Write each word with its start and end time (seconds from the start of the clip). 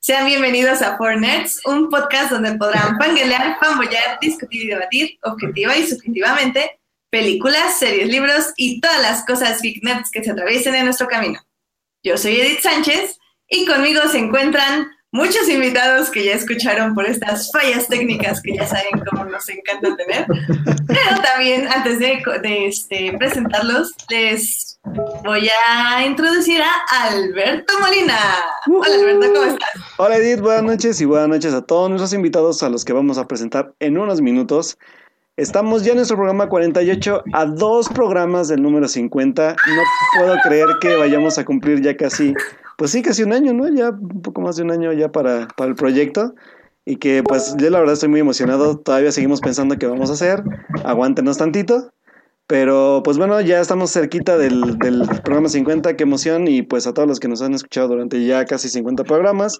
Sean 0.00 0.24
bienvenidos 0.24 0.80
a 0.80 0.96
Four 0.96 1.20
Nerds, 1.20 1.60
un 1.66 1.90
podcast 1.90 2.30
donde 2.30 2.54
podrán 2.54 2.96
fanguelear, 2.96 3.58
fanboyar, 3.60 4.18
discutir 4.22 4.62
y 4.62 4.68
debatir 4.68 5.18
objetiva 5.22 5.76
y 5.76 5.86
subjetivamente 5.86 6.80
películas, 7.10 7.78
series, 7.78 8.08
libros 8.08 8.54
y 8.56 8.80
todas 8.80 9.02
las 9.02 9.26
cosas 9.26 9.60
geek 9.60 9.82
nerds 9.82 10.10
que 10.10 10.24
se 10.24 10.30
atraviesen 10.30 10.74
en 10.76 10.86
nuestro 10.86 11.08
camino. 11.08 11.38
Yo 12.02 12.16
soy 12.16 12.40
Edith 12.40 12.60
Sánchez 12.60 13.18
y 13.48 13.66
conmigo 13.66 14.00
se 14.08 14.16
encuentran 14.16 14.88
muchos 15.12 15.48
invitados 15.48 16.10
que 16.10 16.24
ya 16.24 16.34
escucharon 16.34 16.94
por 16.94 17.06
estas 17.06 17.50
fallas 17.50 17.88
técnicas 17.88 18.42
que 18.42 18.54
ya 18.54 18.66
saben 18.66 19.02
cómo 19.10 19.24
nos 19.24 19.48
encanta 19.48 19.96
tener. 19.96 20.26
Pero 20.86 21.22
también, 21.22 21.66
antes 21.68 21.98
de, 21.98 22.22
este, 22.66 23.16
presentarlos, 23.18 23.94
les 24.10 24.78
voy 25.24 25.48
a 25.68 26.04
introducir 26.04 26.60
a 26.62 27.04
Alberto 27.04 27.72
Molina. 27.80 28.18
Hola 28.66 28.94
Alberto, 28.94 29.32
¿cómo 29.32 29.44
estás? 29.52 29.70
Hola 29.96 30.16
Edith, 30.16 30.40
buenas 30.40 30.64
noches 30.64 31.00
y 31.00 31.04
buenas 31.04 31.28
noches 31.28 31.54
a 31.54 31.62
todos 31.62 31.88
nuestros 31.88 32.12
invitados 32.12 32.62
a 32.62 32.68
los 32.68 32.84
que 32.84 32.92
vamos 32.92 33.18
a 33.18 33.26
presentar 33.26 33.74
en 33.80 33.98
unos 33.98 34.20
minutos. 34.20 34.78
Estamos 35.36 35.84
ya 35.84 35.92
en 35.92 35.98
nuestro 35.98 36.16
programa 36.16 36.48
48 36.48 37.22
a 37.32 37.46
dos 37.46 37.88
programas 37.88 38.48
del 38.48 38.60
número 38.60 38.88
50. 38.88 39.50
No 39.52 39.82
puedo 40.18 40.36
creer 40.42 40.66
que 40.80 40.96
vayamos 40.96 41.38
a 41.38 41.44
cumplir 41.44 41.80
ya 41.80 41.96
casi 41.96 42.34
pues 42.78 42.92
sí, 42.92 43.02
casi 43.02 43.24
un 43.24 43.32
año, 43.32 43.52
¿no? 43.52 43.66
Ya 43.68 43.90
un 43.90 44.22
poco 44.22 44.40
más 44.40 44.54
de 44.54 44.62
un 44.62 44.70
año 44.70 44.92
ya 44.92 45.10
para, 45.10 45.48
para 45.56 45.68
el 45.68 45.74
proyecto. 45.74 46.36
Y 46.84 46.98
que 46.98 47.24
pues 47.24 47.56
yo 47.58 47.70
la 47.70 47.80
verdad 47.80 47.94
estoy 47.94 48.08
muy 48.08 48.20
emocionado. 48.20 48.78
Todavía 48.78 49.10
seguimos 49.10 49.40
pensando 49.40 49.76
qué 49.76 49.88
vamos 49.88 50.10
a 50.10 50.12
hacer. 50.12 50.44
Aguántenos 50.84 51.38
tantito. 51.38 51.92
Pero 52.46 53.02
pues 53.02 53.18
bueno, 53.18 53.40
ya 53.40 53.60
estamos 53.60 53.92
cerquita 53.92 54.38
del, 54.38 54.78
del, 54.78 55.08
programa 55.24 55.48
50, 55.48 55.96
qué 55.96 56.04
emoción. 56.04 56.46
Y 56.46 56.62
pues 56.62 56.86
a 56.86 56.94
todos 56.94 57.08
los 57.08 57.18
que 57.18 57.26
nos 57.26 57.42
han 57.42 57.52
escuchado 57.52 57.88
durante 57.88 58.24
ya 58.24 58.44
casi 58.44 58.68
50 58.68 59.02
programas, 59.02 59.58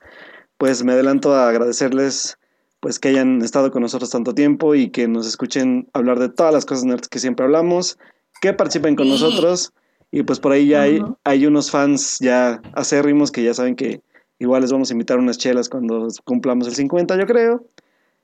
pues 0.57 0.85
me 0.85 0.93
adelanto 0.93 1.35
a 1.35 1.49
agradecerles 1.49 2.39
pues 2.79 3.01
que 3.01 3.09
hayan 3.09 3.43
estado 3.43 3.73
con 3.73 3.83
nosotros 3.83 4.11
tanto 4.11 4.33
tiempo 4.33 4.77
y 4.77 4.91
que 4.91 5.09
nos 5.09 5.27
escuchen 5.27 5.89
hablar 5.93 6.21
de 6.21 6.29
todas 6.29 6.55
las 6.55 6.65
cosas 6.65 6.85
nerds 6.85 7.09
que 7.09 7.19
siempre 7.19 7.45
hablamos, 7.45 7.99
que 8.41 8.53
participen 8.53 8.95
con 8.95 9.09
nosotros 9.09 9.73
y 10.11 10.23
pues 10.23 10.41
por 10.41 10.53
ahí 10.53 10.69
ya 10.69 10.83
hay, 10.83 11.03
hay 11.25 11.47
unos 11.47 11.71
fans 11.71 12.19
ya 12.21 12.63
acérrimos 12.73 13.31
que 13.31 13.43
ya 13.43 13.55
saben 13.55 13.77
que 13.77 14.01
igual 14.39 14.63
les 14.63 14.73
vamos 14.73 14.91
a 14.91 14.95
invitar 14.95 15.19
unas 15.19 15.39
chelas 15.39 15.69
cuando 15.69 16.09
cumplamos 16.25 16.67
el 16.69 16.75
50, 16.75 17.17
yo 17.17 17.27
creo. 17.27 17.67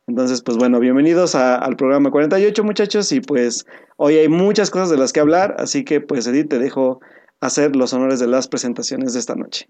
Entonces, 0.06 0.42
pues 0.42 0.58
bueno, 0.58 0.80
bienvenidos 0.80 1.34
al 1.34 1.76
programa 1.76 2.10
48, 2.10 2.62
muchachos. 2.62 3.10
Y 3.12 3.20
pues 3.20 3.66
hoy 3.96 4.18
hay 4.18 4.28
muchas 4.28 4.70
cosas 4.70 4.90
de 4.90 4.98
las 4.98 5.12
que 5.12 5.20
hablar, 5.20 5.56
así 5.58 5.84
que 5.84 6.00
pues 6.00 6.26
Edith, 6.26 6.50
te 6.50 6.58
dejo 6.58 7.00
hacer 7.40 7.74
los 7.74 7.92
honores 7.92 8.20
de 8.20 8.26
las 8.26 8.48
presentaciones 8.48 9.14
de 9.14 9.20
esta 9.20 9.34
noche. 9.34 9.68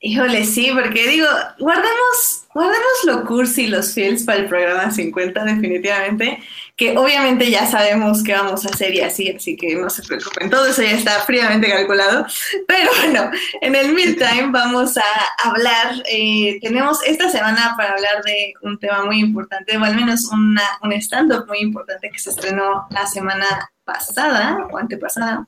Híjole, 0.00 0.44
sí, 0.44 0.70
porque 0.72 1.08
digo, 1.08 1.26
guardemos, 1.58 2.46
guardemos 2.54 3.04
lo 3.06 3.24
cursi 3.24 3.64
y 3.64 3.66
los 3.68 3.94
fields 3.94 4.24
para 4.24 4.40
el 4.40 4.48
programa 4.48 4.90
50, 4.90 5.44
definitivamente, 5.44 6.38
que 6.78 6.96
obviamente 6.96 7.50
ya 7.50 7.66
sabemos 7.66 8.22
qué 8.22 8.32
vamos 8.32 8.64
a 8.64 8.70
hacer 8.70 8.94
y 8.94 9.00
así, 9.00 9.30
así 9.30 9.56
que 9.56 9.74
no 9.74 9.90
se 9.90 10.02
preocupen, 10.02 10.48
todo 10.48 10.64
eso 10.66 10.82
ya 10.82 10.92
está 10.92 11.20
fríamente 11.20 11.68
calculado. 11.68 12.26
Pero 12.66 12.90
bueno, 13.00 13.30
en 13.60 13.74
el 13.74 13.92
meantime 13.92 14.48
vamos 14.50 14.96
a 14.96 15.48
hablar, 15.48 16.02
eh, 16.10 16.58
tenemos 16.62 17.02
esta 17.04 17.28
semana 17.28 17.74
para 17.76 17.92
hablar 17.92 18.22
de 18.24 18.54
un 18.62 18.78
tema 18.78 19.04
muy 19.04 19.18
importante, 19.18 19.76
o 19.76 19.84
al 19.84 19.94
menos 19.94 20.24
una, 20.32 20.62
un 20.82 20.92
stand-up 20.94 21.46
muy 21.46 21.58
importante 21.58 22.08
que 22.10 22.18
se 22.18 22.30
estrenó 22.30 22.86
la 22.90 23.06
semana 23.06 23.70
pasada 23.84 24.66
o 24.70 24.78
antepasada, 24.78 25.44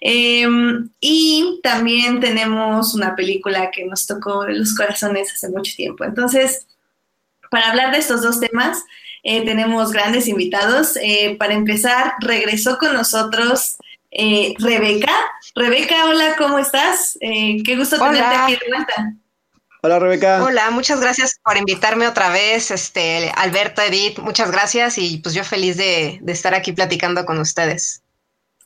Em, 0.00 0.90
y 1.00 1.60
también 1.62 2.20
tenemos 2.20 2.94
una 2.94 3.16
película 3.16 3.70
que 3.70 3.84
nos 3.84 4.06
tocó 4.06 4.46
los 4.46 4.74
corazones 4.74 5.32
hace 5.32 5.48
mucho 5.48 5.74
tiempo. 5.76 6.04
Entonces, 6.04 6.66
para 7.50 7.70
hablar 7.70 7.92
de 7.92 7.98
estos 7.98 8.22
dos 8.22 8.40
temas, 8.40 8.84
eh, 9.28 9.44
tenemos 9.44 9.90
grandes 9.90 10.28
invitados. 10.28 10.96
Eh, 11.02 11.34
para 11.36 11.52
empezar, 11.52 12.14
regresó 12.20 12.78
con 12.78 12.92
nosotros 12.94 13.76
eh, 14.12 14.54
Rebeca. 14.60 15.12
Rebeca, 15.56 16.04
hola, 16.06 16.36
¿cómo 16.38 16.60
estás? 16.60 17.18
qué 17.20 17.76
gusto 17.76 17.98
tenerte 17.98 18.36
aquí 18.36 18.52
de 18.52 18.68
vuelta. 18.68 19.12
Hola 19.82 19.98
Rebeca. 19.98 20.44
Hola, 20.44 20.70
muchas 20.70 21.00
gracias 21.00 21.40
por 21.44 21.56
invitarme 21.56 22.06
otra 22.06 22.30
vez, 22.30 22.70
este 22.70 23.32
Alberto, 23.36 23.82
Edith, 23.82 24.20
muchas 24.20 24.52
gracias 24.52 24.96
y 24.96 25.18
pues 25.18 25.34
yo 25.34 25.42
feliz 25.42 25.76
de 25.76 26.20
estar 26.28 26.54
aquí 26.54 26.72
platicando 26.72 27.24
con 27.24 27.40
ustedes. 27.40 28.02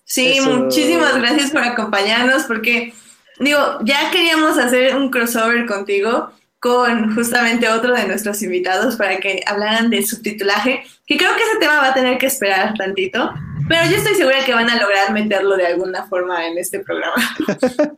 Sí, 0.04 0.40
muchísimas 0.42 1.16
gracias 1.16 1.52
por 1.52 1.62
acompañarnos 1.62 2.42
porque, 2.42 2.92
digo, 3.38 3.78
ya 3.82 4.10
queríamos 4.10 4.58
hacer 4.58 4.94
un 4.94 5.10
crossover 5.10 5.64
contigo 5.66 6.32
con 6.60 7.14
justamente 7.14 7.68
otro 7.68 7.94
de 7.94 8.06
nuestros 8.06 8.42
invitados 8.42 8.96
para 8.96 9.18
que 9.18 9.42
hablaran 9.46 9.90
de 9.90 10.06
subtitulaje, 10.06 10.82
que 11.06 11.16
creo 11.16 11.34
que 11.34 11.42
ese 11.42 11.58
tema 11.58 11.80
va 11.80 11.88
a 11.88 11.94
tener 11.94 12.18
que 12.18 12.26
esperar 12.26 12.74
tantito, 12.76 13.32
pero 13.68 13.88
yo 13.88 13.96
estoy 13.96 14.14
segura 14.14 14.44
que 14.44 14.52
van 14.52 14.68
a 14.68 14.80
lograr 14.80 15.12
meterlo 15.12 15.56
de 15.56 15.66
alguna 15.66 16.06
forma 16.06 16.46
en 16.46 16.58
este 16.58 16.80
programa. 16.80 17.14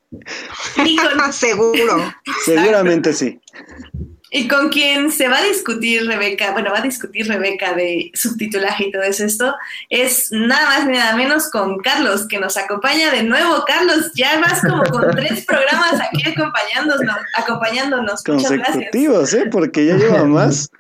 Seguro. 1.33 2.15
Seguramente 2.45 3.13
sí. 3.13 3.41
Y 4.35 4.49
con 4.49 4.71
quien 4.71 5.13
se 5.13 5.29
va 5.29 5.41
a 5.41 5.45
discutir 5.45 6.07
Rebeca, 6.07 6.53
bueno, 6.53 6.71
va 6.73 6.79
a 6.79 6.83
discutir 6.83 7.29
Rebeca 7.29 7.75
de 7.75 8.11
subtitulaje 8.15 8.87
y 8.87 8.91
todo 8.91 9.03
esto, 9.03 9.55
es 9.91 10.33
nada 10.33 10.65
más 10.65 10.87
ni 10.87 10.95
nada 10.95 11.15
menos 11.15 11.51
con 11.51 11.79
Carlos, 11.81 12.27
que 12.27 12.41
nos 12.41 12.57
acompaña 12.57 13.11
de 13.11 13.25
nuevo. 13.25 13.63
Carlos, 13.67 14.11
ya 14.15 14.41
vas 14.41 14.63
como 14.63 14.85
con 14.85 15.11
tres 15.15 15.45
programas 15.45 16.01
aquí 16.01 16.27
acompañándonos. 16.27 17.17
acompañándonos. 17.37 18.23
Consecutivos, 18.25 19.35
¿eh? 19.35 19.51
Porque 19.53 19.85
ya 19.85 19.97
lleva 19.97 20.25
más. 20.25 20.71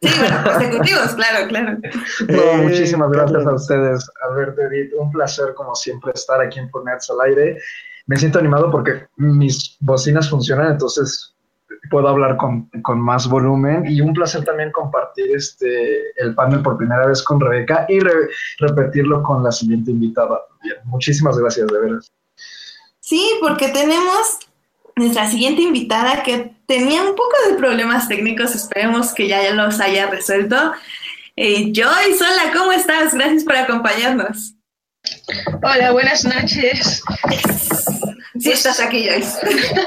Sí, 0.00 0.08
bueno, 0.18 0.42
consecutivos, 0.42 1.14
claro, 1.16 1.48
claro. 1.48 1.78
No, 2.28 2.62
muchísimas 2.62 3.10
gracias 3.10 3.46
a 3.46 3.52
ustedes, 3.52 4.10
Alberto 4.26 4.62
Edith. 4.62 4.92
Un 4.98 5.12
placer, 5.12 5.52
como 5.54 5.74
siempre, 5.74 6.12
estar 6.14 6.40
aquí 6.40 6.60
en 6.60 6.70
Ponets 6.70 7.10
al 7.10 7.20
aire. 7.28 7.58
Me 8.06 8.16
siento 8.16 8.38
animado 8.38 8.70
porque 8.70 9.06
mis 9.16 9.76
bocinas 9.80 10.30
funcionan, 10.30 10.72
entonces 10.72 11.35
puedo 11.90 12.08
hablar 12.08 12.36
con, 12.36 12.68
más 13.00 13.28
volumen 13.28 13.84
y 13.86 14.00
un 14.00 14.12
placer 14.12 14.44
también 14.44 14.72
compartir 14.72 15.34
este 15.34 16.10
el 16.16 16.34
panel 16.34 16.62
por 16.62 16.76
primera 16.76 17.06
vez 17.06 17.22
con 17.22 17.40
Rebeca 17.40 17.86
y 17.88 17.98
repetirlo 18.58 19.22
con 19.22 19.42
la 19.42 19.52
siguiente 19.52 19.90
invitada. 19.90 20.40
muchísimas 20.84 21.38
gracias, 21.38 21.66
de 21.68 21.78
veras. 21.78 22.12
Sí, 23.00 23.38
porque 23.40 23.68
tenemos 23.68 24.38
nuestra 24.96 25.28
siguiente 25.28 25.62
invitada 25.62 26.22
que 26.22 26.56
tenía 26.66 27.02
un 27.02 27.14
poco 27.14 27.34
de 27.48 27.54
problemas 27.56 28.08
técnicos, 28.08 28.54
esperemos 28.54 29.12
que 29.12 29.28
ya 29.28 29.52
los 29.52 29.80
haya 29.80 30.10
resuelto. 30.10 30.72
Eh, 31.36 31.72
Joyce, 31.74 32.24
hola, 32.24 32.52
¿cómo 32.56 32.72
estás? 32.72 33.14
Gracias 33.14 33.44
por 33.44 33.56
acompañarnos. 33.56 34.54
Hola, 35.62 35.92
buenas 35.92 36.24
noches. 36.24 37.02
Sí 38.40 38.52
estás 38.52 38.80
aquí, 38.80 39.08
Joyce. 39.08 39.38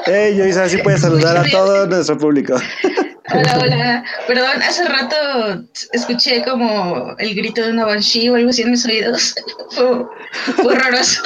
Hey, 0.05 0.35
Joyce, 0.37 0.59
así 0.59 0.77
puedes 0.77 1.01
saludar 1.01 1.37
a 1.37 1.43
todo 1.49 1.87
nuestro 1.87 2.17
público. 2.17 2.55
Hola, 3.31 3.59
hola. 3.59 4.03
Perdón, 4.27 4.61
hace 4.61 4.85
rato 4.85 5.15
escuché 5.93 6.43
como 6.43 7.15
el 7.17 7.35
grito 7.35 7.61
de 7.61 7.71
una 7.71 7.85
banshee 7.85 8.29
o 8.29 8.35
algo 8.35 8.49
así 8.49 8.63
en 8.63 8.71
mis 8.71 8.85
oídos. 8.85 9.35
Fue, 9.71 10.05
fue 10.55 10.73
horroroso. 10.73 11.21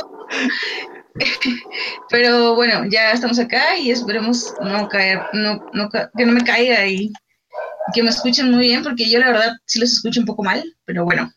Pero 2.10 2.56
bueno, 2.56 2.86
ya 2.90 3.12
estamos 3.12 3.40
acá 3.40 3.78
y 3.78 3.92
esperemos 3.92 4.54
no 4.62 4.88
caer, 4.90 5.22
no, 5.34 5.64
no, 5.74 5.90
que 5.90 6.26
no 6.26 6.34
me 6.34 6.44
caiga 6.44 6.86
y 6.88 7.12
que 7.94 8.04
me 8.04 8.10
escuchen 8.10 8.52
muy 8.52 8.62
bien, 8.68 8.84
porque 8.84 9.10
yo 9.10 9.20
la 9.20 9.28
verdad 9.28 9.52
sí 9.66 9.80
los 9.80 9.92
escucho 9.92 10.20
un 10.20 10.26
poco 10.26 10.44
mal, 10.44 10.64
pero 10.86 11.06
bueno, 11.06 11.32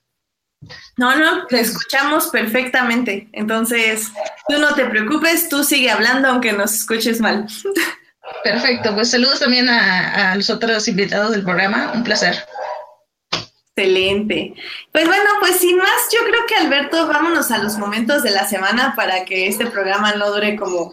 no, 0.96 1.16
no, 1.16 1.46
te 1.46 1.60
escuchamos 1.60 2.28
perfectamente. 2.28 3.28
Entonces, 3.32 4.08
tú 4.48 4.58
no 4.58 4.74
te 4.74 4.86
preocupes, 4.86 5.48
tú 5.48 5.62
sigue 5.62 5.90
hablando 5.90 6.28
aunque 6.28 6.52
nos 6.52 6.74
escuches 6.74 7.20
mal. 7.20 7.46
Perfecto, 8.42 8.94
pues 8.94 9.10
saludos 9.10 9.40
también 9.40 9.68
a, 9.68 10.34
los 10.34 10.50
otros 10.50 10.88
invitados 10.88 11.32
del 11.32 11.44
programa, 11.44 11.92
un 11.94 12.02
placer. 12.02 12.44
Excelente. 13.76 14.54
Pues 14.90 15.06
bueno, 15.06 15.30
pues 15.38 15.58
sin 15.58 15.76
más, 15.76 16.08
yo 16.12 16.20
creo 16.26 16.46
que 16.46 16.56
Alberto, 16.56 17.06
vámonos 17.06 17.50
a 17.50 17.58
los 17.58 17.76
momentos 17.76 18.22
de 18.22 18.30
la 18.30 18.46
semana 18.46 18.94
para 18.96 19.24
que 19.24 19.48
este 19.48 19.66
programa 19.66 20.14
no 20.14 20.30
dure 20.30 20.56
como, 20.56 20.92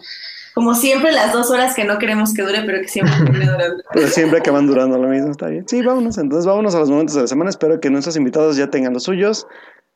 como 0.54 0.74
siempre 0.74 1.10
las 1.10 1.32
dos 1.32 1.50
horas 1.50 1.74
que 1.74 1.84
no 1.84 1.98
queremos 1.98 2.32
que 2.32 2.42
dure, 2.42 2.62
pero 2.62 2.80
que 2.80 2.88
siempre 2.88 3.14
duran. 3.46 3.72
pero 3.92 4.06
siempre 4.06 4.38
acaban 4.38 4.66
durando 4.66 4.96
lo 4.96 5.08
mismo, 5.08 5.32
está 5.32 5.48
bien. 5.48 5.68
Sí, 5.68 5.82
vámonos, 5.82 6.16
entonces 6.16 6.46
vámonos 6.46 6.74
a 6.76 6.78
los 6.78 6.90
momentos 6.90 7.16
de 7.16 7.22
la 7.22 7.26
semana. 7.26 7.50
Espero 7.50 7.80
que 7.80 7.90
nuestros 7.90 8.16
invitados 8.16 8.56
ya 8.56 8.70
tengan 8.70 8.92
los 8.92 9.02
suyos. 9.02 9.46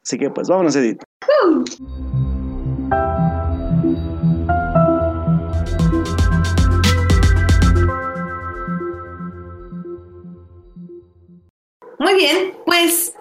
Así 0.05 0.19
que 0.19 0.31
pues 0.31 0.49
vámonos, 0.49 0.75
Edith. 0.75 1.01
Muy 12.01 12.15
bien, 12.15 12.55
pues 12.67 13.13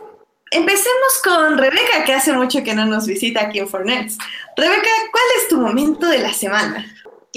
empecemos 0.51 1.21
con 1.23 1.57
Rebeca, 1.57 2.03
que 2.05 2.13
hace 2.13 2.33
mucho 2.33 2.63
que 2.63 2.73
no 2.73 2.85
nos 2.85 3.05
visita 3.05 3.41
aquí 3.41 3.59
en 3.59 3.67
Fornets. 3.67 4.17
Rebeca, 4.55 4.89
¿cuál 5.11 5.23
es 5.39 5.47
tu 5.49 5.57
momento 5.57 6.07
de 6.07 6.19
la 6.19 6.33
semana? 6.33 6.85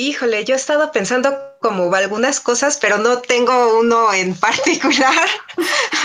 Híjole, 0.00 0.46
yo 0.46 0.54
he 0.54 0.56
estado 0.56 0.92
pensando 0.92 1.36
como 1.60 1.94
algunas 1.94 2.40
cosas, 2.40 2.78
pero 2.78 2.96
no 2.96 3.18
tengo 3.18 3.78
uno 3.78 4.14
en 4.14 4.34
particular. 4.40 5.28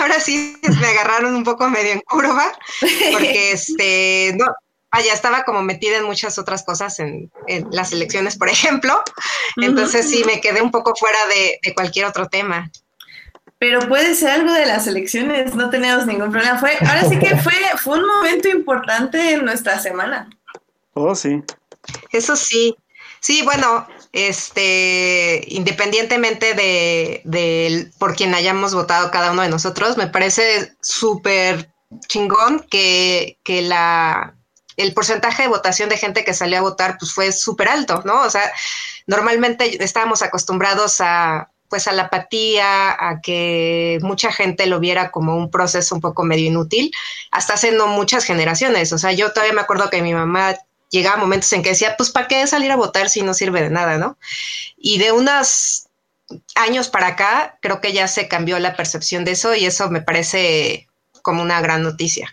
Ahora 0.01 0.19
sí 0.19 0.57
me 0.81 0.87
agarraron 0.87 1.33
un 1.33 1.45
poco 1.45 1.69
medio 1.69 1.93
en 1.93 2.01
curva, 2.01 2.51
porque 3.13 3.51
este, 3.53 4.35
no, 4.37 4.47
vaya, 4.91 5.13
estaba 5.13 5.45
como 5.45 5.61
metida 5.61 5.95
en 5.95 6.03
muchas 6.03 6.37
otras 6.37 6.63
cosas 6.63 6.99
en, 6.99 7.31
las 7.71 7.93
elecciones, 7.93 8.37
por 8.37 8.49
ejemplo. 8.49 9.01
Entonces 9.55 10.09
sí, 10.09 10.25
me 10.25 10.41
quedé 10.41 10.61
un 10.61 10.71
poco 10.71 10.93
fuera 10.93 11.19
de, 11.27 11.73
cualquier 11.73 12.07
otro 12.07 12.27
tema. 12.27 12.69
Pero 13.59 13.79
puede 13.87 14.13
ser 14.15 14.31
algo 14.31 14.51
de 14.51 14.65
las 14.65 14.87
elecciones, 14.87 15.55
no 15.55 15.69
tenemos 15.69 16.05
ningún 16.05 16.31
problema. 16.31 16.59
Fue, 16.59 16.75
ahora 16.81 17.07
sí 17.07 17.17
que 17.17 17.37
fue, 17.37 17.53
fue 17.81 17.97
un 17.97 18.07
momento 18.07 18.49
importante 18.49 19.35
en 19.35 19.45
nuestra 19.45 19.79
semana. 19.79 20.29
Oh, 20.93 21.15
sí. 21.15 21.41
Eso 22.11 22.35
sí. 22.35 22.75
Sí, 23.25 23.41
bueno, 23.41 23.87
este, 24.11 25.43
independientemente 25.47 26.53
de, 26.53 27.91
por 27.97 28.15
quien 28.15 28.35
hayamos 28.35 28.75
votado 28.75 29.09
cada 29.09 29.31
uno 29.31 29.41
de 29.41 29.49
nosotros, 29.49 29.97
me 29.97 30.05
parece 30.05 30.75
súper 30.79 31.73
chingón 32.07 32.67
que, 32.69 33.39
que 33.43 33.63
la, 33.63 34.35
el 34.77 34.93
porcentaje 34.93 35.41
de 35.41 35.49
votación 35.49 35.89
de 35.89 35.97
gente 35.97 36.23
que 36.23 36.35
salió 36.35 36.59
a 36.59 36.61
votar 36.61 36.99
pues 36.99 37.13
fue 37.13 37.31
súper 37.31 37.67
alto, 37.69 38.03
¿no? 38.05 38.21
O 38.21 38.29
sea, 38.29 38.43
normalmente 39.07 39.83
estábamos 39.83 40.21
acostumbrados 40.21 40.97
a 40.99 41.49
pues 41.67 41.87
a 41.87 41.93
la 41.93 42.03
apatía, 42.03 42.91
a 42.91 43.21
que 43.21 43.97
mucha 44.03 44.31
gente 44.31 44.67
lo 44.67 44.79
viera 44.79 45.09
como 45.09 45.35
un 45.35 45.49
proceso 45.49 45.95
un 45.95 46.01
poco 46.01 46.23
medio 46.23 46.45
inútil, 46.45 46.91
hasta 47.31 47.55
hace 47.55 47.71
no 47.71 47.87
muchas 47.87 48.23
generaciones. 48.23 48.93
O 48.93 48.99
sea, 48.99 49.13
yo 49.13 49.33
todavía 49.33 49.55
me 49.55 49.61
acuerdo 49.61 49.89
que 49.89 50.03
mi 50.03 50.13
mamá 50.13 50.55
llegaba 50.89 51.17
momentos 51.17 51.51
en 51.53 51.63
que 51.63 51.69
decía, 51.69 51.95
pues, 51.97 52.09
¿para 52.09 52.27
qué 52.27 52.45
salir 52.47 52.71
a 52.71 52.75
votar 52.75 53.09
si 53.09 53.21
no 53.21 53.33
sirve 53.33 53.61
de 53.61 53.69
nada, 53.69 53.97
no? 53.97 54.17
Y 54.77 54.97
de 54.97 55.11
unos 55.11 55.87
años 56.55 56.89
para 56.89 57.07
acá, 57.07 57.57
creo 57.61 57.81
que 57.81 57.93
ya 57.93 58.07
se 58.07 58.27
cambió 58.27 58.59
la 58.59 58.75
percepción 58.75 59.25
de 59.25 59.31
eso 59.31 59.55
y 59.55 59.65
eso 59.65 59.89
me 59.89 60.01
parece 60.01 60.87
como 61.21 61.41
una 61.41 61.61
gran 61.61 61.83
noticia. 61.83 62.31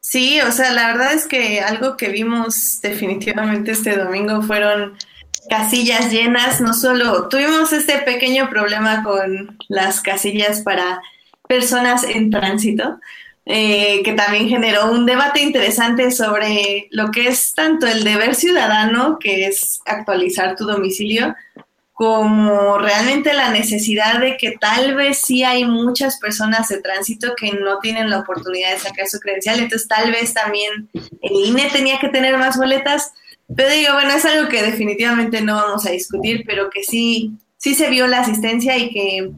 Sí, 0.00 0.40
o 0.40 0.52
sea, 0.52 0.72
la 0.72 0.86
verdad 0.88 1.12
es 1.12 1.26
que 1.26 1.60
algo 1.60 1.96
que 1.96 2.08
vimos 2.08 2.80
definitivamente 2.80 3.72
este 3.72 3.96
domingo 3.96 4.42
fueron 4.42 4.96
casillas 5.48 6.10
llenas, 6.10 6.60
no 6.60 6.74
solo 6.74 7.28
tuvimos 7.28 7.72
este 7.72 7.98
pequeño 7.98 8.48
problema 8.48 9.02
con 9.02 9.58
las 9.68 10.00
casillas 10.00 10.60
para 10.60 11.00
personas 11.48 12.04
en 12.04 12.30
tránsito, 12.30 13.00
eh, 13.50 14.02
que 14.04 14.12
también 14.12 14.46
generó 14.46 14.92
un 14.92 15.06
debate 15.06 15.40
interesante 15.40 16.10
sobre 16.10 16.86
lo 16.90 17.10
que 17.10 17.28
es 17.28 17.54
tanto 17.54 17.86
el 17.86 18.04
deber 18.04 18.34
ciudadano, 18.34 19.18
que 19.18 19.46
es 19.46 19.80
actualizar 19.86 20.54
tu 20.54 20.66
domicilio, 20.66 21.34
como 21.94 22.76
realmente 22.76 23.32
la 23.32 23.50
necesidad 23.50 24.20
de 24.20 24.36
que 24.36 24.58
tal 24.60 24.94
vez 24.94 25.22
sí 25.24 25.44
hay 25.44 25.64
muchas 25.64 26.18
personas 26.18 26.68
de 26.68 26.82
tránsito 26.82 27.34
que 27.34 27.52
no 27.52 27.78
tienen 27.78 28.10
la 28.10 28.18
oportunidad 28.18 28.72
de 28.72 28.80
sacar 28.80 29.08
su 29.08 29.18
credencial, 29.18 29.60
entonces 29.60 29.88
tal 29.88 30.12
vez 30.12 30.34
también 30.34 30.90
el 30.92 31.46
INE 31.46 31.70
tenía 31.72 31.98
que 31.98 32.10
tener 32.10 32.36
más 32.36 32.58
boletas, 32.58 33.14
pero 33.56 33.70
digo, 33.70 33.94
bueno, 33.94 34.10
es 34.10 34.26
algo 34.26 34.50
que 34.50 34.62
definitivamente 34.62 35.40
no 35.40 35.54
vamos 35.54 35.86
a 35.86 35.90
discutir, 35.90 36.44
pero 36.46 36.68
que 36.68 36.84
sí, 36.84 37.32
sí 37.56 37.74
se 37.74 37.88
vio 37.88 38.06
la 38.08 38.20
asistencia 38.20 38.76
y 38.76 38.90
que 38.90 39.30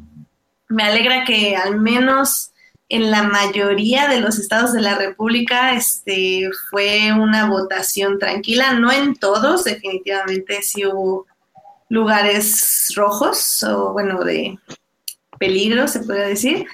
me 0.69 0.83
alegra 0.83 1.25
que 1.25 1.55
al 1.55 1.81
menos 1.81 2.50
en 2.91 3.11
la 3.11 3.23
mayoría 3.23 4.09
de 4.09 4.21
los 4.21 4.39
estados 4.39 4.73
de 4.73 4.81
la 4.83 4.97
República 4.97 5.75
este, 5.75 6.51
fue 6.71 7.13
una 7.13 7.49
votación 7.49 8.19
tranquila, 8.19 8.75
no 8.75 8.91
en 8.93 9.15
todos, 9.15 9.65
definitivamente 9.65 10.61
sí 10.63 10.85
hubo 10.85 11.27
lugares 11.89 12.93
rojos 12.97 13.63
o 13.63 13.93
bueno, 13.93 14.23
de 14.25 14.59
peligro, 15.39 15.87
se 15.87 16.01
puede 16.01 16.29
decir. 16.29 16.67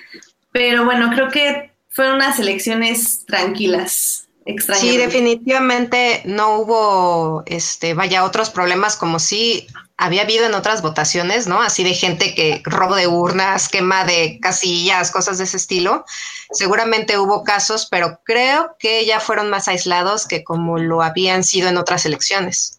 Pero 0.52 0.86
bueno, 0.86 1.10
creo 1.14 1.28
que 1.28 1.72
fueron 1.90 2.16
unas 2.16 2.38
elecciones 2.38 3.24
tranquilas. 3.26 4.26
Sí, 4.74 4.96
definitivamente 4.96 6.22
no 6.24 6.60
hubo, 6.60 7.42
este, 7.46 7.94
vaya, 7.94 8.24
otros 8.24 8.48
problemas 8.48 8.96
como 8.96 9.18
sí 9.18 9.66
había 9.98 10.22
habido 10.22 10.46
en 10.46 10.54
otras 10.54 10.82
votaciones, 10.82 11.46
¿no? 11.46 11.62
Así 11.62 11.82
de 11.82 11.94
gente 11.94 12.34
que 12.34 12.60
robo 12.64 12.96
de 12.96 13.06
urnas, 13.06 13.68
quema 13.68 14.04
de 14.04 14.38
casillas, 14.40 15.10
cosas 15.10 15.38
de 15.38 15.44
ese 15.44 15.56
estilo. 15.56 16.04
Seguramente 16.52 17.18
hubo 17.18 17.44
casos, 17.44 17.88
pero 17.90 18.20
creo 18.24 18.76
que 18.78 19.06
ya 19.06 19.20
fueron 19.20 19.48
más 19.48 19.68
aislados 19.68 20.26
que 20.26 20.44
como 20.44 20.78
lo 20.78 21.02
habían 21.02 21.44
sido 21.44 21.68
en 21.68 21.78
otras 21.78 22.04
elecciones. 22.04 22.76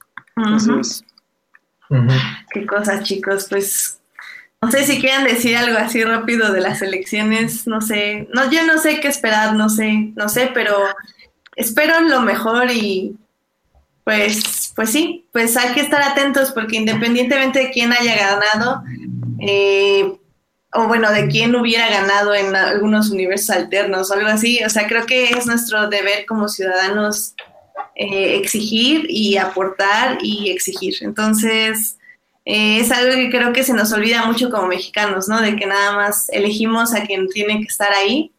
Qué 2.51 2.65
cosas, 2.67 3.03
chicos. 3.03 3.47
Pues 3.49 3.99
no 4.61 4.71
sé 4.71 4.85
si 4.85 4.99
quieran 4.99 5.23
decir 5.23 5.57
algo 5.57 5.77
así 5.77 6.03
rápido 6.03 6.51
de 6.51 6.61
las 6.61 6.83
elecciones. 6.83 7.65
No 7.65 7.81
sé, 7.81 8.27
no, 8.31 8.49
yo 8.51 8.63
no 8.65 8.77
sé 8.77 8.99
qué 8.99 9.07
esperar, 9.07 9.53
no 9.53 9.69
sé, 9.69 10.11
no 10.15 10.29
sé, 10.29 10.51
pero 10.53 10.77
espero 11.55 11.99
lo 12.01 12.21
mejor 12.21 12.69
y 12.69 13.15
pues, 14.07 14.71
pues 14.73 14.89
sí, 14.89 15.27
pues 15.33 15.57
hay 15.57 15.73
que 15.73 15.81
estar 15.81 16.01
atentos 16.01 16.53
porque 16.53 16.77
independientemente 16.77 17.59
de 17.59 17.71
quién 17.71 17.91
haya 17.91 18.15
ganado, 18.15 18.81
eh, 19.41 20.13
o 20.71 20.87
bueno, 20.87 21.11
de 21.11 21.27
quién 21.27 21.53
hubiera 21.57 21.89
ganado 21.89 22.33
en 22.33 22.55
algunos 22.55 23.09
universos 23.09 23.49
alternos 23.49 24.09
o 24.09 24.13
algo 24.13 24.29
así, 24.29 24.63
o 24.63 24.69
sea, 24.69 24.87
creo 24.87 25.05
que 25.05 25.31
es 25.31 25.45
nuestro 25.45 25.89
deber 25.89 26.25
como 26.25 26.47
ciudadanos 26.47 27.33
eh, 27.95 28.37
exigir 28.37 29.07
y 29.09 29.35
aportar 29.35 30.19
y 30.21 30.51
exigir. 30.51 30.95
Entonces, 31.01 31.97
eh, 32.45 32.79
es 32.79 32.93
algo 32.93 33.13
que 33.13 33.29
creo 33.29 33.51
que 33.51 33.65
se 33.65 33.73
nos 33.73 33.91
olvida 33.91 34.23
mucho 34.23 34.49
como 34.49 34.67
mexicanos, 34.67 35.27
¿no? 35.27 35.41
De 35.41 35.57
que 35.57 35.65
nada 35.65 35.97
más 35.97 36.29
elegimos 36.29 36.93
a 36.93 37.03
quien 37.03 37.27
tiene 37.27 37.59
que 37.59 37.67
estar 37.67 37.91
ahí 37.91 38.31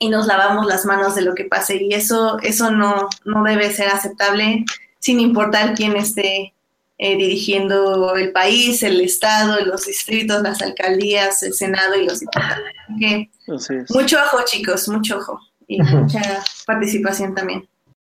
y 0.00 0.08
nos 0.08 0.26
lavamos 0.26 0.66
las 0.66 0.84
manos 0.86 1.14
de 1.14 1.22
lo 1.22 1.36
que 1.36 1.44
pase. 1.44 1.76
Y 1.80 1.94
eso, 1.94 2.40
eso 2.42 2.72
no, 2.72 3.08
no 3.24 3.44
debe 3.44 3.70
ser 3.70 3.90
aceptable 3.90 4.64
sin 4.98 5.20
importar 5.20 5.74
quién 5.74 5.96
esté 5.96 6.54
eh, 7.00 7.16
dirigiendo 7.16 8.16
el 8.16 8.32
país, 8.32 8.82
el 8.82 9.00
estado, 9.00 9.64
los 9.64 9.86
distritos, 9.86 10.42
las 10.42 10.60
alcaldías, 10.62 11.42
el 11.44 11.54
senado 11.54 11.94
y 11.94 12.04
los 12.04 12.20
diputados. 12.20 12.64
mucho 13.90 14.16
ojo, 14.24 14.38
chicos, 14.44 14.88
mucho 14.88 15.18
ojo 15.18 15.40
y 15.68 15.80
mucha 15.80 16.42
participación 16.66 17.36
también. 17.36 17.68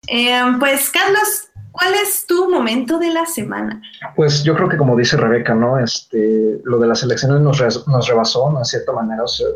Em, 0.07 0.59
pues 0.59 0.89
Carlos, 0.89 1.47
¿cuál 1.71 1.93
es 1.93 2.25
tu 2.25 2.49
momento 2.49 2.99
de 2.99 3.13
la 3.13 3.25
semana? 3.25 3.81
Pues 4.17 4.43
yo 4.43 4.53
creo 4.53 4.67
que 4.67 4.75
como 4.75 4.97
dice 4.97 5.15
Rebeca, 5.15 5.55
¿no? 5.55 5.79
Este, 5.79 6.59
lo 6.65 6.77
de 6.77 6.87
las 6.87 7.03
elecciones 7.03 7.39
nos, 7.39 7.87
nos 7.87 8.07
rebasó, 8.07 8.51
¿no? 8.51 8.59
De 8.59 8.65
cierta 8.65 8.91
manera, 8.91 9.23
o 9.23 9.27
sea, 9.29 9.47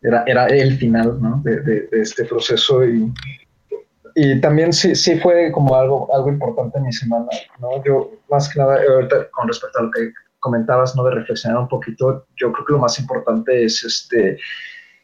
era, 0.00 0.24
era 0.26 0.46
el 0.46 0.78
final, 0.78 1.20
¿no? 1.20 1.42
De, 1.44 1.60
de, 1.60 1.88
este 1.92 2.24
proceso 2.24 2.84
y, 2.84 3.12
y 4.14 4.40
también 4.40 4.72
sí, 4.72 4.94
sí 4.94 5.18
fue 5.20 5.50
como 5.52 5.74
algo, 5.74 6.14
algo 6.14 6.28
importante 6.28 6.78
en 6.78 6.84
mi 6.84 6.92
semana, 6.92 7.28
¿no? 7.58 7.82
Yo, 7.84 8.10
más 8.30 8.48
que 8.48 8.58
nada, 8.58 8.80
ahorita 8.88 9.30
con 9.30 9.48
respecto 9.48 9.78
a 9.78 9.82
lo 9.82 9.90
que 9.90 10.12
comentabas, 10.40 10.96
¿no? 10.96 11.04
De 11.04 11.12
reflexionar 11.12 11.58
un 11.58 11.68
poquito, 11.68 12.26
yo 12.36 12.52
creo 12.52 12.66
que 12.66 12.72
lo 12.72 12.78
más 12.80 12.98
importante 12.98 13.64
es 13.64 13.84
este 13.84 14.38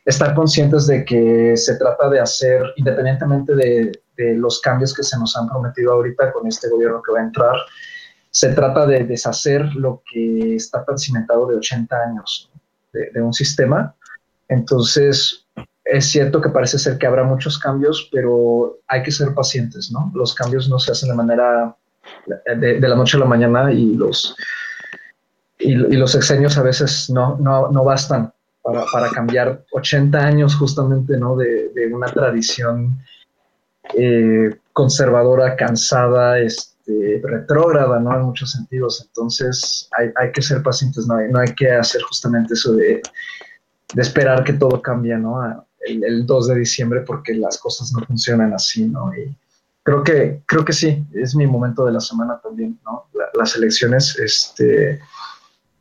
estar 0.09 0.35
conscientes 0.35 0.87
de 0.87 1.05
que 1.05 1.55
se 1.55 1.77
trata 1.77 2.09
de 2.09 2.19
hacer, 2.19 2.63
independientemente 2.77 3.55
de, 3.55 3.93
los 4.37 4.61
cambios 4.61 4.93
que 4.93 5.05
se 5.05 5.17
nos 5.17 5.37
han 5.37 5.49
prometido 5.49 5.93
ahorita 5.93 6.33
con 6.33 6.45
este 6.49 6.69
gobierno 6.69 7.01
que 7.03 7.13
va 7.13 7.21
a 7.21 7.23
entrar, 7.23 7.55
se 8.31 8.49
trata 8.49 8.85
de 8.85 9.05
deshacer 9.05 9.65
lo 9.77 10.03
que 10.11 10.57
está 10.57 10.85
tan 10.85 10.99
cimentado 10.99 11.47
de 11.47 11.55
80 11.55 11.97
años 11.97 12.51
de, 12.93 13.23
un 13.23 13.33
sistema. 13.33 13.95
Entonces, 14.49 15.47
es 15.89 16.11
cierto 16.11 16.41
que 16.41 16.51
parece 16.51 16.79
ser 16.79 16.99
que 16.99 17.07
habrá 17.07 17.25
muchos 17.25 17.59
cambios, 17.59 18.11
pero 18.13 18.79
hay 18.87 19.03
que 19.03 19.11
ser 19.11 19.33
pacientes, 19.35 19.91
¿no? 19.91 20.13
Los 20.15 20.35
cambios 20.35 20.69
no 20.69 20.79
se 20.79 20.93
hacen 20.93 21.09
de 21.09 21.15
manera 21.15 21.75
de, 22.57 22.79
la 22.81 22.95
noche 22.95 23.17
a 23.17 23.21
la 23.21 23.27
mañana 23.27 23.73
y 23.73 23.95
los, 23.95 24.37
y, 25.59 25.75
los 25.75 26.15
exenios 26.15 26.59
a 26.59 26.63
veces 26.63 27.09
no, 27.09 27.39
no, 27.39 27.71
no 27.71 27.85
bastan 27.85 28.33
para, 28.63 29.09
cambiar 29.11 29.65
80 29.73 30.19
años 30.19 30.57
justamente 30.57 31.17
¿no? 31.17 31.37
de, 31.37 31.91
una 31.91 32.09
tradición 32.09 32.99
eh, 33.95 34.57
conservadora, 34.75 35.57
cansada, 35.57 36.39
este, 36.39 37.23
retrógrada, 37.25 37.99
¿no? 37.99 38.15
En 38.15 38.23
muchos 38.25 38.53
sentidos. 38.53 39.03
Entonces 39.07 39.89
hay, 39.97 40.11
hay 40.17 40.33
que 40.33 40.43
ser 40.43 40.63
pacientes, 40.63 41.07
no 41.07 41.17
no 41.19 41.39
hay, 41.39 41.55
que 41.55 41.73
hacer 41.73 42.03
justamente 42.03 42.53
eso 42.53 42.75
de, 42.75 43.01
de 43.95 44.03
esperar 44.03 44.45
que 44.45 44.53
todo 44.53 44.83
cambie, 44.83 45.17
¿no? 45.17 45.67
El, 45.81 46.27
2 46.27 46.49
de 46.49 46.55
diciembre 46.57 47.01
porque 47.01 47.35
las 47.35 47.59
cosas 47.59 47.93
no 47.93 48.05
funcionan 48.05 48.53
así, 48.53 48.87
¿no? 48.87 49.13
Y 49.15 49.35
creo 49.83 50.03
que, 50.03 50.43
creo 50.47 50.65
que 50.65 50.73
sí, 50.73 51.05
es 51.15 51.35
mi 51.35 51.47
momento 51.47 51.87
de 51.87 51.93
la 51.93 52.01
semana 52.01 52.41
también, 52.43 52.79
¿no? 52.85 53.07
las 53.35 53.57
elecciones, 53.57 54.19
este 54.19 55.01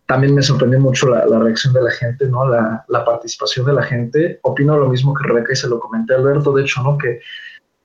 también 0.08 0.34
me 0.34 0.42
sorprendió 0.42 0.80
mucho 0.80 1.10
la, 1.10 1.26
reacción 1.38 1.74
de 1.74 1.82
la 1.82 1.92
gente, 1.92 2.28
¿no? 2.28 2.48
La, 2.48 3.06
participación 3.06 3.66
de 3.66 3.74
la 3.74 3.84
gente. 3.84 4.40
Opino 4.42 4.78
lo 4.78 4.88
mismo 4.88 5.14
que 5.14 5.28
Rebeca 5.28 5.52
y 5.52 5.56
se 5.56 5.68
lo 5.68 5.80
comenté 5.80 6.14
a 6.14 6.18
Alberto, 6.18 6.54
de 6.54 6.64
hecho, 6.64 6.82
¿no? 6.82 6.98
Que, 6.98 7.20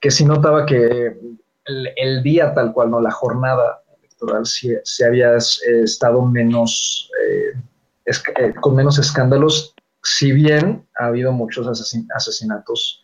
que 0.01 0.11
sí 0.11 0.25
notaba 0.25 0.65
que 0.65 1.17
el, 1.65 2.23
día 2.23 2.55
tal 2.55 2.73
cual, 2.73 2.91
¿no? 2.91 3.01
La 3.01 3.11
jornada 3.11 3.83
electoral 3.99 4.47
sí, 4.47 4.73
había 5.05 5.35
estado 5.37 6.25
menos, 6.25 7.11
eh, 7.25 7.59
eh, 8.07 8.55
con 8.61 8.77
menos 8.77 9.01
escándalos, 9.01 9.75
si 10.03 10.33
bien 10.33 10.87
ha 10.99 11.07
habido 11.07 11.33
muchos 11.33 11.67
asesinatos 12.15 13.03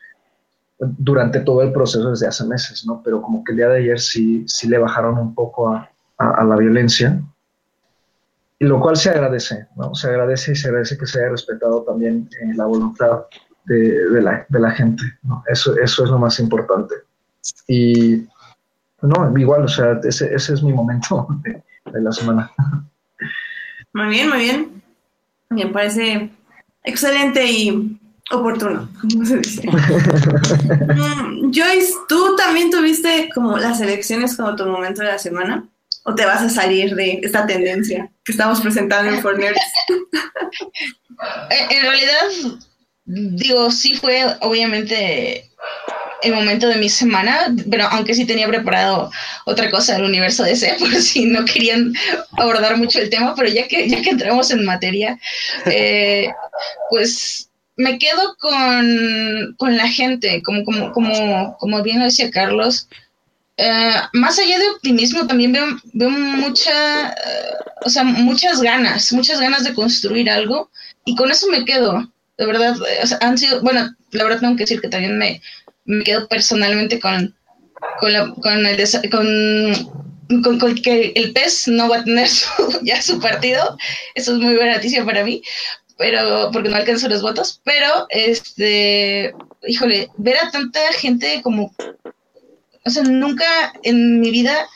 durante 0.79 1.41
todo 1.41 1.63
el 1.63 1.73
proceso 1.73 2.11
desde 2.11 2.27
hace 2.27 2.45
meses, 2.45 2.85
¿no? 2.87 3.03
Pero 3.05 3.21
como 3.21 3.43
que 3.43 3.53
el 3.53 3.59
día 3.59 3.69
de 3.69 3.79
ayer 3.79 4.01
sí, 4.01 4.45
sí 4.47 4.69
le 4.69 4.79
bajaron 4.79 5.19
un 5.19 5.35
poco 5.35 5.69
a, 5.69 5.91
la 6.19 6.57
violencia, 6.57 7.21
y 8.59 8.65
lo 8.65 8.81
cual 8.81 8.97
se 8.97 9.11
agradece, 9.11 9.69
¿no? 9.77 9.95
Se 9.95 10.09
agradece 10.09 10.53
y 10.53 10.57
se 10.57 10.67
agradece 10.67 10.99
que 10.99 11.07
se 11.07 11.21
haya 11.21 11.31
respetado 11.31 11.83
también 11.83 12.29
eh, 12.41 12.55
la 12.57 12.65
voluntad 12.65 13.23
de, 13.67 14.21
la, 14.21 14.45
de, 14.49 14.59
la, 14.59 14.71
gente, 14.73 15.05
¿no? 15.23 15.45
Eso, 15.47 15.77
eso 15.79 16.05
es 16.05 16.11
lo 16.11 16.19
más 16.19 16.41
importante. 16.41 16.97
Y, 17.69 18.27
no, 19.03 19.39
igual, 19.39 19.65
o 19.65 19.69
sea, 19.69 20.01
ese, 20.03 20.35
ese 20.35 20.55
es 20.55 20.63
mi 20.63 20.73
momento 20.73 21.29
de, 21.43 21.63
de 21.93 22.01
la 22.01 22.11
semana. 22.11 22.51
Muy 23.93 24.09
bien, 24.09 24.29
muy 24.29 24.39
bien. 24.39 24.83
Me 25.51 25.67
parece 25.69 26.33
excelente 26.85 27.45
y 27.45 27.99
oportuno, 28.31 28.89
como 29.01 29.25
se 29.25 29.39
dice. 29.39 29.63
Mm, 30.89 31.53
Joyce, 31.53 31.93
¿tú 32.09 32.37
también 32.37 32.71
tuviste 32.71 33.29
como 33.35 33.57
las 33.57 33.81
elecciones 33.81 34.37
como 34.37 34.57
tu 34.57 34.67
momento 34.67 35.03
de 35.03 35.09
la 35.09 35.19
semana? 35.19 35.69
¿O 36.05 36.15
te 36.15 36.25
vas 36.25 36.43
a 36.43 36.49
salir 36.49 36.95
de 36.95 37.21
esta 37.23 37.47
tendencia 37.47 38.11
que 38.25 38.33
estamos 38.33 38.61
presentando 38.61 39.13
en 39.13 39.23
Forners? 39.23 39.61
en 41.71 41.83
realidad, 41.83 42.23
digo, 43.05 43.71
sí 43.71 43.97
fue 43.97 44.25
obviamente 44.41 45.51
el 46.23 46.35
momento 46.35 46.69
de 46.69 46.77
mi 46.77 46.89
semana, 46.89 47.55
pero 47.71 47.85
aunque 47.91 48.15
sí 48.15 48.25
tenía 48.25 48.49
preparado 48.49 49.11
otra 49.45 49.71
cosa 49.71 49.95
del 49.95 50.05
universo 50.05 50.43
DC, 50.43 50.77
por 50.79 50.95
si 50.97 51.27
no 51.27 51.45
querían 51.45 51.93
abordar 52.33 52.77
mucho 52.77 52.99
el 52.99 53.11
tema, 53.11 53.35
pero 53.35 53.49
ya 53.49 53.69
que, 53.69 53.89
ya 53.89 54.03
que 54.03 54.11
entramos 54.11 54.51
en 54.51 54.65
materia, 54.65 55.19
eh, 55.67 56.29
pues 56.91 57.49
me 57.77 57.99
quedo 57.99 58.37
con, 58.39 59.55
con, 59.57 59.77
la 59.77 59.89
gente, 59.89 60.43
como, 60.43 60.65
como, 60.65 60.93
como, 60.93 61.57
como 61.59 61.83
bien 61.83 62.01
lo 62.01 62.07
decía 62.07 62.31
Carlos. 62.31 62.89
Eh, 63.57 63.95
más 64.13 64.39
allá 64.39 64.59
de 64.59 64.69
optimismo, 64.71 65.27
también 65.27 65.53
veo, 65.53 65.67
veo 65.93 66.11
mucha, 66.11 67.11
eh, 67.11 67.15
o 67.85 67.91
sea, 67.91 68.03
muchas 68.05 68.61
ganas, 68.61 69.13
muchas 69.13 69.41
ganas 69.41 69.65
de 69.65 69.75
construir 69.75 70.29
algo, 70.29 70.71
y 71.05 71.15
con 71.15 71.31
eso 71.31 71.49
me 71.49 71.65
quedo. 71.65 72.13
De 72.37 72.47
verdad, 72.47 72.77
han 73.21 73.37
sido, 73.37 73.63
bueno, 73.63 73.95
la 74.13 74.25
verdad 74.25 74.41
tengo 74.41 74.57
que 74.57 74.63
decir 74.63 74.81
que 74.81 74.89
también 74.89 75.19
me, 75.19 75.41
me 75.89 76.05
quedo 76.05 76.29
personalmente 76.29 77.01
con, 77.01 77.35
con, 77.99 78.13
la, 78.13 78.33
con, 78.35 78.67
el, 78.67 79.11
con, 79.11 80.59
con, 80.59 80.75
que 80.77 81.13
el 81.17 81.33
PES 81.33 81.69
no 81.69 81.89
va 81.89 81.99
a 81.99 82.05
tener 82.05 82.29
ya 82.83 83.01
su 83.01 83.19
partido. 83.19 83.77
Eso 84.15 84.35
es 84.35 84.39
muy 84.39 84.55
buena 84.55 84.75
noticia 84.75 85.05
para 85.05 85.25
mí, 85.25 85.43
pero 85.97 86.51
porque 86.53 86.69
no 86.69 86.77
alcanzo 86.77 87.09
los 87.09 87.23
votos. 87.23 87.63
Pero, 87.65 88.07
este, 88.11 89.35
híjole, 89.67 90.11
ver 90.19 90.37
a 90.37 90.51
tanta 90.51 90.81
gente 90.93 91.41
como, 91.43 91.75
o 92.85 92.91
sea, 92.91 93.03
nunca 93.05 93.73
en 93.83 94.21
mi 94.21 94.31
vida 94.31 94.69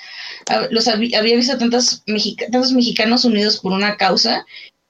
los 0.71 0.89
había, 0.89 1.21
visto 1.21 1.59
tantos, 1.59 2.03
tantos 2.51 2.73
mexicanos 2.73 3.27
unidos 3.27 3.59
por 3.59 3.73
una 3.73 3.99
causa. 3.99 4.47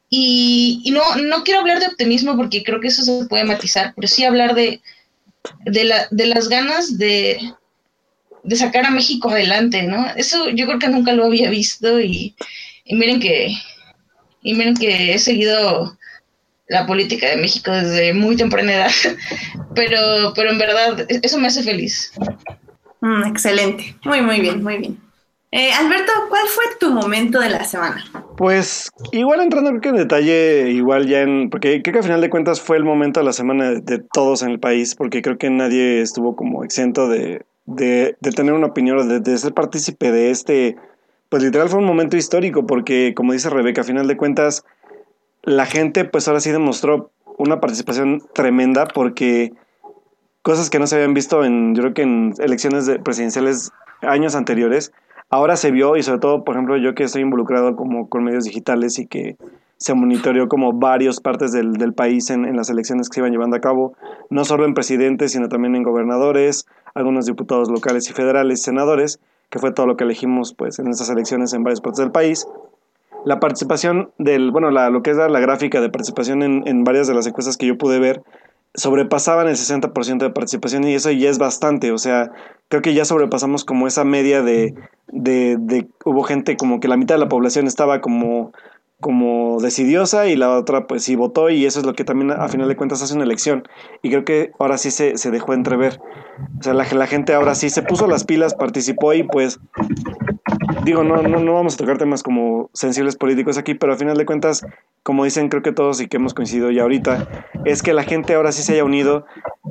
Y, 0.09 0.83
y 0.85 0.93
no, 0.93 1.17
no 1.17 1.43
quiero 1.43 1.61
hablar 1.61 1.81
de 1.81 1.87
optimismo 1.87 2.37
porque 2.37 2.62
creo 2.62 2.81
que 2.81 2.88
eso 2.88 3.02
se 3.02 3.26
puede 3.26 3.45
matizar, 3.45 3.93
pero 3.97 4.07
sí 4.07 4.25
hablar 4.25 4.55
de, 4.55 4.83
de, 5.65 5.85
la, 5.85 6.07
de 6.11 6.27
las 6.27 6.49
ganas 6.49 6.99
de, 6.99 7.39
de 8.43 8.57
sacar 8.57 8.85
a 8.87 8.91
México 8.91 9.31
adelante, 9.31 9.83
¿no? 9.83 10.07
Eso 10.17 10.51
yo 10.51 10.67
creo 10.67 10.79
que 10.79 10.89
nunca 10.89 11.13
lo 11.13 11.25
había 11.25 11.51
visto 11.51 12.01
y, 12.01 12.35
miren 12.91 13.21
que 13.21 13.55
y 14.43 14.55
miren 14.55 14.77
que 14.77 15.15
he 15.15 15.19
seguido 15.19 15.97
la 16.69 16.87
política 16.87 17.29
de 17.29 17.37
México 17.37 17.71
desde 17.71 18.13
muy 18.13 18.37
temprana 18.37 18.73
edad, 18.73 18.91
pero, 19.75 20.33
pero 20.35 20.51
en 20.51 20.59
verdad 20.59 21.07
eso 21.09 21.39
me 21.39 21.49
hace 21.49 21.63
feliz. 21.63 22.13
Mm, 23.01 23.27
excelente, 23.27 23.97
muy, 24.05 24.21
muy 24.21 24.41
bien, 24.41 24.63
muy 24.63 24.79
bien. 24.79 25.12
Eh, 25.55 25.71
Alberto, 25.71 26.13
¿cuál 26.31 26.47
fue 26.49 26.65
tu 26.81 26.91
momento 26.91 27.39
de 27.39 27.51
la 27.51 27.63
semana? 27.65 28.03
Pues 28.39 28.91
igual 29.13 29.41
entrando 29.41 29.69
en 29.69 29.97
detalle, 29.97 30.71
igual 30.71 31.07
ya 31.07 31.21
en, 31.21 31.51
porque 31.51 31.83
creo 31.83 31.93
que 31.93 31.99
al 31.99 32.05
final 32.05 32.23
de 32.23 32.31
cuentas 32.31 32.59
fue 32.59 32.79
el 32.79 32.85
momento 32.85 33.21
de 33.21 33.27
la 33.27 33.35
semana 33.35 33.73
de, 33.73 33.99
todos 33.99 34.43
en 34.43 34.49
el 34.49 34.59
país, 34.59 34.95
porque 34.95 35.21
creo 35.21 35.37
que 35.37 35.51
nadie 35.51 36.01
estuvo 36.01 36.37
como 36.37 36.65
exento 36.65 37.07
de, 37.07 37.45
de, 37.67 38.17
de 38.19 38.33
tener 38.33 38.55
una 38.55 38.69
opinión 38.69 38.97
o 38.97 39.05
de, 39.05 39.37
ser 39.37 39.53
partícipe 39.53 40.11
de 40.11 40.31
este, 40.31 40.77
pues 41.29 41.43
literal 41.43 41.69
fue 41.69 41.81
un 41.81 41.87
momento 41.87 42.17
histórico, 42.17 42.67
porque 42.67 43.13
como 43.15 43.35
dice 43.35 43.51
Rebeca, 43.51 43.83
a 43.83 43.85
final 43.85 44.09
de 44.09 44.17
cuentas 44.17 44.65
la 45.43 45.67
gente 45.67 46.07
pues 46.07 46.29
ahora 46.29 46.41
sí 46.41 46.51
demostró 46.51 47.11
una 47.37 47.61
participación 47.61 48.23
tremenda 48.33 48.87
porque 48.87 49.53
cosas 50.41 50.71
que 50.71 50.79
no 50.79 50.87
se 50.87 50.95
habían 50.95 51.13
visto 51.13 51.45
en, 51.45 51.75
yo 51.75 51.83
creo 51.83 51.95
que 51.95 52.03
en 52.03 52.33
elecciones 52.39 52.91
presidenciales 53.05 53.71
años 54.01 54.35
anteriores, 54.35 54.93
ahora 55.33 55.57
se 55.57 55.71
vio 55.71 55.97
y 55.97 56.03
sobre 56.03 56.21
todo, 56.21 56.45
por 56.45 56.55
ejemplo, 56.55 56.77
yo 56.77 56.95
que 56.95 57.05
estoy 57.05 57.23
involucrado 57.23 57.75
como 57.75 58.09
con 58.09 58.23
medios 58.23 58.45
digitales 58.45 58.99
y 58.99 59.07
que 59.07 59.37
se 59.79 59.95
monitoreó 59.95 60.47
como 60.47 60.75
varias 60.75 61.21
partes 61.21 61.53
del, 61.53 61.73
del 61.73 61.95
país 61.95 62.31
en, 62.31 62.45
en, 62.45 62.55
las 62.55 62.71
elecciones 62.71 63.09
que 63.09 63.15
se 63.15 63.21
iban 63.21 63.33
llevando 63.33 63.57
a 63.57 63.61
cabo, 63.61 63.95
no 64.31 64.45
solo 64.45 64.67
en 64.67 64.75
presidentes, 64.75 65.33
sino 65.33 65.49
también 65.49 65.75
en 65.75 65.83
gobernadores, 65.83 66.67
algunos 66.95 67.27
diputados 67.27 67.71
locales 67.71 68.09
y 68.09 68.12
federales, 68.12 68.62
senadores, 68.62 69.21
que 69.51 69.59
fue 69.59 69.73
todo 69.73 69.87
lo 69.87 69.97
que 69.97 70.05
elegimos 70.05 70.55
pues 70.55 70.79
en 70.79 70.89
esas 70.89 71.09
elecciones 71.09 71.53
en 71.55 71.65
varias 71.65 71.81
partes 71.81 71.99
del 71.99 72.12
país. 72.12 72.47
La 73.25 73.41
participación 73.41 74.11
del, 74.19 74.51
bueno, 74.51 74.71
la, 74.71 74.91
lo 74.91 75.03
que 75.03 75.12
es 75.12 75.17
la, 75.17 75.29
la 75.29 75.41
gráfica 75.41 75.81
de 75.81 75.89
participación 75.89 76.43
en, 76.43 76.62
en 76.67 76.85
varias 76.85 77.09
de 77.09 77.15
las 77.15 77.27
encuestas 77.27 77.57
que 77.57 77.67
yo 77.67 77.79
pude 77.79 77.99
ver, 77.99 78.23
sobrepasaban 78.75 79.49
el 79.49 79.57
60% 79.57 80.19
de 80.19 80.31
participación 80.31 80.85
y 80.85 80.95
eso 80.95 81.11
ya 81.11 81.29
es 81.29 81.38
bastante, 81.38 81.93
o 81.93 81.99
sea, 81.99 82.31
creo 82.69 82.83
que 82.83 82.95
ya 82.95 83.05
sobrepasamos 83.05 83.64
como 83.64 83.87
esa 83.87 84.05
media 84.05 84.43
de, 84.43 84.75
de, 85.09 85.57
de, 85.59 85.88
hubo 86.05 86.23
gente 86.23 86.57
como 86.57 86.81
que 86.81 86.88
la 86.88 86.97
mitad 86.97 87.17
de 87.17 87.21
la 87.21 87.29
población 87.29 87.67
estaba 87.67 88.00
como 88.00 88.52
como 89.02 89.61
decidiosa 89.61 90.29
y 90.29 90.37
la 90.37 90.57
otra 90.57 90.87
pues 90.87 91.02
sí 91.02 91.17
votó 91.17 91.50
y 91.50 91.67
eso 91.67 91.81
es 91.81 91.85
lo 91.85 91.93
que 91.93 92.05
también 92.05 92.31
a 92.31 92.49
final 92.49 92.69
de 92.69 92.76
cuentas 92.76 93.02
hace 93.02 93.14
una 93.14 93.25
elección 93.25 93.64
y 94.00 94.11
creo 94.11 94.25
que 94.25 94.52
ahora 94.61 94.79
sí 94.79 94.93
se, 94.93 95.19
se 95.19 95.33
dejó 95.33 95.55
entrever. 95.55 96.00
O 96.61 96.62
sea 96.62 96.73
la, 96.73 96.87
la, 96.93 97.07
gente 97.09 97.35
ahora 97.35 97.57
sí 97.57 97.69
se 97.69 97.83
puso 97.83 98.07
las 98.07 98.23
pilas 98.23 98.55
participó 98.55 99.12
y 99.12 99.25
pues 99.25 99.59
digo 100.85 101.05
no, 101.05 101.23
no, 101.23 101.41
no 101.41 101.55
vamos 101.55 101.75
a 101.75 101.79
tocar 101.79 101.99
temas 101.99 102.23
como 102.23 102.71
sensibles 102.73 103.17
políticos 103.17 103.59
aquí 103.59 103.75
pero 103.75 103.93
a 103.93 103.97
final 103.97 104.17
de 104.17 104.27
cuentas 104.27 104.65
como 105.03 105.25
dicen 105.25 105.49
creo 105.49 105.62
que 105.62 105.73
todos 105.73 106.01
y 106.01 106.09
que 106.09 106.17
hemos 106.17 106.35
coincidido 106.35 106.71
ya 106.71 106.83
ahorita 106.83 107.47
es 107.65 107.83
que 107.83 107.93
la 107.93 108.05
gente 108.05 108.35
ahora 108.35 108.53
sí 108.53 108.62
se 108.62 108.75
haya 108.75 108.85
unido. 108.85 109.27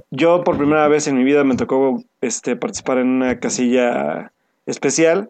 Yo 0.10 0.44
por 0.44 0.58
primera 0.58 0.88
vez 0.88 1.08
en 1.08 1.18
mi 1.18 1.24
vida 1.24 1.44
me 1.44 1.56
tocó 1.56 2.04
este 2.22 2.56
participar 2.56 2.98
en 2.98 3.08
una 3.08 3.40
casilla 3.40 4.32
especial 4.66 5.30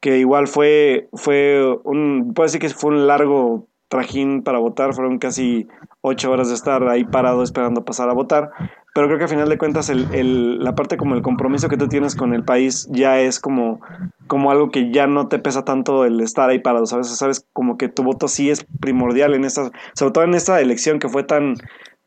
que 0.00 0.18
igual 0.18 0.46
fue, 0.46 1.08
fue 1.12 1.78
un, 1.84 2.32
puedo 2.34 2.46
decir 2.46 2.60
que 2.60 2.68
fue 2.68 2.92
un 2.92 3.06
largo 3.06 3.66
trajín 3.88 4.42
para 4.42 4.58
votar, 4.58 4.94
fueron 4.94 5.18
casi 5.18 5.66
ocho 6.00 6.30
horas 6.30 6.48
de 6.48 6.54
estar 6.54 6.86
ahí 6.88 7.04
parado 7.04 7.42
esperando 7.42 7.84
pasar 7.84 8.08
a 8.08 8.14
votar, 8.14 8.50
pero 8.94 9.06
creo 9.06 9.18
que 9.18 9.24
al 9.24 9.30
final 9.30 9.48
de 9.48 9.58
cuentas 9.58 9.90
el, 9.90 10.06
el, 10.12 10.62
la 10.62 10.74
parte 10.74 10.96
como 10.96 11.14
el 11.14 11.22
compromiso 11.22 11.68
que 11.68 11.76
tú 11.76 11.88
tienes 11.88 12.14
con 12.14 12.34
el 12.34 12.44
país 12.44 12.88
ya 12.90 13.20
es 13.20 13.40
como, 13.40 13.80
como 14.26 14.50
algo 14.50 14.70
que 14.70 14.92
ya 14.92 15.06
no 15.06 15.28
te 15.28 15.38
pesa 15.38 15.64
tanto 15.64 16.04
el 16.04 16.20
estar 16.20 16.50
ahí 16.50 16.58
parado, 16.58 16.86
¿sabes? 16.86 17.08
Sabes 17.08 17.46
como 17.52 17.76
que 17.76 17.88
tu 17.88 18.02
voto 18.02 18.28
sí 18.28 18.50
es 18.50 18.64
primordial 18.80 19.34
en 19.34 19.44
esta, 19.44 19.70
sobre 19.94 20.12
todo 20.12 20.24
en 20.24 20.34
esta 20.34 20.60
elección 20.60 20.98
que 20.98 21.08
fue 21.08 21.22
tan, 21.24 21.54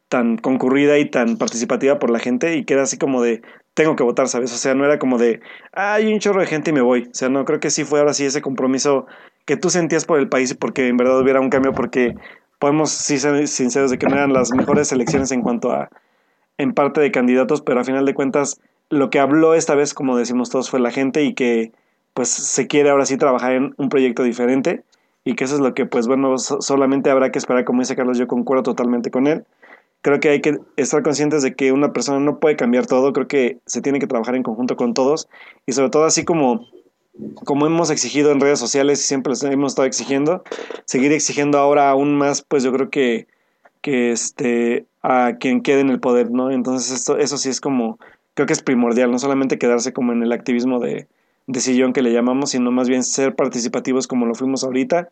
tan 0.09 0.37
concurrida 0.37 0.97
y 0.99 1.09
tan 1.09 1.37
participativa 1.37 1.99
por 1.99 2.09
la 2.09 2.19
gente 2.19 2.57
y 2.57 2.65
que 2.65 2.73
era 2.73 2.83
así 2.83 2.97
como 2.97 3.21
de, 3.21 3.41
tengo 3.73 3.95
que 3.95 4.03
votar, 4.03 4.27
¿sabes? 4.27 4.53
O 4.53 4.57
sea, 4.57 4.75
no 4.75 4.83
era 4.83 4.99
como 4.99 5.17
de, 5.17 5.39
hay 5.71 6.11
un 6.11 6.19
chorro 6.19 6.41
de 6.41 6.47
gente 6.47 6.71
y 6.71 6.73
me 6.73 6.81
voy. 6.81 7.03
O 7.03 7.13
sea, 7.13 7.29
no, 7.29 7.45
creo 7.45 7.59
que 7.59 7.69
sí 7.69 7.85
fue 7.85 7.99
ahora 7.99 8.13
sí 8.13 8.25
ese 8.25 8.41
compromiso 8.41 9.05
que 9.45 9.55
tú 9.55 9.69
sentías 9.69 10.05
por 10.05 10.19
el 10.19 10.27
país 10.27 10.53
porque 10.53 10.87
en 10.87 10.97
verdad 10.97 11.19
hubiera 11.19 11.39
un 11.39 11.49
cambio, 11.49 11.73
porque 11.73 12.15
podemos 12.61 12.91
sí 12.91 13.17
ser 13.17 13.47
sinceros 13.47 13.89
de 13.89 13.97
que 13.97 14.05
no 14.05 14.13
eran 14.13 14.33
las 14.33 14.53
mejores 14.53 14.91
elecciones 14.91 15.31
en 15.31 15.41
cuanto 15.41 15.71
a, 15.71 15.89
en 16.59 16.73
parte 16.73 17.01
de 17.01 17.09
candidatos, 17.09 17.63
pero 17.63 17.79
a 17.79 17.83
final 17.83 18.05
de 18.05 18.13
cuentas, 18.13 18.61
lo 18.91 19.09
que 19.09 19.17
habló 19.17 19.55
esta 19.55 19.73
vez, 19.73 19.95
como 19.95 20.15
decimos 20.15 20.51
todos, 20.51 20.69
fue 20.69 20.79
la 20.79 20.91
gente 20.91 21.23
y 21.23 21.33
que 21.33 21.71
pues 22.13 22.29
se 22.29 22.67
quiere 22.67 22.91
ahora 22.91 23.07
sí 23.07 23.17
trabajar 23.17 23.53
en 23.53 23.73
un 23.77 23.89
proyecto 23.89 24.21
diferente 24.21 24.83
y 25.25 25.33
que 25.33 25.45
eso 25.45 25.55
es 25.55 25.59
lo 25.59 25.73
que 25.73 25.87
pues 25.87 26.05
bueno, 26.05 26.37
solamente 26.37 27.09
habrá 27.09 27.31
que 27.31 27.39
esperar, 27.39 27.65
como 27.65 27.81
dice 27.81 27.95
Carlos, 27.95 28.19
yo 28.19 28.27
concuerdo 28.27 28.61
totalmente 28.61 29.09
con 29.09 29.25
él. 29.25 29.43
Creo 30.03 30.19
que 30.19 30.29
hay 30.29 30.41
que 30.41 30.59
estar 30.77 31.01
conscientes 31.01 31.41
de 31.41 31.55
que 31.55 31.71
una 31.71 31.93
persona 31.93 32.19
no 32.19 32.39
puede 32.39 32.57
cambiar 32.57 32.85
todo, 32.85 33.11
creo 33.11 33.27
que 33.27 33.57
se 33.65 33.81
tiene 33.81 33.97
que 33.97 34.05
trabajar 34.05 34.35
en 34.35 34.43
conjunto 34.43 34.75
con 34.75 34.93
todos 34.93 35.27
y 35.65 35.71
sobre 35.71 35.89
todo 35.89 36.03
así 36.03 36.25
como 36.25 36.67
como 37.43 37.65
hemos 37.65 37.89
exigido 37.89 38.31
en 38.31 38.39
redes 38.39 38.59
sociales 38.59 38.99
y 38.99 39.07
siempre 39.07 39.31
les 39.31 39.43
hemos 39.43 39.73
estado 39.73 39.87
exigiendo, 39.87 40.43
seguir 40.85 41.11
exigiendo 41.11 41.57
ahora 41.57 41.89
aún 41.89 42.15
más, 42.15 42.41
pues 42.41 42.63
yo 42.63 42.71
creo 42.71 42.89
que, 42.89 43.27
que 43.81 44.11
este, 44.11 44.85
a 45.01 45.33
quien 45.39 45.61
quede 45.61 45.81
en 45.81 45.89
el 45.89 45.99
poder, 45.99 46.31
¿no? 46.31 46.51
Entonces 46.51 46.91
esto, 46.91 47.17
eso 47.17 47.37
sí 47.37 47.49
es 47.49 47.61
como, 47.61 47.99
creo 48.33 48.47
que 48.47 48.53
es 48.53 48.61
primordial, 48.61 49.11
no 49.11 49.19
solamente 49.19 49.57
quedarse 49.57 49.93
como 49.93 50.11
en 50.11 50.23
el 50.23 50.31
activismo 50.31 50.79
de, 50.79 51.07
de 51.47 51.59
sillón 51.59 51.93
que 51.93 52.01
le 52.01 52.13
llamamos, 52.13 52.51
sino 52.51 52.71
más 52.71 52.89
bien 52.89 53.03
ser 53.03 53.35
participativos 53.35 54.07
como 54.07 54.25
lo 54.25 54.35
fuimos 54.35 54.63
ahorita, 54.63 55.09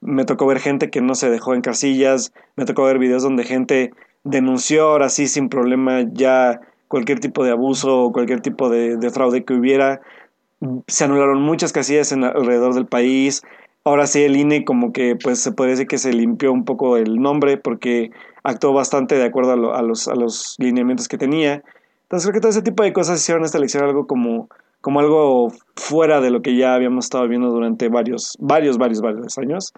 me 0.00 0.24
tocó 0.24 0.46
ver 0.46 0.60
gente 0.60 0.90
que 0.90 1.00
no 1.00 1.14
se 1.14 1.30
dejó 1.30 1.54
en 1.54 1.62
casillas, 1.62 2.32
me 2.56 2.64
tocó 2.64 2.84
ver 2.84 2.98
videos 2.98 3.22
donde 3.22 3.44
gente 3.44 3.92
denunció 4.22 4.88
ahora 4.88 5.08
sí 5.08 5.28
sin 5.28 5.48
problema 5.48 6.02
ya 6.12 6.60
cualquier 6.88 7.20
tipo 7.20 7.44
de 7.44 7.50
abuso 7.50 8.04
o 8.04 8.12
cualquier 8.12 8.40
tipo 8.40 8.70
de, 8.70 9.10
fraude 9.10 9.44
que 9.44 9.54
hubiera. 9.54 10.00
Se 10.86 11.04
anularon 11.04 11.42
muchas 11.42 11.72
casillas 11.72 12.12
en, 12.12 12.24
alrededor 12.24 12.74
del 12.74 12.86
país. 12.86 13.42
Ahora 13.84 14.06
sí 14.06 14.22
el 14.22 14.36
INE 14.36 14.64
como 14.64 14.92
que 14.92 15.16
pues 15.16 15.40
se 15.40 15.52
puede 15.52 15.72
decir 15.72 15.86
que 15.86 15.98
se 15.98 16.12
limpió 16.12 16.52
un 16.52 16.64
poco 16.64 16.96
el 16.96 17.20
nombre 17.20 17.58
porque 17.58 18.10
actuó 18.42 18.72
bastante 18.72 19.16
de 19.16 19.24
acuerdo 19.24 19.74
a, 19.74 19.82
los, 19.82 20.08
a 20.08 20.14
los 20.14 20.56
lineamientos 20.58 21.08
que 21.08 21.18
tenía. 21.18 21.62
Entonces 22.04 22.26
creo 22.26 22.34
que 22.34 22.40
todo 22.40 22.50
ese 22.50 22.62
tipo 22.62 22.82
de 22.82 22.92
cosas 22.92 23.20
hicieron 23.20 23.44
esta 23.44 23.58
elección 23.58 23.84
algo 23.84 24.06
como, 24.06 24.48
como 24.80 25.00
algo 25.00 25.52
fuera 25.76 26.20
de 26.20 26.30
lo 26.30 26.42
que 26.42 26.56
ya 26.56 26.74
habíamos 26.74 27.06
estado 27.06 27.28
viendo 27.28 27.50
durante 27.50 27.88
varios, 27.88 28.36
varios, 28.38 28.78
varios, 28.78 29.00
varios 29.00 29.38
años. 29.38 29.72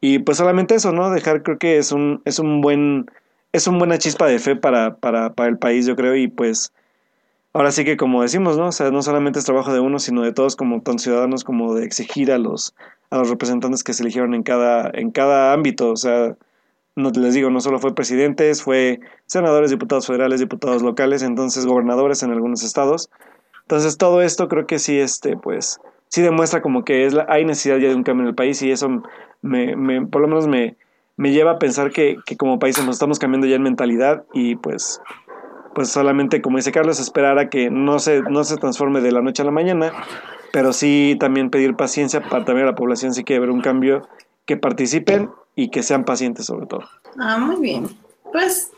Y 0.00 0.20
pues 0.20 0.38
solamente 0.38 0.74
eso, 0.74 0.92
¿no? 0.92 1.10
Dejar 1.10 1.42
creo 1.42 1.58
que 1.58 1.78
es 1.78 1.92
un, 1.92 2.22
es 2.24 2.38
un 2.38 2.60
buen, 2.60 3.06
es 3.52 3.66
una 3.66 3.78
buena 3.78 3.98
chispa 3.98 4.26
de 4.26 4.38
fe 4.38 4.56
para, 4.56 4.96
para, 4.96 5.34
para 5.34 5.48
el 5.48 5.58
país, 5.58 5.86
yo 5.86 5.96
creo, 5.96 6.16
y 6.16 6.28
pues 6.28 6.72
ahora 7.52 7.72
sí 7.72 7.84
que 7.84 7.96
como 7.96 8.22
decimos, 8.22 8.56
¿no? 8.56 8.68
O 8.68 8.72
sea, 8.72 8.90
no 8.90 9.02
solamente 9.02 9.38
es 9.38 9.44
trabajo 9.44 9.72
de 9.72 9.80
uno, 9.80 9.98
sino 9.98 10.22
de 10.22 10.32
todos 10.32 10.56
como 10.56 10.82
ciudadanos 10.98 11.44
como 11.44 11.74
de 11.74 11.84
exigir 11.84 12.32
a 12.32 12.38
los, 12.38 12.74
a 13.10 13.18
los 13.18 13.30
representantes 13.30 13.84
que 13.84 13.92
se 13.92 14.02
eligieron 14.02 14.34
en 14.34 14.42
cada, 14.42 14.90
en 14.92 15.10
cada 15.10 15.52
ámbito, 15.52 15.90
o 15.90 15.96
sea, 15.96 16.36
no 16.96 17.10
les 17.10 17.34
digo, 17.34 17.50
no 17.50 17.60
solo 17.60 17.78
fue 17.78 17.94
presidentes, 17.94 18.62
fue 18.62 19.00
senadores, 19.26 19.70
diputados 19.70 20.06
federales, 20.06 20.40
diputados 20.40 20.82
locales, 20.82 21.22
entonces 21.22 21.66
gobernadores 21.66 22.22
en 22.22 22.32
algunos 22.32 22.62
estados. 22.62 23.10
Entonces 23.62 23.96
todo 23.98 24.22
esto 24.22 24.48
creo 24.48 24.66
que 24.66 24.78
sí, 24.78 24.98
este, 24.98 25.36
pues, 25.36 25.80
sí 26.08 26.22
demuestra 26.22 26.60
como 26.60 26.84
que 26.84 27.06
es 27.06 27.14
la, 27.14 27.26
hay 27.28 27.44
necesidad 27.44 27.78
ya 27.78 27.88
de 27.88 27.94
un 27.94 28.02
cambio 28.02 28.24
en 28.24 28.28
el 28.28 28.34
país 28.34 28.60
y 28.62 28.70
eso 28.70 29.02
me, 29.42 29.76
me 29.76 30.06
por 30.06 30.20
lo 30.20 30.28
menos 30.28 30.48
me, 30.48 30.76
me 31.16 31.32
lleva 31.32 31.52
a 31.52 31.58
pensar 31.58 31.92
que, 31.92 32.16
que, 32.26 32.36
como 32.36 32.58
país 32.58 32.78
nos 32.78 32.96
estamos 32.96 33.18
cambiando 33.18 33.46
ya 33.46 33.56
en 33.56 33.62
mentalidad 33.62 34.24
y 34.32 34.56
pues 34.56 35.00
pues 35.74 35.90
solamente 35.90 36.42
como 36.42 36.56
dice 36.56 36.72
Carlos 36.72 37.00
esperar 37.00 37.38
a 37.38 37.48
que 37.48 37.70
no 37.70 37.98
se 37.98 38.22
no 38.22 38.44
se 38.44 38.56
transforme 38.56 39.00
de 39.00 39.12
la 39.12 39.22
noche 39.22 39.42
a 39.42 39.44
la 39.44 39.50
mañana 39.50 39.92
pero 40.52 40.72
sí 40.72 41.16
también 41.20 41.50
pedir 41.50 41.76
paciencia 41.76 42.20
para 42.22 42.44
también 42.44 42.66
a 42.66 42.70
la 42.70 42.76
población 42.76 43.14
si 43.14 43.24
quiere 43.24 43.40
ver 43.40 43.50
un 43.50 43.60
cambio 43.60 44.08
que 44.46 44.56
participen 44.56 45.30
y 45.54 45.70
que 45.70 45.82
sean 45.82 46.04
pacientes 46.04 46.46
sobre 46.46 46.66
todo 46.66 46.82
ah 47.18 47.38
muy 47.38 47.60
bien 47.60 47.88
pues 48.32 48.72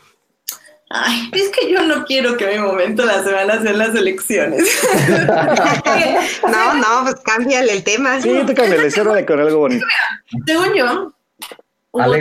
Ay, 0.95 1.31
es 1.31 1.49
que 1.49 1.71
yo 1.71 1.81
no 1.81 2.05
quiero 2.05 2.37
que 2.37 2.45
mi 2.45 2.59
momento 2.59 3.01
de 3.01 3.07
la 3.07 3.23
semana 3.23 3.59
sean 3.59 3.79
las 3.79 3.95
elecciones. 3.95 4.63
no, 6.43 6.73
no, 6.75 7.03
pues 7.03 7.15
cámbiale 7.25 7.73
el 7.73 7.83
tema. 7.83 8.21
Sí, 8.21 8.29
te 8.45 8.53
cámbiale, 8.53 8.89
de 8.89 9.25
con 9.25 9.39
algo 9.39 9.57
bonito. 9.57 9.83
Según 10.45 10.75
yo, 10.75 11.11
hubo 11.93 12.13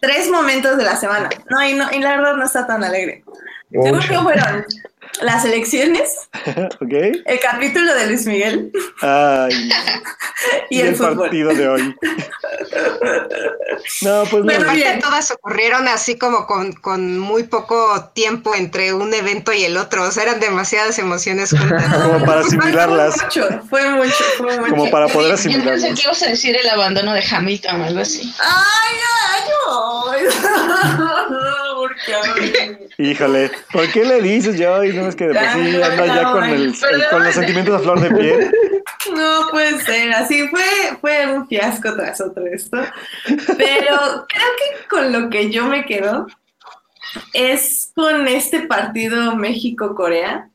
tres, 0.00 0.28
momentos 0.28 0.76
de 0.76 0.82
la 0.82 0.96
semana. 0.96 1.28
No 1.48 1.64
y, 1.64 1.74
no, 1.74 1.86
y 1.92 2.00
la 2.00 2.16
verdad 2.16 2.34
no 2.34 2.44
está 2.44 2.66
tan 2.66 2.82
alegre. 2.82 3.22
Yo 3.70 4.22
fueron 4.22 4.64
las 5.22 5.44
elecciones, 5.44 6.28
el 6.90 7.40
capítulo 7.40 7.94
de 7.94 8.06
Luis 8.06 8.26
Miguel 8.26 8.70
y, 10.70 10.80
el, 10.80 10.94
partido 10.94 11.54
de 11.54 11.68
hoy. 11.68 11.82
no, 14.02 14.24
pues 14.30 14.44
no. 14.44 14.52
todas 15.00 15.30
ocurrieron 15.30 15.88
así 15.88 16.18
como 16.18 16.46
con, 16.46 17.18
muy 17.18 17.44
poco 17.44 18.10
tiempo 18.14 18.54
entre 18.54 18.92
un 18.92 19.14
evento 19.14 19.52
y 19.52 19.64
el 19.64 19.76
otro. 19.76 20.04
O 20.04 20.10
sea, 20.10 20.24
eran 20.24 20.40
demasiadas 20.40 20.98
emociones 20.98 21.50
juntas. 21.50 21.94
como 21.94 22.24
para 22.24 22.40
asimilarlas. 22.40 23.16
Fue 23.68 23.88
mucho, 23.90 24.24
fue 24.36 24.60
mucho, 24.60 24.70
Como 24.70 24.90
para 24.90 25.08
poder 25.08 25.32
asimilarlas. 25.32 25.80
Yo 25.80 25.88
pensé 25.88 26.02
que 26.02 26.06
ibas 26.06 26.22
a 26.22 26.28
decir 26.28 26.56
el 26.56 26.68
abandono 26.68 27.14
de 27.14 27.24
Hamilton 27.28 27.80
o 27.80 27.84
algo 27.84 28.00
así. 28.00 28.32
¡Ay, 28.38 28.96
no! 29.66 31.65
Híjole, 32.98 33.50
¿por 33.72 33.90
qué 33.92 34.04
le 34.04 34.22
dices 34.22 34.58
yo? 34.58 34.84
Y 34.84 34.92
no 34.92 35.08
es 35.08 35.16
que 35.16 35.28
de 35.28 35.34
por 35.34 35.42
sí 35.52 35.82
anda 35.82 36.06
ya 36.06 36.32
con, 36.32 36.44
el, 36.44 36.74
con 37.10 37.24
los 37.24 37.34
sentimientos 37.34 37.74
a 37.74 37.78
flor 37.80 38.00
de 38.00 38.14
piel. 38.14 38.50
No 39.14 39.48
puede 39.52 39.80
ser, 39.82 40.12
así 40.12 40.48
fue, 40.48 40.64
fue 41.00 41.32
un 41.32 41.46
fiasco 41.46 41.94
tras 41.94 42.20
otro 42.20 42.44
esto. 42.46 42.78
Pero 43.26 44.26
creo 44.28 44.50
que 44.58 44.88
con 44.88 45.12
lo 45.12 45.30
que 45.30 45.50
yo 45.50 45.66
me 45.66 45.84
quedo 45.84 46.26
es 47.32 47.92
con 47.94 48.26
este 48.26 48.62
partido 48.66 49.36
México-Corea, 49.36 50.50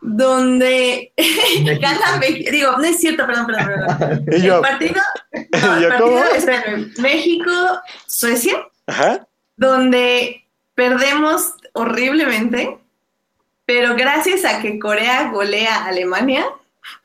donde 0.00 1.12
gana 1.80 2.16
México. 2.18 2.50
Digo, 2.50 2.72
no 2.72 2.84
es 2.84 3.00
cierto, 3.00 3.26
perdón, 3.26 3.46
perdón, 3.46 3.66
perdón. 3.66 4.24
El 4.28 4.60
partido, 4.60 5.02
no, 5.32 5.88
partido 5.88 6.92
México-Suecia, 6.98 8.68
donde 9.56 10.43
perdemos 10.74 11.54
horriblemente, 11.72 12.78
pero 13.66 13.94
gracias 13.96 14.44
a 14.44 14.60
que 14.60 14.78
Corea 14.78 15.30
golea 15.30 15.76
a 15.76 15.86
Alemania, 15.86 16.46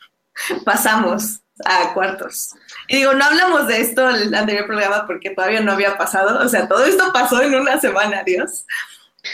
pasamos 0.66 1.42
a 1.66 1.94
cuartos. 1.94 2.54
Y 2.88 2.98
digo, 2.98 3.14
no 3.14 3.26
hablamos 3.26 3.68
de 3.68 3.82
esto 3.82 4.10
en 4.10 4.16
el 4.16 4.34
anterior 4.34 4.66
programa 4.66 5.06
porque 5.06 5.32
todavía 5.32 5.62
no 5.62 5.74
había 5.74 5.98
pasado, 5.98 6.44
o 6.44 6.48
sea, 6.48 6.68
todo 6.68 6.86
esto 6.86 7.12
pasó 7.14 7.42
en 7.42 7.56
una 7.56 7.80
semana, 7.80 8.24
Dios. 8.24 8.66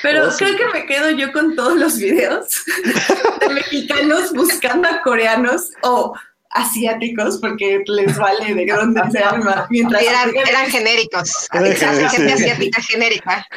Pero 0.02 0.28
oh, 0.28 0.36
creo 0.36 0.58
que 0.58 0.66
me 0.68 0.86
quedo 0.88 1.12
yo 1.12 1.32
con 1.32 1.56
todos 1.56 1.76
los 1.78 1.98
videos 1.98 2.64
de 3.40 3.50
mexicanos 3.50 4.34
buscando 4.34 4.90
a 4.90 5.02
coreanos 5.02 5.72
o 5.84 6.16
asiáticos 6.56 7.38
porque 7.40 7.84
les 7.86 8.18
vale 8.18 8.56
de 8.56 8.66
dónde 8.66 9.02
se 9.12 9.20
arma. 9.20 9.68
Mientras 9.70 10.02
eran, 10.02 10.32
eran 10.36 10.72
genéricos, 10.72 11.48
gente 11.52 11.86
asiática 12.34 12.82
genérica. 12.82 13.48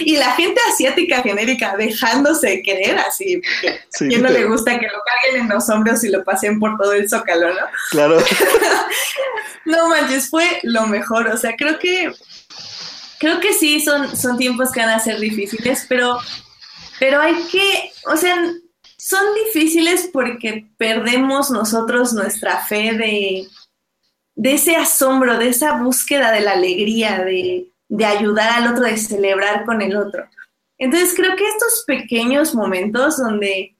Y 0.00 0.16
la 0.16 0.32
gente 0.32 0.60
asiática 0.70 1.22
genérica 1.22 1.76
dejándose 1.76 2.62
querer 2.62 2.98
así, 2.98 3.40
porque 3.98 4.18
no 4.18 4.28
le 4.28 4.44
gusta 4.44 4.78
que 4.78 4.86
lo 4.86 5.00
carguen 5.04 5.42
en 5.42 5.48
los 5.48 5.68
hombros 5.70 6.04
y 6.04 6.10
lo 6.10 6.22
pasen 6.24 6.60
por 6.60 6.76
todo 6.76 6.92
el 6.92 7.08
zócalo, 7.08 7.48
¿no? 7.48 7.66
Claro. 7.90 8.18
no 9.64 9.88
manches, 9.88 10.28
fue 10.28 10.60
lo 10.62 10.86
mejor. 10.86 11.28
O 11.28 11.38
sea, 11.38 11.56
creo 11.56 11.78
que 11.78 12.12
creo 13.18 13.40
que 13.40 13.54
sí 13.54 13.80
son, 13.80 14.14
son 14.14 14.36
tiempos 14.36 14.70
que 14.72 14.80
van 14.80 14.90
a 14.90 15.00
ser 15.00 15.18
difíciles, 15.18 15.86
pero, 15.88 16.18
pero 16.98 17.20
hay 17.20 17.34
que, 17.50 17.92
o 18.06 18.16
sea, 18.16 18.36
son 19.00 19.24
difíciles 19.46 20.10
porque 20.12 20.68
perdemos 20.76 21.50
nosotros 21.50 22.12
nuestra 22.12 22.58
fe 22.58 22.92
de, 22.92 23.46
de 24.34 24.52
ese 24.52 24.76
asombro, 24.76 25.38
de 25.38 25.48
esa 25.48 25.78
búsqueda 25.78 26.30
de 26.32 26.40
la 26.40 26.52
alegría, 26.52 27.24
de, 27.24 27.72
de 27.88 28.04
ayudar 28.04 28.50
al 28.50 28.72
otro, 28.72 28.84
de 28.84 28.98
celebrar 28.98 29.64
con 29.64 29.80
el 29.80 29.96
otro. 29.96 30.28
Entonces 30.76 31.14
creo 31.16 31.34
que 31.34 31.48
estos 31.48 31.84
pequeños 31.86 32.54
momentos 32.54 33.16
donde 33.16 33.74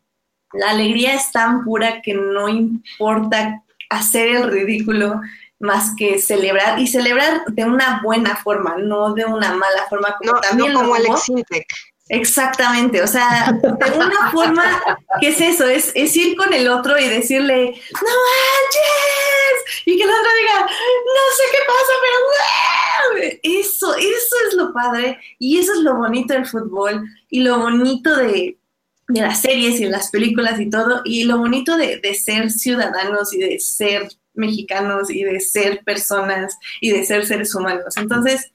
la 0.55 0.71
alegría 0.71 1.15
es 1.15 1.31
tan 1.31 1.65
pura 1.65 2.01
que 2.01 2.15
no 2.15 2.49
importa 2.49 3.63
hacer 3.91 4.29
el 4.29 4.51
ridículo 4.51 5.21
más 5.59 5.95
que 5.99 6.19
celebrar 6.19 6.79
y 6.79 6.87
celebrar 6.87 7.45
de 7.45 7.65
una 7.67 8.01
buena 8.03 8.37
forma, 8.37 8.77
no 8.79 9.13
de 9.13 9.27
una 9.27 9.53
mala 9.53 9.87
forma 9.91 10.17
como 10.19 10.41
también 10.41 10.73
como 10.73 10.95
Alex 10.95 11.25
Sintek. 11.25 11.67
Exactamente, 12.13 13.01
o 13.03 13.07
sea, 13.07 13.57
de 13.63 13.99
una 13.99 14.31
forma, 14.33 14.83
¿qué 15.21 15.29
es 15.29 15.41
eso? 15.41 15.65
Es, 15.69 15.93
es, 15.95 16.17
ir 16.17 16.37
con 16.37 16.53
el 16.53 16.67
otro 16.67 16.99
y 16.99 17.07
decirle, 17.07 17.67
no 17.67 18.11
manches, 18.27 19.85
y 19.87 19.97
que 19.97 20.03
el 20.03 20.11
otro 20.11 20.31
diga, 20.41 20.61
no 20.61 21.23
sé 21.37 21.45
qué 21.53 21.59
pasa, 21.69 21.93
pero 22.03 23.39
eso, 23.45 23.95
eso 23.95 24.37
es 24.49 24.55
lo 24.55 24.73
padre 24.73 25.21
y 25.39 25.61
eso 25.61 25.73
es 25.73 25.79
lo 25.81 25.95
bonito 25.95 26.35
del 26.35 26.47
fútbol 26.47 27.05
y 27.29 27.45
lo 27.45 27.61
bonito 27.61 28.17
de, 28.17 28.59
de 29.07 29.21
las 29.21 29.41
series 29.41 29.79
y 29.79 29.85
las 29.85 30.11
películas 30.11 30.59
y 30.59 30.69
todo, 30.69 31.03
y 31.05 31.23
lo 31.25 31.39
bonito 31.39 31.77
de, 31.77 32.01
de 32.01 32.15
ser 32.17 32.51
ciudadanos 32.51 33.33
y 33.33 33.39
de 33.39 33.61
ser 33.61 34.09
mexicanos 34.35 35.11
y 35.11 35.23
de 35.23 35.39
ser 35.39 35.85
personas 35.85 36.59
y 36.81 36.91
de 36.91 37.05
ser 37.05 37.25
seres 37.25 37.55
humanos. 37.55 37.97
Entonces, 37.97 38.51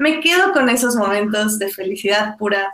me 0.00 0.20
quedo 0.20 0.52
con 0.52 0.70
esos 0.70 0.96
momentos 0.96 1.58
de 1.58 1.68
felicidad 1.68 2.38
pura, 2.38 2.72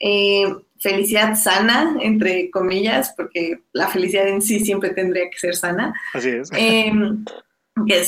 eh, 0.00 0.52
felicidad 0.80 1.36
sana, 1.36 1.96
entre 2.00 2.50
comillas, 2.50 3.14
porque 3.16 3.60
la 3.72 3.86
felicidad 3.86 4.26
en 4.26 4.42
sí 4.42 4.58
siempre 4.58 4.90
tendría 4.90 5.30
que 5.30 5.38
ser 5.38 5.54
sana. 5.54 5.94
Así 6.12 6.30
es. 6.30 6.50
Eh, 6.52 6.92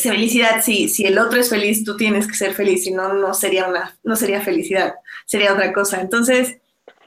felicidad, 0.02 0.60
si, 0.60 0.88
si 0.88 1.06
el 1.06 1.20
otro 1.20 1.38
es 1.38 1.50
feliz, 1.50 1.84
tú 1.84 1.96
tienes 1.96 2.26
que 2.26 2.34
ser 2.34 2.52
feliz, 2.52 2.82
si 2.82 2.90
no, 2.90 3.12
no 3.12 3.32
sería, 3.32 3.68
una, 3.68 3.96
no 4.02 4.16
sería 4.16 4.40
felicidad, 4.40 4.96
sería 5.24 5.52
otra 5.52 5.72
cosa. 5.72 6.00
Entonces, 6.00 6.56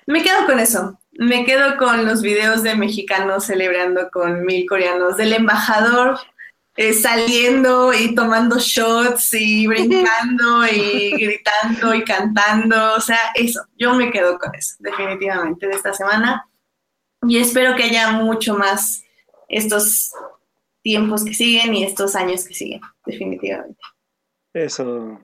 me 0.08 0.24
quedo 0.24 0.46
con 0.46 0.58
eso. 0.58 1.00
Me 1.12 1.44
quedo 1.44 1.76
con 1.76 2.06
los 2.06 2.22
videos 2.22 2.64
de 2.64 2.76
mexicanos 2.76 3.44
celebrando 3.44 4.10
con 4.10 4.46
mil 4.46 4.66
coreanos, 4.70 5.18
del 5.18 5.34
embajador 5.34 6.18
eh, 6.78 6.94
saliendo 6.94 7.94
y 7.94 8.16
tomando 8.16 8.58
shots 8.60 9.34
y 9.34 9.68
brincando 9.68 10.66
y 10.68 11.12
gritando 11.12 11.94
y 11.94 12.04
cantando. 12.04 12.96
O 12.96 13.02
sea, 13.02 13.32
eso, 13.36 13.62
yo 13.78 13.94
me 13.94 14.12
quedo 14.12 14.38
con 14.40 14.54
eso, 14.56 14.76
definitivamente, 14.80 15.68
de 15.68 15.74
esta 15.74 15.94
semana. 15.94 16.48
Y 17.28 17.38
espero 17.38 17.76
que 17.76 17.84
haya 17.84 18.12
mucho 18.12 18.56
más 18.56 19.04
estos 19.48 20.12
tiempos 20.82 21.24
que 21.24 21.34
siguen 21.34 21.76
y 21.76 21.84
estos 21.84 22.16
años 22.16 22.44
que 22.46 22.54
siguen, 22.54 22.82
definitivamente. 23.06 23.80
Eso. 24.54 25.20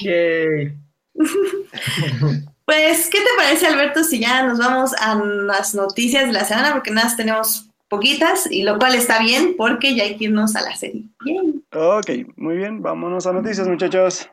Yay. 0.00 0.76
Pues, 2.66 3.08
¿qué 3.10 3.20
te 3.20 3.30
parece, 3.36 3.68
Alberto, 3.68 4.02
si 4.02 4.18
ya 4.18 4.42
nos 4.42 4.58
vamos 4.58 4.92
a 4.98 5.14
las 5.14 5.76
noticias 5.76 6.26
de 6.26 6.32
la 6.32 6.44
semana? 6.44 6.72
Porque 6.72 6.90
nada, 6.90 7.14
tenemos 7.16 7.70
poquitas, 7.88 8.50
y 8.50 8.62
lo 8.62 8.78
cual 8.78 8.94
está 8.94 9.20
bien 9.20 9.54
porque 9.56 9.94
ya 9.94 10.04
hay 10.04 10.16
que 10.16 10.24
irnos 10.24 10.56
a 10.56 10.62
la 10.62 10.76
serie. 10.76 11.04
Yay. 11.24 11.62
Ok, 11.72 12.10
muy 12.36 12.56
bien, 12.56 12.82
vámonos 12.82 13.26
a 13.26 13.32
noticias, 13.32 13.68
muchachos. 13.68 14.28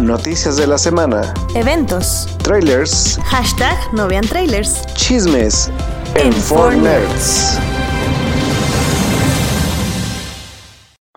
Noticias 0.00 0.56
de 0.56 0.66
la 0.66 0.78
semana. 0.78 1.34
Eventos. 1.54 2.28
Trailers. 2.44 3.18
Hashtag 3.24 3.76
no 3.94 4.06
vean 4.06 4.26
trailers. 4.26 4.84
Chismes. 4.94 5.70
En 6.14 6.32
4Nerds. 6.32 7.58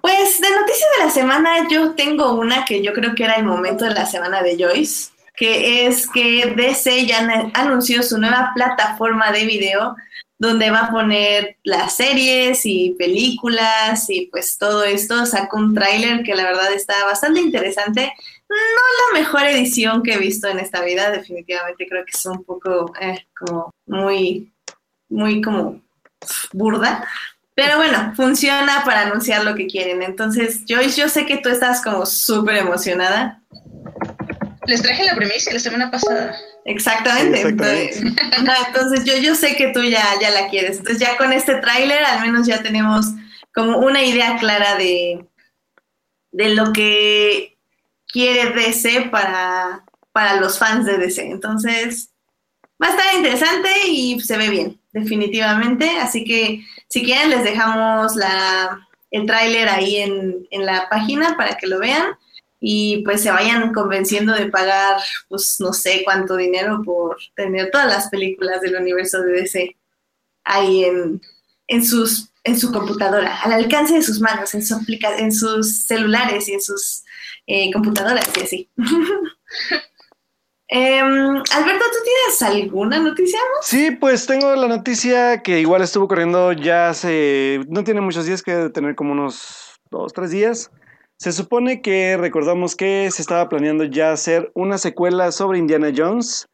Pues 0.02 0.40
de 0.40 0.50
noticias 0.50 0.90
de 0.98 1.06
la 1.06 1.12
semana 1.12 1.68
yo 1.70 1.94
tengo 1.96 2.34
una 2.34 2.66
que 2.66 2.82
yo 2.82 2.94
creo 2.94 3.14
que 3.16 3.26
era 3.26 3.36
el 3.36 3.44
momento 3.44 3.86
de 3.86 3.94
la 3.94 4.06
semana 4.06 4.42
de 4.42 4.58
Joyce, 4.58 5.12
que 5.36 5.86
es 5.86 6.10
que 6.10 6.54
DC 6.56 7.06
ya 7.06 7.52
anunció 7.54 8.02
su 8.02 8.18
nueva 8.18 8.52
plataforma 8.56 9.32
de 9.32 9.46
video 9.46 9.96
donde 10.40 10.72
va 10.72 10.86
a 10.86 10.92
poner 10.92 11.58
las 11.64 11.98
series 11.98 12.66
y 12.66 12.96
películas 12.98 14.10
y 14.10 14.28
pues 14.28 14.58
todo 14.58 14.86
esto. 14.86 15.26
Sacó 15.26 15.58
un 15.58 15.76
tráiler 15.76 16.24
que 16.24 16.34
la 16.34 16.44
verdad 16.44 16.72
está 16.74 17.06
bastante 17.06 17.42
interesante. 17.42 18.14
No 18.48 18.56
la 18.56 19.20
mejor 19.20 19.44
edición 19.44 20.02
que 20.02 20.14
he 20.14 20.18
visto 20.18 20.48
en 20.48 20.60
esta 20.60 20.84
vida, 20.84 21.12
definitivamente 21.12 21.86
creo 21.88 22.06
que 22.06 22.18
es 22.18 22.26
un 22.26 22.44
poco 22.44 22.92
eh, 23.00 23.28
como 23.38 23.70
muy, 23.86 24.52
muy 25.10 25.42
como 25.42 25.82
burda. 26.54 27.06
Pero 27.54 27.76
bueno, 27.76 28.14
funciona 28.16 28.84
para 28.86 29.02
anunciar 29.02 29.44
lo 29.44 29.54
que 29.54 29.68
quieren. 29.68 30.02
Entonces, 30.02 30.64
Joyce, 30.68 31.02
yo 31.02 31.10
sé 31.10 31.26
que 31.26 31.38
tú 31.38 31.50
estás 31.50 31.84
como 31.84 32.06
súper 32.06 32.56
emocionada. 32.56 33.42
Les 34.70 34.84
traje 34.84 35.04
la 35.04 35.16
premisa 35.16 35.52
la 35.52 35.60
semana 35.60 35.90
pasada. 35.90 36.38
Exactamente. 36.66 37.38
Sí, 37.38 37.48
exactamente. 37.48 37.98
Entonces, 38.38 38.68
entonces 38.68 39.04
yo, 39.04 39.18
yo 39.18 39.34
sé 39.34 39.56
que 39.56 39.70
tú 39.70 39.82
ya, 39.82 40.06
ya 40.22 40.30
la 40.30 40.48
quieres. 40.48 40.78
Entonces 40.78 41.00
ya 41.00 41.18
con 41.18 41.34
este 41.34 41.56
tráiler 41.56 42.04
al 42.06 42.22
menos 42.22 42.46
ya 42.46 42.62
tenemos 42.62 43.08
como 43.52 43.80
una 43.80 44.04
idea 44.04 44.38
clara 44.38 44.76
de, 44.76 45.26
de 46.32 46.50
lo 46.54 46.72
que 46.72 47.58
quiere 48.08 48.52
DC 48.52 49.10
para, 49.10 49.86
para 50.12 50.40
los 50.40 50.60
fans 50.60 50.86
de 50.86 51.00
DC. 51.00 51.26
Entonces 51.32 52.12
va 52.80 52.90
a 52.90 52.92
estar 52.92 53.16
interesante 53.16 53.70
y 53.88 54.20
se 54.20 54.38
ve 54.38 54.50
bien, 54.50 54.80
definitivamente. 54.92 55.98
Así 55.98 56.24
que 56.24 56.64
si 56.90 57.02
quieren 57.02 57.32
les 57.32 57.44
dejamos 57.44 58.16
la, 58.16 58.88
el 59.10 59.26
tráiler 59.26 59.68
ahí 59.68 59.96
en, 59.96 60.48
en 60.52 60.68
la 60.68 60.88
página 60.90 61.36
para 61.38 61.58
que 61.58 61.66
lo 61.66 61.80
vean 61.80 62.19
y 62.60 63.04
pues 63.04 63.22
se 63.22 63.32
vayan 63.32 63.74
convenciendo 63.74 64.34
de 64.34 64.48
pagar, 64.50 65.00
pues 65.30 65.58
no 65.60 65.74
sé 65.74 66.02
cuánto 66.04 66.36
dinero 66.36 66.82
por 66.84 67.18
tener 67.36 67.72
todas 67.72 67.88
las 67.88 68.10
películas 68.10 68.62
del 68.62 68.76
universo 68.76 69.22
de 69.22 69.32
DC 69.34 69.78
ahí 70.44 70.84
en, 70.86 71.22
en 71.68 71.86
sus 71.86 72.30
en 72.44 72.58
su 72.58 72.72
computadora, 72.72 73.42
al 73.42 73.54
alcance 73.54 73.94
de 73.94 74.02
sus 74.02 74.20
manos, 74.22 74.54
en, 74.56 74.66
su 74.66 74.76
aplica 74.76 75.18
en 75.18 75.32
sus 75.32 75.86
celulares 75.86 76.48
y 76.48 76.54
en 76.54 76.62
sus 76.62 77.04
eh, 77.48 77.72
computadoras 77.72 78.30
y 78.38 78.42
así. 78.42 78.70
Em, 80.72 81.04
Alberto, 81.08 81.86
¿tú 81.92 81.98
tienes 82.04 82.42
alguna 82.44 83.00
noticia? 83.00 83.40
Sí, 83.64 83.90
pues 83.90 84.28
tengo 84.28 84.56
la 84.56 84.68
noticia 84.68 85.42
que 85.42 85.60
igual 85.62 85.82
estuvo 85.82 86.08
corriendo 86.08 86.52
ya 86.54 86.90
hace, 86.90 87.62
no 87.70 87.84
tiene 87.84 88.02
muchos 88.02 88.28
días, 88.28 88.44
que 88.44 88.70
tener 88.70 88.94
como 88.94 89.14
unos 89.14 89.80
dos, 89.90 90.14
tres 90.14 90.30
días. 90.30 90.70
Se 91.20 91.34
supone 91.34 91.82
que 91.82 92.16
recordamos 92.16 92.78
que 92.78 93.12
se 93.12 93.22
estaba 93.22 93.50
planeando 93.50 93.84
ya 93.84 94.14
hacer 94.14 94.52
una 94.56 94.78
secuela 94.78 95.34
sobre 95.34 95.60
Indiana 95.60 95.92
Jones. 95.96 96.48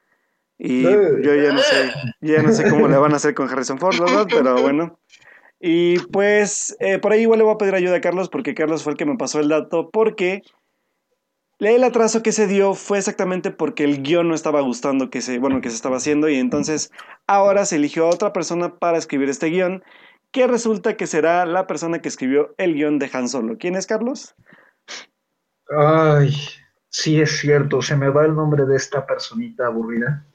Y 0.58 0.82
yo 0.82 1.36
ya 1.36 1.54
no 1.54 1.60
sé, 1.60 1.92
ya 2.22 2.42
no 2.42 2.52
sé 2.52 2.68
cómo 2.68 2.88
le 2.88 2.98
van 2.98 3.14
a 3.14 3.18
hacer 3.18 3.36
con 3.36 3.48
Harrison 3.48 3.78
Ford, 3.78 4.00
¿verdad? 4.00 4.26
Pero 4.28 4.60
bueno. 4.60 4.98
Y 5.60 6.00
pues 6.08 6.76
eh, 6.80 6.98
por 6.98 7.12
ahí 7.12 7.22
igual 7.22 7.40
le 7.40 7.46
voy 7.46 7.54
a 7.54 7.58
pedir 7.60 7.76
ayuda 7.76 7.98
a 7.98 8.02
Carlos 8.02 8.30
porque 8.30 8.56
Carlos 8.56 8.82
fue 8.82 8.94
el 8.94 8.98
que 8.98 9.06
me 9.06 9.18
pasó 9.18 9.40
el 9.40 9.50
dato 9.50 9.92
porque 9.92 10.42
el 11.60 11.84
atraso 11.84 12.24
que 12.24 12.32
se 12.32 12.48
dio 12.48 12.74
fue 12.74 12.98
exactamente 12.98 13.52
porque 13.52 13.84
el 13.84 14.02
guion 14.02 14.28
no 14.28 14.36
estaba 14.36 14.62
gustando 14.62 15.12
que 15.12 15.22
se, 15.22 15.38
bueno, 15.38 15.62
que 15.62 15.70
se 15.70 15.76
estaba 15.76 15.98
haciendo 15.98 16.28
y 16.28 16.38
entonces 16.38 16.92
ahora 17.28 17.66
se 17.66 17.76
eligió 17.76 18.06
a 18.06 18.10
otra 18.10 18.34
persona 18.34 18.76
para 18.76 18.98
escribir 18.98 19.30
este 19.30 19.48
guion 19.48 19.84
que 20.36 20.48
resulta 20.48 20.98
que 20.98 21.08
será 21.08 21.46
la 21.46 21.66
persona 21.66 22.00
que 22.00 22.10
escribió 22.10 22.54
el 22.58 22.74
guion 22.74 23.00
de 23.00 23.10
Han 23.14 23.30
Solo. 23.30 23.58
¿Quién 23.58 23.76
es 23.76 23.88
Carlos? 23.88 24.36
Ay, 25.70 26.36
sí 26.90 27.22
es 27.22 27.40
cierto, 27.40 27.82
se 27.82 27.96
me 27.96 28.10
va 28.10 28.26
el 28.26 28.36
nombre 28.36 28.66
de 28.66 28.76
esta 28.76 29.08
personita 29.08 29.68
aburrida, 29.68 30.26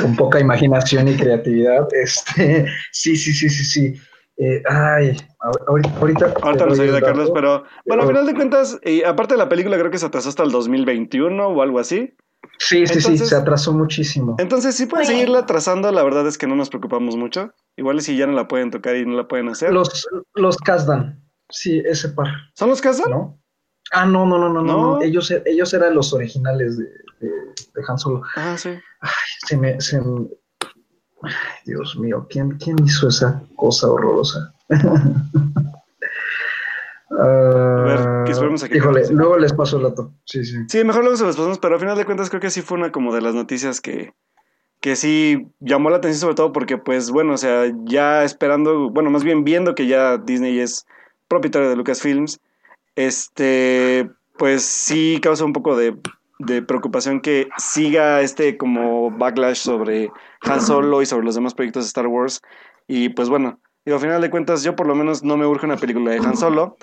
con 0.00 0.16
poca 0.16 0.40
imaginación 0.40 1.08
y 1.08 1.16
creatividad. 1.18 1.86
Este, 1.92 2.66
sí, 2.92 3.14
sí, 3.14 3.34
sí, 3.34 3.50
sí, 3.50 3.64
sí. 3.66 4.00
Eh, 4.38 4.62
ay, 4.70 5.14
ahor- 5.40 5.92
ahorita, 5.98 6.32
ahorita, 6.42 6.64
nos 6.64 6.80
ayuda. 6.80 7.02
Carlos, 7.02 7.30
pero 7.34 7.64
bueno, 7.84 8.04
al 8.04 8.08
final 8.08 8.26
de 8.26 8.34
cuentas, 8.34 8.80
y 8.84 9.02
aparte 9.02 9.34
de 9.34 9.38
la 9.38 9.50
película 9.50 9.76
creo 9.78 9.90
que 9.90 9.98
se 9.98 10.06
atrasó 10.06 10.30
hasta 10.30 10.44
el 10.44 10.50
2021 10.50 11.46
o 11.46 11.60
algo 11.60 11.78
así. 11.78 12.14
Sí, 12.58 12.86
sí, 12.86 13.00
sí, 13.00 13.18
se 13.18 13.36
atrasó 13.36 13.72
muchísimo. 13.72 14.36
Entonces, 14.38 14.74
si 14.76 14.86
pueden 14.86 15.06
seguirla 15.06 15.46
trazando, 15.46 15.90
la 15.92 16.02
verdad 16.02 16.26
es 16.26 16.38
que 16.38 16.46
no 16.46 16.56
nos 16.56 16.70
preocupamos 16.70 17.16
mucho. 17.16 17.52
Igual 17.76 18.00
si 18.00 18.16
ya 18.16 18.26
no 18.26 18.32
la 18.32 18.48
pueden 18.48 18.70
tocar 18.70 18.96
y 18.96 19.04
no 19.04 19.16
la 19.16 19.28
pueden 19.28 19.48
hacer. 19.48 19.72
Los, 19.72 20.08
los 20.34 20.56
Kazdan, 20.56 21.22
sí, 21.50 21.82
ese 21.84 22.08
par, 22.10 22.28
¿Son 22.54 22.68
los 22.70 22.80
Kazan? 22.80 23.10
¿no? 23.10 23.38
Ah, 23.92 24.06
no, 24.06 24.26
no, 24.26 24.38
no, 24.38 24.48
no, 24.48 24.62
no. 24.62 25.02
Ellos, 25.02 25.30
ellos 25.44 25.72
eran 25.74 25.94
los 25.94 26.12
originales 26.12 26.76
de, 26.78 26.84
de, 27.20 27.28
de 27.28 27.82
Han 27.86 27.98
Solo. 27.98 28.22
Ah, 28.36 28.56
sí. 28.58 28.70
Se 29.46 29.56
me, 29.56 29.80
se 29.80 30.00
me- 30.00 30.28
Ay, 31.22 31.32
Dios 31.64 31.96
mío, 31.96 32.26
¿quién, 32.28 32.52
¿quién 32.58 32.76
hizo 32.84 33.08
esa 33.08 33.42
cosa 33.56 33.88
horrorosa? 33.88 34.52
A 34.70 34.76
a 38.62 38.68
que 38.68 38.76
Híjole, 38.76 39.02
luego 39.10 39.38
les 39.38 39.52
paso 39.52 39.76
el 39.76 39.84
dato. 39.84 40.12
Sí, 40.24 40.44
sí. 40.44 40.56
Sí, 40.68 40.84
mejor 40.84 41.02
luego 41.02 41.16
se 41.16 41.24
los 41.24 41.36
pasamos, 41.36 41.58
pero 41.58 41.74
al 41.74 41.80
final 41.80 41.96
de 41.96 42.04
cuentas 42.04 42.28
creo 42.30 42.40
que 42.40 42.50
sí 42.50 42.62
fue 42.62 42.78
una 42.78 42.92
como 42.92 43.14
de 43.14 43.20
las 43.20 43.34
noticias 43.34 43.80
que, 43.80 44.14
que 44.80 44.96
sí 44.96 45.48
llamó 45.60 45.90
la 45.90 45.96
atención 45.96 46.20
sobre 46.20 46.34
todo 46.34 46.52
porque 46.52 46.78
pues 46.78 47.10
bueno, 47.10 47.34
o 47.34 47.36
sea, 47.36 47.64
ya 47.84 48.24
esperando, 48.24 48.90
bueno, 48.90 49.10
más 49.10 49.24
bien 49.24 49.44
viendo 49.44 49.74
que 49.74 49.86
ya 49.86 50.18
Disney 50.18 50.58
es 50.60 50.86
propietario 51.28 51.68
de 51.68 51.76
Lucasfilms, 51.76 52.40
este, 52.94 54.08
pues 54.38 54.62
sí 54.62 55.18
causa 55.22 55.44
un 55.44 55.52
poco 55.52 55.76
de, 55.76 55.96
de 56.38 56.62
preocupación 56.62 57.20
que 57.20 57.48
siga 57.58 58.20
este 58.20 58.56
como 58.56 59.10
backlash 59.10 59.58
sobre 59.58 60.10
Han 60.42 60.60
Solo 60.60 61.02
y 61.02 61.06
sobre 61.06 61.24
los 61.24 61.34
demás 61.34 61.54
proyectos 61.54 61.84
de 61.84 61.88
Star 61.88 62.06
Wars 62.06 62.42
y 62.86 63.08
pues 63.10 63.28
bueno, 63.28 63.58
digo, 63.84 63.96
al 63.96 64.02
final 64.02 64.20
de 64.20 64.30
cuentas 64.30 64.62
yo 64.62 64.76
por 64.76 64.86
lo 64.86 64.94
menos 64.94 65.22
no 65.24 65.36
me 65.36 65.46
urge 65.46 65.66
una 65.66 65.76
película 65.76 66.12
de 66.12 66.18
Han 66.18 66.36
Solo, 66.36 66.76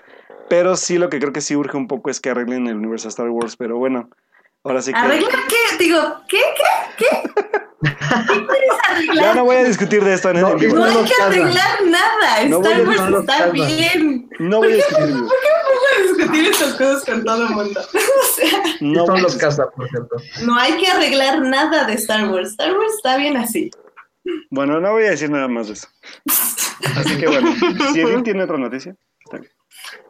pero 0.53 0.75
sí 0.77 0.99
lo 0.99 1.09
que 1.09 1.17
creo 1.17 1.33
que 1.33 1.41
sí 1.41 1.55
urge 1.55 1.75
un 1.77 1.87
poco 1.87 2.11
es 2.11 2.19
que 2.19 2.29
arreglen 2.29 2.67
el 2.67 2.75
universo 2.75 3.07
de 3.07 3.09
Star 3.09 3.27
Wars, 3.27 3.55
pero 3.55 3.79
bueno, 3.79 4.11
ahora 4.63 4.83
sí 4.83 4.93
que... 4.93 4.99
¿Arreglar 4.99 5.31
qué? 5.49 5.77
Digo, 5.83 5.99
¿qué? 6.29 6.37
¿Qué? 6.55 6.99
¿Qué? 6.99 7.89
¿Qué 7.89 8.45
quieres 8.45 8.69
arreglar? 8.87 9.15
Ya 9.25 9.33
no 9.33 9.45
voy 9.45 9.55
a 9.55 9.63
discutir 9.63 10.03
de 10.03 10.13
esto 10.13 10.29
en, 10.29 10.41
No, 10.41 10.55
vivo. 10.55 10.75
No 10.75 10.85
no 10.85 10.99
hay 10.99 11.05
que 11.05 11.23
arreglar 11.23 11.83
nada. 11.85 12.41
Star 12.43 12.81
a- 12.81 12.83
Wars 12.83 13.09
no 13.09 13.19
está 13.21 13.49
bien. 13.49 14.29
No 14.37 14.59
voy 14.59 14.73
a 14.73 14.75
discutir 14.75 15.03
en 15.05 15.13
vivo. 15.15 15.25
No 15.25 15.31
puedo 15.79 16.17
discutir 16.17 16.51
estas 16.51 16.73
cosas 16.75 17.03
con 17.03 17.23
todo 17.23 17.47
el 17.47 17.49
mundo. 17.49 17.81
O 17.91 18.35
sea, 18.35 18.59
No 18.81 19.05
Son 19.07 19.17
a 19.17 19.21
los. 19.21 19.35
Kazdan, 19.35 19.67
por 19.75 19.89
cierto. 19.89 20.15
no 20.43 20.55
hay 20.55 20.77
que 20.77 20.85
arreglar 20.87 21.41
nada 21.41 21.85
de 21.85 21.93
Star 21.93 22.29
Wars. 22.29 22.51
Star 22.51 22.77
Wars 22.77 22.93
está 22.97 23.17
bien 23.17 23.37
así. 23.37 23.71
Bueno, 24.51 24.79
no 24.79 24.91
voy 24.91 25.05
a 25.05 25.09
decir 25.09 25.31
nada 25.31 25.47
más 25.47 25.65
de 25.67 25.73
eso. 25.73 25.87
Así 26.95 27.17
que 27.17 27.27
bueno, 27.27 27.55
si 27.91 28.01
Edith 28.01 28.23
tiene 28.23 28.43
otra 28.43 28.59
noticia. 28.59 28.95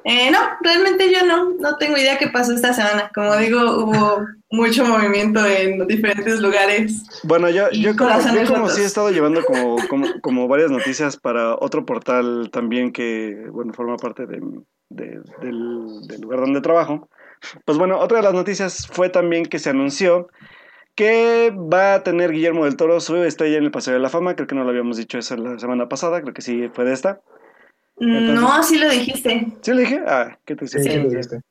Eh, 0.05 0.29
no, 0.31 0.37
realmente 0.61 1.11
yo 1.13 1.25
no, 1.25 1.51
no 1.59 1.77
tengo 1.77 1.97
idea 1.97 2.17
qué 2.17 2.27
pasó 2.27 2.51
esta 2.53 2.73
semana. 2.73 3.09
Como 3.15 3.35
digo, 3.37 3.59
hubo 3.83 4.25
mucho 4.51 4.83
movimiento 4.85 5.45
en 5.45 5.87
diferentes 5.87 6.39
lugares. 6.41 7.03
Bueno, 7.23 7.49
yo, 7.49 7.69
yo 7.71 7.95
como, 7.95 8.11
yo 8.19 8.45
como 8.53 8.69
sí 8.69 8.81
he 8.81 8.85
estado 8.85 9.11
llevando 9.11 9.43
como, 9.45 9.77
como, 9.87 10.07
como 10.21 10.47
varias 10.47 10.71
noticias 10.71 11.15
para 11.17 11.55
otro 11.55 11.85
portal 11.85 12.49
también 12.51 12.91
que, 12.91 13.47
bueno, 13.51 13.71
forma 13.73 13.95
parte 13.97 14.25
de, 14.25 14.41
de- 14.89 15.21
del, 15.41 16.01
del 16.07 16.21
lugar 16.21 16.41
donde 16.41 16.59
trabajo. 16.61 17.07
Pues 17.65 17.77
bueno, 17.77 17.99
otra 17.99 18.17
de 18.17 18.23
las 18.23 18.33
noticias 18.33 18.87
fue 18.91 19.09
también 19.09 19.45
que 19.45 19.59
se 19.59 19.69
anunció 19.69 20.27
que 20.95 21.51
va 21.55 21.95
a 21.95 22.03
tener 22.03 22.31
Guillermo 22.31 22.65
del 22.65 22.75
Toro 22.77 22.99
su 22.99 23.15
estrella 23.23 23.57
en 23.57 23.63
el 23.63 23.71
Paseo 23.71 23.93
de 23.93 23.99
la 23.99 24.09
Fama. 24.09 24.35
Creo 24.35 24.47
que 24.47 24.55
no 24.55 24.63
lo 24.63 24.69
habíamos 24.69 24.97
dicho 24.97 25.17
eso 25.17 25.35
la 25.37 25.57
semana 25.57 25.89
pasada, 25.89 26.21
creo 26.21 26.33
que 26.33 26.41
sí 26.43 26.69
fue 26.73 26.85
de 26.85 26.93
esta. 26.93 27.21
Entonces- 28.07 28.35
No, 28.41 28.63
sí 28.63 28.77
lo 28.79 28.89
dijiste. 28.89 29.47
¿Sí 29.61 29.71
lo 29.71 29.77
dije? 29.77 30.01
Ah, 30.07 30.37
qué 30.45 30.55
te 30.55 30.67
Sí, 30.67 30.79
sí, 30.79 30.97
lo 30.99 31.09
dijiste. 31.09 31.41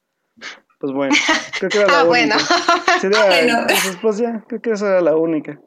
Pues 0.78 0.92
bueno, 0.92 1.14
creo 1.60 1.70
que 1.70 1.78
era 1.78 1.86
la 1.86 2.00
Ah, 2.00 2.04
única. 2.04 2.08
bueno. 2.08 2.34
Sería, 3.00 3.26
Bueno. 3.26 3.58
entonces, 3.60 3.98
pues 4.02 4.18
ya, 4.18 4.44
creo 4.48 4.60
que 4.60 4.70
esa 4.72 4.88
era 4.88 5.00
la 5.00 5.16
única. 5.16 5.58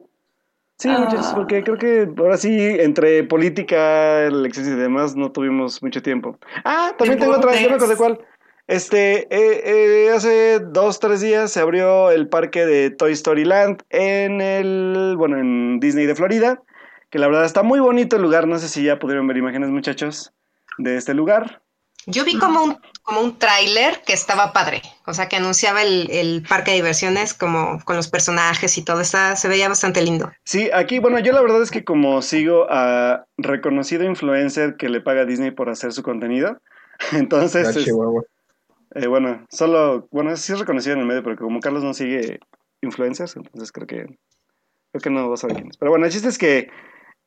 Sí, 0.78 0.88
muchachos, 0.88 1.32
porque 1.34 1.62
creo 1.64 1.78
que 1.78 2.06
ahora 2.18 2.36
sí, 2.36 2.54
entre 2.60 3.24
política, 3.24 4.24
elecciones 4.26 4.72
y 4.72 4.76
demás, 4.76 5.16
no 5.16 5.32
tuvimos 5.32 5.82
mucho 5.82 6.02
tiempo. 6.02 6.38
Ah, 6.66 6.92
también 6.98 7.18
tengo 7.18 7.32
otra, 7.34 7.54
yo 7.58 7.70
me 7.70 7.76
acuerdo 7.76 7.96
cuál. 7.96 8.18
Este, 8.66 9.20
eh, 9.34 9.62
eh, 9.64 10.10
hace 10.10 10.58
dos, 10.58 11.00
tres 11.00 11.22
días 11.22 11.50
se 11.50 11.60
abrió 11.60 12.10
el 12.10 12.28
parque 12.28 12.66
de 12.66 12.90
Toy 12.90 13.12
Story 13.12 13.44
Land 13.46 13.84
en 13.88 14.42
el, 14.42 15.14
bueno, 15.16 15.38
en 15.38 15.80
Disney 15.80 16.04
de 16.04 16.14
Florida, 16.14 16.60
que 17.08 17.18
la 17.20 17.28
verdad 17.28 17.46
está 17.46 17.62
muy 17.62 17.80
bonito 17.80 18.16
el 18.16 18.22
lugar, 18.22 18.46
no 18.46 18.58
sé 18.58 18.68
si 18.68 18.82
ya 18.82 18.98
pudieron 18.98 19.26
ver 19.28 19.36
imágenes 19.38 19.70
muchachos 19.70 20.34
de 20.78 20.96
este 20.96 21.14
lugar. 21.14 21.62
Yo 22.08 22.24
vi 22.24 22.38
como 22.38 22.62
un, 22.62 22.78
como 23.02 23.20
un 23.20 23.36
tráiler 23.36 24.02
que 24.06 24.12
estaba 24.12 24.52
padre, 24.52 24.80
o 25.06 25.12
sea, 25.12 25.28
que 25.28 25.36
anunciaba 25.36 25.82
el, 25.82 26.08
el, 26.10 26.44
parque 26.48 26.70
de 26.70 26.76
diversiones 26.76 27.34
como 27.34 27.82
con 27.84 27.96
los 27.96 28.06
personajes 28.06 28.78
y 28.78 28.82
todo, 28.84 29.00
está, 29.00 29.34
se 29.34 29.48
veía 29.48 29.68
bastante 29.68 30.02
lindo. 30.02 30.30
Sí, 30.44 30.70
aquí, 30.72 31.00
bueno, 31.00 31.18
yo 31.18 31.32
la 31.32 31.40
verdad 31.40 31.62
es 31.62 31.72
que 31.72 31.82
como 31.82 32.22
sigo 32.22 32.66
a 32.70 33.26
reconocido 33.38 34.04
influencer 34.04 34.76
que 34.76 34.88
le 34.88 35.00
paga 35.00 35.22
a 35.22 35.24
Disney 35.24 35.50
por 35.50 35.68
hacer 35.68 35.92
su 35.92 36.04
contenido, 36.04 36.60
entonces... 37.12 37.74
Es, 37.74 37.88
eh, 38.94 39.08
bueno, 39.08 39.44
solo, 39.50 40.08
bueno, 40.12 40.36
sí 40.36 40.52
es 40.52 40.60
reconocido 40.60 40.94
en 40.94 41.00
el 41.00 41.06
medio, 41.06 41.22
pero 41.22 41.36
como 41.36 41.60
Carlos 41.60 41.82
no 41.82 41.92
sigue 41.92 42.38
influencers, 42.82 43.36
entonces 43.36 43.72
creo 43.72 43.86
que, 43.86 44.06
creo 44.92 45.02
que 45.02 45.10
no 45.10 45.28
va 45.28 45.34
a 45.34 45.38
saber 45.38 45.56
quién 45.56 45.68
es. 45.68 45.76
Pero 45.76 45.90
bueno, 45.90 46.06
el 46.06 46.12
chiste 46.12 46.28
es 46.28 46.38
que 46.38 46.70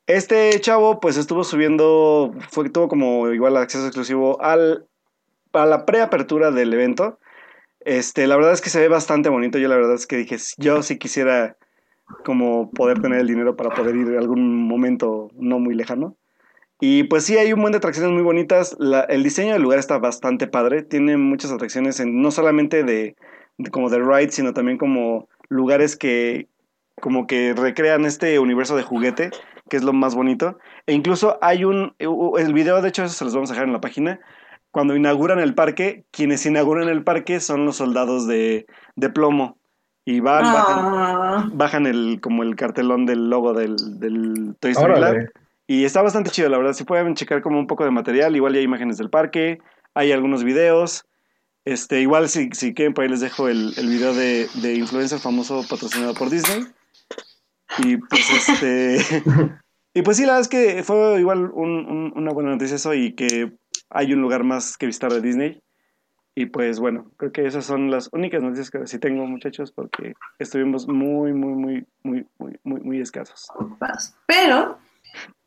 este 0.10 0.60
chavo 0.60 1.00
pues 1.00 1.18
estuvo 1.18 1.44
subiendo, 1.44 2.34
fue, 2.50 2.68
tuvo 2.72 2.88
como 2.88 3.32
igual 3.32 3.56
acceso 3.58 3.86
exclusivo 3.86 4.42
al, 4.42 4.88
a 5.54 5.68
la 5.68 5.86
preapertura 5.86 6.50
del 6.50 6.74
evento. 6.74 7.20
Este, 7.82 8.26
la 8.26 8.36
verdad 8.36 8.54
es 8.54 8.62
que 8.62 8.72
se 8.72 8.80
ve 8.80 8.88
bastante 8.88 9.30
bonito. 9.30 9.60
Yo 9.60 9.68
la 9.68 9.76
verdad 9.76 9.94
es 9.94 10.08
que 10.08 10.18
dije, 10.18 10.38
yo 10.58 10.82
sí 10.82 10.98
quisiera 10.98 11.58
como 12.26 12.72
poder 12.72 13.02
tener 13.02 13.20
el 13.20 13.28
dinero 13.28 13.56
para 13.56 13.70
poder 13.70 13.96
ir 13.96 14.16
a 14.16 14.20
algún 14.20 14.68
momento 14.68 15.30
no 15.36 15.60
muy 15.60 15.76
lejano. 15.76 16.18
Y 16.80 17.04
pues 17.04 17.26
sí, 17.26 17.38
hay 17.38 17.54
un 17.54 17.62
buen 17.62 17.72
de 17.72 17.78
atracciones 17.78 18.12
muy 18.12 18.24
bonitas. 18.24 18.76
el 19.10 19.22
diseño 19.22 19.54
del 19.54 19.62
lugar 19.62 19.78
está 19.78 20.00
bastante 20.00 20.48
padre. 20.48 20.82
Tiene 20.82 21.18
muchas 21.18 21.52
atracciones, 21.52 22.00
en, 22.00 22.20
no 22.20 22.32
solamente 22.32 22.84
de, 22.84 23.16
como 23.70 23.92
de 23.92 24.00
rides, 24.00 24.34
sino 24.34 24.56
también 24.56 24.80
como 24.80 25.30
lugares 25.50 25.96
que 25.96 26.48
como 27.00 27.28
que 27.28 27.54
recrean 27.54 28.06
este 28.06 28.40
universo 28.40 28.76
de 28.76 28.84
juguete, 28.84 29.32
que 29.70 29.78
es 29.78 29.84
lo 29.84 29.94
más 29.94 30.16
bonito. 30.16 30.58
E 30.88 30.94
incluso 30.94 31.38
hay 31.42 31.64
un, 31.64 31.96
el 31.98 32.54
video, 32.54 32.82
de 32.82 32.90
hecho, 32.90 33.08
se 33.08 33.24
los 33.24 33.34
vamos 33.34 33.50
a 33.50 33.54
dejar 33.54 33.68
en 33.68 33.74
la 33.74 33.82
página. 33.82 34.20
Cuando 34.72 34.96
inauguran 34.96 35.40
el 35.40 35.56
parque, 35.56 36.06
quienes 36.12 36.46
inauguran 36.46 36.90
el 36.90 37.04
parque 37.04 37.40
son 37.40 37.66
los 37.66 37.78
soldados 37.78 38.28
de, 38.28 38.66
de 38.96 39.10
plomo. 39.10 39.58
Y 40.06 40.22
van, 40.22 40.44
bajan, 40.44 41.58
bajan, 41.58 41.86
el, 41.86 42.20
como 42.22 42.42
el 42.42 42.56
cartelón 42.56 43.06
del 43.06 43.30
logo 43.30 43.54
del, 43.54 43.76
del 44.00 44.56
Toy 44.60 44.72
Story 44.72 45.00
Land. 45.00 45.30
Y 45.68 45.86
está 45.86 46.02
bastante 46.02 46.32
chido, 46.32 46.50
la 46.50 46.58
verdad. 46.58 46.74
Si 46.74 46.84
pueden 46.84 47.14
checar 47.14 47.44
como 47.44 47.60
un 47.60 47.68
poco 47.68 47.84
de 47.86 47.92
material, 47.92 48.36
igual 48.36 48.56
hay 48.56 48.64
imágenes 48.64 48.98
del 48.98 49.12
parque, 49.12 49.60
hay 49.94 50.12
algunos 50.12 50.44
videos. 50.44 51.06
Este, 51.64 52.02
igual 52.02 52.28
si, 52.28 52.50
si 52.54 52.74
quieren, 52.74 52.96
por 52.96 53.04
ahí 53.04 53.10
les 53.10 53.22
dejo 53.22 53.50
el, 53.50 53.74
el 53.78 53.88
video 53.88 54.16
de, 54.16 54.48
de 54.64 54.76
influencer 54.76 55.20
famoso 55.20 55.64
patrocinado 55.70 56.16
por 56.16 56.32
Disney. 56.32 56.66
Y 57.84 57.98
pues 57.98 58.50
este. 58.50 58.98
y 59.94 60.02
pues 60.02 60.18
sí, 60.18 60.24
la 60.24 60.34
verdad 60.34 60.42
es 60.42 60.48
que 60.48 60.84
fue 60.84 61.20
igual 61.20 61.52
un, 61.54 62.14
una 62.16 62.32
buena 62.32 62.52
noticia 62.52 62.76
eso 62.76 62.94
y 62.94 63.14
que 63.14 63.52
hay 63.90 64.14
un 64.14 64.22
lugar 64.22 64.44
más 64.44 64.78
que 64.78 64.86
visitar 64.86 65.12
de 65.12 65.22
Disney. 65.22 65.62
Y 66.36 66.46
pues 66.46 66.80
bueno, 66.80 67.12
creo 67.18 67.32
que 67.32 67.46
esas 67.46 67.66
son 67.66 67.92
las 67.92 68.10
únicas 68.14 68.42
noticias 68.42 68.70
que 68.70 68.88
sí 68.88 68.98
tengo, 68.98 69.26
muchachos, 69.26 69.72
porque 69.74 70.14
estuvimos 70.38 70.88
muy, 70.88 71.34
muy, 71.34 71.54
muy, 71.54 71.86
muy, 72.04 72.26
muy, 72.38 72.60
muy, 72.64 72.80
muy 72.82 73.02
escasos. 73.02 73.48
Pero 74.26 74.78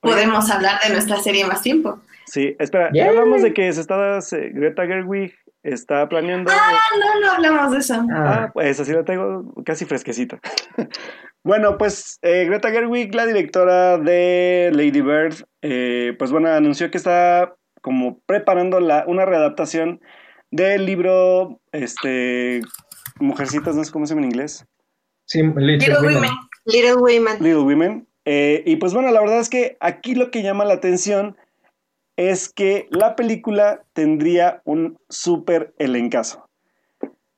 podemos 0.00 0.50
hablar 0.50 0.80
de 0.82 0.92
nuestra 0.92 1.16
serie 1.18 1.46
más 1.46 1.62
tiempo. 1.62 2.00
Sí, 2.26 2.54
espera, 2.58 2.90
ya 2.92 3.08
hablamos 3.08 3.42
de 3.42 3.54
que 3.54 3.72
se 3.72 3.80
está, 3.80 4.18
Greta 4.52 4.86
Gerwig 4.86 5.34
está 5.62 6.08
planeando... 6.08 6.50
Ah, 6.52 6.78
no, 7.00 7.20
no 7.20 7.32
hablamos 7.32 7.72
de 7.72 7.78
eso. 7.78 8.04
Ah, 8.12 8.50
pues 8.52 8.78
así 8.78 8.92
lo 8.92 9.04
tengo 9.04 9.54
casi 9.64 9.84
fresquecita. 9.84 10.40
bueno, 11.44 11.76
pues 11.76 12.18
eh, 12.22 12.44
Greta 12.44 12.70
Gerwig, 12.70 13.14
la 13.14 13.26
directora 13.26 13.98
de 13.98 14.70
Lady 14.72 15.00
Bird, 15.00 15.44
eh, 15.62 16.14
pues 16.18 16.30
bueno, 16.30 16.48
anunció 16.48 16.90
que 16.90 16.98
está 16.98 17.54
como 17.80 18.20
preparando 18.26 18.78
la, 18.80 19.04
una 19.06 19.24
readaptación 19.24 20.00
del 20.50 20.86
libro, 20.86 21.60
este, 21.72 22.60
Mujercitas, 23.18 23.74
no 23.74 23.84
sé 23.84 23.90
cómo 23.90 24.06
se 24.06 24.14
llama 24.14 24.26
en 24.26 24.32
inglés. 24.32 24.64
Sí, 25.26 25.42
Little, 25.42 25.96
Women. 26.00 26.30
Little 26.66 26.94
Women. 26.94 27.34
Little 27.40 27.62
Women. 27.62 28.06
Eh, 28.24 28.62
y 28.64 28.76
pues 28.76 28.94
bueno, 28.94 29.10
la 29.10 29.20
verdad 29.20 29.40
es 29.40 29.48
que 29.48 29.76
aquí 29.80 30.14
lo 30.14 30.30
que 30.30 30.42
llama 30.42 30.64
la 30.64 30.74
atención 30.74 31.36
es 32.16 32.52
que 32.52 32.86
la 32.90 33.16
película 33.16 33.82
tendría 33.94 34.62
un 34.64 34.98
súper 35.08 35.74
elencazo. 35.78 36.48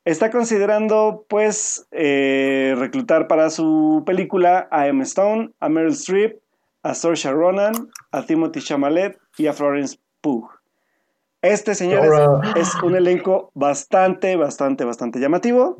Está 0.04 0.30
considerando 0.30 1.24
pues 1.28 1.86
eh, 1.90 2.74
reclutar 2.76 3.26
para 3.26 3.48
su 3.48 4.02
película 4.04 4.68
a 4.70 4.86
Emma 4.86 5.02
Stone, 5.04 5.52
a 5.60 5.68
Meryl 5.68 5.92
Streep, 5.92 6.38
a 6.82 6.94
Saoirse 6.94 7.30
Ronan, 7.32 7.72
a 8.12 8.26
Timothy 8.26 8.60
Chalamet 8.60 9.18
y 9.38 9.46
a 9.46 9.54
Florence 9.54 9.98
Pugh. 10.20 10.50
Este, 11.40 11.74
señores, 11.74 12.10
es 12.56 12.74
un 12.82 12.96
elenco 12.96 13.50
bastante, 13.54 14.36
bastante, 14.36 14.84
bastante 14.84 15.20
llamativo. 15.20 15.76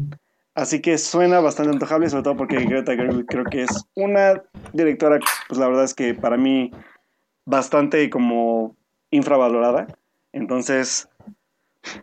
Así 0.54 0.80
que 0.80 0.98
suena 0.98 1.40
bastante 1.40 1.72
antojable, 1.72 2.08
sobre 2.08 2.22
todo 2.22 2.37
porque 2.37 2.64
Greta 2.64 2.94
Gerwig 2.94 3.26
creo 3.26 3.44
que 3.44 3.62
es 3.62 3.87
una 3.94 4.42
directora, 4.72 5.18
pues 5.48 5.58
la 5.58 5.66
verdad 5.66 5.84
es 5.84 5.94
que 5.94 6.14
para 6.14 6.37
mí 6.37 6.70
bastante 7.44 8.08
como 8.08 8.76
infravalorada. 9.10 9.87
Entonces, 10.32 11.08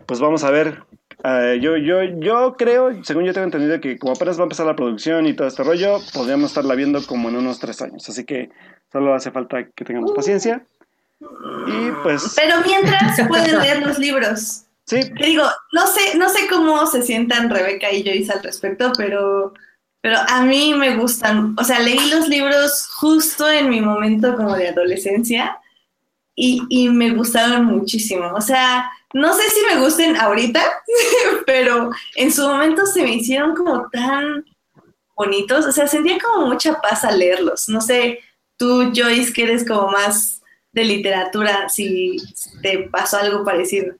pues 0.06 0.20
vamos 0.20 0.44
a 0.44 0.52
ver. 0.52 0.84
Uh, 1.24 1.54
yo, 1.60 1.78
yo, 1.78 2.04
yo 2.04 2.56
creo, 2.58 3.04
según 3.04 3.26
yo 3.26 3.34
tengo 3.34 3.46
entendido, 3.46 3.80
que 3.80 4.00
como 4.00 4.14
apenas 4.14 4.38
va 4.38 4.42
a 4.42 4.46
empezar 4.46 4.66
la 4.66 4.76
producción 4.76 5.28
y 5.28 5.36
todo 5.36 5.48
este 5.48 5.64
rollo, 5.64 6.00
podríamos 6.14 6.50
estarla 6.50 6.74
viendo 6.74 7.06
como 7.06 7.30
en 7.30 7.36
unos 7.36 7.60
tres 7.60 7.82
años. 7.82 8.10
Así 8.10 8.26
que 8.26 8.50
solo 8.92 9.14
hace 9.14 9.30
falta 9.30 9.68
que 9.76 9.86
tengamos 9.86 10.14
paciencia. 10.14 10.66
Y 11.20 11.92
pues. 12.04 12.34
Pero 12.36 12.56
mientras 12.66 13.22
pueden 13.28 13.60
leer 13.60 13.86
los 13.86 14.00
libros. 14.00 14.64
Sí. 14.86 15.00
digo, 15.24 15.44
no 15.72 15.88
sé, 15.88 16.18
no 16.18 16.28
sé 16.28 16.48
cómo 16.50 16.86
se 16.88 17.04
sientan 17.04 17.50
Rebeca 17.50 17.92
y 17.92 18.04
Joyce 18.04 18.34
al 18.34 18.44
respecto, 18.44 18.92
pero, 18.98 19.54
pero 20.02 20.18
a 20.28 20.42
mí 20.42 20.74
me 20.74 20.98
gustan. 20.98 21.56
O 21.58 21.64
sea, 21.64 21.80
leí 21.80 22.10
los 22.10 22.28
libros 22.28 22.90
justo 22.96 23.50
en 23.50 23.70
mi 23.70 23.80
momento 23.80 24.36
como 24.36 24.56
de 24.56 24.70
adolescencia 24.70 25.60
y, 26.36 26.64
y 26.70 26.90
me 26.90 27.12
gustaron 27.12 27.66
muchísimo. 27.66 28.32
O 28.36 28.42
sea, 28.42 28.90
no 29.14 29.34
sé 29.34 29.44
si 29.50 29.66
me 29.66 29.82
gusten 29.82 30.16
ahorita, 30.16 30.64
pero 31.46 31.90
en 32.16 32.32
su 32.32 32.48
momento 32.48 32.86
se 32.86 33.04
me 33.04 33.16
hicieron 33.16 33.56
como 33.56 33.90
tan 33.90 34.46
bonitos. 35.16 35.66
O 35.66 35.72
sea, 35.72 35.88
sentía 35.88 36.18
como 36.20 36.48
mucha 36.48 36.80
paz 36.82 37.04
al 37.04 37.20
leerlos. 37.20 37.70
No 37.70 37.82
sé, 37.82 38.20
tú, 38.58 38.92
Joyce, 38.96 39.34
que 39.34 39.44
eres 39.44 39.66
como 39.68 39.90
más 39.90 40.42
de 40.72 40.86
literatura, 40.86 41.70
si 41.70 42.18
te 42.62 42.90
pasó 42.90 43.18
algo 43.18 43.44
parecido. 43.44 43.96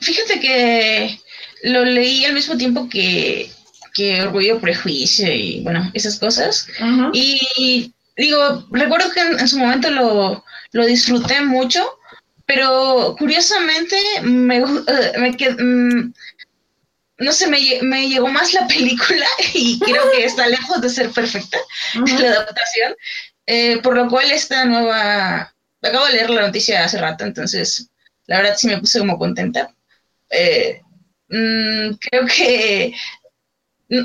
Fíjate 0.00 0.40
que 0.40 1.20
lo 1.62 1.84
leí 1.84 2.24
al 2.24 2.34
mismo 2.34 2.56
tiempo 2.56 2.88
que, 2.88 3.50
que 3.94 4.22
Orgullo, 4.22 4.60
Prejuicio 4.60 5.32
y 5.32 5.60
bueno, 5.62 5.90
esas 5.94 6.18
cosas. 6.18 6.66
Y 7.12 7.92
digo, 8.16 8.66
recuerdo 8.70 9.10
que 9.12 9.20
en, 9.20 9.48
su 9.48 9.58
momento 9.58 9.90
lo, 9.90 10.44
lo, 10.72 10.86
disfruté 10.86 11.40
mucho, 11.42 11.98
pero 12.52 13.14
curiosamente 13.16 13.96
me, 14.22 14.56
eh, 14.58 15.12
me 15.18 15.30
mm, 15.30 16.12
no 17.18 17.32
sé, 17.32 17.46
me, 17.46 17.60
me, 17.82 18.08
llegó 18.08 18.26
más 18.26 18.52
la 18.54 18.66
película 18.66 19.24
y 19.54 19.78
creo 19.78 20.10
que 20.10 20.24
está 20.24 20.48
lejos 20.48 20.80
de 20.80 20.90
ser 20.90 21.10
perfecta 21.10 21.58
la 21.94 22.28
adaptación, 22.28 22.96
eh, 23.46 23.78
por 23.82 23.94
lo 23.94 24.08
cual 24.08 24.32
esta 24.32 24.64
nueva, 24.64 25.54
acabo 25.80 26.06
de 26.06 26.12
leer 26.14 26.30
la 26.30 26.46
noticia 26.48 26.84
hace 26.84 26.98
rato, 26.98 27.24
entonces 27.24 27.88
la 28.26 28.38
verdad 28.38 28.56
sí 28.56 28.66
me 28.66 28.78
puse 28.78 28.98
como 28.98 29.16
contenta. 29.16 29.72
Eh, 30.30 30.82
mm, 31.28 31.94
creo 32.00 32.26
que, 32.26 32.94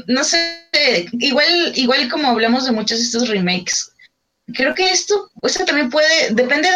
no 0.05 0.23
sé, 0.23 0.67
igual, 1.13 1.71
igual 1.73 2.09
como 2.09 2.27
hablamos 2.27 2.65
de 2.65 2.73
muchos 2.73 2.99
de 2.99 3.05
estos 3.05 3.27
remakes, 3.27 3.91
creo 4.53 4.75
que 4.75 4.91
esto, 4.91 5.31
esto 5.41 5.65
también 5.65 5.89
puede, 5.89 6.29
depende 6.29 6.69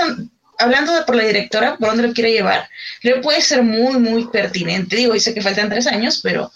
hablando 0.60 0.94
de 0.94 1.04
por 1.04 1.16
la 1.16 1.24
directora, 1.24 1.78
por 1.78 1.90
dónde 1.90 2.08
lo 2.08 2.14
quiere 2.14 2.32
llevar, 2.32 2.70
creo 3.02 3.16
que 3.16 3.22
puede 3.22 3.42
ser 3.42 3.64
muy, 3.64 3.98
muy 3.98 4.28
pertinente. 4.28 4.96
Digo, 4.96 5.18
sé 5.20 5.34
que 5.34 5.42
faltan 5.42 5.70
tres 5.70 5.88
años, 5.88 6.20
pero, 6.22 6.52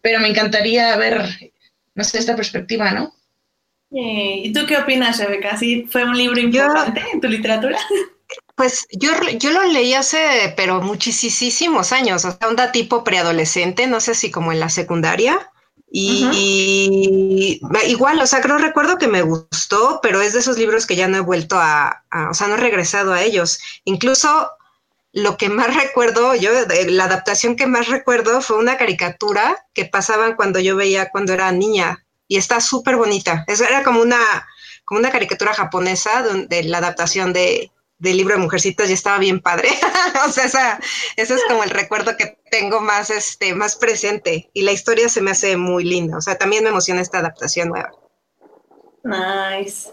pero 0.00 0.20
me 0.20 0.28
encantaría 0.28 0.96
ver, 0.96 1.52
no 1.94 2.04
sé, 2.04 2.18
esta 2.18 2.36
perspectiva, 2.36 2.92
¿no? 2.92 3.14
Eh, 3.90 4.42
¿Y 4.44 4.52
tú 4.52 4.66
qué 4.66 4.76
opinas, 4.76 5.18
Rebeca? 5.18 5.56
¿Sí 5.56 5.86
fue 5.90 6.04
un 6.04 6.16
libro 6.16 6.38
importante 6.38 7.02
en 7.12 7.20
tu 7.20 7.28
literatura? 7.28 7.78
Pues 8.54 8.86
yo, 8.90 9.12
yo 9.38 9.50
lo 9.52 9.62
leí 9.64 9.94
hace, 9.94 10.52
pero 10.56 10.80
muchísimos 10.80 11.92
años, 11.92 12.24
o 12.24 12.30
sea, 12.32 12.48
onda 12.48 12.72
tipo 12.72 13.04
preadolescente, 13.04 13.86
no 13.86 14.00
sé 14.00 14.14
si 14.14 14.30
como 14.30 14.52
en 14.52 14.60
la 14.60 14.68
secundaria. 14.68 15.50
Y, 15.90 17.60
igual, 17.86 18.20
o 18.20 18.26
sea, 18.26 18.40
creo 18.40 18.58
recuerdo 18.58 18.98
que 18.98 19.08
me 19.08 19.22
gustó, 19.22 20.00
pero 20.02 20.20
es 20.20 20.34
de 20.34 20.40
esos 20.40 20.58
libros 20.58 20.86
que 20.86 20.96
ya 20.96 21.08
no 21.08 21.16
he 21.16 21.20
vuelto 21.20 21.56
a, 21.58 22.04
o 22.30 22.34
sea, 22.34 22.48
no 22.48 22.54
he 22.54 22.58
regresado 22.58 23.12
a 23.12 23.22
ellos. 23.22 23.58
Incluso 23.84 24.50
lo 25.12 25.36
que 25.36 25.48
más 25.48 25.74
recuerdo, 25.82 26.34
yo, 26.34 26.50
la 26.88 27.04
adaptación 27.04 27.56
que 27.56 27.66
más 27.66 27.88
recuerdo 27.88 28.42
fue 28.42 28.58
una 28.58 28.76
caricatura 28.76 29.64
que 29.72 29.86
pasaban 29.86 30.36
cuando 30.36 30.60
yo 30.60 30.76
veía 30.76 31.10
cuando 31.10 31.32
era 31.32 31.50
niña 31.52 32.04
y 32.26 32.36
está 32.36 32.60
súper 32.60 32.96
bonita. 32.96 33.44
Era 33.48 33.82
como 33.82 34.02
una, 34.02 34.18
como 34.84 35.00
una 35.00 35.10
caricatura 35.10 35.54
japonesa 35.54 36.22
de 36.22 36.64
la 36.64 36.78
adaptación 36.78 37.32
de, 37.32 37.70
del 37.98 38.16
libro 38.16 38.34
de 38.34 38.40
Mujercitas 38.40 38.90
y 38.90 38.92
estaba 38.92 39.18
bien 39.18 39.40
padre. 39.40 39.68
o 40.26 40.30
sea, 40.30 40.44
esa, 40.44 40.80
ese 41.16 41.34
es 41.34 41.44
como 41.48 41.64
el 41.64 41.70
recuerdo 41.70 42.16
que 42.16 42.38
tengo 42.50 42.80
más, 42.80 43.10
este, 43.10 43.54
más 43.54 43.76
presente. 43.76 44.50
Y 44.54 44.62
la 44.62 44.72
historia 44.72 45.08
se 45.08 45.20
me 45.20 45.32
hace 45.32 45.56
muy 45.56 45.84
linda. 45.84 46.16
O 46.16 46.20
sea, 46.20 46.36
también 46.36 46.64
me 46.64 46.70
emociona 46.70 47.00
esta 47.00 47.18
adaptación 47.18 47.68
nueva. 47.68 47.90
Nice. 49.04 49.90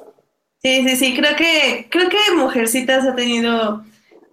Sí, 0.61 0.87
sí, 0.87 0.95
sí. 0.95 1.15
Creo 1.15 1.35
que, 1.35 1.87
creo 1.89 2.09
que 2.09 2.17
Mujercitas 2.35 3.05
ha 3.05 3.15
tenido, 3.15 3.83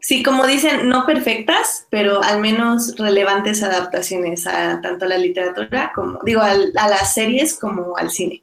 sí, 0.01 0.23
como 0.23 0.47
dicen, 0.47 0.89
no 0.89 1.07
perfectas, 1.07 1.87
pero 1.91 2.23
al 2.23 2.41
menos 2.41 2.97
relevantes 2.99 3.63
adaptaciones 3.63 4.47
a 4.47 4.81
tanto 4.81 5.07
la 5.07 5.19
literatura 5.19 5.93
como, 5.95 6.19
digo, 6.25 6.41
a 6.43 6.55
las 6.55 7.15
series 7.15 7.59
como 7.59 7.97
al 7.97 8.11
cine. 8.11 8.43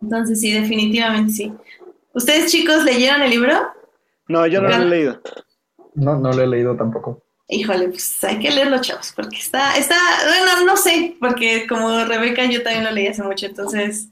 Entonces, 0.00 0.40
sí, 0.40 0.52
definitivamente 0.52 1.32
sí. 1.32 1.52
¿Ustedes 2.12 2.52
chicos 2.52 2.84
leyeron 2.84 3.22
el 3.22 3.30
libro? 3.30 3.72
No, 4.28 4.46
yo 4.46 4.60
no 4.60 4.68
lo 4.68 4.76
he 4.76 4.84
leído. 4.84 5.20
No, 5.94 6.18
no 6.18 6.32
lo 6.32 6.42
he 6.42 6.46
leído 6.46 6.76
tampoco. 6.76 7.22
Híjole, 7.48 7.88
pues 7.88 8.24
hay 8.24 8.38
que 8.38 8.50
leerlo, 8.50 8.80
chavos, 8.80 9.12
porque 9.14 9.36
está, 9.36 9.76
está, 9.76 9.96
bueno, 10.26 10.64
no 10.64 10.76
sé, 10.76 11.16
porque 11.20 11.66
como 11.66 12.04
Rebeca 12.04 12.46
yo 12.46 12.62
también 12.62 12.84
lo 12.84 12.90
leí 12.90 13.06
hace 13.06 13.22
mucho, 13.22 13.46
entonces 13.46 14.08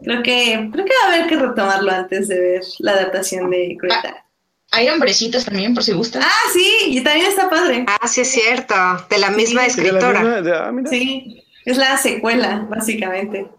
creo 0.00 0.22
que, 0.22 0.70
creo 0.72 0.84
que 0.84 0.92
va 1.02 1.10
a 1.10 1.14
haber 1.14 1.26
que 1.28 1.36
retomarlo 1.36 1.90
antes 1.90 2.28
de 2.28 2.40
ver 2.40 2.62
la 2.78 2.92
adaptación 2.92 3.50
de 3.50 3.76
Greta. 3.80 4.14
Ah, 4.16 4.24
hay 4.70 4.88
hombrecitos 4.88 5.44
también, 5.44 5.74
por 5.74 5.82
si 5.82 5.92
gusta. 5.92 6.20
Ah, 6.22 6.50
sí, 6.52 6.66
y 6.86 7.02
también 7.02 7.26
está 7.26 7.50
padre. 7.50 7.84
Ah, 7.88 8.06
sí 8.06 8.20
es 8.20 8.28
cierto, 8.30 8.74
de 9.10 9.18
la 9.18 9.30
misma 9.30 9.66
escritora. 9.66 10.40
Ah, 10.40 10.72
sí, 10.88 11.44
es 11.66 11.76
la 11.76 11.96
secuela, 11.96 12.66
básicamente. 12.70 13.50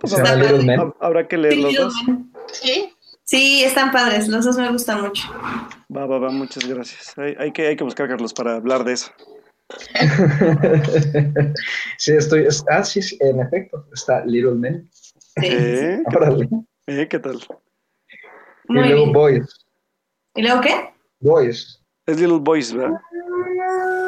Pues 0.00 0.14
habrá, 0.14 1.28
que 1.28 1.36
leer 1.36 1.58
los 1.58 1.74
dos. 1.74 1.94
Sí. 2.52 2.62
Sí, 2.62 2.94
están 3.32 3.92
padres, 3.92 4.28
los 4.28 4.44
dos 4.44 4.56
me 4.56 4.70
gustan 4.70 5.02
mucho. 5.02 5.28
Va, 5.94 6.06
va, 6.06 6.18
va, 6.18 6.30
muchas 6.30 6.66
gracias. 6.66 7.14
Hay, 7.16 7.52
que, 7.52 7.68
hay 7.68 7.76
que 7.76 7.84
buscar, 7.84 8.08
Carlos, 8.08 8.34
para 8.34 8.56
hablar 8.56 8.84
de 8.84 8.94
eso. 8.94 9.12
sí, 11.98 12.12
estoy. 12.12 12.48
Ah, 12.68 12.82
sí, 12.82 13.00
sí, 13.00 13.16
en 13.20 13.40
efecto, 13.40 13.86
está 13.92 14.24
Little 14.24 14.54
Men. 14.54 14.90
¿Eh? 15.42 16.02
¿Eh? 16.86 17.06
¿Qué 17.08 17.18
tal? 17.20 17.38
y 18.68 18.72
luego 18.72 19.12
Boys. 19.12 19.66
¿Y 20.34 20.42
luego 20.42 20.60
qué? 20.60 20.92
Boys. 21.20 21.80
Es 22.06 22.18
Little 22.18 22.40
Boys, 22.40 22.72
¿verdad? 22.72 23.00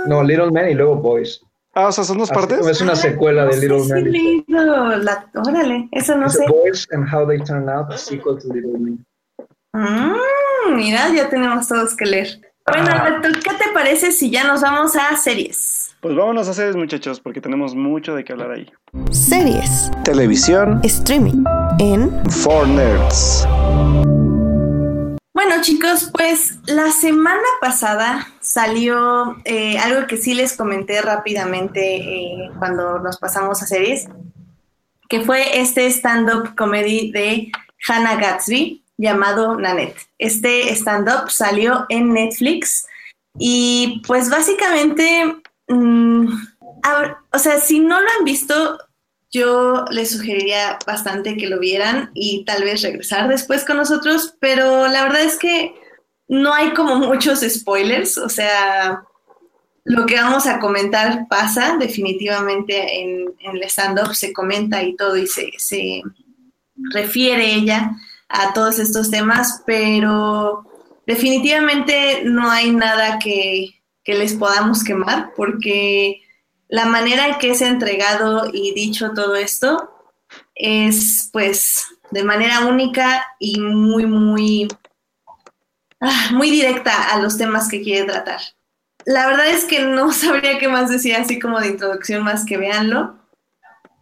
No, 0.07 0.23
Little 0.23 0.51
Men 0.51 0.71
y 0.71 0.75
luego 0.75 0.97
Boys. 0.97 1.41
Ah, 1.75 1.89
o 1.89 1.93
sea, 1.93 2.05
son 2.05 2.19
dos 2.19 2.31
partes. 2.31 2.67
Es 2.67 2.81
una 2.81 2.97
secuela 2.97 3.47
de 3.47 3.57
Little 3.57 3.85
Men. 3.89 4.45
La, 4.49 5.31
órale, 5.35 5.89
eso 5.93 6.17
no 6.17 6.29
sé. 6.29 6.45
Boys 6.49 6.87
and 6.93 7.07
How 7.13 7.27
They 7.27 7.39
Turn 7.39 7.69
Out, 7.69 7.93
a 7.93 7.97
sequel 7.97 8.39
to 8.39 8.53
Little 8.53 8.79
Men. 8.79 9.07
Mm, 9.75 10.77
mira, 10.77 11.09
ya 11.15 11.31
tenemos 11.31 11.67
todos 11.67 11.97
que 11.97 12.05
leer. 12.05 12.41
Bueno, 12.67 12.91
ah. 12.93 13.21
¿qué 13.23 13.31
te 13.55 13.73
parece 13.73 14.13
si 14.13 14.31
ya 14.31 14.45
nos 14.45 14.61
vamos 14.61 14.95
a 14.97 15.17
series? 15.17 15.97
Pues 16.01 16.15
vámonos 16.15 16.47
a 16.49 16.53
series, 16.53 16.77
muchachos, 16.77 17.21
porque 17.21 17.41
tenemos 17.41 17.75
mucho 17.75 18.15
de 18.15 18.23
qué 18.23 18.33
hablar 18.35 18.51
ahí. 18.51 18.71
Series. 19.11 19.91
Televisión. 20.05 20.81
Streaming. 20.85 21.45
En. 21.79 22.11
For 22.31 22.69
Nerds. 22.69 23.47
Bueno, 25.33 25.63
chicos, 25.63 26.11
pues 26.13 26.59
la 26.67 26.91
semana 26.91 27.41
pasada 27.61 28.29
salió 28.41 29.39
eh, 29.47 29.79
algo 29.79 30.07
que 30.07 30.19
sí 30.19 30.35
les 30.35 30.55
comenté 30.55 31.01
rápidamente 31.01 31.97
eh, 31.97 32.51
cuando 32.59 32.99
nos 32.99 33.17
pasamos 33.17 33.63
a 33.63 33.67
series, 33.67 34.07
que 35.09 35.23
fue 35.23 35.61
este 35.61 35.87
stand-up 35.87 36.55
comedy 36.57 37.11
de 37.11 37.51
Hannah 37.89 38.17
Gatsby 38.17 38.82
llamado 38.97 39.57
Nanette. 39.57 40.09
Este 40.19 40.73
stand-up 40.75 41.31
salió 41.31 41.87
en 41.89 42.13
Netflix 42.13 42.87
y 43.39 44.03
pues 44.07 44.31
básicamente, 44.31 45.37
mm, 45.69 46.27
o 47.33 47.39
sea, 47.39 47.59
si 47.61 47.81
no 47.81 48.01
lo 48.01 48.09
han 48.19 48.25
visto, 48.25 48.79
yo 49.31 49.85
les 49.91 50.11
sugeriría 50.11 50.79
bastante 50.87 51.37
que 51.37 51.49
lo 51.49 51.59
vieran 51.59 52.11
y 52.15 52.45
tal 52.45 52.65
vez 52.65 52.83
regresar 52.83 53.29
después 53.29 53.65
con 53.65 53.79
nosotros, 53.79 54.35
pero 54.41 54.89
la 54.89 55.05
verdad 55.05 55.23
es 55.23 55.39
que 55.39 55.75
no 56.29 56.53
hay 56.53 56.73
como 56.75 56.97
muchos 56.97 57.41
spoilers, 57.41 58.19
o 58.19 58.29
sea, 58.29 59.03
lo 59.85 60.07
que 60.07 60.17
vamos 60.17 60.47
a 60.47 60.61
comentar 60.61 61.27
pasa 61.29 61.77
definitivamente 61.79 63.01
en, 63.01 63.35
el 63.41 63.63
stand-up, 63.65 64.15
se 64.15 64.33
comenta 64.33 64.83
y 64.83 64.95
todo 64.97 65.17
y 65.17 65.27
se, 65.27 65.51
se 65.57 66.03
refiere 66.93 67.55
ella 67.55 67.97
a 68.33 68.55
todos 68.55 68.79
estos 68.79 69.11
temas, 69.11 69.63
pero 69.67 70.65
definitivamente 71.07 72.23
no 72.25 72.51
hay 72.51 72.73
nada 72.73 73.19
que, 73.19 73.79
les 74.05 74.35
podamos 74.35 74.83
quemar 74.83 75.33
porque 75.37 76.23
la 76.69 76.87
manera 76.87 77.29
en 77.29 77.39
que 77.39 77.53
es 77.53 77.63
entregado 77.63 78.51
y 78.53 78.75
dicho 78.75 79.13
todo 79.13 79.37
esto 79.37 80.11
es 80.57 81.31
pues 81.33 81.87
de 82.11 82.25
manera 82.25 82.67
única 82.67 83.25
y 83.39 83.61
muy, 83.61 84.07
muy, 84.07 84.67
ah, 86.01 86.31
muy 86.33 86.51
directa 86.51 87.13
a 87.13 87.21
los 87.21 87.39
temas 87.39 87.69
que 87.69 87.81
quiere 87.81 88.07
tratar. 88.07 88.41
La 89.05 89.27
verdad 89.27 89.49
es 89.49 89.65
que 89.67 89.81
no 89.81 90.13
sabría 90.13 90.59
qué 90.59 90.69
más 90.69 90.91
decir 90.91 91.15
así 91.15 91.39
como 91.39 91.61
de 91.61 91.69
introducción 91.69 92.25
más 92.25 92.45
que 92.45 92.57
véanlo. 92.57 93.22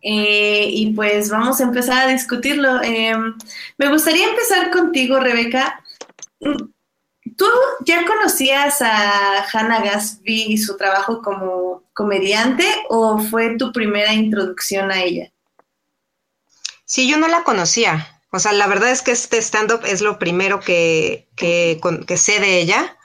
Eh, 0.02 0.66
y 0.70 0.92
pues 0.92 1.30
vamos 1.30 1.60
a 1.60 1.64
empezar 1.64 2.08
a 2.08 2.12
discutirlo. 2.12 2.82
Eh, 2.82 3.14
me 3.78 3.88
gustaría 3.88 4.28
empezar 4.28 4.70
contigo, 4.70 5.20
Rebeca. 5.20 5.82
¿Tú 6.38 7.46
ya 7.84 8.04
conocías 8.06 8.80
a 8.82 9.44
Hannah 9.52 9.82
Gatsby 9.82 10.52
y 10.52 10.58
su 10.58 10.76
trabajo 10.76 11.22
como 11.22 11.84
comediante 11.92 12.64
o 12.88 13.18
fue 13.18 13.56
tu 13.56 13.72
primera 13.72 14.12
introducción 14.12 14.90
a 14.90 15.02
ella? 15.02 15.30
Sí, 16.84 17.08
yo 17.08 17.18
no 17.18 17.28
la 17.28 17.44
conocía. 17.44 18.20
O 18.32 18.38
sea, 18.38 18.52
la 18.52 18.66
verdad 18.66 18.90
es 18.90 19.02
que 19.02 19.12
este 19.12 19.38
stand-up 19.38 19.84
es 19.84 20.00
lo 20.00 20.18
primero 20.18 20.60
que, 20.60 21.28
sé 22.16 22.40
de 22.40 22.60
ella. 22.60 22.96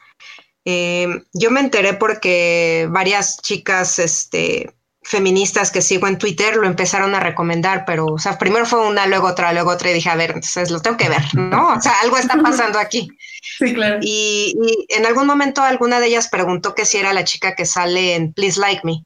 Eh, 0.65 1.07
yo 1.33 1.51
me 1.51 1.59
enteré 1.59 1.93
porque 1.93 2.87
varias 2.89 3.37
chicas 3.41 3.99
este, 3.99 4.75
feministas 5.05 5.69
que 5.69 5.83
sigo 5.83 6.07
en 6.07 6.17
Twitter 6.17 6.55
lo 6.55 6.65
empezaron 6.65 7.13
a 7.13 7.19
recomendar, 7.19 7.83
pero, 7.85 8.07
o 8.07 8.17
sea, 8.17 8.39
primero 8.39 8.65
fue 8.65 8.85
una, 8.85 9.05
luego 9.05 9.27
otra, 9.27 9.53
luego 9.53 9.69
otra, 9.69 9.91
y 9.91 9.93
dije, 9.93 10.09
a 10.09 10.15
ver, 10.15 10.31
entonces 10.31 10.71
lo 10.71 10.81
tengo 10.81 10.97
que 10.97 11.09
ver, 11.09 11.23
¿no? 11.35 11.75
O 11.75 11.81
sea, 11.81 11.93
algo 12.01 12.17
está 12.17 12.41
pasando 12.41 12.79
aquí. 12.79 13.07
Sí, 13.59 13.75
claro. 13.75 13.99
Y, 14.01 14.55
en 14.89 15.05
algún 15.05 15.27
momento 15.27 15.61
alguna 15.61 15.99
de 15.99 16.07
ellas 16.07 16.29
preguntó 16.29 16.73
que 16.73 16.83
si 16.83 16.97
era 16.97 17.13
la 17.13 17.23
chica 17.23 17.55
que 17.55 17.67
sale 17.67 18.15
en 18.15 18.33
Please 18.33 18.59
Like 18.59 18.81
Me, 18.83 19.03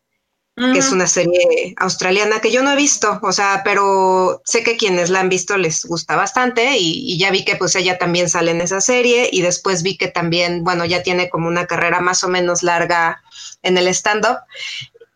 que 0.56 0.80
es 0.80 0.92
una 0.92 1.08
serie 1.08 1.76
australiana 1.76 2.40
que 2.40 2.50
yo 2.50 2.64
no 2.64 2.72
he 2.72 2.76
visto, 2.78 3.20
o 3.22 3.32
sea, 3.34 3.62
pero 3.66 4.42
sé 4.46 4.64
que 4.64 4.78
quienes 4.78 5.10
la 5.10 5.20
han 5.20 5.30
visto 5.30 5.58
les 5.58 5.84
gusta 5.84 6.16
bastante 6.16 6.78
y, 6.78 7.14
y 7.14 7.20
ya 7.20 7.32
vi 7.32 7.43
que 7.43 7.58
pues 7.58 7.76
ella 7.76 7.97
también 7.97 8.30
sale 8.30 8.52
en 8.52 8.62
esa 8.62 8.80
serie 8.80 9.30
y 9.32 9.41
después 9.41 9.84
vi 9.84 9.97
que 9.97 10.08
también, 10.08 10.64
bueno, 10.64 10.86
ya 10.86 11.04
tiene 11.04 11.30
como 11.30 11.50
una 11.50 11.68
carrera 11.68 12.00
más 12.00 12.24
o 12.24 12.30
menos 12.30 12.64
larga 12.64 13.22
en 13.62 13.78
el 13.78 13.88
stand-up 13.89 14.38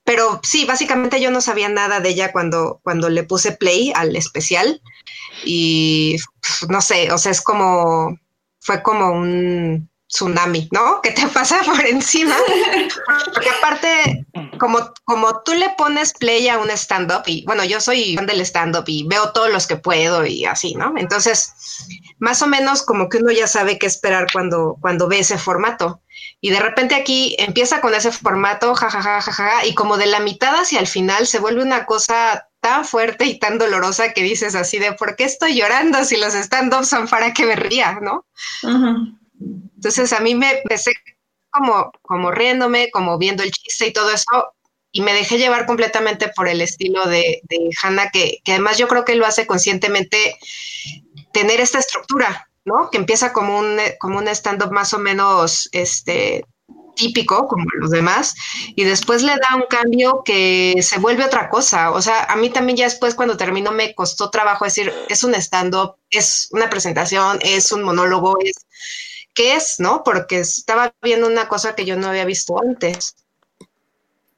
pero 0.03 0.39
sí, 0.43 0.65
básicamente 0.65 1.21
yo 1.21 1.31
no 1.31 1.41
sabía 1.41 1.69
nada 1.69 1.99
de 1.99 2.09
ella 2.09 2.31
cuando, 2.31 2.79
cuando 2.83 3.09
le 3.09 3.23
puse 3.23 3.53
play 3.53 3.91
al 3.95 4.15
especial 4.15 4.81
y 5.45 6.17
no 6.69 6.81
sé, 6.81 7.11
o 7.11 7.17
sea, 7.17 7.31
es 7.31 7.41
como, 7.41 8.17
fue 8.59 8.81
como 8.83 9.11
un 9.11 9.89
tsunami, 10.13 10.69
¿no? 10.71 11.01
Que 11.01 11.11
te 11.11 11.27
pasa 11.33 11.59
por 11.65 11.83
encima. 11.85 12.35
Porque 13.33 13.49
aparte, 13.49 14.25
como, 14.59 14.93
como 15.05 15.41
tú 15.41 15.53
le 15.53 15.69
pones 15.77 16.13
play 16.13 16.47
a 16.49 16.59
un 16.59 16.69
stand-up, 16.69 17.23
y 17.25 17.43
bueno, 17.45 17.63
yo 17.63 17.81
soy 17.81 18.15
fan 18.15 18.27
del 18.27 18.41
stand-up 18.41 18.83
y 18.87 19.07
veo 19.07 19.31
todos 19.31 19.51
los 19.51 19.67
que 19.67 19.75
puedo 19.75 20.25
y 20.25 20.45
así, 20.45 20.75
¿no? 20.75 20.93
Entonces, 20.97 21.53
más 22.19 22.41
o 22.41 22.47
menos 22.47 22.83
como 22.83 23.09
que 23.09 23.17
uno 23.17 23.31
ya 23.31 23.47
sabe 23.47 23.79
qué 23.79 23.87
esperar 23.87 24.27
cuando, 24.31 24.77
cuando 24.79 25.07
ve 25.07 25.19
ese 25.19 25.37
formato. 25.37 26.01
Y 26.45 26.49
de 26.49 26.59
repente 26.59 26.93
aquí 26.93 27.37
empieza 27.39 27.79
con 27.79 27.95
ese 27.95 28.11
formato, 28.11 28.75
jajaja, 28.75 29.21
jajaja, 29.21 29.65
y 29.65 29.73
como 29.73 29.95
de 29.95 30.07
la 30.07 30.19
mitad 30.19 30.53
hacia 30.53 30.81
el 30.81 30.87
final 30.87 31.25
se 31.25 31.39
vuelve 31.39 31.63
una 31.63 31.85
cosa 31.85 32.49
tan 32.59 32.83
fuerte 32.83 33.23
y 33.23 33.39
tan 33.39 33.57
dolorosa 33.57 34.11
que 34.11 34.23
dices 34.23 34.53
así 34.53 34.77
de, 34.77 34.91
¿por 34.91 35.15
qué 35.15 35.23
estoy 35.23 35.55
llorando 35.55 36.03
si 36.03 36.17
los 36.17 36.33
stand-ups 36.33 36.89
son 36.89 37.07
para 37.07 37.31
que 37.31 37.45
me 37.45 37.55
ría, 37.55 37.97
no? 38.01 38.25
Entonces 39.77 40.11
a 40.11 40.19
mí 40.19 40.35
me 40.35 40.51
empecé 40.51 40.91
como, 41.49 41.93
como 42.01 42.29
riéndome, 42.29 42.91
como 42.91 43.17
viendo 43.17 43.41
el 43.41 43.51
chiste 43.51 43.87
y 43.87 43.93
todo 43.93 44.11
eso, 44.11 44.53
y 44.91 44.99
me 44.99 45.13
dejé 45.13 45.37
llevar 45.37 45.65
completamente 45.65 46.27
por 46.35 46.49
el 46.49 46.59
estilo 46.59 47.05
de, 47.05 47.39
de 47.43 47.69
Hannah, 47.81 48.09
que, 48.11 48.39
que 48.43 48.51
además 48.51 48.77
yo 48.77 48.89
creo 48.89 49.05
que 49.05 49.15
lo 49.15 49.25
hace 49.25 49.47
conscientemente 49.47 50.37
tener 51.31 51.61
esta 51.61 51.79
estructura, 51.79 52.49
¿no? 52.65 52.89
Que 52.89 52.97
empieza 52.97 53.33
como 53.33 53.59
un, 53.59 53.77
como 53.99 54.19
un 54.19 54.27
stand-up 54.27 54.71
más 54.71 54.93
o 54.93 54.99
menos 54.99 55.69
este, 55.71 56.45
típico, 56.95 57.47
como 57.47 57.65
los 57.79 57.89
demás, 57.91 58.35
y 58.75 58.83
después 58.83 59.23
le 59.23 59.31
da 59.31 59.55
un 59.55 59.65
cambio 59.69 60.21
que 60.23 60.75
se 60.81 60.99
vuelve 60.99 61.25
otra 61.25 61.49
cosa. 61.49 61.91
O 61.91 62.01
sea, 62.01 62.23
a 62.25 62.35
mí 62.35 62.49
también 62.49 62.77
ya 62.77 62.85
después 62.85 63.15
cuando 63.15 63.37
terminó 63.37 63.71
me 63.71 63.93
costó 63.95 64.29
trabajo 64.29 64.65
decir, 64.65 64.93
es 65.09 65.23
un 65.23 65.35
stand-up, 65.35 65.95
es 66.09 66.47
una 66.51 66.69
presentación, 66.69 67.39
es 67.41 67.71
un 67.71 67.83
monólogo, 67.83 68.37
es... 68.43 68.53
¿Qué 69.35 69.55
es, 69.55 69.79
no? 69.79 70.03
Porque 70.05 70.41
estaba 70.41 70.93
viendo 71.01 71.25
una 71.25 71.47
cosa 71.47 71.73
que 71.73 71.85
yo 71.85 71.95
no 71.95 72.07
había 72.07 72.23
visto 72.23 72.55
antes. 72.61 73.15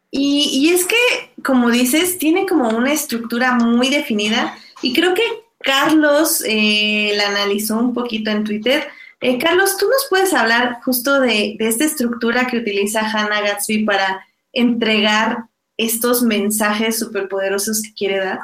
Y, 0.09 0.45
y 0.53 0.73
es 0.73 0.85
que, 0.85 0.95
como 1.43 1.69
dices, 1.69 2.17
tiene 2.17 2.45
como 2.45 2.69
una 2.69 2.93
estructura 2.93 3.55
muy 3.55 3.89
definida 3.89 4.57
y 4.81 4.93
creo 4.93 5.13
que 5.13 5.44
Carlos 5.65 6.43
eh, 6.47 7.13
la 7.17 7.29
analizó 7.29 7.77
un 7.77 7.93
poquito 7.93 8.29
en 8.29 8.43
Twitter. 8.43 8.83
Eh, 9.19 9.39
Carlos, 9.39 9.77
¿tú 9.77 9.87
nos 9.87 10.05
puedes 10.09 10.33
hablar 10.33 10.79
justo 10.83 11.19
de, 11.19 11.55
de, 11.57 11.67
esta 11.67 11.85
estructura 11.85 12.45
que 12.45 12.57
utiliza 12.57 13.01
Hannah 13.01 13.41
Gatsby 13.41 13.83
para 13.83 14.23
entregar 14.53 15.45
estos 15.77 16.21
mensajes 16.21 16.99
superpoderosos 16.99 17.81
que 17.81 17.93
quiere 17.93 18.19
dar? 18.23 18.39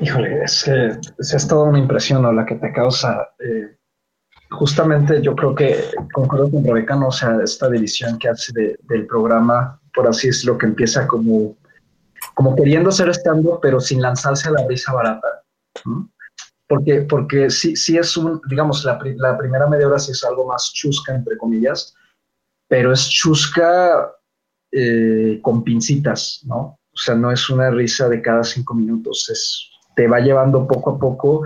Híjole, 0.00 0.44
es, 0.44 0.68
eh, 0.68 0.98
es 1.18 1.48
toda 1.48 1.64
una 1.64 1.78
impresión 1.78 2.22
¿no? 2.22 2.32
la 2.32 2.46
que 2.46 2.54
te 2.54 2.72
causa. 2.72 3.30
Eh, 3.40 3.76
justamente 4.50 5.20
yo 5.20 5.34
creo 5.34 5.54
que 5.54 5.84
concuerdo 6.12 6.50
con 6.50 6.64
Rebeca, 6.64 6.94
¿no? 6.94 7.08
o 7.08 7.12
sea, 7.12 7.38
esta 7.42 7.68
división 7.68 8.18
que 8.18 8.28
hace 8.28 8.52
de, 8.52 8.78
del 8.88 9.06
programa, 9.06 9.80
por 9.92 10.06
así 10.06 10.28
es 10.28 10.44
lo 10.44 10.56
que 10.56 10.66
empieza 10.66 11.06
como, 11.06 11.56
como 12.34 12.54
queriendo 12.54 12.92
ser 12.92 13.08
estando, 13.08 13.58
pero 13.60 13.80
sin 13.80 14.00
lanzarse 14.00 14.48
a 14.48 14.52
la 14.52 14.64
brisa 14.64 14.92
barata. 14.92 15.42
Porque, 16.66 17.02
porque 17.02 17.50
sí, 17.50 17.76
sí 17.76 17.96
es 17.96 18.16
un, 18.16 18.40
digamos, 18.48 18.84
la, 18.84 18.98
la, 19.16 19.38
primera 19.38 19.66
media 19.66 19.86
hora 19.86 19.98
sí 19.98 20.12
es 20.12 20.22
algo 20.24 20.46
más 20.46 20.70
chusca, 20.74 21.14
entre 21.14 21.38
comillas, 21.38 21.94
pero 22.68 22.92
es 22.92 23.08
chusca 23.08 24.12
eh, 24.70 25.40
con 25.42 25.64
pincitas, 25.64 26.42
¿no? 26.44 26.78
O 26.92 26.96
sea, 26.96 27.14
no 27.14 27.30
es 27.30 27.48
una 27.48 27.70
risa 27.70 28.08
de 28.08 28.20
cada 28.20 28.44
cinco 28.44 28.74
minutos, 28.74 29.30
es, 29.30 29.70
te 29.96 30.06
va 30.06 30.20
llevando 30.20 30.66
poco 30.66 30.90
a 30.90 30.98
poco. 30.98 31.42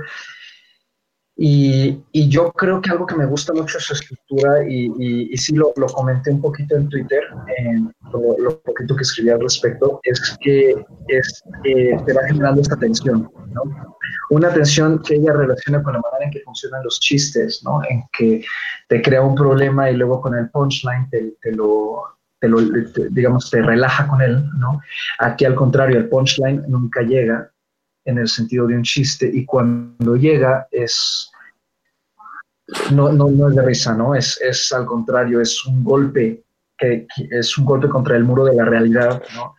Y, 1.35 1.99
y 2.13 2.29
yo 2.29 2.53
creo 2.53 2.81
que 2.81 2.91
algo 2.91 3.07
que 3.07 3.17
me 3.17 3.25
gusta 3.25 3.55
mucho 3.55 3.79
es 3.79 3.85
su 3.85 3.95
escritura, 3.95 4.69
y, 4.69 4.93
y, 4.99 5.33
y 5.33 5.37
sí 5.39 5.55
lo, 5.55 5.73
lo, 5.77 5.87
comenté 5.87 6.31
un 6.31 6.43
poquito 6.43 6.77
en 6.77 6.89
Twitter, 6.91 7.23
en 7.57 7.91
lo, 8.13 8.39
lo, 8.39 8.61
poquito 8.61 8.95
que 8.95 9.03
escribí 9.03 9.31
al 9.31 9.41
respecto, 9.41 9.99
es 10.03 10.37
que 10.41 10.75
es, 11.09 11.43
eh, 11.65 11.97
te 12.05 12.13
va 12.13 12.21
generando 12.27 12.61
esta 12.61 12.77
tensión, 12.77 13.31
¿no? 13.51 13.63
Una 14.31 14.53
tensión 14.53 15.03
que 15.03 15.15
ella 15.15 15.33
relaciona 15.33 15.83
con 15.83 15.95
la 15.95 16.01
manera 16.01 16.27
en 16.27 16.31
que 16.33 16.41
funcionan 16.41 16.85
los 16.85 17.01
chistes, 17.01 17.63
¿no? 17.65 17.81
En 17.89 18.05
que 18.17 18.45
te 18.89 19.01
crea 19.01 19.23
un 19.23 19.35
problema 19.35 19.91
y 19.91 19.97
luego 19.97 20.21
con 20.21 20.35
el 20.35 20.51
punchline 20.51 21.09
te, 21.11 21.35
te 21.41 21.53
lo, 21.53 22.03
te 22.41 22.49
lo 22.49 22.59
te, 22.93 23.09
digamos, 23.11 23.51
te 23.51 23.63
relaja 23.63 24.07
con 24.07 24.21
él, 24.21 24.45
¿no? 24.59 24.81
Aquí 25.19 25.47
al 25.47 25.55
contrario, 25.55 25.97
el 25.97 26.09
punchline 26.11 26.65
nunca 26.69 27.01
llega 27.01 27.51
en 28.05 28.19
el 28.19 28.29
sentido 28.29 28.67
de 28.67 28.77
un 28.77 28.83
chiste 28.83 29.31
y 29.33 29.45
cuando 29.45 30.17
llega 30.17 30.67
es 30.71 31.31
no, 32.93 33.13
no, 33.13 33.29
no 33.31 33.49
es 33.49 33.57
de 33.57 33.63
risa, 33.63 33.95
¿no? 33.95 34.15
Es, 34.15 34.41
es 34.41 34.73
al 34.73 34.87
contrario, 34.87 35.41
es 35.41 35.65
un 35.67 35.85
golpe 35.85 36.45
que, 36.79 37.07
es 37.31 37.59
un 37.59 37.65
golpe 37.65 37.89
contra 37.89 38.17
el 38.17 38.25
muro 38.25 38.45
de 38.45 38.55
la 38.55 38.65
realidad, 38.65 39.23
¿no? 39.35 39.55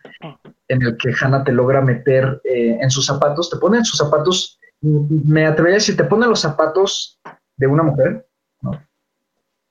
En 0.68 0.82
el 0.82 0.96
que 0.96 1.12
Hannah 1.18 1.44
te 1.44 1.52
logra 1.52 1.80
meter 1.80 2.40
eh, 2.44 2.78
en 2.80 2.90
sus 2.90 3.06
zapatos, 3.06 3.50
te 3.50 3.58
pone 3.58 3.78
en 3.78 3.84
sus 3.84 3.98
zapatos, 3.98 4.58
me 4.80 5.46
atrevería 5.46 5.76
a 5.76 5.80
decir, 5.80 5.96
te 5.96 6.04
pone 6.04 6.26
los 6.26 6.40
zapatos 6.40 7.20
de 7.56 7.66
una 7.66 7.82
mujer, 7.82 8.26
¿no? 8.62 8.72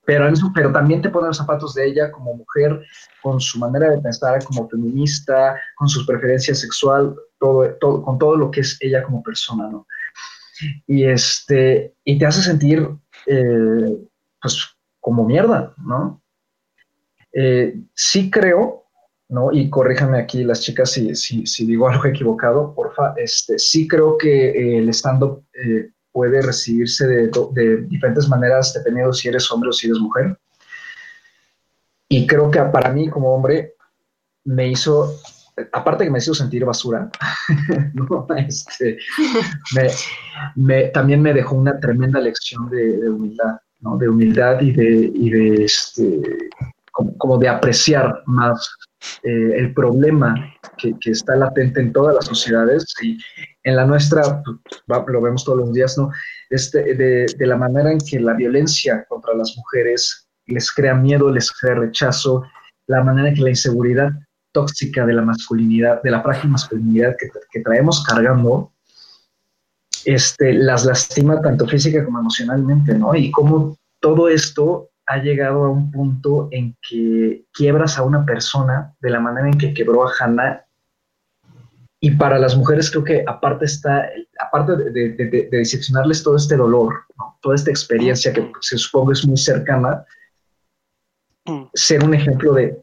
Pero, 0.06 0.30
pero 0.54 0.72
también 0.72 1.00
te 1.00 1.08
pone 1.08 1.28
los 1.28 1.36
zapatos 1.36 1.74
de 1.74 1.86
ella 1.86 2.10
como 2.10 2.34
mujer, 2.34 2.84
con 3.22 3.40
su 3.40 3.58
manera 3.58 3.90
de 3.90 4.00
pensar, 4.00 4.42
como 4.44 4.68
feminista, 4.68 5.58
con 5.76 5.88
sus 5.88 6.06
preferencias 6.06 6.60
sexual, 6.60 7.14
todo, 7.38 7.74
todo, 7.80 8.02
con 8.02 8.18
todo 8.18 8.36
lo 8.36 8.50
que 8.50 8.60
es 8.60 8.76
ella 8.80 9.02
como 9.02 9.22
persona, 9.22 9.68
¿no? 9.70 9.86
Y, 10.86 11.04
este, 11.04 11.94
y 12.04 12.18
te 12.18 12.26
hace 12.26 12.42
sentir, 12.42 12.88
eh, 13.26 13.98
pues, 14.40 14.76
como 15.00 15.24
mierda, 15.24 15.74
¿no? 15.78 16.22
Eh, 17.32 17.74
sí 17.94 18.30
creo, 18.30 18.84
¿no? 19.28 19.52
Y 19.52 19.68
corríjanme 19.68 20.18
aquí 20.18 20.44
las 20.44 20.60
chicas 20.60 20.92
si, 20.92 21.14
si, 21.14 21.46
si 21.46 21.66
digo 21.66 21.88
algo 21.90 22.06
equivocado, 22.06 22.74
porfa, 22.74 23.14
este, 23.16 23.58
sí 23.58 23.88
creo 23.88 24.16
que 24.16 24.50
eh, 24.50 24.78
el 24.78 24.88
stand-up 24.90 25.44
eh, 25.52 25.90
puede 26.14 26.40
recibirse 26.40 27.08
de, 27.08 27.76
diferentes 27.88 28.28
maneras 28.28 28.72
dependiendo 28.72 29.12
si 29.12 29.28
eres 29.28 29.50
hombre 29.50 29.70
o 29.70 29.72
si 29.72 29.88
eres 29.88 29.98
mujer. 29.98 30.38
Y 32.08 32.24
creo 32.24 32.48
que 32.52 32.60
para 32.60 32.92
mí 32.92 33.10
como 33.10 33.34
hombre 33.34 33.74
me 34.44 34.68
hizo, 34.68 35.12
aparte 35.72 36.04
que 36.04 36.10
me 36.10 36.18
hizo 36.18 36.32
sentir 36.32 36.64
basura, 36.64 37.10
este, 38.36 38.98
también 40.92 41.20
me 41.20 41.34
dejó 41.34 41.56
una 41.56 41.80
tremenda 41.80 42.20
lección 42.20 42.70
de, 42.70 43.10
humildad. 43.10 43.56
De 43.80 44.08
humildad 44.08 44.60
y 44.60 44.70
de, 44.70 45.64
este, 45.64 46.22
como, 46.92 47.38
de 47.38 47.48
apreciar 47.48 48.22
más 48.26 48.70
eh, 49.22 49.52
el 49.56 49.74
problema 49.74 50.34
que, 50.78 50.94
está 51.04 51.36
latente 51.36 51.80
en 51.80 51.92
todas 51.92 52.14
las 52.14 52.26
sociedades 52.26 52.84
y 53.02 53.18
en 53.62 53.76
la 53.76 53.84
nuestra 53.84 54.42
pues, 54.42 55.02
lo 55.08 55.20
vemos 55.20 55.44
todos 55.44 55.58
los 55.58 55.72
días, 55.72 55.96
¿no? 55.98 56.10
Este, 56.50 56.94
de, 56.94 57.26
de, 57.36 57.46
la 57.46 57.56
manera 57.56 57.90
en 57.90 57.98
que 57.98 58.20
la 58.20 58.34
violencia 58.34 59.04
contra 59.08 59.34
las 59.34 59.56
mujeres 59.56 60.28
les 60.46 60.70
crea 60.72 60.94
miedo, 60.94 61.30
les 61.30 61.50
crea 61.52 61.74
rechazo, 61.74 62.44
la 62.86 63.02
manera 63.02 63.28
en 63.28 63.34
que 63.34 63.42
la 63.42 63.50
inseguridad 63.50 64.10
tóxica 64.52 65.04
de 65.06 65.14
la 65.14 65.22
masculinidad, 65.22 66.02
de 66.02 66.10
la 66.10 66.22
frágil 66.22 66.50
masculinidad 66.50 67.16
que, 67.18 67.28
que 67.50 67.60
traemos 67.60 68.04
cargando, 68.04 68.72
este, 70.04 70.52
las 70.52 70.84
lastima 70.84 71.40
tanto 71.40 71.66
física 71.66 72.04
como 72.04 72.20
emocionalmente, 72.20 72.94
¿no? 72.94 73.14
Y 73.14 73.30
cómo 73.30 73.76
todo 74.00 74.28
esto 74.28 74.90
ha 75.06 75.18
llegado 75.18 75.64
a 75.64 75.70
un 75.70 75.90
punto 75.90 76.48
en 76.50 76.76
que 76.80 77.44
quiebras 77.52 77.98
a 77.98 78.02
una 78.02 78.24
persona 78.24 78.94
de 79.00 79.10
la 79.10 79.20
manera 79.20 79.48
en 79.48 79.58
que 79.58 79.74
quebró 79.74 80.06
a 80.06 80.12
Hannah. 80.18 80.64
Y 82.00 82.12
para 82.12 82.38
las 82.38 82.56
mujeres 82.56 82.90
creo 82.90 83.04
que 83.04 83.24
aparte 83.26 83.64
está, 83.64 84.08
aparte 84.38 84.76
de, 84.76 84.90
de, 84.90 85.08
de, 85.12 85.48
de 85.50 85.58
diseccionarles 85.58 86.22
todo 86.22 86.36
este 86.36 86.56
dolor, 86.56 86.94
¿no? 87.18 87.38
toda 87.40 87.54
esta 87.54 87.70
experiencia 87.70 88.32
que 88.32 88.50
se 88.60 88.76
supongo 88.76 89.12
es 89.12 89.26
muy 89.26 89.38
cercana, 89.38 90.04
ser 91.74 92.04
un 92.04 92.14
ejemplo 92.14 92.54
de, 92.54 92.80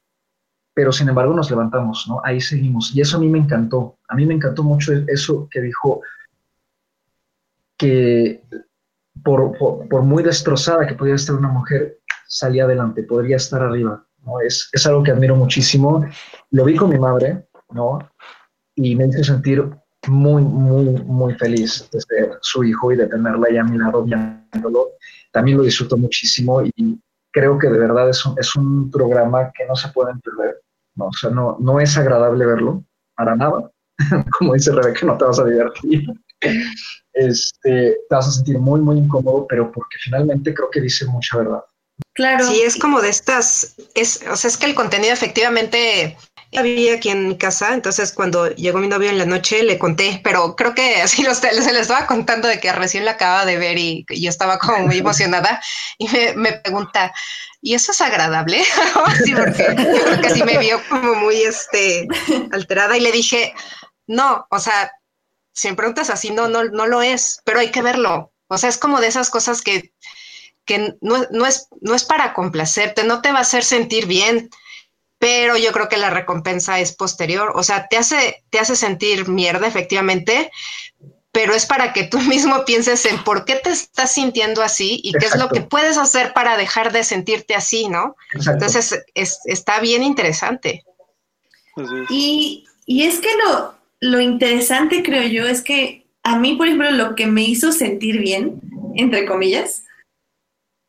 pero 0.74 0.91
sin 0.91 1.09
embargo 1.09 1.34
nos 1.34 1.49
levantamos, 1.49 2.05
¿no? 2.07 2.22
Ahí 2.24 2.39
seguimos. 2.39 2.95
Y 2.95 3.01
eso 3.01 3.17
a 3.17 3.19
mí 3.19 3.28
me 3.28 3.39
encantó. 3.39 3.97
A 4.07 4.15
mí 4.15 4.26
me 4.26 4.36
encantó 4.36 4.63
mucho 4.63 4.93
eso 5.07 5.47
que 5.49 5.61
dijo 5.61 6.01
que 7.78 8.43
por, 9.24 9.57
por, 9.57 9.88
por 9.89 10.01
muy 10.03 10.24
destrozada 10.24 10.88
que 10.88 10.93
pudiera 10.93 11.15
estar 11.15 11.36
una 11.36 11.49
mujer, 11.49 11.99
salía 12.32 12.63
adelante, 12.63 13.03
podría 13.03 13.36
estar 13.36 13.61
arriba, 13.61 14.05
¿no? 14.25 14.39
Es, 14.39 14.69
es 14.71 14.88
algo 14.88 15.03
que 15.03 15.11
admiro 15.11 15.36
muchísimo. 15.36 16.05
Lo 16.51 16.63
vi 16.63 16.75
con 16.77 16.89
mi 16.89 16.97
madre, 16.97 17.47
¿no? 17.71 17.99
Y 18.75 18.95
me 18.95 19.07
hizo 19.07 19.23
sentir 19.23 19.69
muy, 20.07 20.41
muy, 20.41 20.86
muy 21.03 21.34
feliz 21.36 21.88
de 21.91 21.99
ser 22.01 22.38
su 22.41 22.63
hijo 22.63 22.91
y 22.91 22.95
de 22.95 23.07
tenerla 23.07 23.47
ahí 23.49 23.57
a 23.57 23.63
mi 23.63 23.77
lado 23.77 24.03
viéndolo. 24.03 24.91
También 25.32 25.57
lo 25.57 25.63
disfruto 25.63 25.97
muchísimo 25.97 26.61
y 26.63 26.99
creo 27.32 27.57
que 27.57 27.69
de 27.69 27.79
verdad 27.79 28.09
es 28.09 28.25
un, 28.25 28.39
es 28.39 28.55
un 28.55 28.89
programa 28.89 29.51
que 29.51 29.65
no 29.65 29.75
se 29.75 29.89
pueden 29.89 30.19
perder. 30.21 30.61
¿no? 30.95 31.07
O 31.07 31.13
sea, 31.13 31.29
no, 31.29 31.57
no 31.59 31.79
es 31.79 31.97
agradable 31.97 32.45
verlo, 32.45 32.84
para 33.15 33.36
nada. 33.36 33.69
Como 34.39 34.53
dice 34.53 34.71
Rebeca, 34.71 35.05
no 35.05 35.17
te 35.17 35.25
vas 35.25 35.39
a 35.39 35.45
divertir. 35.45 36.05
Este, 37.13 37.97
te 38.09 38.15
vas 38.15 38.27
a 38.27 38.32
sentir 38.32 38.57
muy, 38.57 38.79
muy 38.79 38.97
incómodo, 38.97 39.45
pero 39.47 39.71
porque 39.71 39.97
finalmente 39.99 40.53
creo 40.53 40.69
que 40.69 40.82
dice 40.82 41.05
mucha 41.05 41.38
verdad. 41.38 41.63
Claro. 42.22 42.47
Sí, 42.47 42.61
es 42.61 42.76
como 42.78 43.01
de 43.01 43.09
estas, 43.09 43.74
es, 43.95 44.22
o 44.30 44.36
sea, 44.36 44.47
es 44.47 44.57
que 44.57 44.67
el 44.67 44.76
contenido 44.76 45.11
efectivamente 45.11 46.15
había 46.55 46.93
aquí 46.93 47.09
en 47.09 47.30
mi 47.30 47.36
casa, 47.36 47.74
entonces 47.74 48.11
cuando 48.11 48.47
llegó 48.49 48.78
mi 48.78 48.88
novio 48.88 49.09
en 49.09 49.17
la 49.17 49.26
noche 49.26 49.63
le 49.63 49.80
conté, 49.80 50.22
pero 50.24 50.55
creo 50.55 50.76
que 50.76 50.95
así 51.01 51.24
los, 51.24 51.39
se 51.39 51.51
les 51.51 51.65
estaba 51.65 52.05
contando 52.05 52.47
de 52.47 52.59
que 52.59 52.72
recién 52.72 53.05
la 53.05 53.11
acaba 53.11 53.43
de 53.47 53.57
ver 53.57 53.80
y, 53.80 54.05
yo 54.07 54.30
estaba 54.30 54.59
como 54.59 54.86
muy 54.86 54.99
emocionada 54.99 55.59
y 55.97 56.07
me, 56.36 56.53
pregunta, 56.53 57.11
¿y 57.59 57.74
eso 57.74 57.91
es 57.91 58.01
agradable? 58.01 58.63
sí, 59.26 59.34
porque 59.34 59.65
yo 59.76 60.03
creo 60.03 60.22
que 60.22 60.30
sí 60.30 60.43
me 60.43 60.59
vio 60.59 60.80
como 60.89 61.15
muy 61.15 61.41
este, 61.41 62.07
alterada 62.51 62.95
y 62.97 62.99
le 63.01 63.11
dije, 63.11 63.51
no, 64.05 64.45
o 64.51 64.59
sea, 64.59 64.91
si 65.53 65.69
me 65.69 65.76
preguntas 65.76 66.11
así, 66.11 66.30
no, 66.30 66.47
no, 66.47 66.65
no 66.65 66.86
lo 66.86 67.01
es, 67.01 67.41
pero 67.45 67.61
hay 67.61 67.72
que 67.72 67.82
verlo. 67.82 68.32
O 68.53 68.57
sea, 68.57 68.69
es 68.69 68.78
como 68.78 68.99
de 68.99 69.07
esas 69.07 69.30
cosas 69.30 69.61
que, 69.61 69.93
que 70.66 70.95
no, 71.01 71.26
no, 71.32 71.45
es, 71.45 71.68
no 71.82 71.95
es 71.95 72.03
para 72.03 72.34
complacerte, 72.34 73.03
no 73.03 73.22
te 73.22 73.32
va 73.32 73.39
a 73.39 73.41
hacer 73.41 73.64
sentir 73.64 74.05
bien, 74.05 74.49
pero 75.20 75.57
yo 75.57 75.72
creo 75.72 75.88
que 75.89 75.97
la 75.97 76.09
recompensa 76.09 76.80
es 76.80 76.93
posterior, 76.95 77.51
o 77.55 77.64
sea, 77.64 77.88
te 77.88 77.97
hace, 77.97 78.43
te 78.49 78.59
hace 78.59 78.76
sentir 78.76 79.28
mierda 79.28 79.68
efectivamente, 79.68 80.51
pero 81.32 81.53
es 81.53 81.66
para 81.66 81.93
que 81.93 82.03
tú 82.03 82.20
mismo 82.22 82.66
pienses 82.66 83.05
en 83.05 83.24
por 83.24 83.45
qué 83.45 83.55
te 83.55 83.70
estás 83.70 84.14
sintiendo 84.14 84.62
así 84.62 84.99
y 85.03 85.14
qué 85.14 85.26
es 85.26 85.38
lo 85.38 85.49
que 85.49 85.62
puedes 85.62 85.97
hacer 85.97 86.34
para 86.34 86.57
dejar 86.57 86.91
de 86.91 87.03
sentirte 87.03 87.55
así, 87.55 87.88
¿no? 87.88 88.16
Entonces, 88.34 89.03
está 89.14 89.80
bien 89.80 90.03
interesante. 90.03 90.84
Y, 92.09 92.66
y 92.86 93.03
es 93.03 93.20
que 93.20 93.30
lo, 93.45 93.76
lo 94.01 94.20
interesante, 94.20 95.03
creo 95.03 95.24
yo, 95.24 95.47
es 95.47 95.62
que 95.62 96.05
a 96.24 96.38
mí, 96.38 96.55
por 96.55 96.68
ejemplo, 96.68 96.91
lo 96.91 97.16
que 97.16 97.28
me 97.28 97.43
hizo 97.43 97.72
sentir 97.72 98.20
bien, 98.20 98.62
entre 98.95 99.26
comillas, 99.26 99.84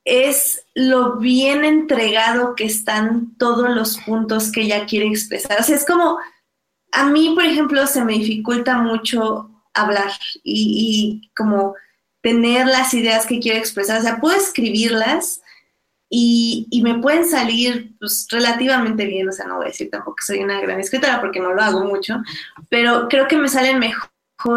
es 0.05 0.67
lo 0.75 1.19
bien 1.19 1.65
entregado 1.65 2.55
que 2.55 2.65
están 2.65 3.37
todos 3.37 3.71
los 3.71 3.99
puntos 3.99 4.51
que 4.51 4.63
ella 4.63 4.87
quiere 4.87 5.07
expresar. 5.07 5.61
O 5.61 5.63
sea, 5.63 5.77
es 5.77 5.87
como, 5.87 6.19
a 6.93 7.09
mí, 7.09 7.33
por 7.35 7.45
ejemplo, 7.45 7.87
se 7.87 8.05
me 8.05 8.15
dificulta 8.15 8.79
mucho 8.79 9.51
hablar 9.75 10.13
y, 10.43 11.31
como 11.37 11.75
tener 12.21 12.67
las 12.67 12.95
ideas 12.95 13.27
que 13.27 13.41
quiero 13.41 13.59
expresar. 13.59 14.01
O 14.01 14.03
sea, 14.03 14.21
puedo 14.21 14.37
escribirlas 14.37 15.41
y, 16.09 16.67
y, 16.71 16.83
me 16.83 16.99
pueden 16.99 17.25
salir 17.25 17.95
pues, 17.99 18.27
relativamente 18.31 19.07
bien. 19.07 19.29
O 19.29 19.33
sea, 19.33 19.47
no 19.47 19.57
voy 19.57 19.67
a 19.67 19.69
decir 19.69 19.89
tampoco 19.91 20.17
que 20.17 20.27
soy 20.27 20.39
una 20.41 20.61
gran 20.61 20.81
escritora 20.81 21.21
porque 21.21 21.41
no 21.41 21.55
lo 21.55 21.63
hago 21.63 21.85
mucho, 21.85 22.21
pero 22.69 23.09
creo 23.09 23.29
que 23.29 23.37
me 23.37 23.49
salen 23.49 23.79
mejor 23.79 24.11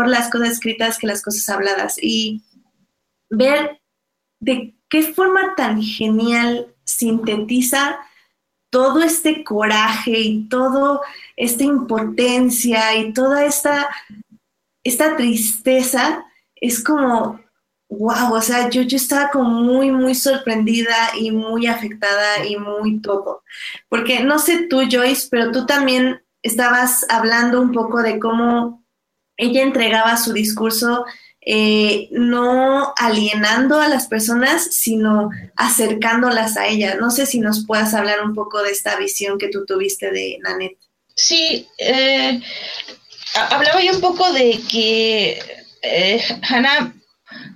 las 0.07 0.29
cosas 0.31 0.49
escritas 0.49 0.97
que 0.97 1.07
las 1.07 1.21
cosas 1.21 1.47
habladas. 1.49 1.97
Y 2.01 2.43
ver 3.29 3.79
de 4.39 4.74
qué 4.95 5.03
forma 5.03 5.55
tan 5.57 5.81
genial 5.81 6.73
sintetiza 6.85 7.99
todo 8.69 9.01
este 9.03 9.43
coraje 9.43 10.17
y 10.17 10.47
toda 10.47 11.01
esta 11.35 11.65
impotencia 11.65 12.95
y 12.95 13.11
toda 13.11 13.43
esta, 13.43 13.89
esta 14.85 15.17
tristeza, 15.17 16.23
es 16.55 16.81
como, 16.81 17.41
wow, 17.89 18.35
o 18.35 18.41
sea, 18.41 18.69
yo, 18.69 18.83
yo 18.83 18.95
estaba 18.95 19.31
como 19.31 19.49
muy, 19.49 19.91
muy 19.91 20.15
sorprendida 20.15 20.95
y 21.19 21.29
muy 21.31 21.67
afectada 21.67 22.45
y 22.45 22.55
muy 22.55 23.01
todo. 23.01 23.43
Porque 23.89 24.21
no 24.21 24.39
sé 24.39 24.67
tú, 24.69 24.79
Joyce, 24.89 25.27
pero 25.29 25.51
tú 25.51 25.65
también 25.65 26.23
estabas 26.41 27.05
hablando 27.09 27.59
un 27.59 27.73
poco 27.73 28.01
de 28.01 28.17
cómo 28.17 28.81
ella 29.35 29.61
entregaba 29.61 30.15
su 30.15 30.31
discurso 30.31 31.03
eh, 31.47 32.07
no 32.09 32.93
alienando 32.97 33.79
a 33.79 33.87
las 33.87 34.07
personas, 34.07 34.63
sino 34.71 35.29
acercándolas 35.55 36.57
a 36.57 36.67
ella. 36.67 36.95
No 36.95 37.11
sé 37.11 37.27
si 37.27 37.39
nos 37.39 37.65
puedas 37.67 37.93
hablar 37.93 38.23
un 38.23 38.33
poco 38.33 38.63
de 38.63 38.71
esta 38.71 38.95
visión 38.97 39.37
que 39.37 39.49
tú 39.49 39.63
tuviste 39.65 40.11
de 40.11 40.39
Nanette. 40.41 40.79
Sí, 41.15 41.67
eh, 41.77 42.41
hablaba 43.51 43.81
yo 43.83 43.93
un 43.93 44.01
poco 44.01 44.33
de 44.33 44.59
que 44.71 45.39
eh, 45.83 46.21
Hannah 46.49 46.95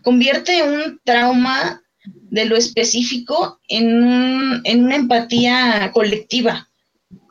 convierte 0.04 0.62
un 0.62 1.02
trauma 1.04 1.82
de 2.06 2.46
lo 2.46 2.58
específico 2.58 3.60
en, 3.68 4.62
en 4.66 4.84
una 4.84 4.96
empatía 4.96 5.92
colectiva. 5.94 6.70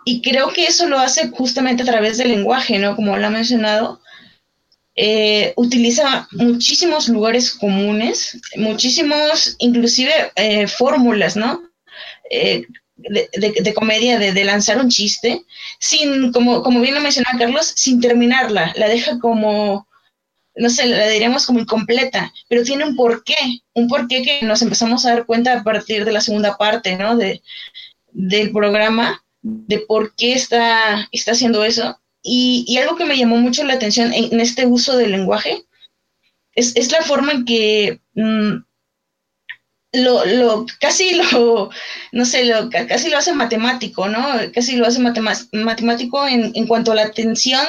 Y 0.04 0.22
creo 0.22 0.52
que 0.52 0.66
eso 0.66 0.88
lo 0.88 0.98
hace 0.98 1.28
justamente 1.28 1.84
a 1.84 1.86
través 1.86 2.18
del 2.18 2.30
lenguaje, 2.30 2.78
¿no? 2.78 2.96
Como 2.96 3.16
lo 3.16 3.26
ha 3.26 3.30
mencionado, 3.30 4.00
eh, 5.00 5.52
utiliza 5.54 6.26
muchísimos 6.32 7.08
lugares 7.08 7.52
comunes, 7.52 8.36
muchísimos, 8.56 9.54
inclusive 9.60 10.10
eh, 10.34 10.66
fórmulas, 10.66 11.36
¿no? 11.36 11.62
Eh, 12.28 12.66
de, 12.96 13.74
comedia, 13.74 14.18
de, 14.18 14.44
lanzar 14.44 14.80
un 14.80 14.88
chiste, 14.88 15.44
sin, 15.78 16.32
como, 16.32 16.64
como 16.64 16.80
bien 16.80 16.96
lo 16.96 17.00
mencionaba 17.00 17.38
Carlos, 17.38 17.72
sin 17.76 18.00
terminarla, 18.00 18.72
la 18.74 18.88
deja 18.88 19.20
como, 19.20 19.86
no 20.56 20.68
sé, 20.68 20.86
la 20.86 21.06
diríamos 21.06 21.46
como 21.46 21.60
incompleta, 21.60 22.32
pero 22.48 22.64
tiene 22.64 22.84
un 22.84 22.96
porqué, 22.96 23.36
un 23.74 23.86
porqué 23.86 24.22
que 24.24 24.44
nos 24.44 24.62
empezamos 24.62 25.06
a 25.06 25.10
dar 25.10 25.26
cuenta 25.26 25.60
a 25.60 25.62
partir 25.62 26.04
de 26.04 26.10
la 26.10 26.20
segunda 26.20 26.56
parte, 26.56 26.96
¿no? 26.96 27.16
De, 27.16 27.40
del 28.10 28.50
programa, 28.50 29.22
de 29.42 29.78
por 29.78 30.16
qué 30.16 30.32
está, 30.32 31.08
está 31.12 31.32
haciendo 31.32 31.62
eso 31.62 32.00
y, 32.28 32.76
algo 32.78 32.96
que 32.96 33.04
me 33.04 33.16
llamó 33.16 33.36
mucho 33.36 33.64
la 33.64 33.74
atención 33.74 34.12
en, 34.12 34.40
este 34.40 34.66
uso 34.66 34.96
del 34.96 35.12
lenguaje 35.12 35.64
es, 36.54 36.92
la 36.92 37.02
forma 37.02 37.32
en 37.32 37.44
que 37.44 38.00
mm, 38.14 38.56
lo, 39.92 40.66
casi 40.80 41.14
lo, 41.14 41.70
no 42.12 42.24
sé, 42.24 42.44
lo, 42.44 42.68
casi 42.70 43.08
lo 43.08 43.18
hace 43.18 43.32
matemático, 43.32 44.08
¿no? 44.08 44.26
Casi 44.52 44.76
lo 44.76 44.86
hace 44.86 45.00
matemático 45.00 46.26
en, 46.26 46.52
en, 46.54 46.66
cuanto 46.66 46.92
a 46.92 46.96
la 46.96 47.12
tensión 47.12 47.64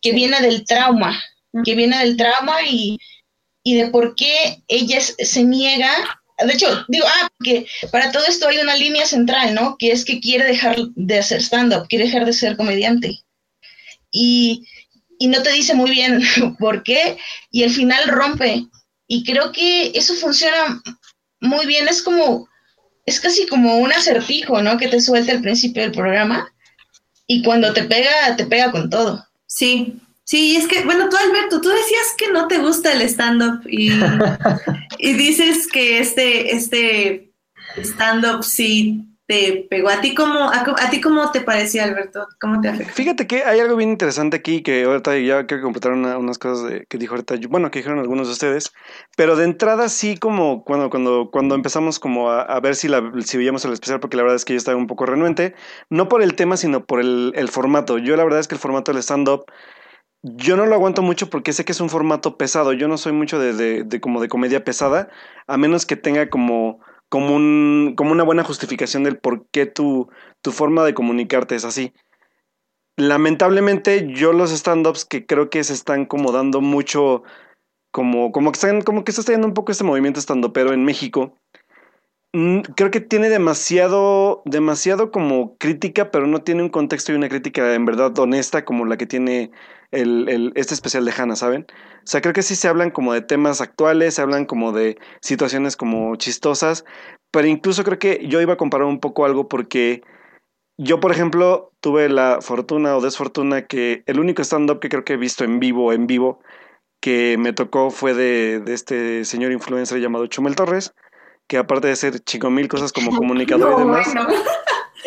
que 0.00 0.12
viene 0.12 0.40
del 0.40 0.64
trauma, 0.64 1.22
que 1.64 1.74
viene 1.74 1.98
del 1.98 2.16
trauma 2.16 2.56
y, 2.68 2.98
y 3.62 3.74
de 3.76 3.88
por 3.88 4.14
qué 4.14 4.62
ella 4.68 5.00
se 5.00 5.44
niega 5.44 5.90
de 6.44 6.54
hecho, 6.54 6.84
digo, 6.88 7.06
ah, 7.06 7.30
porque 7.38 7.66
para 7.92 8.10
todo 8.10 8.24
esto 8.26 8.48
hay 8.48 8.58
una 8.58 8.74
línea 8.74 9.06
central, 9.06 9.54
¿no? 9.54 9.76
Que 9.78 9.92
es 9.92 10.04
que 10.04 10.18
quiere 10.18 10.44
dejar 10.44 10.76
de 10.96 11.18
hacer 11.18 11.40
stand-up, 11.40 11.86
quiere 11.88 12.06
dejar 12.06 12.24
de 12.24 12.32
ser 12.32 12.56
comediante 12.56 13.22
y, 14.12 14.64
no 15.20 15.42
te 15.42 15.52
dice 15.52 15.74
muy 15.74 15.90
bien 15.90 16.20
por 16.58 16.82
qué 16.82 17.16
y 17.50 17.62
al 17.64 17.70
final 17.70 18.08
rompe. 18.08 18.66
Y 19.06 19.24
creo 19.24 19.52
que 19.52 19.92
eso 19.94 20.14
funciona 20.14 20.82
muy 21.40 21.66
bien, 21.66 21.88
es 21.88 22.02
como, 22.02 22.48
es 23.04 23.20
casi 23.20 23.46
como 23.46 23.78
un 23.78 23.92
acertijo, 23.92 24.62
¿no? 24.62 24.78
Que 24.78 24.88
te 24.88 25.00
suelta 25.00 25.32
al 25.32 25.42
principio 25.42 25.82
del 25.82 25.92
programa 25.92 26.52
y 27.26 27.42
cuando 27.42 27.72
te 27.72 27.84
pega, 27.84 28.36
te 28.36 28.46
pega 28.46 28.70
con 28.70 28.90
todo. 28.90 29.26
Sí, 29.46 29.94
sí, 30.24 30.56
es 30.56 30.66
que, 30.66 30.84
bueno, 30.84 31.08
tú 31.08 31.16
Alberto, 31.16 31.60
tú 31.60 31.68
decías 31.68 32.14
que 32.16 32.30
no 32.32 32.48
te 32.48 32.58
gusta 32.58 32.92
el 32.92 33.02
stand-up 33.02 33.66
y, 33.68 33.90
y 34.98 35.12
dices 35.14 35.66
que 35.66 35.98
este, 35.98 36.54
este 36.56 37.32
stand-up 37.76 38.44
sí 38.44 39.11
te 39.32 39.66
pegó. 39.70 39.88
¿A 39.88 40.02
ti 40.02 40.14
cómo, 40.14 40.50
a, 40.50 40.90
ti 40.90 41.00
cómo 41.00 41.30
te 41.30 41.40
parecía, 41.40 41.84
Alberto? 41.84 42.28
¿Cómo 42.38 42.60
te 42.60 42.68
afectó? 42.68 42.92
Fíjate 42.92 43.26
que 43.26 43.44
hay 43.44 43.60
algo 43.60 43.76
bien 43.76 43.88
interesante 43.88 44.36
aquí 44.36 44.62
que 44.62 44.84
ahorita 44.84 45.18
ya 45.18 45.46
quiero 45.46 45.62
completar 45.62 45.92
unas 45.92 46.38
cosas 46.38 46.82
que 46.86 46.98
dijo 46.98 47.14
ahorita, 47.14 47.36
bueno, 47.48 47.70
que 47.70 47.78
dijeron 47.78 47.98
algunos 47.98 48.26
de 48.26 48.34
ustedes, 48.34 48.74
pero 49.16 49.34
de 49.34 49.44
entrada 49.44 49.88
sí 49.88 50.18
como 50.18 50.64
cuando, 50.64 50.90
cuando, 50.90 51.30
cuando 51.32 51.54
empezamos 51.54 51.98
como 51.98 52.30
a, 52.30 52.60
ver 52.60 52.76
si, 52.76 52.88
si 53.24 53.38
veíamos 53.38 53.64
el 53.64 53.72
especial, 53.72 54.00
porque 54.00 54.18
la 54.18 54.22
verdad 54.22 54.36
es 54.36 54.44
que 54.44 54.52
yo 54.52 54.58
estaba 54.58 54.76
un 54.76 54.86
poco 54.86 55.06
renuente, 55.06 55.54
no 55.88 56.10
por 56.10 56.22
el 56.22 56.34
tema, 56.34 56.58
sino 56.58 56.84
por 56.84 57.00
el, 57.00 57.48
formato. 57.50 57.96
Yo 57.96 58.16
la 58.16 58.24
verdad 58.24 58.40
es 58.40 58.48
que 58.48 58.54
el 58.54 58.60
formato 58.60 58.92
del 58.92 59.02
stand-up... 59.02 59.46
Yo 60.24 60.56
no 60.56 60.66
lo 60.66 60.76
aguanto 60.76 61.02
mucho 61.02 61.30
porque 61.30 61.52
sé 61.52 61.64
que 61.64 61.72
es 61.72 61.80
un 61.80 61.90
formato 61.90 62.36
pesado. 62.36 62.72
Yo 62.72 62.86
no 62.86 62.96
soy 62.96 63.10
mucho 63.10 63.40
de, 63.40 63.82
de 63.82 64.00
como 64.00 64.20
de 64.20 64.28
comedia 64.28 64.62
pesada, 64.62 65.08
a 65.48 65.56
menos 65.56 65.84
que 65.84 65.96
tenga 65.96 66.30
como 66.30 66.78
como, 67.12 67.36
un, 67.36 67.92
como 67.94 68.12
una 68.12 68.22
buena 68.22 68.42
justificación 68.42 69.04
del 69.04 69.18
por 69.18 69.46
qué 69.48 69.66
tu, 69.66 70.08
tu 70.40 70.50
forma 70.50 70.82
de 70.82 70.94
comunicarte 70.94 71.54
es 71.54 71.66
así. 71.66 71.92
Lamentablemente, 72.96 74.10
yo 74.14 74.32
los 74.32 74.50
stand-ups 74.50 75.04
que 75.04 75.26
creo 75.26 75.50
que 75.50 75.62
se 75.62 75.74
están 75.74 76.06
como 76.06 76.32
dando 76.32 76.62
mucho, 76.62 77.22
como, 77.90 78.32
como 78.32 78.50
que 78.50 78.56
están, 78.56 78.80
como 78.80 79.04
que 79.04 79.10
está 79.10 79.22
teniendo 79.24 79.46
un 79.46 79.52
poco 79.52 79.72
este 79.72 79.84
movimiento 79.84 80.20
estando, 80.20 80.54
pero 80.54 80.72
en 80.72 80.86
México, 80.86 81.36
mm, 82.32 82.60
creo 82.76 82.90
que 82.90 83.02
tiene 83.02 83.28
demasiado, 83.28 84.40
demasiado 84.46 85.10
como 85.10 85.58
crítica, 85.58 86.10
pero 86.10 86.26
no 86.26 86.42
tiene 86.42 86.62
un 86.62 86.70
contexto 86.70 87.12
y 87.12 87.16
una 87.16 87.28
crítica 87.28 87.74
en 87.74 87.84
verdad 87.84 88.18
honesta 88.18 88.64
como 88.64 88.86
la 88.86 88.96
que 88.96 89.06
tiene 89.06 89.50
el, 89.92 90.52
este 90.56 90.74
especial 90.74 91.04
de 91.04 91.12
Hannah, 91.16 91.36
¿saben? 91.36 91.66
O 91.70 92.06
sea, 92.06 92.20
creo 92.20 92.32
que 92.32 92.42
sí 92.42 92.56
se 92.56 92.68
hablan 92.68 92.90
como 92.90 93.12
de 93.12 93.20
temas 93.20 93.60
actuales, 93.60 94.14
se 94.14 94.22
hablan 94.22 94.46
como 94.46 94.72
de 94.72 94.98
situaciones 95.20 95.76
como 95.76 96.16
chistosas, 96.16 96.84
pero 97.30 97.46
incluso 97.46 97.84
creo 97.84 97.98
que 97.98 98.26
yo 98.26 98.40
iba 98.40 98.54
a 98.54 98.56
comparar 98.56 98.86
un 98.86 99.00
poco 99.00 99.24
algo 99.24 99.48
porque 99.48 100.02
yo, 100.78 101.00
por 101.00 101.12
ejemplo, 101.12 101.72
tuve 101.80 102.08
la 102.08 102.38
fortuna 102.40 102.96
o 102.96 103.00
desfortuna 103.00 103.66
que 103.66 104.02
el 104.06 104.18
único 104.18 104.42
stand-up 104.42 104.80
que 104.80 104.88
creo 104.88 105.04
que 105.04 105.12
he 105.12 105.18
visto 105.18 105.44
en 105.44 105.60
vivo, 105.60 105.92
en 105.92 106.06
vivo, 106.06 106.40
que 107.00 107.36
me 107.38 107.52
tocó 107.52 107.90
fue 107.90 108.14
de, 108.14 108.60
de 108.60 108.74
este 108.74 109.24
señor 109.24 109.52
influencer 109.52 110.00
llamado 110.00 110.26
Chumel 110.26 110.56
Torres, 110.56 110.94
que 111.48 111.58
aparte 111.58 111.88
de 111.88 111.96
ser 111.96 112.20
chico 112.20 112.50
mil 112.50 112.68
cosas 112.68 112.92
como 112.92 113.10
comunicador 113.16 113.74
y 113.74 113.82
demás, 113.82 114.14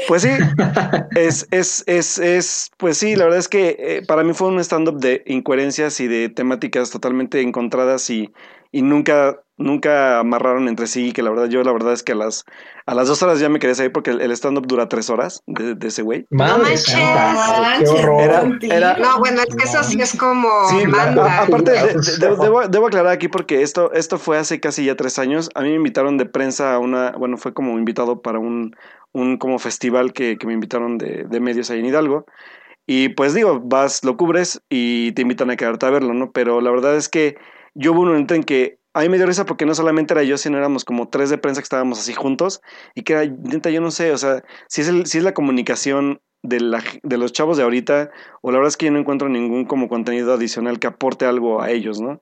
pues 0.08 0.22
sí, 0.24 0.30
es, 1.16 1.48
es, 1.52 1.84
es, 1.88 2.18
es, 2.20 2.72
pues 2.78 2.98
sí, 2.98 3.16
la 3.16 3.26
verdad 3.26 3.40
es 3.40 3.48
que 3.48 3.76
eh, 3.80 4.02
para 4.08 4.24
mí 4.24 4.34
fue 4.34 4.50
un 4.50 4.60
stand-up 4.60 5.00
de 5.00 5.24
incoherencias 5.26 6.00
y 6.00 6.08
de 6.08 6.30
temáticas 6.30 6.90
totalmente 6.92 7.42
encontradas 7.42 8.10
y, 8.10 8.34
y 8.72 8.82
nunca, 8.82 9.40
nunca 9.58 10.20
amarraron 10.20 10.68
entre 10.68 10.88
sí, 10.88 11.14
que 11.14 11.24
la 11.24 11.30
verdad, 11.30 11.46
yo 11.46 11.64
la 11.64 11.72
verdad 11.72 11.94
es 11.94 12.04
que 12.04 12.12
a 12.12 12.16
las, 12.16 12.44
a 12.86 12.94
las 12.94 13.08
dos 13.08 13.24
horas 13.24 13.40
ya 13.40 13.48
me 13.48 13.60
quería 13.60 13.74
salir 13.74 13.94
porque 13.94 14.12
el, 14.12 14.32
stand-up 14.32 14.68
dura 14.68 14.90
tres 14.90 15.10
horas 15.10 15.44
de, 15.48 15.78
ese 15.88 16.02
güey. 16.02 16.28
No 16.30 16.58
manches. 16.58 16.94
no, 19.00 19.20
bueno, 19.20 19.42
es 19.48 19.56
que 19.56 19.64
eso 19.64 19.82
sí 19.84 20.02
es 20.02 20.16
como 20.18 20.50
aparte, 21.24 21.72
debo, 22.20 22.68
debo, 22.68 22.88
aclarar 22.88 23.14
aquí 23.14 23.30
porque 23.30 23.62
esto, 23.62 23.94
esto 23.94 24.18
fue 24.18 24.38
hace 24.38 24.60
casi 24.60 24.84
ya 24.86 24.96
tres 24.96 25.20
años. 25.20 25.50
A 25.56 25.62
mí 25.62 25.70
me 25.70 25.76
invitaron 25.76 26.18
de 26.18 26.26
prensa 26.26 26.74
a 26.74 26.80
una, 26.80 27.12
bueno, 27.12 27.38
fue 27.38 27.54
como 27.54 27.78
invitado 27.78 28.22
para 28.22 28.40
un 28.40 28.76
un 29.16 29.38
como 29.38 29.60
festival 29.60 30.14
que, 30.14 30.38
que 30.38 30.46
me 30.46 30.54
invitaron 30.54 30.98
de, 30.98 31.24
de 31.24 31.40
medios 31.40 31.72
ahí 31.72 31.80
en 31.80 31.86
Hidalgo. 31.86 32.26
Y 32.86 33.10
pues 33.10 33.34
digo, 33.34 33.62
vas, 33.64 34.04
lo 34.04 34.18
cubres 34.18 34.62
y 34.70 35.14
te 35.14 35.24
invitan 35.24 35.50
a 35.50 35.56
quedarte 35.56 35.86
a 35.86 35.90
verlo, 35.90 36.14
¿no? 36.14 36.32
Pero 36.32 36.62
la 36.62 36.70
verdad 36.70 36.96
es 36.96 37.10
que 37.10 37.38
yo 37.74 37.94
hubo 37.94 38.02
un 38.02 38.10
momento 38.10 38.36
en 38.36 38.44
que 38.44 38.78
a 38.94 39.02
mí 39.02 39.10
me 39.10 39.18
dio 39.18 39.26
risa 39.26 39.46
porque 39.46 39.66
no 39.66 39.74
solamente 39.74 40.14
era 40.14 40.24
yo, 40.24 40.38
sino 40.38 40.58
éramos 40.58 40.86
como 40.86 41.08
tres 41.10 41.30
de 41.30 41.38
prensa 41.38 41.62
que 41.62 41.66
estábamos 41.66 42.00
así 42.00 42.14
juntos 42.14 42.62
y 42.94 43.04
que 43.04 43.14
era, 43.14 43.24
yo 43.24 43.82
no 43.82 43.92
sé, 43.92 44.12
o 44.12 44.18
sea, 44.18 44.44
si 44.68 44.82
es, 44.82 44.88
el, 44.90 45.06
si 45.06 45.18
es 45.18 45.24
la 45.24 45.34
comunicación 45.34 46.22
de, 46.44 46.60
la, 46.60 46.84
de 47.02 47.18
los 47.18 47.32
chavos 47.32 47.58
de 47.58 47.64
ahorita, 47.64 48.12
o 48.42 48.52
la 48.52 48.58
verdad 48.58 48.70
es 48.70 48.78
que 48.78 48.86
yo 48.86 48.92
no 48.92 49.00
encuentro 49.00 49.30
ningún 49.30 49.66
como 49.66 49.90
contenido 49.90 50.34
adicional 50.34 50.80
que 50.80 50.88
aporte 50.88 51.26
algo 51.26 51.62
a 51.62 51.72
ellos, 51.72 52.00
¿no? 52.00 52.22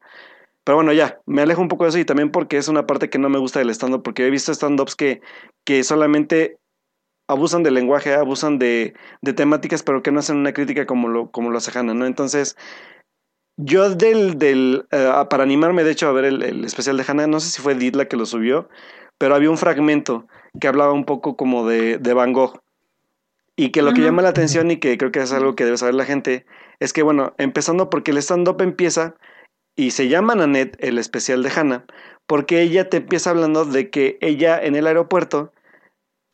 Pero 0.64 0.78
bueno, 0.78 0.94
ya, 0.94 1.20
me 1.26 1.42
alejo 1.42 1.62
un 1.62 1.68
poco 1.68 1.84
de 1.84 1.90
eso 1.90 2.00
y 2.00 2.06
también 2.06 2.32
porque 2.32 2.58
es 2.58 2.70
una 2.70 2.88
parte 2.88 3.10
que 3.10 3.20
no 3.20 3.30
me 3.30 3.40
gusta 3.40 3.60
del 3.60 3.70
stand-up, 3.72 4.02
porque 4.02 4.26
he 4.26 4.30
visto 4.30 4.54
stand-ups 4.54 4.96
que, 4.96 5.22
que 5.66 5.84
solamente 5.84 6.58
abusan 7.34 7.64
del 7.64 7.74
lenguaje, 7.74 8.14
abusan 8.14 8.60
de, 8.60 8.94
de, 9.22 9.34
temáticas, 9.34 9.84
pero 9.84 10.02
que 10.02 10.12
no 10.12 10.20
hacen 10.20 10.38
una 10.38 10.54
crítica 10.54 10.86
como 10.86 11.08
lo, 11.10 11.32
como 11.32 11.50
lo 11.50 11.58
hace 11.58 11.78
Hannah, 11.78 11.94
¿no? 11.94 12.06
Entonces, 12.06 12.56
yo 13.58 13.90
del, 13.90 14.38
del 14.38 14.86
uh, 14.92 15.28
para 15.28 15.44
animarme 15.44 15.84
de 15.84 15.92
hecho 15.92 16.08
a 16.08 16.12
ver 16.12 16.26
el, 16.26 16.42
el, 16.42 16.66
especial 16.66 16.98
de 16.98 17.06
Hannah, 17.08 17.28
no 17.28 17.40
sé 17.40 17.50
si 17.50 17.62
fue 17.62 17.74
Edith 17.74 17.96
la 17.96 18.06
que 18.06 18.18
lo 18.18 18.26
subió, 18.26 18.70
pero 19.18 19.36
había 19.36 19.50
un 19.50 19.58
fragmento 19.58 20.28
que 20.60 20.68
hablaba 20.68 20.94
un 20.94 21.06
poco 21.06 21.36
como 21.36 21.68
de, 21.68 21.98
de 21.98 22.14
Van 22.14 22.34
Gogh. 22.34 22.60
Y 23.56 23.70
que 23.70 23.84
lo 23.84 23.94
que 23.94 24.02
llama 24.02 24.24
la 24.24 24.30
atención 24.30 24.72
y 24.72 24.78
que 24.78 24.98
creo 24.98 25.12
que 25.12 25.22
es 25.22 25.32
algo 25.32 25.56
que 25.56 25.64
debe 25.64 25.78
saber 25.78 25.94
la 25.94 26.06
gente, 26.06 26.46
es 26.80 26.92
que 26.92 27.04
bueno, 27.04 27.36
empezando 27.38 27.92
porque 27.92 28.10
el 28.10 28.18
stand-up 28.18 28.60
empieza 28.62 29.16
y 29.76 29.92
se 29.92 30.08
llama 30.08 30.34
Nanette 30.34 30.76
el 30.80 30.98
especial 30.98 31.44
de 31.44 31.52
Hannah, 31.52 31.86
porque 32.26 32.62
ella 32.62 32.90
te 32.90 32.98
empieza 32.98 33.30
hablando 33.30 33.66
de 33.66 33.92
que 33.92 34.18
ella 34.22 34.60
en 34.60 34.76
el 34.76 34.88
aeropuerto 34.88 35.54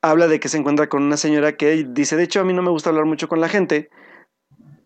habla 0.02 0.28
de 0.28 0.40
que 0.40 0.50
se 0.50 0.58
encuentra 0.58 0.90
con 0.90 1.04
una 1.04 1.18
señora 1.18 1.58
que 1.58 1.86
dice, 1.90 2.16
de 2.16 2.24
hecho 2.24 2.42
a 2.42 2.44
mí 2.44 2.54
no 2.54 2.62
me 2.62 2.72
gusta 2.72 2.90
hablar 2.90 3.06
mucho 3.06 3.28
con 3.28 3.42
la 3.42 3.50
gente, 3.50 3.90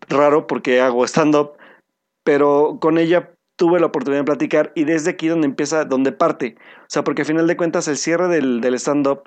raro 0.08 0.46
porque 0.46 0.80
hago 0.80 1.04
stand-up, 1.04 1.52
pero 2.24 2.78
con 2.80 2.98
ella 2.98 3.34
tuve 3.56 3.80
la 3.80 3.86
oportunidad 3.86 4.22
de 4.22 4.26
platicar 4.26 4.72
y 4.74 4.84
desde 4.84 5.12
aquí 5.12 5.28
donde 5.28 5.46
empieza, 5.46 5.84
donde 5.84 6.12
parte. 6.12 6.56
O 6.82 6.86
sea, 6.88 7.04
porque 7.04 7.22
a 7.22 7.24
final 7.24 7.46
de 7.46 7.56
cuentas 7.56 7.86
el 7.88 7.96
cierre 7.96 8.28
del, 8.28 8.60
del 8.60 8.74
stand-up 8.74 9.22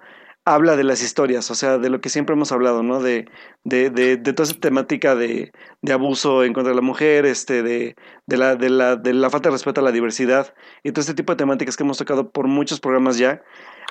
habla 0.48 0.78
de 0.78 0.86
las 0.86 1.04
historias, 1.04 1.52
o 1.52 1.56
sea, 1.56 1.78
de 1.78 1.90
lo 1.90 2.00
que 2.00 2.08
siempre 2.08 2.34
hemos 2.34 2.54
hablado, 2.54 2.82
¿no? 2.82 3.02
De, 3.02 3.28
de, 3.66 3.90
de, 3.90 4.16
de 4.16 4.34
toda 4.34 4.50
esa 4.50 4.58
temática 4.60 5.14
de, 5.14 5.52
abuso 5.92 6.46
en 6.46 6.54
contra 6.54 6.70
de 6.72 6.76
la 6.76 6.82
mujer, 6.82 7.26
este, 7.26 7.64
de, 7.64 7.96
la, 8.28 8.56
de, 8.56 8.70
la, 8.70 8.96
de 8.96 9.14
la 9.14 9.30
falta 9.30 9.50
de 9.50 9.54
respeto 9.54 9.82
a 9.82 9.84
la 9.84 9.92
diversidad 9.92 10.54
y 10.84 10.92
todo 10.94 11.02
este 11.02 11.16
tipo 11.16 11.34
de 11.34 11.38
temáticas 11.38 11.76
que 11.76 11.84
hemos 11.84 11.98
tocado 11.98 12.32
por 12.32 12.48
muchos 12.48 12.80
programas 12.80 13.18
ya. 13.18 13.44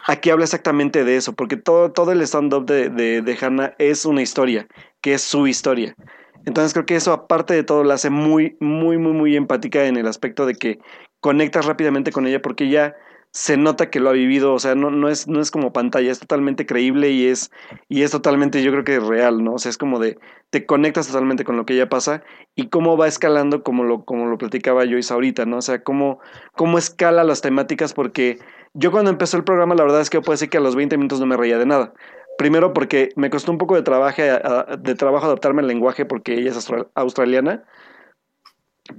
Aquí 0.09 0.31
habla 0.31 0.45
exactamente 0.45 1.05
de 1.05 1.17
eso, 1.17 1.35
porque 1.35 1.57
todo, 1.57 1.91
todo 1.91 2.13
el 2.13 2.23
stand-up 2.23 2.65
de, 2.67 2.91
de, 2.91 3.23
de 3.23 3.39
Hannah 3.41 3.75
es 3.79 4.07
una 4.07 4.23
historia, 4.23 4.69
que 5.01 5.15
es 5.15 5.23
su 5.23 5.47
historia. 5.47 5.97
Entonces 6.45 6.73
creo 6.73 6.87
que 6.87 6.95
eso, 6.95 7.13
aparte 7.13 7.55
de 7.55 7.65
todo, 7.65 7.83
la 7.83 7.95
hace 7.95 8.09
muy, 8.09 8.57
muy, 8.61 8.99
muy, 8.99 9.13
muy 9.13 9.37
empática 9.37 9.85
en 9.87 9.97
el 9.97 10.07
aspecto 10.07 10.47
de 10.47 10.55
que 10.55 10.79
conectas 11.21 11.67
rápidamente 11.67 12.13
con 12.13 12.27
ella 12.27 12.41
porque 12.41 12.65
ella 12.65 12.95
se 13.33 13.59
nota 13.59 13.91
que 13.91 14.01
lo 14.01 14.09
ha 14.09 14.13
vivido, 14.13 14.55
o 14.55 14.59
sea, 14.59 14.75
no, 14.75 14.91
no, 14.91 15.11
es, 15.11 15.29
no 15.29 15.41
es 15.43 15.51
como 15.51 15.73
pantalla, 15.73 16.11
es 16.11 16.21
totalmente 16.21 16.65
creíble 16.65 17.11
y 17.11 17.27
es, 17.27 17.51
y 17.87 18.03
es 18.03 18.11
totalmente, 18.11 18.63
yo 18.63 18.71
creo 18.71 18.85
que 18.85 18.99
real, 18.99 19.45
¿no? 19.45 19.55
O 19.55 19.59
sea, 19.59 19.69
es 19.69 19.77
como 19.77 19.99
de, 19.99 20.17
te 20.49 20.65
conectas 20.65 21.09
totalmente 21.09 21.45
con 21.45 21.57
lo 21.57 21.67
que 21.67 21.75
ella 21.75 21.91
pasa 21.91 22.23
y 22.55 22.69
cómo 22.69 22.97
va 22.97 23.09
escalando, 23.09 23.63
como 23.63 23.85
lo, 23.85 24.07
como 24.07 24.25
lo 24.25 24.39
platicaba 24.39 24.87
Joyce 24.87 25.13
ahorita, 25.13 25.45
¿no? 25.45 25.59
O 25.59 25.63
sea, 25.63 25.83
cómo, 25.83 26.19
cómo 26.55 26.79
escala 26.79 27.25
las 27.25 27.43
temáticas, 27.43 27.93
porque 27.93 28.39
yo 28.79 28.91
cuando 28.93 29.11
empezó 29.11 29.37
el 29.37 29.45
programa, 29.45 29.75
la 29.75 29.85
verdad 29.85 30.01
es 30.03 30.11
que 30.11 30.21
puedo 30.21 30.35
decir 30.35 30.51
que 30.51 30.59
a 30.59 30.61
los 30.61 30.77
20 30.77 30.97
minutos 30.99 31.19
no 31.19 31.27
me 31.27 31.37
reía 31.37 31.59
de 31.59 31.67
nada. 31.67 31.95
Primero 32.37 32.75
porque 32.75 33.09
me 33.17 33.31
costó 33.31 33.51
un 33.51 33.59
poco 33.59 33.75
de 33.75 33.83
trabajo, 33.83 34.21
de 34.21 34.95
trabajo 34.95 35.27
adaptarme 35.27 35.63
al 35.63 35.69
lenguaje 35.69 36.05
porque 36.05 36.35
ella 36.35 36.51
es 36.51 36.71
australiana, 36.95 37.65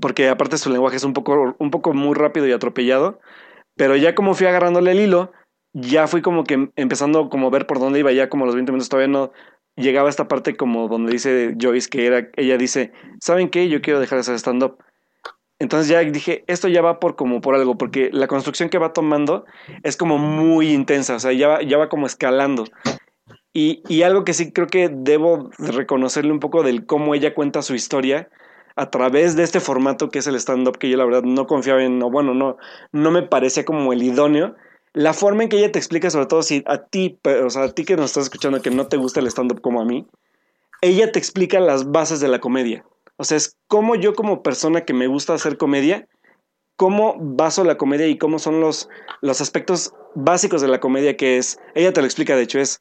porque 0.01 0.29
aparte 0.29 0.57
su 0.57 0.71
lenguaje 0.71 0.97
es 0.97 1.03
un 1.03 1.13
poco, 1.13 1.55
un 1.59 1.69
poco 1.69 1.93
muy 1.93 2.15
rápido 2.15 2.47
y 2.47 2.51
atropellado, 2.51 3.19
pero 3.75 3.95
ya 3.95 4.15
como 4.15 4.33
fui 4.33 4.47
agarrándole 4.47 4.91
el 4.91 4.99
hilo, 4.99 5.31
ya 5.73 6.07
fui 6.07 6.23
como 6.23 6.43
que 6.43 6.71
empezando 6.75 7.29
como 7.29 7.47
a 7.47 7.51
ver 7.51 7.67
por 7.67 7.79
dónde 7.79 7.99
iba, 7.99 8.11
ya 8.11 8.29
como 8.29 8.47
los 8.47 8.55
20 8.55 8.71
minutos 8.71 8.89
todavía 8.89 9.13
no 9.13 9.31
llegaba 9.75 10.07
a 10.07 10.09
esta 10.09 10.27
parte 10.27 10.57
como 10.57 10.87
donde 10.87 11.11
dice 11.11 11.55
Joyce 11.61 11.89
que 11.89 12.07
era, 12.07 12.29
ella 12.35 12.57
dice, 12.57 12.91
¿saben 13.21 13.49
qué? 13.49 13.69
Yo 13.69 13.81
quiero 13.81 13.99
dejar 13.99 14.17
de 14.17 14.21
hacer 14.21 14.35
stand-up. 14.35 14.79
Entonces 15.59 15.87
ya 15.87 15.99
dije, 15.99 16.43
esto 16.47 16.67
ya 16.67 16.81
va 16.81 16.99
por 16.99 17.15
como 17.15 17.41
por 17.41 17.55
algo, 17.55 17.77
porque 17.77 18.09
la 18.11 18.27
construcción 18.27 18.69
que 18.69 18.77
va 18.77 18.93
tomando 18.93 19.45
es 19.83 19.97
como 19.97 20.17
muy 20.17 20.71
intensa, 20.71 21.15
o 21.15 21.19
sea, 21.19 21.33
ya 21.33 21.47
va, 21.47 21.61
ya 21.63 21.77
va 21.77 21.89
como 21.89 22.05
escalando. 22.05 22.65
Y, 23.53 23.81
y 23.87 24.03
algo 24.03 24.23
que 24.23 24.33
sí 24.33 24.51
creo 24.51 24.67
que 24.67 24.89
debo 24.89 25.49
reconocerle 25.57 26.31
un 26.31 26.39
poco 26.39 26.61
del 26.61 26.85
cómo 26.85 27.15
ella 27.15 27.33
cuenta 27.33 27.63
su 27.63 27.73
historia, 27.73 28.29
a 28.77 28.91
través 28.91 29.35
de 29.35 29.43
este 29.43 29.59
formato 29.59 30.09
que 30.09 30.19
es 30.19 30.27
el 30.27 30.35
stand-up, 30.35 30.77
que 30.77 30.87
yo 30.87 30.97
la 30.97 31.05
verdad 31.05 31.23
no 31.23 31.47
confiaba 31.47 31.83
en, 31.83 32.01
o 32.03 32.11
bueno, 32.11 32.35
no, 32.35 32.57
no 32.91 33.09
me 33.09 33.23
parecía 33.23 33.65
como 33.65 33.91
el 33.91 34.03
idóneo. 34.03 34.55
La 34.93 35.13
forma 35.13 35.43
en 35.43 35.49
que 35.49 35.57
ella 35.57 35.71
te 35.71 35.79
explica, 35.79 36.11
sobre 36.11 36.27
todo 36.27 36.43
si 36.43 36.63
a 36.67 36.83
ti, 36.83 37.19
o 37.43 37.49
sea, 37.49 37.63
a 37.63 37.73
ti 37.73 37.85
que 37.85 37.95
nos 37.95 38.11
estás 38.11 38.25
escuchando 38.25 38.61
que 38.61 38.69
no 38.69 38.85
te 38.85 38.97
gusta 38.97 39.19
el 39.19 39.27
stand-up 39.27 39.61
como 39.61 39.81
a 39.81 39.85
mí, 39.85 40.07
ella 40.81 41.11
te 41.11 41.17
explica 41.17 41.59
las 41.59 41.91
bases 41.91 42.19
de 42.19 42.27
la 42.27 42.39
comedia. 42.39 42.85
O 43.17 43.23
sea, 43.23 43.37
es 43.37 43.57
como 43.67 43.95
yo 43.95 44.13
como 44.13 44.43
persona 44.43 44.85
que 44.85 44.93
me 44.93 45.07
gusta 45.07 45.33
hacer 45.33 45.57
comedia, 45.57 46.07
cómo 46.77 47.15
baso 47.19 47.63
la 47.63 47.77
comedia 47.77 48.07
y 48.07 48.17
cómo 48.17 48.39
son 48.39 48.61
los, 48.61 48.87
los 49.21 49.41
aspectos 49.41 49.93
básicos 50.15 50.61
de 50.61 50.67
la 50.67 50.79
comedia 50.79 51.17
que 51.17 51.37
es, 51.37 51.59
ella 51.75 51.91
te 51.91 52.01
lo 52.01 52.05
explica, 52.05 52.35
de 52.35 52.43
hecho, 52.43 52.59
es 52.59 52.77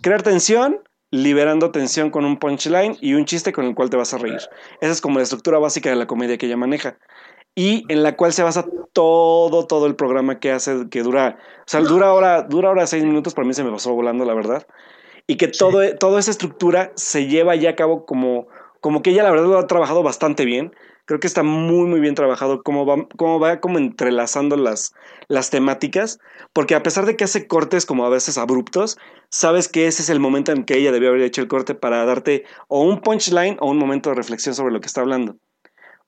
crear 0.00 0.22
tensión, 0.22 0.80
liberando 1.10 1.72
tensión 1.72 2.10
con 2.10 2.24
un 2.24 2.38
punchline 2.38 2.96
y 3.00 3.14
un 3.14 3.24
chiste 3.24 3.52
con 3.52 3.64
el 3.66 3.74
cual 3.74 3.90
te 3.90 3.96
vas 3.96 4.14
a 4.14 4.18
reír. 4.18 4.40
Esa 4.80 4.92
es 4.92 5.00
como 5.00 5.18
la 5.18 5.24
estructura 5.24 5.58
básica 5.58 5.90
de 5.90 5.96
la 5.96 6.06
comedia 6.06 6.38
que 6.38 6.46
ella 6.46 6.56
maneja. 6.56 6.98
Y 7.56 7.84
en 7.88 8.04
la 8.04 8.16
cual 8.16 8.32
se 8.32 8.44
basa 8.44 8.64
todo, 8.92 9.66
todo 9.66 9.86
el 9.86 9.96
programa 9.96 10.38
que 10.38 10.52
hace, 10.52 10.88
que 10.88 11.02
dura, 11.02 11.36
o 11.58 11.62
sea, 11.66 11.80
dura 11.80 12.06
ahora, 12.06 12.42
dura 12.42 12.68
ahora 12.68 12.86
seis 12.86 13.04
minutos, 13.04 13.34
para 13.34 13.46
mí 13.46 13.54
se 13.54 13.64
me 13.64 13.72
pasó 13.72 13.92
volando, 13.92 14.24
la 14.24 14.34
verdad. 14.34 14.66
Y 15.26 15.36
que 15.36 15.48
todo, 15.48 15.82
sí. 15.82 15.94
toda 15.98 16.20
esa 16.20 16.30
estructura 16.30 16.92
se 16.94 17.26
lleva 17.26 17.56
ya 17.56 17.70
a 17.70 17.76
cabo 17.76 18.06
como, 18.06 18.46
como 18.80 19.02
que 19.02 19.10
ella 19.10 19.22
la 19.22 19.30
verdad 19.30 19.46
lo 19.46 19.58
ha 19.58 19.66
trabajado 19.66 20.02
bastante 20.02 20.44
bien. 20.44 20.74
Creo 21.04 21.18
que 21.18 21.26
está 21.26 21.42
muy, 21.42 21.88
muy 21.88 22.00
bien 22.00 22.14
trabajado 22.14 22.62
cómo 22.62 22.86
va, 22.86 23.08
cómo 23.16 23.40
va 23.40 23.60
como 23.60 23.78
entrelazando 23.78 24.56
las, 24.56 24.94
las 25.28 25.50
temáticas, 25.50 26.20
porque 26.52 26.74
a 26.74 26.82
pesar 26.82 27.04
de 27.04 27.16
que 27.16 27.24
hace 27.24 27.48
cortes 27.48 27.84
como 27.84 28.06
a 28.06 28.10
veces 28.10 28.38
abruptos, 28.38 28.96
sabes 29.28 29.68
que 29.68 29.86
ese 29.86 30.02
es 30.02 30.08
el 30.08 30.20
momento 30.20 30.52
en 30.52 30.64
que 30.64 30.76
ella 30.76 30.92
debió 30.92 31.08
haber 31.08 31.22
hecho 31.22 31.40
el 31.40 31.48
corte 31.48 31.74
para 31.74 32.04
darte 32.04 32.44
o 32.68 32.82
un 32.82 33.00
punchline 33.00 33.56
o 33.60 33.70
un 33.70 33.78
momento 33.78 34.10
de 34.10 34.16
reflexión 34.16 34.54
sobre 34.54 34.72
lo 34.72 34.80
que 34.80 34.86
está 34.86 35.00
hablando. 35.00 35.36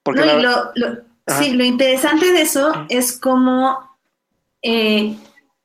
Porque 0.04 0.20
no, 0.20 0.26
la... 0.26 0.36
lo, 0.36 0.70
lo, 0.74 1.02
sí, 1.26 1.52
lo 1.52 1.64
interesante 1.64 2.32
de 2.32 2.42
eso 2.42 2.72
es 2.88 3.18
como 3.18 3.78
eh, 4.62 5.16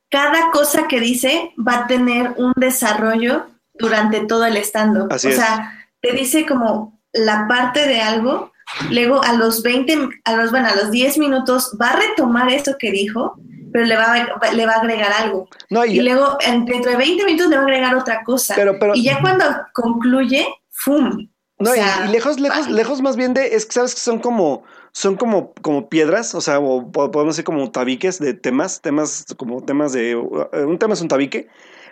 cada 0.09 0.51
cosa 0.51 0.87
que 0.87 0.99
dice 0.99 1.53
va 1.55 1.79
a 1.79 1.87
tener 1.87 2.33
un 2.37 2.53
desarrollo 2.55 3.45
durante 3.75 4.25
todo 4.25 4.45
el 4.45 4.57
stand-up. 4.57 5.11
O 5.11 5.19
sea, 5.19 5.89
te 6.01 6.13
dice 6.13 6.45
como 6.45 6.96
la 7.13 7.47
parte 7.47 7.87
de 7.87 8.01
algo 8.01 8.51
Luego 8.91 9.23
a 9.23 9.33
los 9.33 9.63
20, 9.63 10.09
a 10.25 10.35
los, 10.35 10.51
bueno, 10.51 10.67
a 10.67 10.75
los 10.75 10.91
10 10.91 11.17
minutos 11.17 11.75
va 11.81 11.89
a 11.89 11.95
retomar 11.95 12.51
eso 12.51 12.75
que 12.77 12.91
dijo, 12.91 13.39
pero 13.71 13.85
le 13.85 13.95
va 13.95 14.13
a, 14.13 14.51
le 14.53 14.65
va 14.65 14.73
a 14.73 14.79
agregar 14.79 15.11
algo. 15.11 15.47
No, 15.69 15.85
y, 15.85 15.99
y, 15.99 16.01
luego 16.01 16.37
dentro 16.45 16.91
de 16.91 16.97
20 16.97 17.25
minutos 17.25 17.47
le 17.47 17.55
va 17.55 17.61
a 17.61 17.65
agregar 17.65 17.95
otra 17.95 18.23
cosa. 18.23 18.55
Pero, 18.55 18.77
pero, 18.77 18.93
y 18.95 19.03
ya 19.03 19.21
cuando 19.21 19.45
concluye, 19.73 20.47
¡fum! 20.71 21.29
No, 21.59 21.71
o 21.71 21.73
sea, 21.73 22.03
y, 22.05 22.09
y, 22.09 22.11
lejos, 22.11 22.39
lejos, 22.39 22.69
lejos 22.69 23.01
más 23.01 23.15
bien 23.15 23.33
de, 23.33 23.55
es 23.55 23.65
que 23.65 23.73
sabes 23.73 23.95
que 23.95 24.01
son 24.01 24.19
como, 24.19 24.63
son 24.91 25.15
como, 25.15 25.53
como 25.61 25.89
piedras, 25.89 26.35
o 26.35 26.41
sea, 26.41 26.59
o 26.59 26.91
podemos 26.91 27.35
decir 27.35 27.45
como 27.45 27.71
tabiques 27.71 28.19
de 28.19 28.33
temas, 28.33 28.81
temas 28.81 29.25
como 29.37 29.63
temas 29.63 29.93
de, 29.93 30.15
un 30.15 30.77
tema 30.77 30.93
es 30.93 31.01
un 31.01 31.07
tabique, 31.07 31.47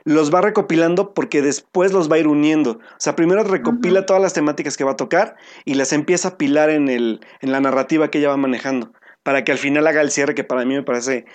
los 0.06 0.34
va 0.34 0.42
recopilando 0.42 1.14
porque 1.14 1.42
después 1.42 1.92
los 1.92 2.10
va 2.10 2.16
a 2.16 2.20
ir 2.20 2.28
uniendo. 2.28 2.72
O 2.72 3.00
sea, 3.00 3.16
primero 3.16 3.44
recopila 3.44 4.00
uh 4.00 4.04
-huh. 4.04 4.06
todas 4.06 4.22
las 4.22 4.34
temáticas 4.34 4.78
que 4.78 4.84
va 4.84 4.92
a 4.92 4.98
tocar 4.98 5.36
y 5.66 5.74
las 5.74 5.92
empieza 5.92 6.30
a 6.30 6.38
pilar 6.38 6.70
en, 6.70 6.88
el, 6.88 7.20
en 7.42 7.52
la 7.52 7.60
narrativa 7.60 8.10
que 8.10 8.20
ella 8.20 8.30
va 8.30 8.38
manejando. 8.38 8.94
Para 9.24 9.44
que 9.44 9.52
al 9.52 9.58
final 9.58 9.88
haga 9.88 10.02
el 10.02 10.12
cierre 10.12 10.36
que 10.36 10.44
para 10.44 10.64
mí 10.64 10.76
me 10.76 10.84
parece. 10.84 11.26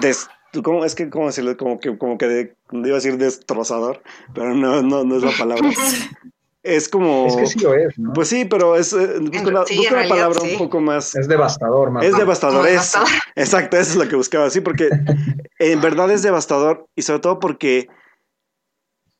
Des, 0.00 0.28
¿Cómo 0.62 0.84
es 0.84 0.94
que, 0.94 1.10
cómo 1.10 1.26
decirlo? 1.26 1.56
Como 1.56 1.80
que, 1.80 1.96
como 1.98 2.18
que 2.18 2.28
de, 2.28 2.56
iba 2.70 2.90
a 2.90 2.94
decir 2.94 3.16
destrozador, 3.16 4.02
pero 4.34 4.54
no, 4.54 4.82
no, 4.82 5.02
no 5.04 5.16
es 5.16 5.22
la 5.22 5.32
palabra. 5.36 5.68
es 6.64 6.88
como. 6.88 7.26
Es 7.26 7.36
que 7.36 7.46
sí 7.46 7.58
lo 7.60 7.74
es, 7.74 7.98
¿no? 7.98 8.12
Pues 8.14 8.28
sí, 8.28 8.46
pero 8.46 8.74
es. 8.74 8.92
Eh, 8.94 9.18
busca 9.20 9.48
una, 9.48 9.66
sí, 9.66 9.76
busca 9.76 9.94
una 9.94 10.08
palabra 10.08 10.40
sí. 10.40 10.52
un 10.52 10.58
poco 10.58 10.80
más. 10.80 11.14
Es 11.14 11.28
devastador, 11.28 11.90
más. 11.90 12.04
Es 12.04 12.16
devastador, 12.16 12.66
es. 12.66 12.94
Exacto, 13.36 13.76
eso 13.76 13.90
es 13.92 13.96
lo 13.96 14.08
que 14.08 14.16
buscaba, 14.16 14.48
sí, 14.48 14.60
porque 14.60 14.88
en 15.58 15.80
verdad 15.80 16.10
es 16.10 16.22
devastador 16.22 16.88
y 16.96 17.02
sobre 17.02 17.20
todo 17.20 17.38
porque. 17.38 17.88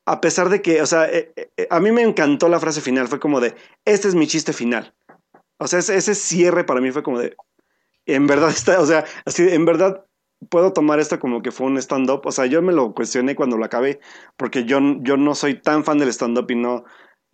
A 0.06 0.20
pesar 0.20 0.50
de 0.50 0.60
que, 0.60 0.82
o 0.82 0.86
sea, 0.86 1.06
eh, 1.10 1.32
eh, 1.56 1.66
a 1.70 1.80
mí 1.80 1.90
me 1.90 2.02
encantó 2.02 2.48
la 2.50 2.60
frase 2.60 2.82
final, 2.82 3.08
fue 3.08 3.20
como 3.20 3.40
de, 3.40 3.54
este 3.86 4.08
es 4.08 4.14
mi 4.14 4.26
chiste 4.26 4.52
final. 4.52 4.94
O 5.56 5.66
sea, 5.66 5.78
ese, 5.78 5.96
ese 5.96 6.14
cierre 6.14 6.64
para 6.64 6.82
mí 6.82 6.90
fue 6.90 7.02
como 7.02 7.18
de, 7.18 7.34
en 8.04 8.26
verdad 8.26 8.50
está, 8.50 8.80
o 8.80 8.86
sea, 8.86 9.06
así, 9.24 9.48
en 9.48 9.64
verdad 9.64 10.04
puedo 10.50 10.74
tomar 10.74 11.00
esto 11.00 11.18
como 11.18 11.40
que 11.40 11.52
fue 11.52 11.66
un 11.66 11.78
stand-up. 11.78 12.20
O 12.24 12.32
sea, 12.32 12.44
yo 12.44 12.60
me 12.60 12.74
lo 12.74 12.92
cuestioné 12.92 13.34
cuando 13.34 13.56
lo 13.56 13.64
acabé, 13.64 14.00
porque 14.36 14.64
yo, 14.64 14.78
yo 15.00 15.16
no 15.16 15.34
soy 15.34 15.60
tan 15.60 15.84
fan 15.84 15.96
del 15.96 16.12
stand-up 16.12 16.50
y 16.50 16.56
no, 16.56 16.84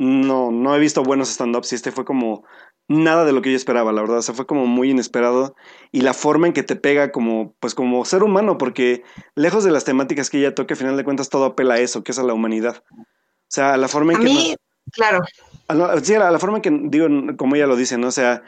no, 0.01 0.51
no 0.51 0.75
he 0.75 0.79
visto 0.79 1.03
buenos 1.03 1.29
stand-ups 1.29 1.73
y 1.73 1.75
este 1.75 1.93
fue 1.93 2.07
como 2.07 2.43
nada 2.89 3.27
de 3.27 3.33
lo 3.33 3.43
que 3.43 3.51
yo 3.51 3.57
esperaba, 3.57 3.93
la 3.93 4.01
verdad. 4.01 4.19
O 4.19 4.23
sea, 4.23 4.35
fue 4.35 4.47
como 4.47 4.65
muy 4.65 4.91
inesperado 4.91 5.55
y 5.93 6.01
la 6.01 6.15
forma 6.15 6.47
en 6.47 6.55
que 6.55 6.63
te 6.63 6.75
pega 6.75 7.13
como, 7.13 7.55
pues 7.61 7.75
como 7.75 8.03
ser 8.07 8.23
humano, 8.23 8.57
porque 8.57 9.03
lejos 9.35 9.63
de 9.63 9.71
las 9.71 9.85
temáticas 9.85 10.31
que 10.31 10.39
ella 10.39 10.55
toca, 10.55 10.73
al 10.73 10.79
final 10.79 10.97
de 10.97 11.05
cuentas 11.05 11.29
todo 11.29 11.45
apela 11.45 11.75
a 11.75 11.81
eso, 11.81 12.03
que 12.03 12.13
es 12.13 12.19
a 12.19 12.23
la 12.23 12.33
humanidad. 12.33 12.83
O 12.99 13.05
sea, 13.49 13.75
a 13.75 13.77
la 13.77 13.89
forma 13.89 14.15
en 14.15 14.17
A 14.17 14.21
que... 14.23 14.25
mí, 14.27 14.57
claro. 14.91 15.21
a 15.69 15.75
la- 15.75 16.01
sí, 16.01 16.15
a 16.15 16.31
la 16.31 16.39
forma 16.39 16.57
en 16.59 16.63
que, 16.63 16.81
digo, 16.89 17.07
como 17.37 17.57
ella 17.57 17.67
lo 17.67 17.77
dice, 17.77 17.99
¿no? 17.99 18.07
O 18.09 18.13
sea, 18.13 18.43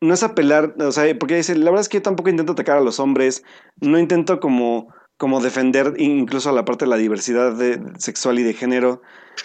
no 0.00 0.12
es 0.12 0.24
apelar, 0.24 0.74
o 0.80 0.90
sea, 0.90 1.16
porque 1.20 1.36
dice, 1.36 1.54
la 1.54 1.66
verdad 1.70 1.82
es 1.82 1.88
que 1.88 1.98
yo 1.98 2.02
tampoco 2.02 2.30
intento 2.30 2.52
atacar 2.52 2.78
a 2.78 2.82
los 2.82 2.98
hombres, 2.98 3.44
no 3.80 3.96
intento 3.96 4.40
como, 4.40 4.92
como 5.16 5.40
defender 5.40 5.94
incluso 5.98 6.52
la 6.52 6.64
parte 6.64 6.84
de 6.84 6.90
la 6.90 6.96
diversidad 6.96 7.52
de- 7.54 7.80
sexual 7.98 8.38
y 8.38 8.42
de 8.42 8.54
género. 8.54 9.02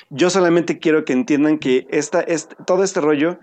Yo 0.09 0.29
solamente 0.29 0.79
quiero 0.79 1.05
que 1.05 1.13
entiendan 1.13 1.57
que 1.59 1.87
esta, 1.89 2.21
este, 2.21 2.55
todo 2.65 2.83
este 2.83 3.01
rollo 3.01 3.39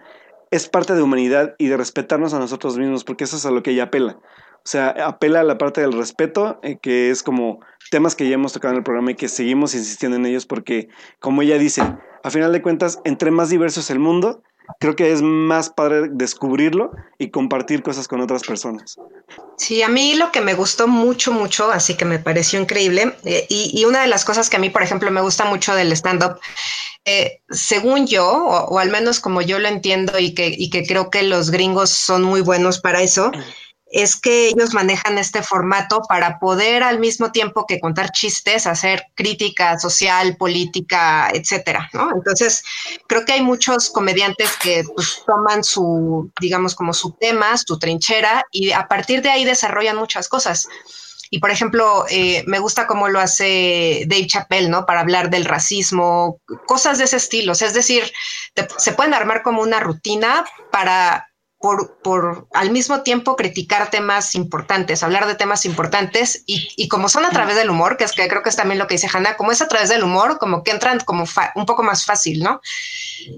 es 0.50 0.68
parte 0.68 0.94
de 0.94 1.02
humanidad 1.02 1.54
y 1.58 1.68
de 1.68 1.76
respetarnos 1.76 2.32
a 2.34 2.38
nosotros 2.38 2.78
mismos, 2.78 3.04
porque 3.04 3.24
eso 3.24 3.36
es 3.36 3.44
a 3.46 3.50
lo 3.50 3.62
que 3.62 3.72
ella 3.72 3.84
apela. 3.84 4.18
O 4.56 4.70
sea, 4.70 4.88
apela 5.06 5.40
a 5.40 5.44
la 5.44 5.56
parte 5.56 5.80
del 5.80 5.92
respeto, 5.92 6.58
eh, 6.62 6.78
que 6.80 7.10
es 7.10 7.22
como 7.22 7.60
temas 7.90 8.14
que 8.14 8.28
ya 8.28 8.34
hemos 8.34 8.52
tocado 8.52 8.72
en 8.72 8.78
el 8.78 8.84
programa 8.84 9.12
y 9.12 9.14
que 9.14 9.28
seguimos 9.28 9.74
insistiendo 9.74 10.16
en 10.16 10.26
ellos, 10.26 10.46
porque 10.46 10.88
como 11.20 11.42
ella 11.42 11.58
dice, 11.58 11.82
a 12.22 12.30
final 12.30 12.52
de 12.52 12.60
cuentas, 12.60 13.00
entre 13.04 13.30
más 13.30 13.48
diverso 13.50 13.80
es 13.80 13.90
el 13.90 13.98
mundo, 13.98 14.42
creo 14.80 14.96
que 14.96 15.12
es 15.12 15.22
más 15.22 15.70
padre 15.70 16.08
descubrirlo 16.10 16.92
y 17.18 17.30
compartir 17.30 17.82
cosas 17.82 18.08
con 18.08 18.20
otras 18.20 18.42
personas. 18.42 18.96
Sí, 19.56 19.82
a 19.82 19.88
mí 19.88 20.14
lo 20.14 20.30
que 20.30 20.40
me 20.40 20.54
gustó 20.54 20.86
mucho, 20.86 21.32
mucho, 21.32 21.70
así 21.70 21.96
que 21.96 22.04
me 22.04 22.18
pareció 22.18 22.60
increíble, 22.60 23.14
eh, 23.24 23.46
y, 23.48 23.72
y 23.74 23.84
una 23.84 24.02
de 24.02 24.08
las 24.08 24.24
cosas 24.24 24.48
que 24.48 24.56
a 24.56 24.60
mí, 24.60 24.70
por 24.70 24.82
ejemplo, 24.82 25.10
me 25.10 25.20
gusta 25.20 25.44
mucho 25.44 25.74
del 25.74 25.92
stand-up, 25.92 26.38
eh, 27.04 27.40
según 27.50 28.06
yo, 28.06 28.26
o, 28.26 28.66
o 28.66 28.78
al 28.78 28.90
menos 28.90 29.20
como 29.20 29.40
yo 29.40 29.58
lo 29.58 29.68
entiendo 29.68 30.18
y 30.18 30.34
que, 30.34 30.54
y 30.56 30.70
que 30.70 30.86
creo 30.86 31.10
que 31.10 31.22
los 31.22 31.50
gringos 31.50 31.90
son 31.90 32.22
muy 32.22 32.40
buenos 32.40 32.78
para 32.80 33.02
eso, 33.02 33.32
es 33.90 34.16
que 34.16 34.48
ellos 34.48 34.74
manejan 34.74 35.18
este 35.18 35.42
formato 35.42 36.02
para 36.08 36.38
poder 36.38 36.82
al 36.82 36.98
mismo 36.98 37.32
tiempo 37.32 37.64
que 37.66 37.80
contar 37.80 38.10
chistes, 38.10 38.66
hacer 38.66 39.06
crítica 39.14 39.78
social, 39.78 40.36
política, 40.36 41.30
etcétera. 41.32 41.88
Entonces, 42.14 42.62
creo 43.06 43.24
que 43.24 43.32
hay 43.32 43.42
muchos 43.42 43.90
comediantes 43.90 44.50
que 44.62 44.84
pues, 44.94 45.22
toman 45.26 45.64
su, 45.64 46.30
digamos, 46.40 46.74
como 46.74 46.92
su 46.92 47.12
tema, 47.12 47.56
su 47.56 47.78
trinchera, 47.78 48.44
y 48.50 48.72
a 48.72 48.86
partir 48.88 49.22
de 49.22 49.30
ahí 49.30 49.44
desarrollan 49.44 49.96
muchas 49.96 50.28
cosas. 50.28 50.68
Y 51.30 51.40
por 51.40 51.50
ejemplo, 51.50 52.06
eh, 52.08 52.42
me 52.46 52.58
gusta 52.58 52.86
cómo 52.86 53.08
lo 53.08 53.20
hace 53.20 54.04
Dave 54.06 54.26
Chappelle, 54.26 54.68
¿no? 54.68 54.86
Para 54.86 55.00
hablar 55.00 55.28
del 55.30 55.44
racismo, 55.44 56.40
cosas 56.66 56.98
de 56.98 57.04
ese 57.04 57.16
estilo. 57.16 57.52
Es 57.52 57.74
decir, 57.74 58.10
se 58.78 58.92
pueden 58.92 59.14
armar 59.14 59.42
como 59.42 59.60
una 59.60 59.80
rutina 59.80 60.46
para 60.70 61.28
por, 61.60 61.98
por 62.02 62.46
al 62.52 62.70
mismo 62.70 63.02
tiempo 63.02 63.34
criticar 63.34 63.90
temas 63.90 64.34
importantes, 64.34 65.02
hablar 65.02 65.26
de 65.26 65.34
temas 65.34 65.64
importantes 65.64 66.44
y, 66.46 66.68
y 66.76 66.88
como 66.88 67.08
son 67.08 67.24
a 67.24 67.30
través 67.30 67.56
del 67.56 67.70
humor, 67.70 67.96
que 67.96 68.04
es 68.04 68.12
que 68.12 68.28
creo 68.28 68.42
que 68.42 68.50
es 68.50 68.56
también 68.56 68.78
lo 68.78 68.86
que 68.86 68.94
dice 68.94 69.08
Hanna, 69.12 69.36
como 69.36 69.50
es 69.50 69.60
a 69.60 69.68
través 69.68 69.88
del 69.88 70.04
humor, 70.04 70.38
como 70.38 70.62
que 70.62 70.70
entran 70.70 71.00
como 71.00 71.24
un 71.54 71.66
poco 71.66 71.82
más 71.82 72.04
fácil, 72.04 72.42
¿no? 72.42 72.60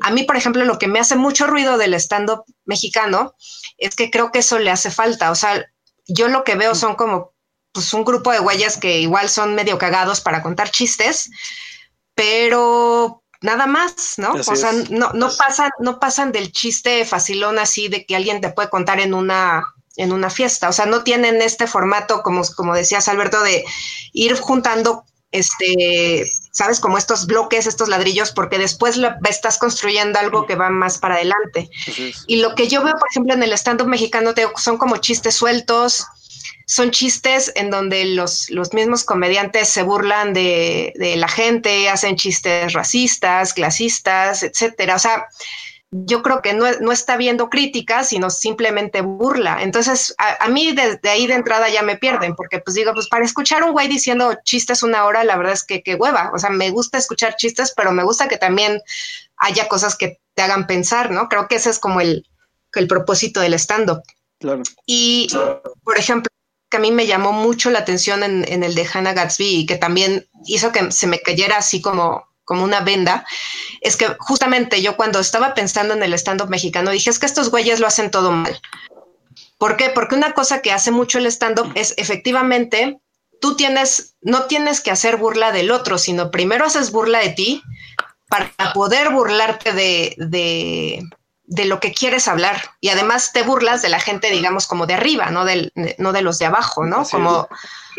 A 0.03 0.11
mí, 0.11 0.25
por 0.25 0.37
ejemplo, 0.37 0.65
lo 0.65 0.79
que 0.79 0.89
me 0.89 1.01
hace 1.01 1.17
mucho 1.17 1.47
ruido 1.47 1.79
del 1.79 1.95
stand-up 1.95 2.45
mexicano 2.67 3.35
es 3.79 3.97
que 3.97 4.11
creo 4.11 4.31
que 4.31 4.41
eso 4.41 4.59
le 4.59 4.71
hace 4.71 4.91
falta. 4.91 5.31
O 5.31 5.35
sea, 5.35 5.65
yo 6.07 6.29
lo 6.29 6.45
que 6.45 6.57
veo 6.57 6.75
son 6.75 6.97
como 6.97 7.33
pues, 7.73 7.93
un 7.95 8.05
grupo 8.05 8.33
de 8.33 8.41
güeyes 8.41 8.77
que 8.77 9.01
igual 9.01 9.31
son 9.31 9.55
medio 9.55 9.79
cagados 9.79 10.21
para 10.21 10.43
contar 10.43 10.71
chistes, 10.71 11.31
pero 12.15 13.20
nada 13.41 13.67
más, 13.67 14.15
¿no? 14.19 14.33
Así 14.41 14.51
o 14.53 14.57
sea, 14.57 14.73
no, 14.91 15.13
no 15.13 15.31
pasan, 15.37 15.71
no 15.81 15.99
pasan 15.99 16.33
del 16.33 16.53
chiste 16.53 17.05
facilón 17.05 17.59
así 17.59 17.89
de 17.89 18.05
que 18.07 18.17
alguien 18.17 18.41
te 18.41 18.51
puede 18.51 18.71
contar 18.71 19.01
en 19.01 19.15
una 19.15 19.63
en 19.97 20.13
una 20.13 20.31
fiesta. 20.31 20.69
O 20.69 20.73
sea, 20.73 20.87
no 20.87 21.03
tienen 21.05 21.43
este 21.43 21.67
formato, 21.67 22.23
como, 22.23 22.43
como 22.57 22.75
decías, 22.75 23.09
Alberto, 23.09 23.43
de 23.43 23.65
ir 24.13 24.35
juntando 24.39 25.05
este, 25.33 26.25
sabes, 26.53 26.81
como 26.81 26.99
estos 26.99 27.27
bloques, 27.27 27.67
estos 27.67 27.89
ladrillos, 27.89 28.33
porque 28.33 28.59
después 28.59 28.97
lo- 28.97 29.11
estás 29.29 29.59
construyendo 29.59 30.19
algo 30.19 30.47
que 30.47 30.57
va 30.57 30.71
más 30.71 30.99
para 30.99 31.15
adelante. 31.17 31.71
Y 32.27 32.37
lo 32.37 32.55
que 32.55 32.67
yo 32.69 32.83
veo, 32.83 32.95
por 32.95 33.09
ejemplo, 33.11 33.35
en 33.35 33.43
el 33.43 33.53
stand-up 33.53 33.87
mexicano, 33.89 34.35
te 34.35 34.47
son 34.57 34.77
como 34.79 34.97
chistes 34.97 35.35
sueltos, 35.37 36.07
son 36.71 36.93
chistes 36.93 37.51
en 37.57 37.69
donde 37.69 38.05
los, 38.05 38.49
los 38.49 38.73
mismos 38.73 39.03
comediantes 39.03 39.69
se 39.69 39.83
burlan 39.83 40.33
de, 40.33 40.93
de 40.95 41.17
la 41.17 41.27
gente, 41.27 41.89
hacen 41.89 42.15
chistes 42.15 42.75
racistas, 42.75 43.55
clasistas, 43.55 44.45
etcétera. 44.45 44.95
O 44.95 44.99
sea, 45.01 45.27
yo 45.91 46.23
creo 46.23 46.43
que 46.43 46.53
no, 46.53 46.71
no 46.81 46.93
está 46.93 47.17
viendo 47.17 47.51
críticas, 47.51 48.11
sino 48.11 48.31
simplemente 48.31 49.01
burla. 49.01 49.65
Entonces, 49.65 50.15
a, 50.17 50.45
a 50.45 50.49
mí 50.49 50.71
desde 50.71 51.11
ahí 51.11 51.27
de 51.27 51.35
entrada 51.35 51.69
ya 51.69 51.83
me 51.83 51.97
pierden, 51.97 52.37
porque 52.37 52.61
pues 52.61 52.77
digo, 52.77 52.95
pues 52.95 53.09
para 53.09 53.25
escuchar 53.25 53.65
un 53.65 53.73
güey 53.73 53.89
diciendo 53.89 54.39
chistes 54.45 54.85
una 54.85 55.07
hora, 55.07 55.25
la 55.25 55.37
verdad 55.37 55.55
es 55.55 55.65
que 55.65 55.83
qué 55.83 55.97
hueva. 55.97 56.31
O 56.33 56.39
sea, 56.39 56.51
me 56.51 56.71
gusta 56.71 56.99
escuchar 56.99 57.35
chistes, 57.35 57.73
pero 57.77 57.91
me 57.91 58.05
gusta 58.05 58.29
que 58.29 58.37
también 58.37 58.81
haya 59.39 59.67
cosas 59.67 59.97
que 59.97 60.21
te 60.35 60.43
hagan 60.43 60.69
pensar, 60.69 61.11
¿no? 61.11 61.29
Creo 61.29 61.49
que 61.49 61.57
ese 61.57 61.71
es 61.71 61.81
como 61.81 62.01
el, 62.01 62.29
el 62.75 62.87
propósito 62.87 63.41
del 63.41 63.55
stand-up. 63.55 64.05
Claro. 64.39 64.63
Y, 64.87 65.27
por 65.83 65.99
ejemplo, 65.99 66.31
que 66.71 66.77
a 66.77 66.81
mí 66.81 66.93
me 66.93 67.07
llamó 67.07 67.33
mucho 67.33 67.71
la 67.71 67.81
atención 67.81 68.23
en, 68.23 68.63
el 68.63 68.75
de 68.75 68.89
Hannah 68.91 69.13
Gatsby 69.13 69.57
y 69.57 69.67
que 69.67 69.77
también 69.77 70.29
hizo 70.47 70.71
que 70.73 70.93
se 70.93 71.07
me 71.09 71.21
cayera 71.21 71.59
así 71.59 71.81
como, 71.81 72.29
como 72.45 72.63
una 72.63 72.81
venda, 72.81 73.27
es 73.81 73.97
que 73.97 74.07
justamente 74.19 74.81
yo 74.81 74.97
cuando 74.97 75.19
estaba 75.19 75.53
pensando 75.55 75.95
en 75.95 76.03
el 76.03 76.15
stand-up 76.15 76.49
mexicano 76.49 76.93
dije, 76.93 77.11
es 77.11 77.19
que 77.19 77.27
estos 77.27 77.51
güeyes 77.51 77.81
lo 77.81 77.89
hacen 77.89 78.11
todo 78.11 78.31
mal. 78.31 78.61
¿Por 79.59 79.77
qué? 79.77 79.91
Porque 79.91 80.15
una 80.15 80.33
cosa 80.33 80.63
que 80.63 80.73
hace 80.73 80.93
mucho 80.93 81.19
el 81.19 81.27
stand-up 81.27 81.73
es 81.75 81.93
efectivamente, 81.97 83.01
tú 83.41 83.57
tienes, 83.57 84.15
no 84.23 84.45
tienes 84.45 84.81
que 84.81 84.93
hacer 84.93 85.17
burla 85.17 85.51
del 85.51 85.73
otro, 85.73 85.99
sino 85.99 86.31
primero 86.31 86.65
haces 86.65 86.93
burla 86.93 87.19
de 87.19 87.31
ti 87.31 87.63
para 88.29 88.73
poder 88.73 89.11
burlarte 89.11 89.73
de, 89.73 91.03
de 91.51 91.65
lo 91.65 91.81
que 91.81 91.93
quieres 91.93 92.29
hablar. 92.29 92.71
Y 92.81 92.91
además 92.91 93.33
te 93.33 93.43
burlas 93.43 93.83
de 93.83 93.89
la 93.89 93.99
gente, 93.99 94.31
digamos, 94.31 94.69
como 94.69 94.87
de 94.87 94.95
arriba, 94.95 95.31
no, 95.31 95.45
del, 95.45 95.73
no 95.99 96.13
de 96.13 96.23
los 96.23 96.39
de 96.39 96.47
abajo, 96.47 96.87
¿no? 96.87 97.01
Así 97.01 97.13
Como, 97.13 97.49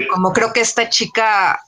como 0.09 0.31
creo 0.31 0.53
que 0.53 0.61
esta 0.61 0.89
chica, 0.89 1.61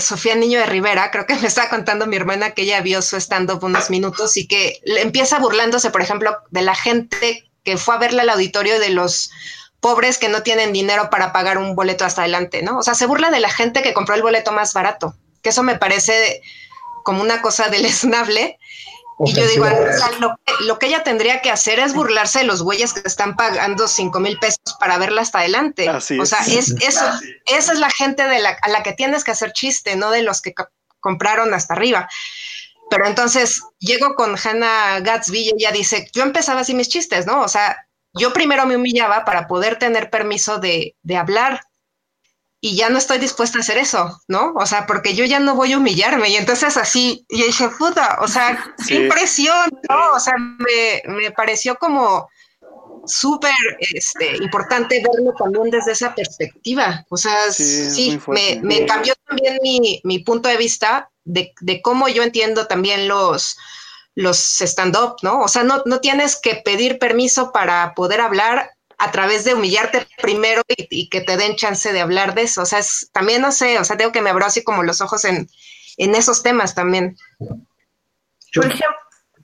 Sofía 0.00 0.34
Niño 0.34 0.58
de 0.58 0.66
Rivera, 0.66 1.12
creo 1.12 1.26
que 1.26 1.36
me 1.36 1.46
estaba 1.46 1.70
contando 1.70 2.06
mi 2.06 2.16
hermana 2.16 2.50
que 2.50 2.62
ella 2.62 2.80
vio 2.80 3.00
su 3.00 3.16
stand-up 3.16 3.62
unos 3.62 3.90
minutos 3.90 4.36
y 4.36 4.48
que 4.48 4.80
le 4.84 5.02
empieza 5.02 5.38
burlándose, 5.38 5.90
por 5.90 6.02
ejemplo, 6.02 6.36
de 6.50 6.62
la 6.62 6.74
gente 6.74 7.48
que 7.62 7.76
fue 7.76 7.94
a 7.94 7.98
verla 7.98 8.22
al 8.22 8.30
auditorio 8.30 8.80
de 8.80 8.90
los 8.90 9.30
pobres 9.78 10.18
que 10.18 10.28
no 10.28 10.42
tienen 10.42 10.72
dinero 10.72 11.10
para 11.10 11.32
pagar 11.32 11.58
un 11.58 11.76
boleto 11.76 12.04
hasta 12.04 12.22
adelante, 12.22 12.62
¿no? 12.62 12.78
O 12.78 12.82
sea, 12.82 12.94
se 12.94 13.06
burla 13.06 13.30
de 13.30 13.40
la 13.40 13.50
gente 13.50 13.82
que 13.82 13.94
compró 13.94 14.16
el 14.16 14.22
boleto 14.22 14.50
más 14.50 14.74
barato, 14.74 15.14
que 15.42 15.50
eso 15.50 15.62
me 15.62 15.76
parece 15.76 16.42
como 17.04 17.22
una 17.22 17.40
cosa 17.40 17.68
deleznable. 17.70 18.58
Y 19.26 19.34
yo 19.34 19.46
digo, 19.46 19.64
o 19.64 19.68
sea, 19.68 20.10
lo, 20.18 20.34
lo, 20.60 20.78
que 20.78 20.86
ella 20.86 21.02
tendría 21.02 21.42
que 21.42 21.50
hacer 21.50 21.78
es 21.78 21.92
burlarse 21.92 22.40
de 22.40 22.44
los 22.46 22.62
güeyes 22.62 22.94
que 22.94 23.02
están 23.04 23.36
pagando 23.36 23.86
cinco 23.86 24.18
mil 24.18 24.38
pesos 24.38 24.76
para 24.78 24.96
verla 24.98 25.20
hasta 25.20 25.40
adelante. 25.40 25.88
Así 25.88 26.18
o 26.18 26.24
sea, 26.24 26.40
es, 26.40 26.70
eso, 26.80 27.04
esa 27.46 27.72
es 27.72 27.78
la 27.78 27.90
gente 27.90 28.26
de 28.26 28.38
la, 28.40 28.56
a 28.62 28.68
la 28.68 28.82
que 28.82 28.92
tienes 28.92 29.22
que 29.22 29.32
hacer 29.32 29.52
chiste, 29.52 29.96
no 29.96 30.10
de 30.10 30.22
los 30.22 30.40
que 30.40 30.54
compraron 31.00 31.52
hasta 31.52 31.74
arriba. 31.74 32.08
Pero 32.88 33.06
entonces 33.06 33.62
llego 33.78 34.14
con 34.14 34.36
Hannah 34.42 35.00
Gatsby 35.00 35.38
y 35.38 35.52
ella 35.58 35.70
dice, 35.70 36.08
yo 36.12 36.22
empezaba 36.22 36.60
así 36.60 36.74
mis 36.74 36.88
chistes, 36.88 37.26
¿no? 37.26 37.42
O 37.42 37.48
sea, 37.48 37.86
yo 38.14 38.32
primero 38.32 38.64
me 38.66 38.76
humillaba 38.76 39.24
para 39.24 39.46
poder 39.46 39.76
tener 39.78 40.10
permiso 40.10 40.58
de, 40.58 40.96
de 41.02 41.16
hablar 41.16 41.60
y 42.60 42.76
ya 42.76 42.90
no 42.90 42.98
estoy 42.98 43.18
dispuesta 43.18 43.58
a 43.58 43.62
hacer 43.62 43.78
eso, 43.78 44.20
¿no? 44.28 44.52
O 44.54 44.66
sea, 44.66 44.86
porque 44.86 45.14
yo 45.14 45.24
ya 45.24 45.40
no 45.40 45.54
voy 45.54 45.72
a 45.72 45.78
humillarme. 45.78 46.28
Y 46.28 46.36
entonces 46.36 46.76
así, 46.76 47.24
y 47.28 47.42
dije, 47.42 47.70
puta, 47.78 48.18
o 48.20 48.28
sea, 48.28 48.74
sí. 48.78 48.88
qué 48.88 48.94
impresión, 48.96 49.70
¿no? 49.88 50.12
O 50.12 50.20
sea, 50.20 50.34
me, 50.36 51.02
me 51.06 51.30
pareció 51.30 51.76
como 51.76 52.28
súper 53.06 53.54
este, 53.78 54.36
importante 54.36 55.02
verlo 55.02 55.32
también 55.38 55.70
desde 55.70 55.92
esa 55.92 56.14
perspectiva. 56.14 57.06
O 57.08 57.16
sea, 57.16 57.50
sí, 57.50 57.90
sí 57.90 58.20
me, 58.28 58.60
me, 58.62 58.84
cambió 58.84 59.14
también 59.26 59.58
mi, 59.62 60.00
mi, 60.04 60.18
punto 60.18 60.48
de 60.48 60.58
vista 60.58 61.10
de, 61.24 61.54
de 61.60 61.80
cómo 61.80 62.08
yo 62.08 62.22
entiendo 62.22 62.66
también 62.66 63.08
los, 63.08 63.56
los 64.14 64.60
stand-up, 64.60 65.16
¿no? 65.22 65.40
O 65.40 65.48
sea, 65.48 65.62
no, 65.62 65.82
no 65.86 66.00
tienes 66.00 66.36
que 66.36 66.56
pedir 66.56 66.98
permiso 66.98 67.52
para 67.52 67.94
poder 67.94 68.20
hablar 68.20 68.72
a 69.00 69.10
través 69.10 69.44
de 69.44 69.54
humillarte 69.54 70.06
primero 70.20 70.62
y, 70.68 70.86
y, 70.90 71.08
que 71.08 71.22
te 71.22 71.38
den 71.38 71.56
chance 71.56 71.90
de 71.90 72.00
hablar 72.00 72.34
de 72.34 72.42
eso. 72.42 72.62
O 72.62 72.66
sea, 72.66 72.80
es, 72.80 73.08
también 73.12 73.40
no 73.40 73.50
sé, 73.50 73.78
o 73.78 73.84
sea, 73.84 73.96
tengo 73.96 74.12
que 74.12 74.20
me 74.20 74.30
abro 74.30 74.44
así 74.44 74.62
como 74.62 74.82
los 74.82 75.00
ojos 75.00 75.24
en, 75.24 75.48
en 75.96 76.14
esos 76.14 76.42
temas 76.42 76.74
también. 76.74 77.16
Yo, 78.52 78.62
Por 78.62 78.66
ejemplo, 78.66 78.96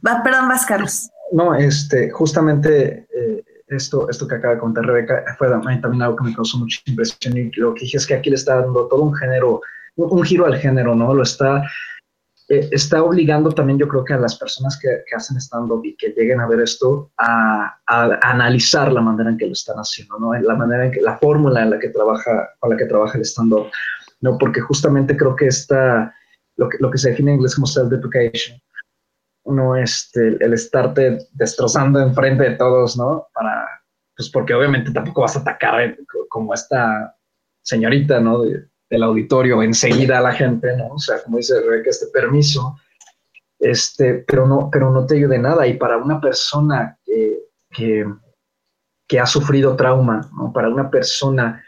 va, 0.07 0.22
perdón, 0.22 0.48
vas, 0.48 0.66
Carlos. 0.66 1.09
No, 1.32 1.54
este, 1.54 2.11
justamente 2.11 3.07
eh, 3.14 3.44
esto, 3.68 4.09
esto 4.11 4.28
que 4.28 4.36
acaba 4.36 4.54
de 4.54 4.61
contar 4.61 4.84
Rebeca 4.84 5.24
fue 5.38 5.48
también 5.48 6.02
algo 6.02 6.16
que 6.16 6.24
me 6.24 6.34
causó 6.34 6.59
mucha 6.59 6.80
impresión 6.86 7.36
y 7.36 7.50
lo 7.52 7.74
que 7.74 7.80
dije 7.80 7.96
es 7.96 8.07
que 8.07 8.14
aquí 8.14 8.30
le 8.30 8.36
está 8.36 8.61
dando 8.61 8.86
todo 8.88 9.02
un 9.02 9.14
género, 9.14 9.61
un, 9.96 10.22
giro 10.22 10.46
al 10.46 10.59
género, 10.59 10.94
¿no? 10.94 11.14
Lo 11.14 11.22
está, 11.22 11.62
eh, 12.49 12.68
está 12.70 13.03
obligando 13.03 13.51
también 13.51 13.78
yo 13.78 13.88
creo 13.88 14.05
que 14.05 14.12
a 14.12 14.18
las 14.18 14.38
personas 14.38 14.78
que, 14.80 15.03
que 15.09 15.16
hacen 15.16 15.36
stand-up 15.38 15.84
y 15.84 15.97
que 15.97 16.11
lleguen 16.11 16.40
a 16.40 16.47
ver 16.47 16.61
esto 16.61 17.11
a, 17.16 17.80
a, 17.86 18.18
analizar 18.22 18.92
la 18.92 19.01
manera 19.01 19.30
en 19.30 19.36
que 19.36 19.47
lo 19.47 19.53
están 19.53 19.76
haciendo, 19.78 20.18
¿no? 20.18 20.32
La 20.34 20.55
manera 20.55 20.86
en 20.86 20.92
que, 20.92 21.01
la 21.01 21.18
fórmula 21.18 21.62
en 21.62 21.70
la 21.70 21.78
que 21.78 21.88
trabaja, 21.88 22.51
con 22.61 22.70
la 22.70 22.76
que 22.76 22.84
trabaja 22.84 23.18
el 23.18 23.24
stand-up, 23.24 23.68
¿no? 24.20 24.38
Porque 24.38 24.61
justamente 24.61 25.16
creo 25.16 25.34
que 25.34 25.49
está, 25.49 26.14
lo 26.57 26.68
que, 26.68 26.78
lo 26.78 26.90
que 26.90 26.99
se 26.99 27.11
define 27.11 27.32
en 27.32 27.36
inglés 27.38 27.57
como 27.57 27.66
self-deprecation, 27.66 28.61
no 29.47 29.74
este, 29.76 30.36
el 30.44 30.53
estarte 30.53 31.18
destrozando 31.32 32.01
enfrente 32.01 32.44
de 32.44 32.57
todos, 32.57 32.97
¿no? 32.97 33.26
Para, 33.34 33.66
pues 34.16 34.30
porque 34.30 34.55
obviamente 34.55 34.92
tampoco 34.92 35.22
vas 35.22 35.36
a 35.36 35.40
atacar 35.40 35.97
como 36.28 36.55
esta 36.55 37.16
señorita, 37.62 38.20
¿no? 38.20 38.44
Del 38.89 39.03
auditorio 39.03 39.62
enseguida 39.62 40.18
a 40.18 40.22
la 40.22 40.32
gente, 40.32 40.76
¿no? 40.76 40.89
O 40.95 40.99
sea, 40.99 41.22
como 41.22 41.39
dice 41.39 41.61
Rebeca, 41.61 41.91
este 41.91 42.07
permiso, 42.07 42.76
este, 43.59 44.24
pero 44.26 44.47
no, 44.47 44.68
pero 44.70 44.91
no 44.91 45.07
te 45.07 45.16
ayuda 45.16 45.34
de 45.34 45.39
nada. 45.39 45.66
Y 45.66 45.74
para 45.74 45.97
una 45.97 46.20
persona 46.20 46.99
que, 47.05 48.07
que, 49.09 49.20
ha 49.20 49.26
sufrido 49.26 49.76
trauma, 49.76 50.28
¿no? 50.37 50.53
Para 50.53 50.68
una 50.68 50.91
persona 50.91 51.64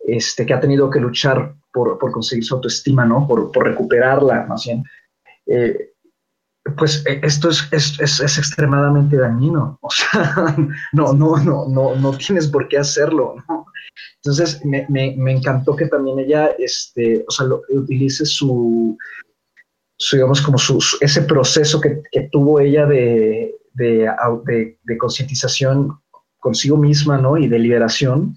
este, 0.00 0.46
que 0.46 0.54
ha 0.54 0.60
tenido 0.60 0.90
que 0.90 1.00
luchar 1.00 1.54
por, 1.72 1.98
por 1.98 2.10
conseguir 2.10 2.44
su 2.44 2.54
autoestima, 2.54 3.04
¿no? 3.04 3.26
Por, 3.26 3.52
por 3.52 3.64
recuperarla, 3.64 4.46
más 4.46 4.64
bien. 4.64 4.84
Eh, 5.46 5.92
pues 6.76 7.04
e, 7.06 7.20
esto 7.22 7.50
es, 7.50 7.68
es, 7.70 8.00
es, 8.00 8.38
extremadamente 8.38 9.16
dañino. 9.16 9.78
O 9.82 9.90
sea, 9.90 10.56
no, 10.92 11.12
no, 11.12 11.36
no, 11.36 11.68
no, 11.68 11.94
no 11.94 12.16
tienes 12.16 12.48
por 12.48 12.66
qué 12.68 12.78
hacerlo. 12.78 13.36
¿no? 13.48 13.66
Entonces, 14.16 14.64
me, 14.64 14.86
me, 14.88 15.32
encantó 15.32 15.76
que 15.76 15.86
también 15.86 16.18
ella, 16.18 16.50
este, 16.58 17.24
o 17.26 17.30
sea, 17.30 17.46
utilice 17.70 18.24
su, 18.24 18.96
su, 19.96 20.16
digamos, 20.16 20.40
como 20.40 20.58
su, 20.58 20.78
ese 21.00 21.22
proceso 21.22 21.80
que, 21.80 22.02
que 22.10 22.28
tuvo 22.30 22.60
ella 22.60 22.86
de, 22.86 23.54
de, 23.74 24.08
de, 24.84 24.98
concientización 24.98 25.98
consigo 26.38 26.76
misma, 26.76 27.18
¿no? 27.18 27.36
Y 27.36 27.48
de 27.48 27.58
liberación 27.58 28.36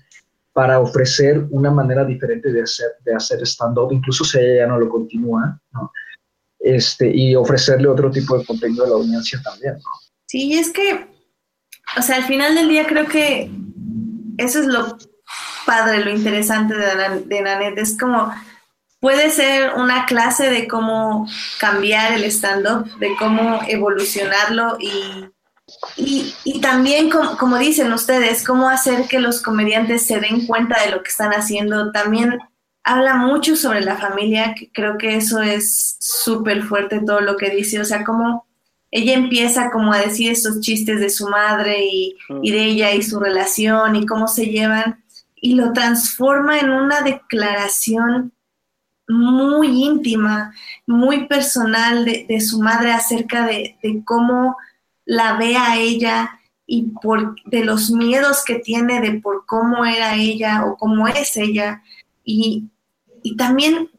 para 0.53 0.79
ofrecer 0.79 1.45
una 1.51 1.71
manera 1.71 2.03
diferente 2.03 2.51
de 2.51 2.63
hacer, 2.63 2.87
de 3.05 3.13
hacer 3.13 3.41
stand-up, 3.43 3.91
incluso 3.91 4.23
si 4.23 4.39
ella 4.39 4.63
ya 4.63 4.67
no 4.67 4.79
lo 4.79 4.89
continúa, 4.89 5.61
¿no? 5.71 5.91
este, 6.59 7.09
y 7.15 7.35
ofrecerle 7.35 7.87
otro 7.87 8.11
tipo 8.11 8.37
de 8.37 8.45
contenido 8.45 8.85
a 8.85 8.89
la 8.89 8.95
audiencia 8.95 9.41
también. 9.43 9.75
Sí, 10.25 10.53
es 10.53 10.71
que, 10.71 11.07
o 11.97 12.01
sea, 12.01 12.17
al 12.17 12.25
final 12.25 12.55
del 12.55 12.69
día 12.69 12.85
creo 12.85 13.07
que 13.07 13.49
eso 14.37 14.59
es 14.59 14.67
lo 14.67 14.97
padre, 15.69 16.03
lo 16.03 16.09
interesante 16.09 16.73
de, 16.75 17.21
de 17.25 17.41
Nanet, 17.41 17.77
es 17.77 17.95
como 17.95 18.33
puede 18.99 19.29
ser 19.29 19.73
una 19.75 20.05
clase 20.05 20.49
de 20.49 20.67
cómo 20.67 21.27
cambiar 21.59 22.13
el 22.13 22.23
stand-up, 22.25 22.89
de 22.97 23.15
cómo 23.17 23.61
evolucionarlo 23.67 24.77
y, 24.79 25.25
y, 25.95 26.33
y 26.43 26.59
también, 26.59 27.09
como, 27.09 27.37
como, 27.37 27.57
dicen 27.57 27.93
ustedes, 27.93 28.43
cómo 28.43 28.67
hacer 28.67 29.07
que 29.07 29.19
los 29.19 29.41
comediantes 29.41 30.05
se 30.07 30.19
den 30.19 30.47
cuenta 30.47 30.83
de 30.83 30.91
lo 30.91 31.03
que 31.03 31.09
están 31.09 31.31
haciendo. 31.31 31.91
También 31.91 32.39
habla 32.83 33.15
mucho 33.15 33.55
sobre 33.55 33.81
la 33.81 33.97
familia, 33.97 34.55
que 34.57 34.71
creo 34.71 34.97
que 34.97 35.15
eso 35.15 35.41
es 35.41 35.95
súper 35.99 36.63
fuerte 36.63 37.01
todo 37.05 37.21
lo 37.21 37.37
que 37.37 37.51
dice, 37.51 37.79
o 37.79 37.85
sea, 37.85 38.03
como 38.03 38.47
ella 38.91 39.13
empieza 39.13 39.69
como 39.69 39.93
a 39.93 39.99
decir 39.99 40.31
estos 40.31 40.61
chistes 40.61 40.99
de 40.99 41.11
su 41.11 41.27
madre 41.27 41.85
y, 41.85 42.17
mm. 42.27 42.39
y 42.43 42.51
de 42.51 42.63
ella 42.65 42.91
y 42.91 43.03
su 43.03 43.19
relación 43.19 43.95
y 43.95 44.07
cómo 44.07 44.27
se 44.27 44.47
llevan, 44.47 45.03
y 45.41 45.55
lo 45.55 45.73
transforma 45.73 46.59
en 46.59 46.69
una 46.69 47.01
declaración 47.01 48.33
muy 49.07 49.83
íntima, 49.83 50.53
muy 50.85 51.27
personal 51.27 52.05
de, 52.05 52.41
su 52.41 52.61
madre 52.61 52.91
acerca 52.91 53.45
de, 53.45 53.77
de, 53.81 54.03
cómo 54.05 54.55
la 55.05 55.37
ve 55.37 55.57
a 55.57 55.77
ella 55.77 56.39
y 56.67 56.83
por, 57.01 57.35
de 57.45 57.65
los 57.65 57.89
miedos 57.89 58.43
que 58.45 58.59
tiene 58.59 59.01
de 59.01 59.19
por 59.19 59.47
cómo 59.47 59.83
era 59.85 60.15
ella 60.15 60.65
o 60.65 60.77
cómo 60.77 61.07
es 61.07 61.35
ella. 61.37 61.81
Y, 62.23 62.69
y 63.23 63.35
también 63.35 63.89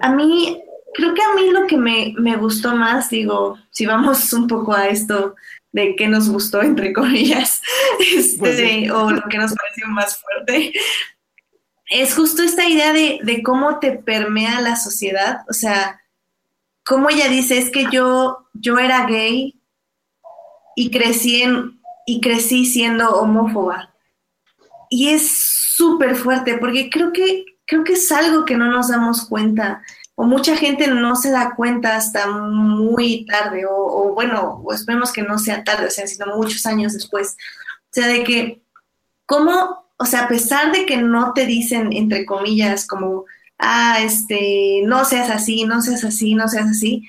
a 0.00 0.10
mí, 0.10 0.62
creo 0.94 1.12
que 1.12 1.22
a 1.22 1.34
mí 1.34 1.50
lo 1.50 1.66
que 1.66 1.76
me, 1.76 2.14
me, 2.16 2.36
gustó 2.36 2.74
más, 2.74 3.10
digo, 3.10 3.58
si 3.70 3.84
vamos 3.84 4.32
un 4.32 4.46
poco 4.46 4.72
a 4.72 4.88
esto 4.88 5.34
de 5.74 5.96
qué 5.96 6.06
nos 6.06 6.28
gustó, 6.28 6.62
entre 6.62 6.92
comillas, 6.92 7.60
este, 8.16 8.38
pues 8.38 8.90
o 8.92 9.10
lo 9.10 9.22
que 9.28 9.38
nos 9.38 9.52
pareció 9.52 9.88
más 9.88 10.20
fuerte, 10.20 10.72
es 11.90 12.14
justo 12.14 12.44
esta 12.44 12.68
idea 12.68 12.92
de, 12.92 13.18
de 13.22 13.42
cómo 13.42 13.80
te 13.80 13.90
permea 13.90 14.60
la 14.60 14.76
sociedad, 14.76 15.40
o 15.48 15.52
sea, 15.52 16.00
como 16.86 17.10
ella 17.10 17.28
dice, 17.28 17.58
es 17.58 17.70
que 17.70 17.86
yo, 17.90 18.46
yo 18.52 18.78
era 18.78 19.04
gay 19.06 19.60
y 20.76 20.90
crecí, 20.90 21.42
en, 21.42 21.80
y 22.06 22.20
crecí 22.20 22.66
siendo 22.66 23.10
homófoba. 23.10 23.92
Y 24.90 25.08
es 25.08 25.28
súper 25.74 26.14
fuerte, 26.14 26.58
porque 26.58 26.88
creo 26.88 27.12
que 27.12 27.44
creo 27.66 27.82
que 27.82 27.94
es 27.94 28.12
algo 28.12 28.44
que 28.44 28.56
no 28.56 28.70
nos 28.70 28.88
damos 28.88 29.26
cuenta 29.26 29.82
o 30.16 30.24
mucha 30.24 30.56
gente 30.56 30.86
no 30.86 31.16
se 31.16 31.30
da 31.30 31.54
cuenta 31.56 31.96
hasta 31.96 32.28
muy 32.28 33.26
tarde 33.26 33.64
o, 33.68 34.12
bueno, 34.14 34.62
o 34.64 34.72
esperemos 34.72 35.12
que 35.12 35.22
no 35.22 35.38
sea 35.38 35.64
tarde, 35.64 35.86
o 35.86 35.90
sea, 35.90 36.06
sino 36.06 36.36
muchos 36.36 36.64
años 36.66 36.92
después. 36.92 37.36
O 37.84 37.92
sea, 37.92 38.06
de 38.06 38.22
que, 38.24 38.62
¿cómo, 39.26 39.86
o 39.96 40.04
sea, 40.04 40.24
a 40.24 40.28
pesar 40.28 40.72
de 40.72 40.86
que 40.86 40.96
no 40.98 41.32
te 41.32 41.46
dicen, 41.46 41.92
entre 41.92 42.26
comillas, 42.26 42.86
como, 42.86 43.24
ah, 43.58 43.98
este, 44.00 44.82
no 44.84 45.04
seas 45.04 45.30
así, 45.30 45.64
no 45.64 45.82
seas 45.82 46.04
así, 46.04 46.34
no 46.34 46.48
seas 46.48 46.68
así, 46.70 47.08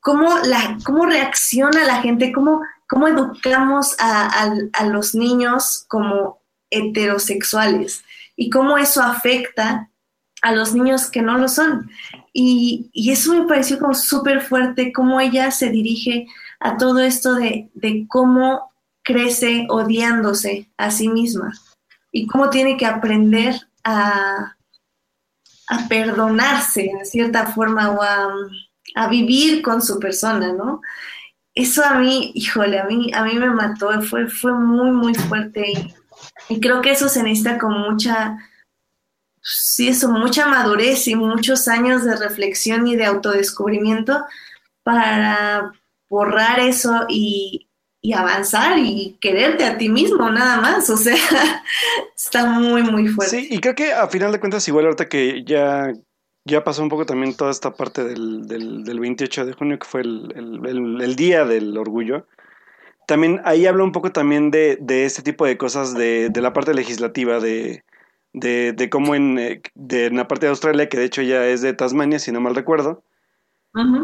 ¿cómo, 0.00 0.38
la, 0.44 0.78
cómo 0.84 1.06
reacciona 1.06 1.84
la 1.84 2.02
gente? 2.02 2.32
¿Cómo, 2.32 2.62
cómo 2.88 3.08
educamos 3.08 3.96
a, 3.98 4.52
a 4.72 4.86
los 4.86 5.14
niños 5.14 5.84
como 5.88 6.42
heterosexuales? 6.70 8.04
y 8.38 8.50
cómo 8.50 8.78
eso 8.78 9.02
afecta 9.02 9.90
a 10.48 10.52
los 10.52 10.74
niños 10.74 11.10
que 11.10 11.20
no 11.20 11.36
lo 11.36 11.46
son. 11.46 11.90
Y, 12.32 12.90
eso 12.94 13.34
me 13.34 13.46
pareció 13.46 13.78
como 13.78 13.94
súper 13.94 14.40
fuerte, 14.40 14.92
cómo 14.92 15.20
ella 15.20 15.50
se 15.50 15.68
dirige 15.68 16.26
a 16.58 16.78
todo 16.78 17.00
esto 17.00 17.34
de, 17.34 17.68
cómo 18.08 18.72
crece 19.02 19.66
odiándose 19.68 20.70
a 20.76 20.90
sí 20.90 21.08
misma 21.08 21.52
y 22.12 22.26
cómo 22.26 22.50
tiene 22.50 22.76
que 22.76 22.86
aprender 22.86 23.54
a, 23.84 24.56
a 25.68 25.88
perdonarse 25.88 26.90
de 26.98 27.04
cierta 27.04 27.46
forma 27.46 27.90
o 27.90 28.02
a, 28.02 28.28
a, 28.94 29.08
vivir 29.08 29.62
con 29.62 29.82
su 29.82 29.98
persona, 29.98 30.52
¿no? 30.52 30.80
Eso 31.54 31.84
a 31.84 31.94
mí, 31.94 32.32
híjole, 32.34 32.78
a 32.78 32.84
mí, 32.84 33.10
a 33.12 33.22
mí 33.24 33.34
me 33.34 33.50
mató, 33.50 34.00
fue, 34.02 34.28
fue 34.28 34.52
muy, 34.52 34.90
muy 34.90 35.14
fuerte 35.14 35.72
y, 35.72 35.94
y 36.48 36.60
creo 36.60 36.80
que 36.80 36.92
eso 36.92 37.08
se 37.08 37.22
necesita 37.22 37.58
con 37.58 37.72
mucha, 37.80 38.38
sí, 39.48 39.88
eso, 39.88 40.08
mucha 40.10 40.46
madurez 40.46 41.08
y 41.08 41.14
muchos 41.14 41.68
años 41.68 42.04
de 42.04 42.16
reflexión 42.16 42.86
y 42.86 42.96
de 42.96 43.06
autodescubrimiento 43.06 44.24
para 44.82 45.72
borrar 46.08 46.60
eso 46.60 47.06
y, 47.08 47.64
avanzar 48.14 48.78
y 48.78 49.18
quererte 49.20 49.64
a 49.64 49.76
ti 49.76 49.88
mismo, 49.88 50.30
nada 50.30 50.60
más. 50.60 50.88
O 50.88 50.96
sea, 50.96 51.14
está 52.16 52.46
muy, 52.46 52.82
muy 52.82 53.08
fuerte. 53.08 53.40
Sí, 53.40 53.48
y 53.50 53.58
creo 53.58 53.74
que 53.74 53.92
a 53.92 54.08
final 54.08 54.32
de 54.32 54.40
cuentas, 54.40 54.66
igual 54.68 54.86
ahorita 54.86 55.08
que 55.08 55.44
ya, 55.44 55.92
ya 56.44 56.64
pasó 56.64 56.82
un 56.82 56.88
poco 56.88 57.04
también 57.04 57.36
toda 57.36 57.50
esta 57.50 57.74
parte 57.74 58.04
del, 58.04 58.46
del, 58.46 59.00
28 59.00 59.44
de 59.44 59.52
junio, 59.52 59.78
que 59.78 59.86
fue 59.86 60.00
el 60.02 61.14
día 61.16 61.44
del 61.44 61.76
orgullo 61.76 62.26
también 63.08 63.40
ahí 63.44 63.64
habla 63.64 63.84
un 63.84 63.92
poco 63.92 64.12
también 64.12 64.50
de, 64.50 64.76
de 64.82 65.06
este 65.06 65.22
tipo 65.22 65.46
de 65.46 65.56
cosas 65.56 65.94
de, 65.94 66.28
de 66.28 66.42
la 66.42 66.52
parte 66.52 66.74
legislativa, 66.74 67.40
de, 67.40 67.82
de, 68.32 68.72
de 68.72 68.90
cómo 68.90 69.14
en, 69.14 69.38
eh, 69.38 69.62
de, 69.74 70.06
en 70.06 70.16
la 70.16 70.28
parte 70.28 70.46
de 70.46 70.50
Australia, 70.50 70.88
que 70.88 70.98
de 70.98 71.04
hecho 71.04 71.22
ya 71.22 71.46
es 71.46 71.62
de 71.62 71.72
Tasmania, 71.74 72.18
si 72.18 72.32
no 72.32 72.40
mal 72.40 72.54
recuerdo, 72.54 73.04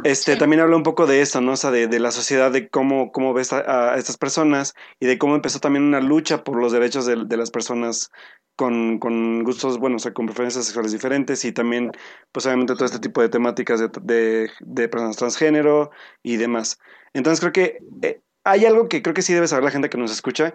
este, 0.04 0.36
También 0.36 0.60
habla 0.60 0.76
un 0.76 0.82
poco 0.82 1.06
de 1.06 1.20
eso, 1.20 1.40
¿no? 1.40 1.52
O 1.52 1.56
sea, 1.56 1.70
de, 1.70 1.88
de 1.88 1.98
la 1.98 2.12
sociedad, 2.12 2.52
de 2.52 2.68
cómo, 2.68 3.10
cómo 3.10 3.32
ves 3.32 3.52
a, 3.52 3.96
estas 3.96 4.16
personas 4.16 4.74
y 5.00 5.06
de 5.06 5.18
cómo 5.18 5.34
empezó 5.34 5.58
también 5.58 5.84
una 5.84 6.00
lucha 6.00 6.44
por 6.44 6.60
los 6.60 6.70
derechos 6.70 7.06
de, 7.06 7.24
de 7.24 7.36
las 7.36 7.50
personas 7.50 8.10
con, 8.56 8.98
con, 8.98 9.42
gustos, 9.42 9.78
bueno, 9.78 9.96
o 9.96 9.98
sea, 9.98 10.12
con 10.12 10.26
preferencias 10.26 10.66
sexuales 10.66 10.92
diferentes 10.92 11.44
y 11.44 11.52
también, 11.52 11.90
pues 12.30 12.46
obviamente 12.46 12.74
todo 12.74 12.84
este 12.84 13.00
tipo 13.00 13.20
de 13.20 13.28
temáticas 13.30 13.80
de, 13.80 14.50
de 14.60 14.88
personas 14.88 15.16
transgénero 15.16 15.90
y 16.22 16.36
demás. 16.36 16.78
Entonces 17.12 17.40
creo 17.40 17.52
que 17.52 17.78
eh, 18.02 18.20
hay 18.44 18.66
algo 18.66 18.88
que 18.88 19.02
creo 19.02 19.14
que 19.14 19.22
sí 19.22 19.32
debe 19.32 19.48
saber 19.48 19.64
la 19.64 19.70
gente 19.70 19.88
que 19.88 19.98
nos 19.98 20.12
escucha, 20.12 20.54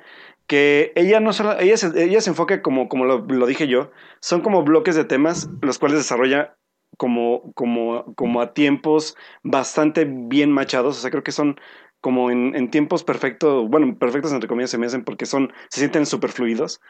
que 0.49 0.91
ella 0.95 1.19
no 1.19 1.31
solo, 1.31 1.59
ella 1.59 1.77
se, 1.77 2.03
ella 2.03 2.19
se 2.21 2.31
enfoca 2.31 2.63
como, 2.63 2.89
como 2.89 3.05
lo, 3.05 3.45
dije 3.45 3.67
yo, 3.67 3.91
son 4.19 4.41
como 4.41 4.63
bloques 4.63 4.95
de 4.95 5.05
temas 5.05 5.47
los 5.61 5.77
cuales 5.77 5.99
desarrolla 5.99 6.57
como, 6.97 7.53
como, 7.53 8.15
como 8.15 8.41
a 8.41 8.55
tiempos 8.55 9.15
bastante 9.43 10.05
bien 10.09 10.51
machados, 10.51 10.97
o 10.97 11.01
sea, 11.01 11.11
creo 11.11 11.23
que 11.23 11.31
son 11.31 11.59
como 12.01 12.31
en, 12.31 12.55
en 12.55 12.71
tiempos 12.71 13.03
perfectos, 13.03 13.69
bueno, 13.69 13.95
perfectos 13.99 14.33
entre 14.33 14.49
comillas 14.49 14.71
se 14.71 14.79
me 14.79 14.87
hacen 14.87 15.03
porque 15.03 15.27
son, 15.27 15.53
se 15.69 15.81
sienten 15.81 16.07
súper 16.07 16.31
fluidos. 16.31 16.81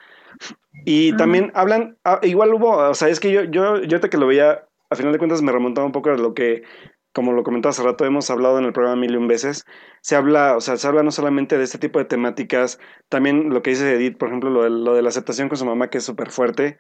Y 0.86 1.18
también 1.18 1.52
hablan, 1.54 1.98
ah, 2.06 2.22
igual 2.24 2.54
hubo, 2.54 2.78
o 2.78 2.94
sea, 2.94 3.10
es 3.10 3.20
que 3.20 3.30
yo, 3.30 3.44
yo, 3.44 3.82
yo 3.82 3.98
ahorita 3.98 4.10
que 4.10 4.18
lo 4.18 4.28
veía, 4.28 4.64
a 4.90 4.96
final 4.96 5.12
de 5.12 5.18
cuentas 5.18 5.42
me 5.42 5.52
remontaba 5.52 5.86
un 5.86 5.92
poco 5.92 6.12
a 6.12 6.16
lo 6.16 6.34
que, 6.34 6.64
como 7.14 7.34
lo 7.34 7.44
comentaba 7.44 7.72
hace 7.72 7.84
rato, 7.84 8.06
hemos 8.06 8.30
hablado 8.30 8.60
en 8.60 8.66
el 8.66 8.74
programa 8.74 9.02
mil 9.02 9.14
y 9.14 9.18
un 9.18 9.28
veces, 9.28 9.66
se 10.02 10.16
habla, 10.16 10.56
o 10.56 10.62
sea, 10.62 10.78
se 10.78 10.88
habla 10.88 11.04
no 11.04 11.12
solamente 11.12 11.58
de 11.58 11.64
este 11.64 11.80
tipo 11.80 12.00
de 12.00 12.06
temáticas, 12.06 12.80
también 13.10 13.50
lo 13.50 13.62
que 13.62 13.72
dice 13.72 13.94
Edith, 13.96 14.18
por 14.18 14.30
ejemplo, 14.30 14.50
lo 14.50 14.64
de, 14.64 14.70
lo 14.70 14.94
de 14.94 15.02
la 15.02 15.10
aceptación 15.10 15.50
con 15.50 15.58
su 15.58 15.66
mamá, 15.66 15.90
que 15.90 16.00
es 16.00 16.04
súper 16.04 16.30
fuerte, 16.32 16.78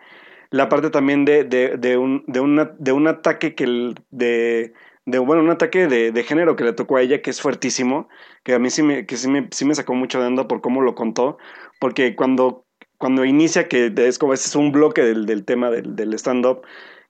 la 0.51 0.69
parte 0.69 0.89
también 0.89 1.25
de, 1.25 1.43
de, 1.43 1.77
de, 1.77 1.97
un, 1.97 2.23
de, 2.27 2.39
una, 2.39 2.71
de 2.77 2.91
un 2.91 3.07
ataque 3.07 3.55
que 3.55 3.63
el, 3.63 3.95
de, 4.11 4.73
de, 5.05 5.19
bueno, 5.19 5.43
un 5.43 5.49
ataque 5.49 5.87
de, 5.87 6.11
de, 6.11 6.23
género 6.23 6.55
que 6.55 6.63
le 6.63 6.73
tocó 6.73 6.97
a 6.97 7.01
ella, 7.01 7.21
que 7.21 7.29
es 7.29 7.41
fuertísimo, 7.41 8.09
que 8.43 8.53
a 8.53 8.59
mí 8.59 8.69
sí 8.69 8.83
me, 8.83 9.05
que 9.05 9.17
sí 9.17 9.27
me, 9.29 9.47
sí 9.51 9.65
me 9.65 9.75
sacó 9.75 9.93
mucho 9.93 10.19
de 10.19 10.27
onda 10.27 10.47
por 10.47 10.61
cómo 10.61 10.81
lo 10.81 10.95
contó, 10.95 11.37
porque 11.79 12.15
cuando, 12.15 12.65
cuando 12.97 13.25
inicia, 13.25 13.67
que 13.67 13.93
es 13.95 14.19
como, 14.19 14.33
ese 14.33 14.47
es 14.47 14.55
un 14.55 14.71
bloque 14.71 15.01
del, 15.03 15.25
del 15.25 15.45
tema 15.45 15.69
del, 15.69 15.95
del 15.95 16.13
stand-up, 16.15 16.61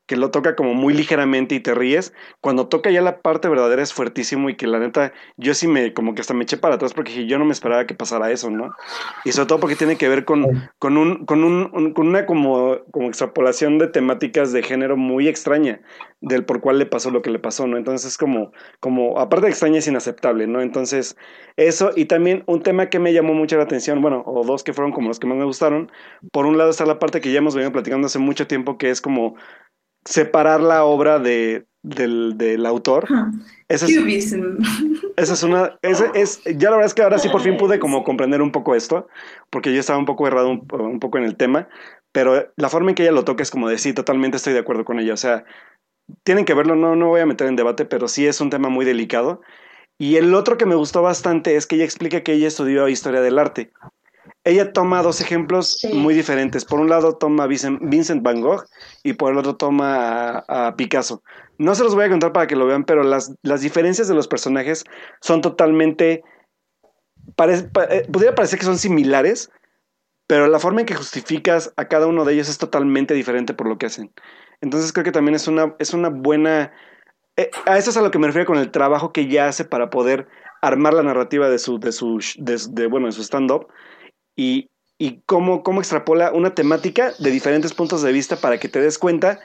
que 0.10 0.18
lo 0.18 0.32
toca 0.32 0.56
como 0.56 0.74
muy 0.74 0.96
ligeramente 0.96 1.54
y 1.54 1.60
te 1.60 1.76
ríes. 1.76 2.14
Cuando 2.42 2.68
toca 2.68 2.90
ya 2.90 3.00
la 3.00 3.22
parte 3.22 3.48
verdadera 3.48 3.84
es 3.84 3.94
fuertísimo 3.94 4.50
y 4.50 4.56
que 4.56 4.66
la 4.66 4.80
neta, 4.80 5.14
yo 5.38 5.54
sí 5.54 5.68
me, 5.68 5.94
como 5.94 6.16
que 6.16 6.22
hasta 6.22 6.34
me 6.34 6.46
eché 6.46 6.58
para 6.58 6.76
atrás 6.76 6.96
porque 6.96 7.28
yo 7.28 7.38
no 7.38 7.46
me 7.46 7.52
esperaba 7.52 7.86
que 7.86 7.94
pasara 7.94 8.32
eso, 8.32 8.50
¿no? 8.50 8.72
Y 9.24 9.34
sobre 9.34 9.46
todo 9.46 9.60
porque 9.60 9.76
tiene 9.76 9.98
que 9.98 10.10
ver 10.10 10.26
con, 10.26 10.68
con, 10.80 10.98
un, 10.98 11.26
con, 11.28 11.44
un, 11.44 11.94
con 11.94 12.08
una 12.08 12.26
como, 12.26 12.80
como 12.90 13.08
extrapolación 13.08 13.78
de 13.78 13.86
temáticas 13.86 14.52
de 14.52 14.64
género 14.64 14.98
muy 14.98 15.28
extraña 15.28 15.80
del 16.22 16.44
por 16.44 16.60
cuál 16.60 16.80
le 16.80 16.88
pasó 16.88 17.12
lo 17.12 17.22
que 17.22 17.30
le 17.30 17.38
pasó, 17.38 17.68
¿no? 17.68 17.78
Entonces 17.78 18.12
es 18.12 18.18
como, 18.18 18.52
como, 18.80 19.20
aparte 19.20 19.46
de 19.46 19.52
extraña, 19.52 19.78
es 19.78 19.88
inaceptable, 19.88 20.48
¿no? 20.48 20.62
Entonces, 20.62 21.16
eso, 21.56 21.92
y 21.96 22.06
también 22.06 22.44
un 22.48 22.64
tema 22.64 22.90
que 22.90 23.00
me 23.00 23.14
llamó 23.14 23.34
mucho 23.36 23.58
la 23.58 23.64
atención, 23.64 24.02
bueno, 24.02 24.24
o 24.26 24.44
dos 24.44 24.64
que 24.64 24.74
fueron 24.74 24.92
como 24.92 25.08
los 25.10 25.20
que 25.20 25.28
más 25.28 25.38
me 25.38 25.46
gustaron, 25.46 25.92
por 26.32 26.48
un 26.48 26.58
lado 26.58 26.72
está 26.72 26.86
la 26.86 27.00
parte 27.00 27.22
que 27.22 27.32
ya 27.32 27.38
hemos 27.38 27.56
venido 27.56 27.72
platicando 27.72 28.08
hace 28.08 28.20
mucho 28.20 28.48
tiempo, 28.48 28.78
que 28.78 28.90
es 28.90 29.02
como 29.02 29.36
separar 30.06 30.62
la 30.62 30.84
obra 30.84 31.20
de, 31.20 31.66
del, 31.82 32.38
del 32.38 32.66
autor. 32.66 33.08
Esa 33.68 33.86
es, 33.86 33.98
esa 35.18 35.34
es 35.34 35.44
una. 35.44 35.78
Esa 35.82 36.12
es, 36.14 36.42
ya 36.46 36.70
la 36.70 36.78
verdad 36.78 36.86
es 36.86 36.94
que 36.94 37.04
ahora 37.04 37.20
sí 37.20 37.30
por 37.30 37.42
fin 37.42 37.58
pude 37.58 37.80
como 37.80 38.04
comprender 38.04 38.42
un 38.42 38.52
poco 38.52 38.76
esto, 38.76 39.08
porque 39.50 39.74
yo 39.74 39.80
estaba 39.80 40.00
un 40.00 40.06
poco 40.06 40.28
errado 40.28 40.50
un, 40.50 40.68
un, 40.72 41.00
poco 41.00 41.18
en 41.18 41.24
el 41.24 41.36
tema, 41.36 41.68
pero 42.12 42.52
la 42.56 42.70
forma 42.70 42.92
en 42.92 42.96
que 42.96 43.04
ella 43.04 43.12
lo 43.12 43.26
toca 43.26 43.44
es 43.44 43.52
como 43.52 43.70
de 43.70 43.78
sí, 43.78 43.94
totalmente 43.94 44.38
estoy 44.38 44.54
de 44.54 44.60
acuerdo 44.60 44.86
con 44.86 45.00
ella. 45.00 45.14
O 45.14 45.18
sea, 45.18 45.46
tienen 46.24 46.46
que 46.46 46.54
verlo, 46.54 46.76
no, 46.76 46.96
no 46.96 47.08
voy 47.10 47.22
a 47.22 47.26
meter 47.26 47.48
en 47.48 47.56
debate, 47.56 47.86
pero 47.86 48.08
sí 48.08 48.26
es 48.26 48.42
un 48.42 48.50
tema 48.50 48.70
muy 48.70 48.86
delicado. 48.86 49.42
Y 50.02 50.16
el 50.16 50.34
otro 50.34 50.58
que 50.58 50.66
me 50.66 50.76
gustó 50.76 51.02
bastante 51.02 51.58
es 51.58 51.68
que 51.68 51.76
ella 51.76 51.84
explica 51.84 52.24
que 52.24 52.34
ella 52.34 52.48
estudió 52.48 52.88
historia 52.88 53.22
del 53.22 53.38
arte 53.38 53.74
ella 54.50 54.74
toma 54.74 55.02
dos 55.02 55.22
ejemplos 55.22 55.78
sí. 55.80 55.94
muy 55.94 56.14
diferentes. 56.14 56.66
Por 56.66 56.80
un 56.80 56.90
lado 56.90 57.18
toma 57.18 57.44
a 57.44 57.48
Vincent 57.48 58.22
Van 58.22 58.42
Gogh 58.42 58.66
y 59.04 59.14
por 59.14 59.32
el 59.32 59.38
otro 59.38 59.56
toma 59.56 60.44
a, 60.48 60.68
a, 60.68 60.76
Picasso. 60.76 61.24
No 61.58 61.76
se 61.76 61.84
los 61.84 61.96
voy 61.96 62.06
a 62.06 62.10
contar 62.10 62.34
para 62.34 62.48
que 62.48 62.56
lo 62.56 62.66
vean, 62.66 62.84
pero 62.84 63.04
las, 63.04 63.34
las 63.44 63.62
diferencias 63.62 64.08
de 64.08 64.16
los 64.16 64.28
personajes 64.28 64.84
son 65.22 65.42
totalmente... 65.42 66.24
Pa, 67.36 67.48
eh, 67.52 68.08
podría 68.12 68.34
parecer 68.34 68.60
que 68.60 68.66
son 68.66 68.78
similares, 68.78 69.52
pero 70.28 70.48
la 70.48 70.60
forma 70.60 70.82
en 70.82 70.86
que 70.86 70.96
justificas 70.96 71.74
a 71.78 71.88
cada 71.88 72.08
uno 72.08 72.26
de 72.26 72.34
ellos 72.34 72.50
es 72.50 72.58
totalmente 72.58 73.14
diferente 73.14 73.54
por 73.54 73.68
lo 73.68 73.78
que 73.78 73.86
hacen. 73.86 74.12
Entonces 74.62 74.92
creo 74.94 75.04
que 75.04 75.12
también 75.12 75.36
es 75.36 75.48
una, 75.48 75.76
es 75.80 75.94
una 75.94 76.10
buena... 76.10 76.72
Eh, 77.38 77.52
a 77.66 77.78
eso 77.78 77.90
es 77.90 77.98
a 77.98 78.02
lo 78.02 78.12
que 78.12 78.20
me 78.20 78.28
refiero 78.28 78.46
con 78.46 78.58
el 78.58 78.72
trabajo 78.72 79.12
que 79.14 79.22
ella 79.22 79.48
hace 79.48 79.64
para 79.64 79.90
poder 79.90 80.28
armar 80.62 80.94
la 80.94 81.04
narrativa 81.04 81.50
de 81.50 81.60
su, 81.60 81.80
de 81.80 81.92
su, 81.92 82.20
de, 82.38 82.60
de 82.72 82.88
bueno, 82.88 83.08
de 83.08 83.14
su 83.14 83.22
stand-up 83.22 83.68
y, 84.40 84.70
y 84.98 85.22
cómo, 85.26 85.64
cómo 85.64 85.82
extrapola 85.82 86.32
una 86.32 86.56
temática 86.56 87.12
de 87.20 87.30
diferentes 87.30 87.74
puntos 87.74 88.02
de 88.02 88.14
vista 88.14 88.38
para 88.38 88.58
que 88.58 88.70
te 88.70 88.80
des 88.80 88.98
cuenta 88.98 89.42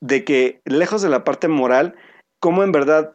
de 0.00 0.24
que 0.24 0.60
lejos 0.64 1.00
de 1.00 1.08
la 1.08 1.22
parte 1.22 1.46
moral, 1.46 1.94
cómo 2.40 2.64
en 2.64 2.72
verdad 2.72 3.12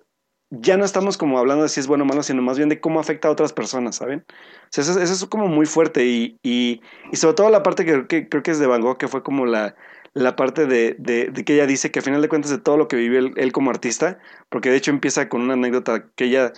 ya 0.51 0.77
no 0.77 0.85
estamos 0.85 1.17
como 1.17 1.37
hablando 1.37 1.63
de 1.63 1.69
si 1.69 1.81
es 1.81 1.87
bueno 1.87 2.05
o 2.05 2.07
malo, 2.07 2.23
sino 2.23 2.41
más 2.41 2.55
bien 2.55 2.69
de 2.69 2.79
cómo 2.79 3.01
afecta 3.01 3.27
a 3.27 3.31
otras 3.31 3.51
personas, 3.51 3.97
¿saben? 3.97 4.23
O 4.29 4.67
sea, 4.69 4.83
eso, 4.83 5.01
es 5.01 5.25
como 5.25 5.49
muy 5.49 5.65
fuerte 5.65 6.05
y, 6.05 6.37
y, 6.43 6.79
y, 7.11 7.15
sobre 7.17 7.33
todo 7.33 7.49
la 7.49 7.61
parte 7.61 7.83
que, 7.83 8.07
que, 8.07 8.29
creo 8.29 8.41
que 8.41 8.51
es 8.51 8.59
de 8.59 8.67
Van 8.67 8.81
Gogh, 8.81 8.97
que 8.97 9.09
fue 9.09 9.21
como 9.21 9.45
la, 9.45 9.75
la 10.13 10.37
parte 10.37 10.65
de, 10.65 10.95
de, 10.97 11.29
de, 11.29 11.43
que 11.43 11.55
ella 11.55 11.67
dice 11.67 11.91
que 11.91 11.99
a 11.99 12.03
final 12.03 12.21
de 12.21 12.29
cuentas 12.29 12.51
de 12.51 12.59
todo 12.59 12.77
lo 12.77 12.87
que 12.87 12.95
vivió 12.95 13.19
él, 13.19 13.33
él, 13.35 13.51
como 13.51 13.69
artista, 13.69 14.17
porque 14.47 14.69
de 14.69 14.77
hecho 14.77 14.91
empieza 14.91 15.27
con 15.27 15.41
una 15.41 15.55
anécdota 15.55 16.05
que 16.15 16.25
ella, 16.25 16.53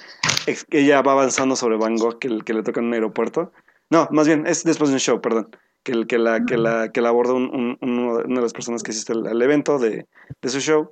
ella 0.69 1.01
va 1.01 1.13
avanzando 1.13 1.55
sobre 1.55 1.77
Van 1.77 1.95
Gogh 1.95 2.19
que, 2.19 2.38
que 2.45 2.53
le 2.53 2.61
toca 2.61 2.81
en 2.81 2.88
un 2.88 2.93
aeropuerto 2.93 3.51
no, 3.89 4.07
más 4.11 4.27
bien, 4.27 4.45
es 4.47 4.63
después 4.63 4.89
de 4.89 4.95
un 4.95 4.99
show, 4.99 5.21
perdón. 5.21 5.49
Que, 5.83 6.05
que, 6.05 6.17
la, 6.17 6.43
que, 6.43 6.57
la, 6.57 6.91
que 6.91 6.99
la 6.99 7.09
aborda 7.09 7.33
un, 7.33 7.77
un, 7.79 7.89
una 7.89 8.35
de 8.35 8.41
las 8.41 8.51
personas 8.51 8.83
que 8.83 8.91
asiste 8.91 9.13
al, 9.13 9.25
al 9.25 9.41
evento 9.41 9.79
de, 9.79 10.05
de, 10.41 10.49
su 10.49 10.59
show. 10.59 10.91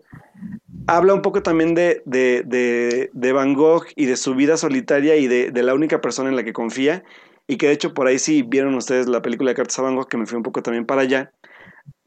Habla 0.87 1.13
un 1.13 1.21
poco 1.21 1.43
también 1.43 1.75
de, 1.75 2.01
de, 2.05 2.43
de, 2.45 3.09
de 3.11 3.31
Van 3.33 3.55
Gogh 3.55 3.87
y 3.97 4.05
de 4.05 4.15
su 4.15 4.35
vida 4.35 4.55
solitaria 4.55 5.17
y 5.17 5.27
de, 5.27 5.51
la 5.63 5.73
única 5.73 5.99
persona 5.99 6.29
en 6.29 6.37
la 6.37 6.45
que 6.45 6.53
confía. 6.53 7.03
Y 7.45 7.57
que 7.57 7.67
de 7.67 7.73
hecho 7.73 7.93
por 7.93 8.07
ahí 8.07 8.19
sí 8.19 8.41
vieron 8.41 8.73
ustedes 8.75 9.07
la 9.07 9.21
película 9.21 9.51
de 9.51 9.55
Cartas 9.55 9.77
a 9.79 9.81
Van 9.81 9.95
Gogh, 9.95 10.07
que 10.07 10.17
me 10.17 10.25
fui 10.25 10.37
un 10.37 10.43
poco 10.43 10.63
también 10.63 10.85
para 10.85 11.01
allá. 11.01 11.33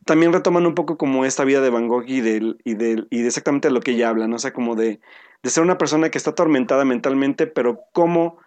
También 0.06 0.32
retoman 0.32 0.64
un 0.64 0.74
poco 0.74 0.96
como 0.96 1.26
esta 1.26 1.44
vida 1.44 1.60
de 1.60 1.68
Van 1.68 1.88
Gogh 1.88 2.04
y 2.06 2.22
de, 2.22 2.54
y 2.64 2.74
de, 2.74 3.04
y 3.10 3.20
de 3.20 3.26
exactamente 3.26 3.70
lo 3.70 3.80
que 3.80 3.90
ella 3.90 4.08
habla, 4.08 4.26
¿no? 4.26 4.36
O 4.36 4.38
sea, 4.38 4.54
como 4.54 4.74
de, 4.74 5.00
de 5.42 5.50
ser 5.50 5.62
una 5.62 5.76
persona 5.76 6.08
que 6.10 6.16
está 6.16 6.30
atormentada 6.30 6.86
mentalmente, 6.86 7.46
pero 7.46 7.80
cómo 7.92 8.38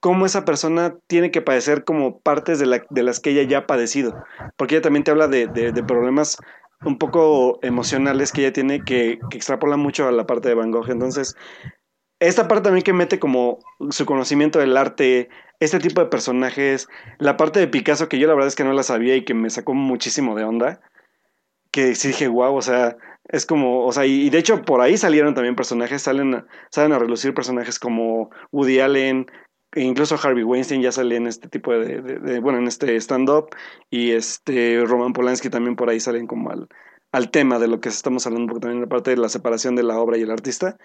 cómo 0.00 0.26
esa 0.26 0.44
persona 0.44 0.96
tiene 1.06 1.30
que 1.30 1.42
padecer 1.42 1.84
como 1.84 2.20
partes 2.20 2.58
de, 2.58 2.66
la, 2.66 2.84
de 2.90 3.02
las 3.02 3.20
que 3.20 3.30
ella 3.30 3.42
ya 3.42 3.58
ha 3.58 3.66
padecido. 3.66 4.14
Porque 4.56 4.76
ella 4.76 4.82
también 4.82 5.04
te 5.04 5.10
habla 5.10 5.28
de, 5.28 5.46
de, 5.46 5.82
problemas 5.82 6.38
un 6.84 6.98
poco 6.98 7.58
emocionales 7.62 8.32
que 8.32 8.42
ella 8.42 8.52
tiene 8.52 8.84
que, 8.84 9.18
que, 9.30 9.36
extrapola 9.36 9.76
mucho 9.76 10.06
a 10.06 10.12
la 10.12 10.26
parte 10.26 10.48
de 10.48 10.54
Van 10.54 10.70
Gogh. 10.70 10.90
Entonces, 10.90 11.34
esta 12.20 12.48
parte 12.48 12.64
también 12.64 12.84
que 12.84 12.92
mete 12.92 13.18
como 13.18 13.58
su 13.90 14.06
conocimiento 14.06 14.58
del 14.58 14.76
arte, 14.76 15.28
este 15.60 15.78
tipo 15.78 16.00
de 16.00 16.08
personajes, 16.08 16.88
la 17.18 17.36
parte 17.36 17.60
de 17.60 17.68
Picasso 17.68 18.08
que 18.08 18.18
yo 18.18 18.28
la 18.28 18.34
verdad 18.34 18.48
es 18.48 18.56
que 18.56 18.64
no 18.64 18.72
la 18.72 18.82
sabía 18.82 19.16
y 19.16 19.24
que 19.24 19.34
me 19.34 19.50
sacó 19.50 19.74
muchísimo 19.74 20.36
de 20.36 20.44
onda, 20.44 20.80
que 21.72 21.94
sí 21.94 22.08
dije, 22.08 22.28
wow, 22.28 22.54
o 22.54 22.62
sea, 22.62 22.96
es 23.28 23.44
como, 23.44 23.84
o 23.84 23.92
sea, 23.92 24.06
y, 24.06 24.26
y 24.26 24.30
de 24.30 24.38
hecho 24.38 24.62
por 24.62 24.80
ahí 24.80 24.96
salieron 24.96 25.34
también 25.34 25.54
personajes, 25.54 26.02
salen, 26.02 26.44
salen 26.70 26.92
a 26.92 26.98
relucir 26.98 27.34
personajes 27.34 27.78
como 27.78 28.30
Woody 28.52 28.80
Allen, 28.80 29.26
incluso 29.74 30.16
Harvey 30.22 30.44
Weinstein 30.44 30.82
ya 30.82 30.92
sale 30.92 31.16
en 31.16 31.26
este 31.26 31.48
tipo 31.48 31.72
de, 31.72 32.40
bueno, 32.40 32.58
en 32.58 32.66
este 32.66 32.96
stand-up 32.96 33.50
y 33.90 34.12
este 34.12 34.82
Roman 34.84 35.12
Polanski 35.12 35.50
también 35.50 35.76
por 35.76 35.90
ahí 35.90 36.00
salen 36.00 36.26
como 36.26 36.50
al, 36.50 37.30
tema 37.30 37.58
de 37.58 37.68
lo 37.68 37.80
que 37.80 37.88
estamos 37.88 38.26
hablando, 38.26 38.48
porque 38.48 38.62
también 38.62 38.82
la 38.82 38.88
parte 38.88 39.10
de 39.10 39.16
la 39.16 39.28
separación 39.28 39.76
de 39.76 39.82
la 39.82 39.98
obra 39.98 40.16
y 40.16 40.22
el 40.22 40.30
artista. 40.30 40.78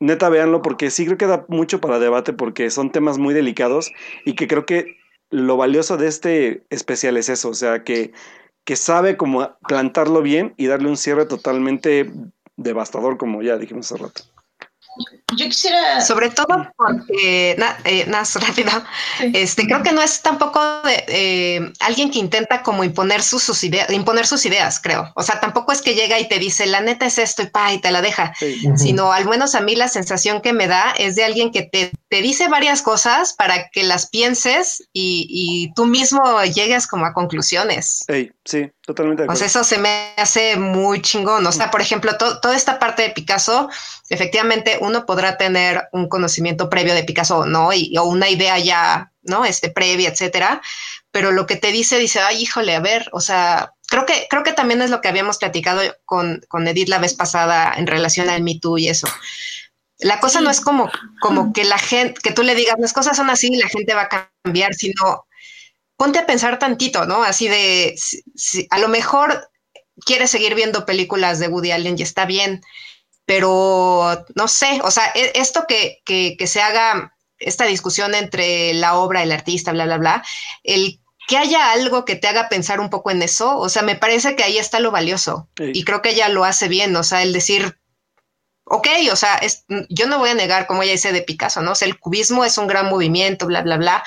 Neta, 0.00 0.28
véanlo 0.28 0.60
porque 0.60 0.90
sí 0.90 1.06
creo 1.06 1.16
que 1.16 1.26
da 1.26 1.44
mucho 1.48 1.80
para 1.80 1.98
debate 1.98 2.32
porque 2.32 2.70
son 2.70 2.90
temas 2.90 3.18
muy 3.18 3.32
delicados 3.32 3.92
y 4.24 4.34
que 4.34 4.48
creo 4.48 4.66
que 4.66 4.96
lo 5.30 5.56
valioso 5.56 5.96
de 5.96 6.08
este 6.08 6.64
especial 6.70 7.16
es 7.16 7.28
eso, 7.28 7.48
o 7.48 7.54
sea, 7.54 7.84
que, 7.84 8.12
que 8.64 8.76
sabe 8.76 9.16
cómo 9.16 9.56
plantarlo 9.66 10.22
bien 10.22 10.54
y 10.56 10.66
darle 10.66 10.88
un 10.88 10.96
cierre 10.96 11.26
totalmente 11.26 12.10
devastador, 12.56 13.16
como 13.16 13.42
ya 13.42 13.56
dijimos 13.56 13.90
hace 13.90 14.02
rato. 14.02 14.33
Yo 15.36 15.46
quisiera. 15.46 16.00
Sobre 16.00 16.30
todo 16.30 16.46
porque, 16.76 17.56
na, 17.58 17.76
eh, 17.84 18.04
Nas, 18.06 18.34
rápido, 18.46 18.70
sí. 19.18 19.32
este, 19.34 19.66
creo 19.66 19.82
que 19.82 19.92
no 19.92 20.02
es 20.02 20.20
tampoco 20.22 20.60
de, 20.82 21.04
eh, 21.08 21.72
alguien 21.80 22.10
que 22.10 22.18
intenta 22.18 22.62
como 22.62 22.84
imponer 22.84 23.22
sus, 23.22 23.42
sus, 23.42 23.64
ideas, 23.64 23.90
imponer 23.90 24.26
sus 24.26 24.44
ideas, 24.46 24.80
creo. 24.80 25.10
O 25.16 25.22
sea, 25.22 25.40
tampoco 25.40 25.72
es 25.72 25.82
que 25.82 25.94
llega 25.94 26.18
y 26.18 26.28
te 26.28 26.38
dice, 26.38 26.66
la 26.66 26.80
neta 26.80 27.06
es 27.06 27.18
esto 27.18 27.42
y 27.42 27.46
pa, 27.46 27.72
y 27.72 27.80
te 27.80 27.90
la 27.90 28.02
deja. 28.02 28.32
Sí. 28.38 28.62
Sino, 28.76 29.12
al 29.12 29.26
menos 29.26 29.54
a 29.54 29.60
mí 29.60 29.74
la 29.74 29.88
sensación 29.88 30.40
que 30.40 30.52
me 30.52 30.66
da 30.66 30.94
es 30.98 31.16
de 31.16 31.24
alguien 31.24 31.50
que 31.50 31.62
te, 31.62 31.90
te 32.08 32.22
dice 32.22 32.48
varias 32.48 32.82
cosas 32.82 33.32
para 33.32 33.68
que 33.70 33.82
las 33.82 34.08
pienses 34.10 34.88
y, 34.92 35.26
y 35.28 35.74
tú 35.74 35.86
mismo 35.86 36.22
llegues 36.44 36.86
como 36.86 37.06
a 37.06 37.12
conclusiones. 37.12 38.04
Hey, 38.08 38.30
sí, 38.44 38.70
totalmente. 38.86 39.26
Pues 39.26 39.42
eso 39.42 39.64
se 39.64 39.78
me 39.78 40.12
hace 40.16 40.56
muy 40.56 41.00
chingón. 41.02 41.46
O 41.46 41.52
sea, 41.52 41.70
por 41.70 41.80
ejemplo, 41.80 42.16
to, 42.16 42.40
toda 42.40 42.56
esta 42.56 42.78
parte 42.78 43.02
de 43.02 43.10
Picasso, 43.10 43.68
efectivamente, 44.08 44.78
uno 44.80 45.06
podrá 45.06 45.36
tener 45.36 45.88
un 45.92 46.08
conocimiento 46.08 46.68
previo 46.68 46.94
de 46.94 47.04
Picasso 47.04 47.46
no, 47.46 47.72
y, 47.72 47.96
o 47.96 48.04
una 48.04 48.28
idea 48.28 48.58
ya, 48.58 49.12
¿no? 49.22 49.44
Este, 49.44 49.70
previa, 49.70 50.10
etcétera. 50.10 50.60
Pero 51.10 51.32
lo 51.32 51.46
que 51.46 51.56
te 51.56 51.72
dice, 51.72 51.98
dice, 51.98 52.20
ay, 52.20 52.42
híjole, 52.42 52.74
a 52.74 52.80
ver, 52.80 53.08
o 53.12 53.20
sea, 53.20 53.72
creo 53.88 54.04
que, 54.06 54.26
creo 54.28 54.42
que 54.42 54.52
también 54.52 54.82
es 54.82 54.90
lo 54.90 55.00
que 55.00 55.08
habíamos 55.08 55.38
platicado 55.38 55.80
con, 56.04 56.42
con 56.48 56.68
Edith 56.68 56.88
la 56.88 56.98
vez 56.98 57.14
pasada 57.14 57.72
en 57.76 57.86
relación 57.86 58.28
al 58.28 58.42
Me 58.42 58.58
Too 58.58 58.78
y 58.78 58.88
eso. 58.88 59.08
La 59.98 60.20
cosa 60.20 60.40
no 60.40 60.50
es 60.50 60.60
como, 60.60 60.90
como 61.20 61.52
que 61.52 61.64
la 61.64 61.78
gente, 61.78 62.20
que 62.20 62.32
tú 62.32 62.42
le 62.42 62.54
digas, 62.54 62.74
las 62.78 62.92
cosas 62.92 63.16
son 63.16 63.30
así 63.30 63.48
y 63.48 63.56
la 63.56 63.68
gente 63.68 63.94
va 63.94 64.02
a 64.02 64.28
cambiar, 64.42 64.74
sino 64.74 65.26
ponte 65.96 66.18
a 66.18 66.26
pensar 66.26 66.58
tantito, 66.58 67.06
¿no? 67.06 67.22
Así 67.22 67.48
de, 67.48 67.94
si, 67.96 68.22
si, 68.34 68.66
a 68.70 68.78
lo 68.78 68.88
mejor 68.88 69.48
quieres 70.04 70.30
seguir 70.30 70.54
viendo 70.54 70.84
películas 70.84 71.38
de 71.38 71.48
Woody 71.48 71.70
Allen 71.70 71.96
y 71.96 72.02
está 72.02 72.26
bien, 72.26 72.60
pero 73.26 74.24
no 74.34 74.48
sé, 74.48 74.80
o 74.84 74.90
sea, 74.90 75.06
esto 75.14 75.64
que, 75.66 76.02
que, 76.04 76.36
que 76.38 76.46
se 76.46 76.60
haga 76.60 77.14
esta 77.38 77.64
discusión 77.64 78.14
entre 78.14 78.74
la 78.74 78.96
obra, 78.96 79.22
el 79.22 79.32
artista, 79.32 79.72
bla, 79.72 79.84
bla, 79.86 79.98
bla, 79.98 80.24
el 80.62 81.00
que 81.26 81.38
haya 81.38 81.72
algo 81.72 82.04
que 82.04 82.16
te 82.16 82.28
haga 82.28 82.48
pensar 82.48 82.80
un 82.80 82.90
poco 82.90 83.10
en 83.10 83.22
eso, 83.22 83.58
o 83.58 83.68
sea, 83.68 83.82
me 83.82 83.96
parece 83.96 84.36
que 84.36 84.44
ahí 84.44 84.58
está 84.58 84.78
lo 84.80 84.90
valioso. 84.90 85.48
Sí. 85.56 85.70
Y 85.72 85.84
creo 85.84 86.02
que 86.02 86.10
ella 86.10 86.28
lo 86.28 86.44
hace 86.44 86.68
bien, 86.68 86.94
o 86.96 87.02
sea, 87.02 87.22
el 87.22 87.32
decir, 87.32 87.78
ok, 88.64 88.88
o 89.10 89.16
sea, 89.16 89.36
es, 89.36 89.64
yo 89.88 90.06
no 90.06 90.18
voy 90.18 90.30
a 90.30 90.34
negar, 90.34 90.66
como 90.66 90.82
ella 90.82 90.92
dice 90.92 91.12
de 91.12 91.22
Picasso, 91.22 91.62
¿no? 91.62 91.72
O 91.72 91.74
sea, 91.74 91.88
el 91.88 91.98
cubismo 91.98 92.44
es 92.44 92.58
un 92.58 92.66
gran 92.66 92.86
movimiento, 92.86 93.46
bla, 93.46 93.62
bla, 93.62 93.76
bla, 93.76 94.04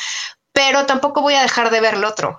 pero 0.52 0.86
tampoco 0.86 1.22
voy 1.22 1.34
a 1.34 1.42
dejar 1.42 1.70
de 1.72 1.82
ver 1.82 1.98
lo 1.98 2.08
otro. 2.08 2.38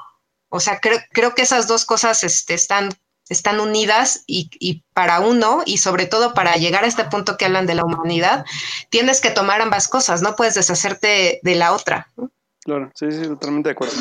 O 0.48 0.60
sea, 0.60 0.80
creo, 0.80 0.98
creo 1.10 1.34
que 1.34 1.42
esas 1.42 1.66
dos 1.66 1.84
cosas 1.84 2.24
este, 2.24 2.54
están, 2.54 2.90
están 3.28 3.60
unidas 3.60 4.24
y, 4.26 4.50
y 4.58 4.82
para 4.94 5.20
uno, 5.20 5.62
y 5.66 5.78
sobre 5.78 6.06
todo 6.06 6.34
para 6.34 6.54
llegar 6.56 6.84
a 6.84 6.86
este 6.88 7.04
punto 7.04 7.36
que 7.36 7.44
hablan 7.44 7.66
de 7.66 7.74
la 7.74 7.84
humanidad, 7.84 8.44
tienes 8.90 9.20
que 9.20 9.30
tomar 9.30 9.60
ambas 9.60 9.88
cosas, 9.88 10.22
no 10.22 10.36
puedes 10.36 10.54
deshacerte 10.54 11.40
de 11.42 11.54
la 11.54 11.72
otra. 11.72 12.10
¿no? 12.16 12.30
Claro, 12.64 12.90
sí, 12.94 13.06
sí, 13.10 13.22
totalmente 13.22 13.68
de 13.68 13.72
acuerdo. 13.72 13.94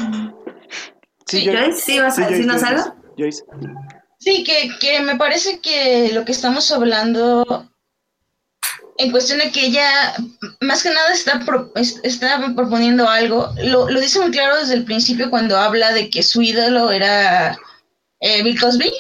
Sí, 1.26 1.46
Joyce. 1.46 1.74
¿sí 1.82 2.00
vas 2.00 2.18
a 2.18 2.24
Joyce, 2.24 2.32
decirnos 2.32 2.62
Joyce, 2.62 2.76
algo? 2.76 2.96
Joyce. 3.18 3.44
Sí, 4.20 4.44
que, 4.44 4.70
que 4.80 5.02
me 5.02 5.16
parece 5.16 5.60
que 5.60 6.12
lo 6.14 6.26
que 6.26 6.32
estamos 6.32 6.72
hablando 6.72 7.70
en 8.98 9.12
cuestión 9.12 9.38
de 9.40 9.52
que 9.52 9.68
ella 9.68 10.16
más 10.62 10.82
que 10.82 10.90
nada 10.90 11.14
está, 11.14 11.40
pro- 11.46 11.72
es- 11.76 12.00
está 12.04 12.52
proponiendo 12.56 13.08
algo, 13.08 13.50
lo, 13.64 13.90
lo 13.90 14.00
dice 14.00 14.20
muy 14.20 14.32
claro 14.32 14.58
desde 14.58 14.74
el 14.74 14.86
principio 14.86 15.30
cuando 15.30 15.58
habla 15.58 15.94
de 15.94 16.10
que 16.10 16.24
su 16.24 16.42
ídolo 16.42 16.90
era 16.92 17.58
eh, 18.22 18.42
Bill 18.44 18.60
Cosby 18.60 18.92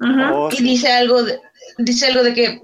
Oh, 0.00 0.48
y 0.52 0.56
sí. 0.56 0.62
dice 0.64 0.92
algo 0.92 1.22
de, 1.22 1.38
dice 1.78 2.06
algo 2.06 2.22
de 2.22 2.34
que 2.34 2.60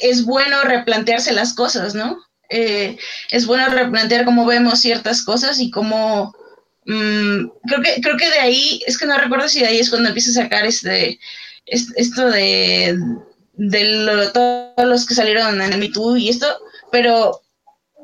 es 0.00 0.24
bueno 0.24 0.62
replantearse 0.62 1.32
las 1.32 1.54
cosas, 1.54 1.94
¿no? 1.94 2.18
Eh, 2.50 2.98
es 3.30 3.46
bueno 3.46 3.66
replantear 3.68 4.24
cómo 4.24 4.44
vemos 4.44 4.80
ciertas 4.80 5.22
cosas 5.24 5.58
y 5.58 5.70
cómo 5.70 6.34
mm, 6.84 7.46
creo 7.66 7.82
que 7.82 8.00
creo 8.02 8.16
que 8.18 8.28
de 8.30 8.38
ahí 8.38 8.82
es 8.86 8.98
que 8.98 9.06
no 9.06 9.16
recuerdo 9.16 9.48
si 9.48 9.60
de 9.60 9.66
ahí 9.68 9.78
es 9.78 9.88
cuando 9.88 10.08
empieza 10.08 10.30
a 10.30 10.44
sacar 10.44 10.66
este, 10.66 11.18
es- 11.66 11.92
esto 11.96 12.28
de 12.30 12.98
de 13.54 13.84
lo- 14.04 14.32
todos 14.32 14.86
los 14.88 15.06
que 15.06 15.14
salieron 15.14 15.60
en 15.60 15.72
el 15.72 15.78
Me 15.78 15.88
Too 15.88 16.16
y 16.16 16.28
esto, 16.28 16.46
pero 16.90 17.40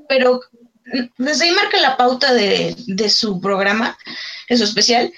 pero 0.08 0.40
desde 1.18 1.44
ahí 1.44 1.50
marca 1.50 1.78
la 1.80 1.96
pauta 1.98 2.32
de, 2.32 2.74
de 2.86 3.10
su 3.10 3.40
programa, 3.40 3.96
de 4.48 4.56
su 4.56 4.64
especial. 4.64 5.12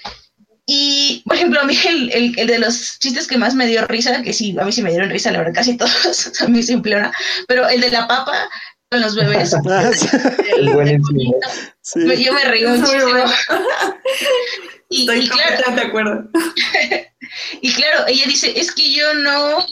Y, 0.73 1.21
por 1.25 1.35
ejemplo, 1.35 1.59
a 1.59 1.65
mí 1.65 1.77
el, 1.85 2.11
el- 2.13 2.39
el 2.39 2.47
de 2.47 2.59
los 2.59 2.97
chistes 2.99 3.27
que 3.27 3.37
más 3.37 3.55
me 3.55 3.67
dio 3.67 3.85
risa, 3.87 4.21
que 4.23 4.31
sí, 4.31 4.55
a 4.57 4.63
mí 4.63 4.71
sí 4.71 4.81
me 4.81 4.89
dieron 4.91 5.09
risa, 5.09 5.29
la 5.31 5.39
verdad, 5.39 5.53
casi 5.55 5.75
todos, 5.75 6.31
a 6.41 6.47
mí 6.47 6.63
simplona, 6.63 7.11
pero 7.47 7.67
el 7.67 7.81
de 7.81 7.89
la 7.91 8.07
papa 8.07 8.49
con 8.89 9.01
los 9.01 9.15
bebés, 9.15 9.53
Ah, 9.69 9.91
el, 10.57 10.69
buenísimo. 10.69 11.35
Sí. 11.81 11.99
me- 11.99 12.23
yo 12.23 12.31
me 12.33 12.43
reí 12.45 12.65
muchísimo. 12.65 13.03
bueno. 13.03 13.25
Y, 14.89 15.01
Estoy 15.01 15.19
y 15.19 15.29
claro, 15.29 15.41
completamente 15.47 15.81
de 15.81 15.87
acuerdo. 15.87 16.29
y 17.61 17.73
claro, 17.73 18.07
ella 18.07 18.25
dice, 18.27 18.53
es 18.59 18.71
que 18.73 18.93
yo 18.93 19.13
no 19.13 19.65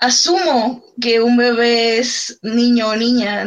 asumo 0.00 0.84
que 1.00 1.20
un 1.22 1.36
bebé 1.38 1.98
es 1.98 2.38
niño 2.42 2.88
o 2.88 2.96
niña 2.96 3.44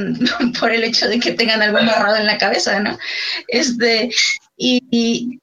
por 0.60 0.72
el 0.72 0.84
hecho 0.84 1.08
de 1.08 1.20
que 1.20 1.34
tengan 1.34 1.62
algo 1.62 1.78
amarrado 1.78 2.18
en 2.18 2.26
la 2.26 2.38
cabeza, 2.40 2.80
¿no? 2.80 2.98
Este, 3.48 4.10
y, 4.58 4.82
y, 4.92 5.40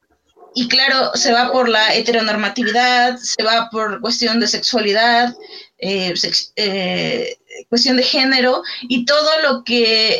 y 0.58 0.68
claro, 0.68 1.10
se 1.12 1.34
va 1.34 1.52
por 1.52 1.68
la 1.68 1.94
heteronormatividad, 1.94 3.18
se 3.18 3.42
va 3.42 3.68
por 3.70 4.00
cuestión 4.00 4.40
de 4.40 4.48
sexualidad, 4.48 5.36
eh, 5.76 6.14
eh, 6.56 7.36
cuestión 7.68 7.98
de 7.98 8.02
género 8.02 8.62
y 8.88 9.04
todo 9.04 9.42
lo 9.42 9.64
que, 9.64 10.18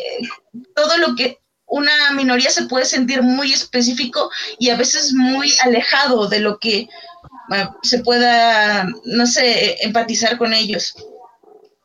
todo 0.75 0.99
lo 0.99 1.15
que 1.15 1.39
una 1.65 2.13
minoría 2.13 2.51
se 2.51 2.67
puede 2.67 2.85
sentir 2.85 3.23
muy 3.23 3.55
específico 3.55 4.31
y 4.59 4.69
a 4.69 4.77
veces 4.77 5.15
muy 5.15 5.51
alejado 5.63 6.29
de 6.29 6.41
lo 6.41 6.59
que 6.59 6.81
eh, 6.81 7.69
se 7.83 8.01
pueda, 8.01 8.87
no 9.07 9.27
sé, 9.27 9.79
empatizar 9.81 10.37
con 10.37 10.53
ellos. 10.53 10.97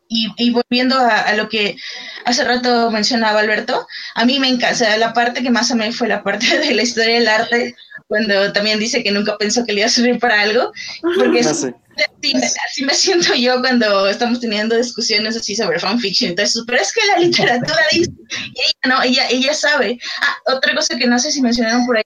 Y, 0.09 0.27
y 0.35 0.51
volviendo 0.51 0.97
a, 0.97 1.21
a 1.21 1.35
lo 1.35 1.47
que 1.47 1.77
hace 2.25 2.43
rato 2.43 2.91
mencionaba 2.91 3.39
Alberto, 3.39 3.87
a 4.13 4.25
mí 4.25 4.39
me 4.39 4.49
encanta, 4.49 4.97
la 4.97 5.13
parte 5.13 5.41
que 5.41 5.49
más 5.49 5.71
amé 5.71 5.93
fue 5.93 6.09
la 6.09 6.21
parte 6.21 6.59
de 6.59 6.73
la 6.73 6.81
historia 6.81 7.15
del 7.15 7.29
arte, 7.29 7.75
cuando 8.11 8.51
también 8.51 8.77
dice 8.77 9.01
que 9.01 9.09
nunca 9.09 9.37
pensó 9.37 9.63
que 9.63 9.71
le 9.71 9.79
iba 9.79 9.87
a 9.87 9.89
servir 9.89 10.19
para 10.19 10.41
algo, 10.41 10.73
porque 11.17 11.39
es- 11.39 11.59
sé. 11.61 11.73
así, 11.95 12.33
me, 12.35 12.45
así 12.45 12.85
me 12.85 12.93
siento 12.93 13.33
yo 13.35 13.61
cuando 13.61 14.05
estamos 14.09 14.41
teniendo 14.41 14.75
discusiones 14.75 15.37
así 15.37 15.55
sobre 15.55 15.79
fanfiction 15.79 16.35
eso, 16.37 16.65
pero 16.67 16.81
es 16.81 16.91
que 16.91 16.99
la 17.07 17.19
literatura 17.19 17.79
dice, 17.93 18.11
y 18.53 18.59
ella 18.59 18.73
no, 18.85 19.01
ella, 19.01 19.29
ella 19.29 19.53
sabe. 19.53 19.97
Ah, 20.21 20.53
otra 20.53 20.75
cosa 20.75 20.97
que 20.97 21.07
no 21.07 21.17
sé 21.19 21.31
si 21.31 21.41
mencionaron 21.41 21.85
por 21.85 21.95
ahí, 21.95 22.03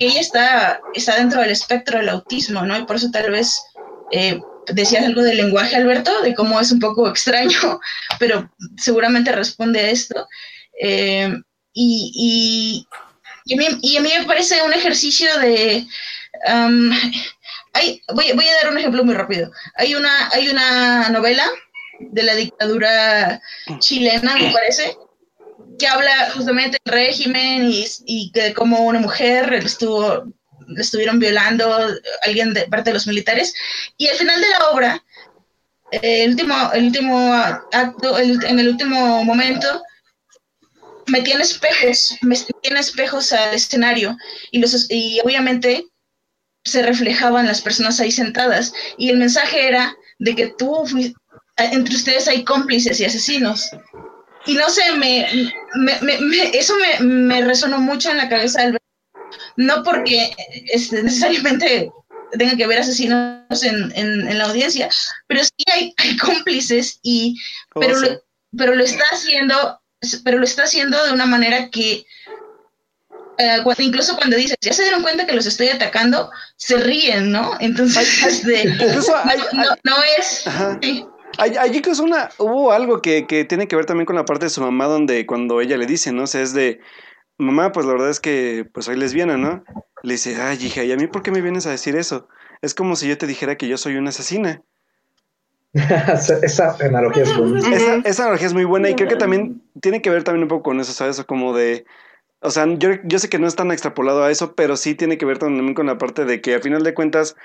que 0.00 0.06
ella 0.06 0.20
está, 0.20 0.80
está 0.94 1.14
dentro 1.14 1.40
del 1.42 1.52
espectro 1.52 2.00
del 2.00 2.08
autismo, 2.08 2.62
¿no? 2.62 2.76
Y 2.76 2.84
por 2.84 2.96
eso 2.96 3.08
tal 3.12 3.30
vez 3.30 3.56
eh, 4.10 4.40
decías 4.66 5.04
algo 5.04 5.22
del 5.22 5.36
lenguaje, 5.36 5.76
Alberto, 5.76 6.22
de 6.22 6.34
cómo 6.34 6.58
es 6.60 6.72
un 6.72 6.80
poco 6.80 7.08
extraño, 7.08 7.78
pero 8.18 8.50
seguramente 8.76 9.30
responde 9.30 9.78
a 9.78 9.90
esto. 9.90 10.26
Eh, 10.82 11.32
y, 11.72 12.86
y, 13.44 13.54
a 13.54 13.56
mí, 13.56 13.78
y 13.82 13.96
a 13.96 14.00
mí 14.00 14.10
me 14.18 14.24
parece 14.26 14.62
un 14.62 14.72
ejercicio 14.72 15.28
de... 15.38 15.86
um, 16.52 16.90
hay, 17.72 18.00
voy, 18.14 18.32
voy 18.32 18.46
a 18.48 18.54
dar 18.62 18.72
un 18.72 18.78
ejemplo 18.78 19.04
muy 19.04 19.14
rápido. 19.14 19.50
Hay 19.76 19.94
una, 19.94 20.28
hay 20.32 20.48
una 20.48 21.08
novela 21.10 21.44
de 22.00 22.22
la 22.22 22.34
dictadura 22.34 23.40
chilena, 23.78 24.36
me 24.36 24.50
parece, 24.52 24.96
que 25.78 25.86
habla 25.86 26.30
justamente 26.34 26.78
del 26.84 26.94
régimen 26.94 27.68
y, 27.70 27.86
y 28.06 28.30
de 28.32 28.54
cómo 28.54 28.84
una 28.86 29.00
mujer 29.00 29.52
estuvo, 29.54 30.24
estuvieron 30.76 31.18
violando 31.18 31.72
a 31.72 31.88
alguien 32.22 32.54
de 32.54 32.66
parte 32.68 32.90
de 32.90 32.94
los 32.94 33.06
militares. 33.06 33.54
Y 33.98 34.08
al 34.08 34.16
final 34.16 34.40
de 34.40 34.48
la 34.48 34.68
obra, 34.70 35.04
el 35.90 36.30
último, 36.30 36.70
el 36.72 36.84
último 36.86 37.32
acto, 37.72 38.18
el- 38.18 38.44
en 38.44 38.58
el 38.58 38.68
último 38.68 39.24
momento, 39.24 39.82
metían 41.06 41.40
espejos, 41.40 42.16
metían 42.22 42.76
espejos 42.76 43.32
al 43.32 43.54
escenario 43.54 44.16
y, 44.50 44.58
los, 44.60 44.86
y 44.90 45.20
obviamente 45.24 45.84
se 46.64 46.82
reflejaban 46.82 47.46
las 47.46 47.60
personas 47.60 48.00
ahí 48.00 48.10
sentadas 48.10 48.72
y 48.96 49.10
el 49.10 49.18
mensaje 49.18 49.66
era 49.68 49.94
de 50.18 50.34
que 50.34 50.46
tú 50.58 50.84
fui- 50.86 51.14
entre 51.56 51.94
ustedes 51.94 52.26
hay 52.28 52.42
cómplices 52.44 52.98
y 53.00 53.04
asesinos. 53.04 53.70
Y 54.46 54.54
no 54.54 54.68
sé 54.70 54.92
me, 54.92 55.26
me- 55.76 56.00
me- 56.00 56.18
me- 56.20 56.56
eso 56.56 56.74
me, 56.76 57.04
me 57.06 57.40
resonó 57.42 57.78
mucho 57.78 58.10
en 58.10 58.16
la 58.18 58.28
cabeza 58.28 58.62
del 58.62 58.78
no 59.56 59.82
porque 59.82 60.34
este, 60.72 61.02
necesariamente 61.02 61.90
tenga 62.38 62.56
que 62.56 62.64
haber 62.64 62.78
asesinos 62.80 63.62
en, 63.62 63.92
en- 63.96 64.28
en 64.28 64.38
la 64.38 64.44
audiencia 64.46 64.88
pero 65.28 65.42
sí 65.44 65.64
hay, 65.72 65.94
hay 65.98 66.16
cómplices 66.16 66.98
y 67.02 67.36
pero 67.74 67.98
lo, 67.98 68.20
pero 68.56 68.74
lo 68.74 68.82
está 68.84 69.04
haciendo 69.12 69.80
pero 70.24 70.38
lo 70.38 70.44
está 70.44 70.64
haciendo 70.64 71.04
de 71.06 71.12
una 71.12 71.26
manera 71.26 71.70
que 71.70 72.04
eh, 73.38 73.58
cuando- 73.64 73.82
incluso 73.82 74.16
cuando 74.16 74.36
dices 74.36 74.56
ya 74.60 74.72
se 74.72 74.82
dieron 74.82 75.02
cuenta 75.02 75.26
que 75.26 75.34
los 75.34 75.46
estoy 75.46 75.68
atacando 75.68 76.30
se 76.56 76.76
ríen 76.76 77.32
no 77.32 77.54
entonces 77.60 78.22
este, 78.24 78.68
Incluso 78.68 79.14
hay- 79.16 79.38
no, 79.52 79.62
no- 79.64 79.76
no 79.84 79.96
es 80.18 80.46
Ajá. 80.46 80.78
sí. 80.82 81.04
Hay, 81.38 81.56
hay 81.56 81.76
incluso 81.76 82.04
una, 82.04 82.30
hubo 82.38 82.70
algo 82.70 83.02
que, 83.02 83.26
que 83.26 83.44
tiene 83.44 83.66
que 83.66 83.74
ver 83.74 83.86
también 83.86 84.06
con 84.06 84.14
la 84.14 84.24
parte 84.24 84.46
de 84.46 84.50
su 84.50 84.60
mamá, 84.60 84.84
donde 84.84 85.26
cuando 85.26 85.60
ella 85.60 85.76
le 85.76 85.84
dice, 85.86 86.12
¿no? 86.12 86.22
O 86.22 86.26
sea, 86.28 86.42
es 86.42 86.54
de, 86.54 86.78
mamá, 87.38 87.72
pues 87.72 87.86
la 87.86 87.92
verdad 87.92 88.08
es 88.10 88.20
que 88.20 88.64
pues 88.72 88.86
soy 88.86 88.96
lesbiana, 88.96 89.36
¿no? 89.36 89.64
Le 90.04 90.12
dice, 90.12 90.40
ay, 90.40 90.64
hija, 90.64 90.84
¿y 90.84 90.92
a 90.92 90.96
mí 90.96 91.08
por 91.08 91.24
qué 91.24 91.32
me 91.32 91.40
vienes 91.40 91.66
a 91.66 91.72
decir 91.72 91.96
eso? 91.96 92.28
Es 92.62 92.72
como 92.72 92.94
si 92.94 93.08
yo 93.08 93.18
te 93.18 93.26
dijera 93.26 93.56
que 93.56 93.66
yo 93.66 93.76
soy 93.78 93.96
una 93.96 94.10
asesina. 94.10 94.62
esa, 96.42 96.76
analogía 96.80 97.24
es 97.24 97.36
buenísima. 97.36 97.76
Esa, 97.76 97.96
esa 98.04 98.22
analogía 98.22 98.46
es 98.46 98.54
muy 98.54 98.64
buena 98.64 98.88
y 98.90 98.94
creo 98.94 99.08
que 99.08 99.16
también 99.16 99.62
tiene 99.80 100.00
que 100.00 100.10
ver 100.10 100.22
también 100.22 100.44
un 100.44 100.48
poco 100.48 100.62
con 100.62 100.80
eso, 100.80 100.92
¿sabes? 100.92 101.18
O 101.18 101.26
como 101.26 101.54
de... 101.54 101.84
O 102.40 102.50
sea, 102.50 102.66
yo, 102.76 102.90
yo 103.04 103.18
sé 103.18 103.28
que 103.28 103.38
no 103.38 103.46
es 103.46 103.56
tan 103.56 103.72
extrapolado 103.72 104.22
a 104.22 104.30
eso, 104.30 104.54
pero 104.54 104.76
sí 104.76 104.94
tiene 104.94 105.18
que 105.18 105.24
ver 105.24 105.38
también 105.38 105.74
con 105.74 105.86
la 105.86 105.98
parte 105.98 106.24
de 106.24 106.40
que 106.40 106.54
a 106.54 106.60
final 106.60 106.82
de 106.82 106.94
cuentas 106.94 107.36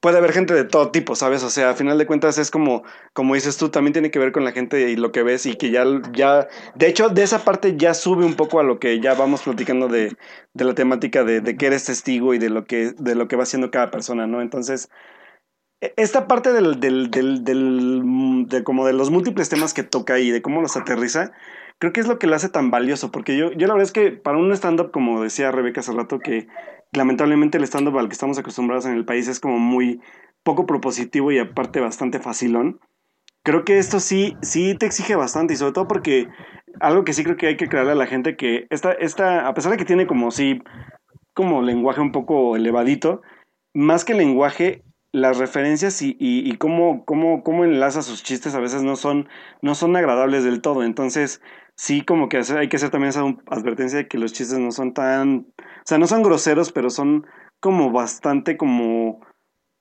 puede 0.00 0.18
haber 0.18 0.32
gente 0.32 0.54
de 0.54 0.64
todo 0.64 0.90
tipo, 0.90 1.16
¿sabes? 1.16 1.42
O 1.42 1.50
sea, 1.50 1.70
a 1.70 1.74
final 1.74 1.98
de 1.98 2.06
cuentas 2.06 2.38
es 2.38 2.50
como, 2.50 2.82
como 3.12 3.34
dices 3.34 3.56
tú, 3.56 3.68
también 3.68 3.92
tiene 3.92 4.10
que 4.10 4.18
ver 4.18 4.32
con 4.32 4.44
la 4.44 4.52
gente 4.52 4.90
y 4.90 4.96
lo 4.96 5.10
que 5.12 5.22
ves 5.22 5.46
y 5.46 5.54
que 5.54 5.70
ya, 5.70 5.84
ya, 6.12 6.48
de 6.74 6.88
hecho, 6.88 7.08
de 7.08 7.22
esa 7.22 7.44
parte 7.44 7.76
ya 7.76 7.94
sube 7.94 8.24
un 8.24 8.34
poco 8.34 8.60
a 8.60 8.62
lo 8.62 8.78
que 8.78 9.00
ya 9.00 9.14
vamos 9.14 9.42
platicando 9.42 9.88
de, 9.88 10.12
de 10.54 10.64
la 10.64 10.74
temática 10.74 11.24
de, 11.24 11.40
de 11.40 11.56
que 11.56 11.66
eres 11.66 11.84
testigo 11.84 12.34
y 12.34 12.38
de 12.38 12.50
lo 12.50 12.64
que, 12.64 12.92
de 12.96 13.14
lo 13.14 13.28
que 13.28 13.36
va 13.36 13.44
haciendo 13.44 13.70
cada 13.70 13.90
persona, 13.90 14.26
¿no? 14.26 14.40
Entonces, 14.40 14.88
esta 15.80 16.26
parte 16.26 16.52
de 16.52 16.62
como 18.64 18.86
de 18.86 18.92
los 18.92 19.10
múltiples 19.10 19.48
temas 19.48 19.74
que 19.74 19.84
toca 19.84 20.18
y 20.18 20.30
de 20.30 20.42
cómo 20.42 20.60
los 20.60 20.76
aterriza, 20.76 21.32
creo 21.78 21.92
que 21.92 22.00
es 22.00 22.08
lo 22.08 22.18
que 22.18 22.26
lo 22.26 22.34
hace 22.34 22.48
tan 22.48 22.70
valioso, 22.70 23.10
porque 23.10 23.36
yo, 23.36 23.52
yo 23.52 23.66
la 23.66 23.74
verdad 23.74 23.86
es 23.86 23.92
que 23.92 24.10
para 24.10 24.38
un 24.38 24.52
stand-up, 24.52 24.90
como 24.90 25.22
decía 25.22 25.52
Rebeca 25.52 25.80
hace 25.80 25.92
rato, 25.92 26.18
que 26.18 26.48
lamentablemente 26.92 27.58
el 27.58 27.64
stand-up 27.64 27.98
al 27.98 28.08
que 28.08 28.14
estamos 28.14 28.38
acostumbrados 28.38 28.86
en 28.86 28.94
el 28.94 29.04
país 29.04 29.28
es 29.28 29.40
como 29.40 29.58
muy 29.58 30.00
poco 30.42 30.66
propositivo 30.66 31.30
y 31.30 31.38
aparte 31.38 31.80
bastante 31.80 32.18
facilón. 32.18 32.80
creo 33.44 33.64
que 33.64 33.78
esto 33.78 34.00
sí, 34.00 34.36
sí 34.42 34.74
te 34.78 34.86
exige 34.86 35.16
bastante 35.16 35.54
y 35.54 35.56
sobre 35.56 35.72
todo 35.72 35.88
porque 35.88 36.28
algo 36.80 37.04
que 37.04 37.12
sí 37.12 37.24
creo 37.24 37.36
que 37.36 37.46
hay 37.48 37.56
que 37.56 37.66
aclararle 37.66 37.92
a 37.92 37.96
la 37.96 38.06
gente 38.06 38.36
que 38.36 38.66
esta, 38.70 38.92
esta, 38.92 39.48
a 39.48 39.54
pesar 39.54 39.72
de 39.72 39.78
que 39.78 39.84
tiene 39.84 40.06
como 40.06 40.30
sí, 40.30 40.60
como 41.34 41.62
lenguaje 41.62 42.00
un 42.00 42.12
poco 42.12 42.56
elevadito, 42.56 43.22
más 43.74 44.04
que 44.04 44.14
lenguaje, 44.14 44.82
las 45.12 45.38
referencias 45.38 46.02
y, 46.02 46.16
y, 46.18 46.50
y 46.50 46.56
cómo, 46.56 47.04
cómo, 47.04 47.42
cómo 47.42 47.64
enlaza 47.64 48.02
sus 48.02 48.22
chistes 48.22 48.54
a 48.54 48.60
veces 48.60 48.82
no 48.82 48.96
son, 48.96 49.28
no 49.62 49.74
son 49.74 49.96
agradables 49.96 50.44
del 50.44 50.60
todo. 50.60 50.82
Entonces, 50.82 51.40
sí 51.76 52.02
como 52.02 52.28
que 52.28 52.38
hay 52.38 52.68
que 52.68 52.76
hacer 52.76 52.90
también 52.90 53.10
esa 53.10 53.22
advertencia 53.46 53.98
de 53.98 54.08
que 54.08 54.18
los 54.18 54.32
chistes 54.32 54.58
no 54.58 54.70
son 54.72 54.92
tan, 54.92 55.46
o 55.58 55.86
sea, 55.86 55.98
no 55.98 56.06
son 56.06 56.22
groseros, 56.22 56.72
pero 56.72 56.90
son 56.90 57.26
como 57.60 57.90
bastante 57.90 58.56
como 58.56 59.20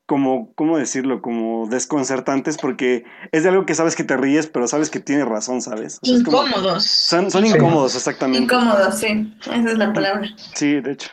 como, 0.08 0.54
¿cómo 0.56 0.78
decirlo? 0.78 1.22
Como 1.22 1.68
desconcertantes 1.68 2.58
porque 2.58 3.04
es 3.34 3.44
de 3.44 3.50
algo 3.50 3.66
que 3.66 3.76
sabes 3.76 3.96
que 3.96 4.06
te 4.06 4.16
ríes, 4.16 4.48
pero 4.48 4.66
sabes 4.68 4.90
que 4.90 5.02
tiene 5.02 5.26
razón, 5.26 5.62
¿sabes? 5.62 6.00
incómodos. 6.02 6.86
son, 6.86 7.30
son 7.30 7.46
incómodos, 7.46 7.94
exactamente. 7.94 8.42
Incómodos, 8.42 9.00
sí. 9.00 9.34
Esa 9.42 9.70
es 9.70 9.78
la 9.78 9.92
palabra. 9.92 10.30
Sí, 10.56 10.80
de 10.80 10.94
hecho. 10.94 11.10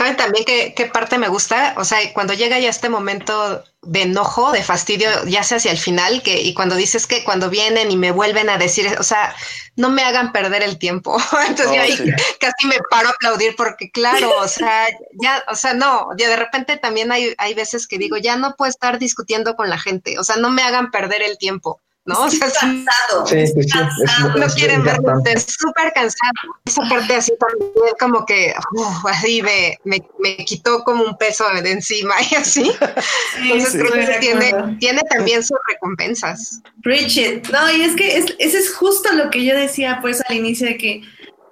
¿Saben 0.00 0.16
también 0.16 0.46
qué, 0.46 0.72
qué, 0.74 0.86
parte 0.86 1.18
me 1.18 1.28
gusta? 1.28 1.74
O 1.76 1.84
sea, 1.84 1.98
cuando 2.14 2.32
llega 2.32 2.58
ya 2.58 2.70
este 2.70 2.88
momento 2.88 3.62
de 3.82 4.00
enojo, 4.00 4.50
de 4.50 4.62
fastidio, 4.62 5.10
ya 5.26 5.42
sea 5.42 5.58
hacia 5.58 5.72
el 5.72 5.76
final, 5.76 6.22
que, 6.22 6.40
y 6.40 6.54
cuando 6.54 6.74
dices 6.74 7.06
que 7.06 7.22
cuando 7.22 7.50
vienen 7.50 7.90
y 7.90 7.98
me 7.98 8.10
vuelven 8.10 8.48
a 8.48 8.56
decir, 8.56 8.96
o 8.98 9.02
sea, 9.02 9.36
no 9.76 9.90
me 9.90 10.02
hagan 10.02 10.32
perder 10.32 10.62
el 10.62 10.78
tiempo. 10.78 11.18
Entonces 11.46 11.66
oh, 11.66 11.74
yo 11.74 11.82
ahí 11.82 11.98
sí. 11.98 12.10
casi 12.40 12.66
me 12.66 12.78
paro 12.90 13.08
a 13.08 13.10
aplaudir 13.10 13.54
porque 13.56 13.90
claro, 13.90 14.30
o 14.38 14.48
sea, 14.48 14.86
ya, 15.20 15.44
o 15.50 15.54
sea, 15.54 15.74
no, 15.74 16.08
ya 16.16 16.30
de 16.30 16.36
repente 16.36 16.78
también 16.78 17.12
hay, 17.12 17.34
hay 17.36 17.52
veces 17.52 17.86
que 17.86 17.98
digo, 17.98 18.16
ya 18.16 18.36
no 18.36 18.56
puedo 18.56 18.70
estar 18.70 18.98
discutiendo 18.98 19.54
con 19.54 19.68
la 19.68 19.78
gente, 19.78 20.18
o 20.18 20.24
sea, 20.24 20.36
no 20.36 20.48
me 20.48 20.62
hagan 20.62 20.90
perder 20.90 21.20
el 21.20 21.36
tiempo. 21.36 21.78
¿No? 22.04 22.22
O 22.22 22.30
sea, 22.30 22.50
cansado. 22.50 23.26
Sí, 23.26 23.46
sí, 23.46 23.62
sí. 23.62 23.68
cansado. 23.68 24.36
no 24.36 24.46
quieren 24.54 24.82
verme, 24.82 25.12
súper 25.38 25.92
cansado. 25.92 26.32
Esa 26.64 26.82
parte 26.88 27.14
así 27.14 27.32
también 27.38 27.94
como 27.98 28.24
que 28.24 28.54
uf, 28.72 29.06
así 29.06 29.42
me, 29.42 29.76
me, 29.84 30.02
me, 30.18 30.36
quitó 30.44 30.82
como 30.84 31.04
un 31.04 31.16
peso 31.18 31.44
de 31.62 31.70
encima 31.70 32.14
y 32.30 32.34
así. 32.34 32.72
Entonces 33.38 33.82
creo 33.82 33.92
que 33.92 34.18
tiene, 34.20 34.76
tiene 34.78 35.00
también 35.10 35.42
sus 35.42 35.58
recompensas. 35.68 36.60
Bridget, 36.78 37.48
no, 37.50 37.70
y 37.70 37.82
es 37.82 37.94
que 37.96 38.18
es, 38.18 38.26
ese 38.38 38.58
es 38.58 38.74
justo 38.74 39.12
lo 39.12 39.30
que 39.30 39.44
yo 39.44 39.54
decía 39.54 39.98
pues 40.00 40.22
al 40.28 40.36
inicio 40.36 40.66
de 40.66 40.76
que 40.76 41.02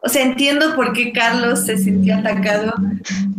o 0.00 0.08
sea, 0.08 0.22
entiendo 0.22 0.76
por 0.76 0.92
qué 0.92 1.12
Carlos 1.12 1.66
se 1.66 1.76
sintió 1.76 2.16
atacado 2.16 2.72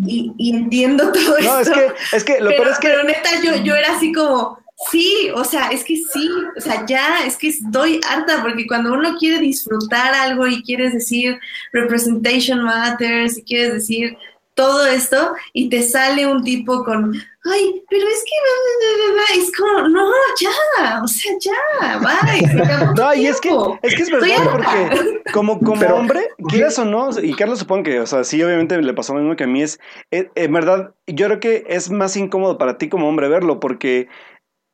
y, 0.05 0.33
y 0.37 0.55
entiendo 0.55 1.11
todo 1.11 1.39
no, 1.39 1.59
esto. 1.59 1.73
Es 1.73 1.77
que, 1.77 2.17
es 2.17 2.23
que 2.25 2.39
lo 2.41 2.49
pero, 2.49 2.63
peor 2.63 2.73
es 2.73 2.79
que... 2.79 2.87
pero 2.89 3.03
neta, 3.03 3.29
yo, 3.43 3.55
yo 3.63 3.75
era 3.75 3.95
así 3.95 4.11
como, 4.11 4.59
Sí, 4.87 5.29
o 5.35 5.43
sea, 5.43 5.69
es 5.69 5.83
que 5.83 5.97
sí, 5.97 6.29
o 6.57 6.61
sea, 6.61 6.85
ya, 6.85 7.25
es 7.25 7.37
que 7.37 7.49
estoy 7.49 7.99
harta, 8.09 8.41
porque 8.41 8.65
cuando 8.65 8.93
uno 8.93 9.17
quiere 9.17 9.39
disfrutar 9.39 10.13
algo 10.13 10.47
y 10.47 10.63
quieres 10.63 10.93
decir 10.93 11.37
representation 11.73 12.63
matters 12.63 13.37
y 13.37 13.43
quieres 13.43 13.73
decir 13.73 14.17
todo 14.53 14.85
esto 14.85 15.33
y 15.53 15.69
te 15.69 15.83
sale 15.83 16.27
un 16.27 16.43
tipo 16.43 16.83
con, 16.83 17.13
ay, 17.45 17.83
pero 17.89 18.05
es 18.07 18.23
que 18.25 19.39
es 19.39 19.51
como, 19.55 19.87
no, 19.87 20.05
ya, 20.39 21.01
o 21.03 21.07
sea, 21.07 21.33
ya, 21.39 21.97
bye. 21.99 22.93
no, 22.95 23.13
y 23.15 23.27
es 23.27 23.39
que, 23.39 23.49
es 23.83 23.95
que 23.95 24.01
es 24.01 24.09
verdad, 24.09 24.51
porque 24.51 25.21
como, 25.33 25.59
como 25.59 25.79
pero, 25.79 25.97
hombre, 25.97 26.27
quieras 26.49 26.79
o 26.79 26.85
no, 26.85 27.09
y 27.21 27.33
Carlos 27.35 27.59
supongo 27.59 27.83
que, 27.83 27.99
o 27.99 28.05
sea, 28.05 28.23
sí, 28.23 28.41
obviamente 28.41 28.81
le 28.81 28.93
pasó 28.93 29.13
lo 29.13 29.19
mismo 29.19 29.35
que 29.35 29.43
a 29.43 29.47
mí, 29.47 29.61
es, 29.61 29.79
eh, 30.11 30.29
en 30.35 30.53
verdad, 30.53 30.93
yo 31.07 31.27
creo 31.27 31.39
que 31.39 31.65
es 31.67 31.89
más 31.89 32.15
incómodo 32.15 32.57
para 32.57 32.77
ti 32.77 32.89
como 32.89 33.07
hombre 33.07 33.29
verlo, 33.29 33.59
porque 33.59 34.07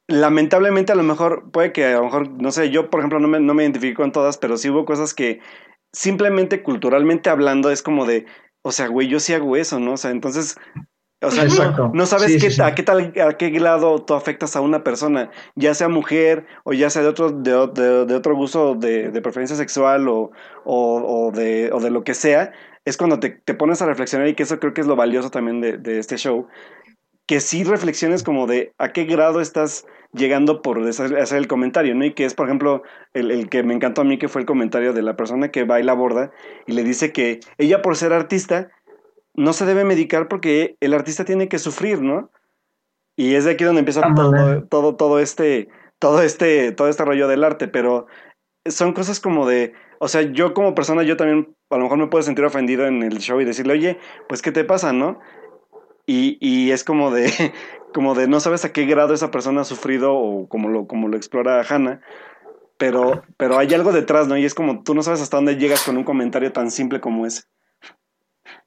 lamentablemente 0.08 0.92
a 0.92 0.96
lo 0.96 1.04
mejor 1.04 1.52
puede 1.52 1.72
que 1.72 1.86
a 1.86 1.98
lo 1.98 2.04
mejor, 2.06 2.30
no 2.30 2.52
sé, 2.52 2.70
yo 2.70 2.90
por 2.90 3.00
ejemplo 3.00 3.20
no 3.20 3.28
me, 3.28 3.40
no 3.40 3.54
me 3.54 3.64
identifico 3.64 4.02
con 4.02 4.12
todas, 4.12 4.38
pero 4.38 4.58
sí 4.58 4.70
hubo 4.70 4.86
cosas 4.86 5.14
que 5.14 5.40
simplemente 5.94 6.62
culturalmente 6.62 7.30
hablando 7.30 7.72
es 7.72 7.82
como 7.82 8.06
de, 8.06 8.26
o 8.62 8.72
sea, 8.72 8.88
güey, 8.88 9.08
yo 9.08 9.20
sí 9.20 9.34
hago 9.34 9.56
eso, 9.56 9.80
¿no? 9.80 9.94
O 9.94 9.98
sea, 9.98 10.12
entonces, 10.12 10.58
o 11.22 11.32
sea, 11.32 11.46
no, 11.46 11.92
no, 11.94 12.06
sabes 12.06 12.34
sí, 12.34 12.40
qué, 12.40 12.50
sí, 12.50 12.58
sí. 12.58 12.62
a 12.62 12.76
qué 12.76 12.84
tal, 12.84 13.14
a 13.26 13.34
qué 13.38 13.50
lado 13.60 14.04
tú 14.04 14.14
afectas 14.14 14.56
a 14.56 14.62
una 14.62 14.84
persona, 14.84 15.32
ya 15.56 15.74
sea 15.74 15.88
mujer 15.88 16.46
o 16.66 16.74
ya 16.74 16.90
sea 16.90 17.02
de 17.02 17.08
otro, 17.08 17.32
de, 17.32 17.68
de, 17.74 18.06
de 18.06 18.16
otro 18.16 18.36
gusto 18.36 18.76
de, 18.76 19.10
de, 19.10 19.22
preferencia 19.22 19.56
sexual 19.56 20.08
o, 20.08 20.32
o, 20.66 21.28
o, 21.28 21.32
de, 21.32 21.72
o 21.72 21.80
de 21.80 21.90
lo 21.90 22.04
que 22.04 22.14
sea, 22.14 22.52
es 22.84 22.98
cuando 22.98 23.20
te, 23.20 23.30
te, 23.30 23.56
pones 23.56 23.82
a 23.82 23.88
reflexionar 23.88 24.28
y 24.28 24.36
que 24.36 24.44
eso 24.44 24.60
creo 24.60 24.74
que 24.74 24.82
es 24.82 24.88
lo 24.88 24.96
valioso 24.96 25.32
también 25.32 25.62
de, 25.62 25.78
de 25.78 25.98
este 25.98 26.18
show, 26.18 26.48
que 27.26 27.40
sí 27.40 27.64
reflexiones 27.64 28.22
como 28.22 28.46
de 28.46 28.74
a 28.78 28.92
qué 28.92 29.06
grado 29.06 29.42
estás 29.42 29.86
llegando 30.16 30.62
por 30.62 30.80
hacer 30.88 31.38
el 31.38 31.48
comentario, 31.48 31.96
¿no? 31.96 32.06
Y 32.06 32.14
que 32.14 32.26
es, 32.26 32.34
por 32.34 32.48
ejemplo, 32.48 32.84
el, 33.14 33.32
el, 33.32 33.50
que 33.50 33.64
me 33.64 33.74
encantó 33.74 34.02
a 34.02 34.06
mí, 34.06 34.18
que 34.18 34.28
fue 34.28 34.42
el 34.42 34.48
comentario 34.48 34.94
de 34.94 35.02
la 35.02 35.16
persona 35.16 35.52
que 35.52 35.64
baila 35.64 35.94
borda 35.94 36.32
y 36.68 36.74
le 36.74 36.84
dice 36.84 37.12
que 37.12 37.40
ella 37.58 37.82
por 37.82 37.96
ser 37.96 38.14
artista 38.14 38.70
no 39.34 39.54
se 39.54 39.66
debe 39.66 39.84
medicar 39.84 40.28
porque 40.28 40.78
el 40.80 40.94
artista 40.94 41.26
tiene 41.26 41.50
que 41.50 41.60
sufrir, 41.60 42.02
¿no? 42.02 42.32
Y 43.18 43.36
es 43.36 43.46
de 43.46 43.52
aquí 43.52 43.64
donde 43.64 43.80
empieza 43.80 44.02
todo, 44.14 44.64
todo, 44.64 44.96
todo 44.96 45.20
este, 45.20 45.70
todo 46.00 46.22
este, 46.22 46.72
todo 46.72 46.90
este 46.90 47.06
rollo 47.06 47.28
del 47.28 47.44
arte, 47.44 47.68
pero 47.68 48.08
son 48.66 48.94
cosas 48.94 49.20
como 49.20 49.48
de, 49.48 49.74
o 50.00 50.08
sea, 50.08 50.22
yo 50.22 50.54
como 50.54 50.76
persona, 50.76 51.04
yo 51.04 51.18
también 51.18 51.56
a 51.70 51.78
lo 51.78 51.84
mejor 51.84 51.98
me 51.98 52.08
puedo 52.08 52.24
sentir 52.24 52.44
ofendido 52.46 52.86
en 52.86 53.04
el 53.04 53.20
show 53.20 53.40
y 53.40 53.46
decirle, 53.46 53.74
oye, 53.74 54.00
pues, 54.28 54.42
¿qué 54.42 54.52
te 54.52 54.64
pasa, 54.64 54.94
no? 54.94 55.20
Y, 56.06 56.38
y, 56.40 56.72
es 56.72 56.84
como 56.84 57.12
de, 57.12 57.32
como 57.94 58.16
de 58.16 58.28
no 58.28 58.40
sabes 58.40 58.66
a 58.66 58.72
qué 58.72 58.86
grado 58.86 59.14
esa 59.14 59.32
persona 59.32 59.62
ha 59.62 59.66
sufrido 59.66 60.14
o 60.14 60.48
como 60.48 60.70
lo, 60.70 60.88
como 60.88 61.08
lo 61.08 61.18
explora 61.18 61.64
Hannah, 61.68 62.02
pero, 62.78 63.24
pero 63.38 63.58
hay 63.58 63.74
algo 63.74 63.92
detrás, 63.92 64.28
¿no? 64.28 64.38
Y 64.38 64.46
es 64.46 64.54
como 64.54 64.84
tú 64.84 64.94
no 64.94 65.02
sabes 65.02 65.22
hasta 65.22 65.38
dónde 65.38 65.56
llegas 65.56 65.84
con 65.84 65.98
un 65.98 66.04
comentario 66.04 66.52
tan 66.52 66.70
simple 66.72 67.00
como 67.00 67.26
ese. 67.26 67.44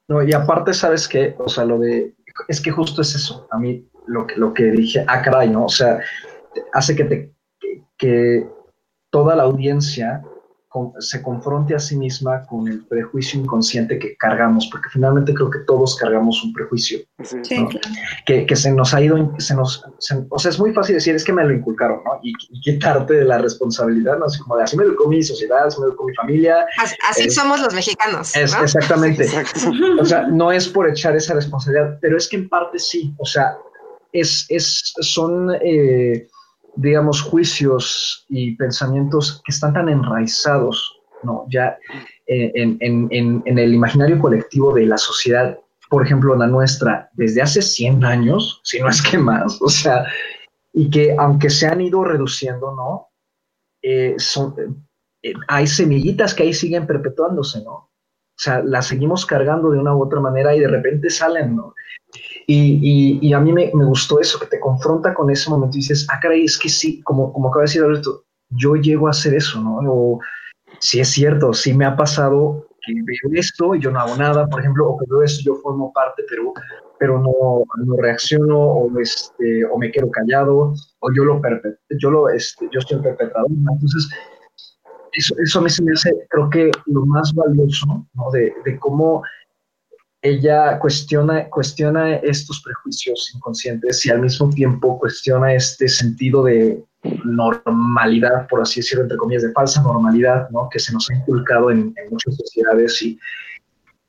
No, 0.09 0.23
y 0.23 0.32
aparte, 0.32 0.73
¿sabes 0.73 1.06
qué? 1.06 1.36
O 1.39 1.48
sea, 1.48 1.65
lo 1.65 1.78
de, 1.78 2.15
es 2.48 2.60
que 2.60 2.70
justo 2.70 3.02
es 3.02 3.15
eso, 3.15 3.47
a 3.51 3.59
mí 3.59 3.86
lo 4.06 4.27
que, 4.27 4.36
lo 4.36 4.55
que 4.55 4.65
dije, 4.65 5.05
ah, 5.06 5.20
caray, 5.23 5.51
¿no? 5.51 5.66
O 5.66 5.69
sea, 5.69 6.01
hace 6.73 6.97
que, 6.97 7.05
te, 7.05 7.35
que, 7.60 7.82
que 7.98 8.48
toda 9.10 9.36
la 9.36 9.43
audiencia 9.43 10.23
se 10.99 11.23
confronte 11.23 11.74
a 11.74 11.78
sí 11.78 11.97
misma 11.97 12.45
con 12.45 12.69
el 12.69 12.85
prejuicio 12.85 13.40
inconsciente 13.40 13.99
que 13.99 14.16
cargamos, 14.16 14.69
porque 14.70 14.90
finalmente 14.90 15.32
creo 15.32 15.51
que 15.51 15.61
todos 15.61 15.97
cargamos 15.97 16.45
un 16.45 16.53
prejuicio, 16.53 16.99
sí, 17.23 17.36
¿no? 17.59 17.69
claro. 17.69 17.89
que, 18.27 18.45
que, 18.45 18.55
se 18.55 18.70
nos 18.73 18.93
ha 18.93 19.01
ido, 19.01 19.32
se 19.39 19.55
nos, 19.55 19.85
se, 19.99 20.27
o 20.28 20.39
sea, 20.39 20.51
es 20.51 20.59
muy 20.59 20.73
fácil 20.74 20.97
decir, 20.97 21.15
es 21.15 21.24
que 21.24 21.32
me 21.32 21.43
lo 21.43 21.55
inculcaron, 21.55 22.03
¿no? 22.05 22.20
Y, 22.23 22.32
y 22.51 22.61
quitarte 22.61 23.15
de 23.15 23.24
la 23.24 23.39
responsabilidad, 23.39 24.19
¿no? 24.19 24.27
Así 24.27 24.40
como 24.40 24.57
de, 24.57 24.65
así 24.65 24.77
me 24.77 24.85
educó 24.85 25.09
mi 25.09 25.23
sociedad, 25.23 25.66
así 25.66 25.81
me 25.81 25.86
educó 25.86 26.05
mi 26.05 26.15
familia. 26.15 26.66
Así, 26.78 26.95
así 27.09 27.23
eh, 27.23 27.31
somos 27.31 27.61
los 27.61 27.73
mexicanos. 27.73 28.36
Es, 28.36 28.55
¿no? 28.55 28.62
Exactamente. 28.62 29.27
o 30.01 30.05
sea, 30.05 30.27
no 30.27 30.53
es 30.53 30.69
por 30.69 30.89
echar 30.89 31.16
esa 31.16 31.35
responsabilidad, 31.35 31.99
pero 32.03 32.19
es 32.19 32.28
que 32.28 32.36
en 32.36 32.49
parte 32.49 32.78
sí, 32.78 33.15
o 33.19 33.24
sea, 33.24 33.57
es, 34.12 34.45
es, 34.51 34.93
son... 35.01 35.57
Eh, 35.62 36.28
digamos, 36.77 37.23
juicios 37.23 38.24
y 38.28 38.57
pensamientos 38.57 39.43
que 39.45 39.53
están 39.53 39.73
tan 39.73 39.89
enraizados, 39.89 41.01
¿no? 41.23 41.47
Ya 41.51 41.78
eh, 42.27 42.53
en, 42.55 42.77
en, 42.81 43.43
en, 43.45 43.59
el 43.59 43.74
imaginario 43.74 44.19
colectivo 44.19 44.73
de 44.74 44.86
la 44.86 44.99
sociedad, 44.99 45.59
por 45.90 46.05
ejemplo, 46.05 46.36
la 46.36 46.47
nuestra, 46.47 47.11
desde 47.15 47.43
hace 47.43 47.62
100 47.62 48.05
años, 48.05 48.61
si 48.65 48.81
no 48.81 48.89
es 48.89 49.03
que 49.03 49.19
más, 49.19 49.61
o 49.61 49.69
sea, 49.69 50.07
y 50.73 50.90
que 50.90 51.16
aunque 51.19 51.51
se 51.51 51.66
han 51.66 51.81
ido 51.81 52.05
reduciendo, 52.05 52.74
¿no? 52.74 53.09
Eh, 53.82 54.15
son, 54.19 54.55
eh, 55.23 55.32
hay 55.49 55.66
semillitas 55.66 56.35
que 56.35 56.45
ahí 56.45 56.55
siguen 56.55 56.86
perpetuándose, 56.86 57.62
¿no? 57.65 57.73
O 57.73 58.40
sea, 58.40 58.62
las 58.62 58.86
seguimos 58.86 59.27
cargando 59.27 59.70
de 59.70 59.78
una 59.78 59.97
u 59.97 60.03
otra 60.03 60.20
manera 60.20 60.55
y 60.55 60.61
de 60.61 60.69
repente 60.69 61.11
salen, 61.11 61.57
¿no? 61.57 61.74
Y, 62.51 63.19
y, 63.20 63.29
y, 63.29 63.35
a 63.35 63.41
mí 63.41 63.53
me, 63.53 63.70
me, 63.75 63.85
gustó 63.85 64.20
eso, 64.20 64.39
que 64.39 64.47
te 64.47 64.59
confronta 64.59 65.12
con 65.12 65.31
ese 65.31 65.51
momento 65.51 65.77
y 65.77 65.81
dices, 65.81 66.07
ah, 66.11 66.19
caray, 66.19 66.47
es 66.47 66.57
que 66.57 66.70
sí, 66.70 67.03
como, 67.03 67.31
como 67.31 67.51
acaba 67.51 67.65
de 67.65 67.66
decir 67.66 67.83
Alberto, 67.83 68.25
yo 68.49 68.75
llego 68.75 69.07
a 69.07 69.11
hacer 69.11 69.35
eso, 69.35 69.61
¿no? 69.61 69.81
O 69.87 70.19
si 70.79 70.99
es 70.99 71.11
cierto, 71.11 71.53
sí 71.53 71.75
me 71.75 71.85
ha 71.85 71.95
pasado 71.95 72.66
que 72.87 72.95
veo 72.95 73.39
esto 73.39 73.75
y 73.75 73.81
yo 73.81 73.91
no 73.91 74.01
hago 74.01 74.16
nada, 74.16 74.47
por 74.47 74.61
ejemplo, 74.61 74.89
o 74.89 74.97
que 74.97 75.05
veo 75.11 75.23
esto, 75.23 75.43
yo 75.45 75.57
formo 75.57 75.93
parte, 75.93 76.25
pero, 76.27 76.55
pero 76.99 77.20
no, 77.20 77.65
no 77.85 77.97
reacciono, 77.99 78.59
o, 78.59 78.99
este, 78.99 79.66
o 79.66 79.77
me 79.77 79.91
quedo 79.91 80.11
callado, 80.11 80.73
o 81.01 81.12
yo 81.15 81.25
lo, 81.25 81.43
yo 82.01 82.11
lo 82.11 82.31
este, 82.31 82.66
yo 82.73 82.79
estoy 82.79 82.99
perpetrador, 83.01 83.51
¿no? 83.51 83.73
Entonces, 83.75 84.09
eso, 85.12 85.35
eso 85.39 85.59
a 85.59 85.62
mí 85.62 85.69
se 85.69 85.83
me 85.83 85.93
hace, 85.93 86.15
creo 86.31 86.49
que 86.49 86.70
lo 86.87 87.05
más 87.05 87.35
valioso, 87.35 88.07
¿no? 88.15 88.31
De, 88.31 88.55
de 88.65 88.79
cómo 88.79 89.23
ella 90.30 90.78
cuestiona, 90.78 91.48
cuestiona 91.48 92.16
estos 92.16 92.62
prejuicios 92.62 93.32
inconscientes 93.34 94.05
y 94.06 94.10
al 94.10 94.20
mismo 94.20 94.50
tiempo 94.50 94.98
cuestiona 94.98 95.55
este 95.55 95.88
sentido 95.88 96.44
de 96.44 96.82
normalidad, 97.24 98.46
por 98.48 98.60
así 98.60 98.80
decirlo, 98.80 99.05
entre 99.05 99.18
comillas, 99.18 99.42
de 99.42 99.52
falsa 99.52 99.82
normalidad, 99.82 100.48
¿no? 100.50 100.68
que 100.68 100.78
se 100.78 100.92
nos 100.92 101.09
ha 101.10 101.14
inculcado 101.14 101.70
en, 101.70 101.94
muchas 102.10 102.36
sociedades 102.36 103.00
y, 103.02 103.18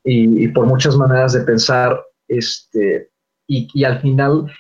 y, 0.04 0.48
por 0.50 0.66
muchas 0.66 0.96
maneras 0.96 1.34
de 1.34 1.42
pensar, 1.42 2.02
este, 2.28 3.10
y, 3.48 3.68
y 3.74 3.84
al 3.84 4.02
final 4.02 4.52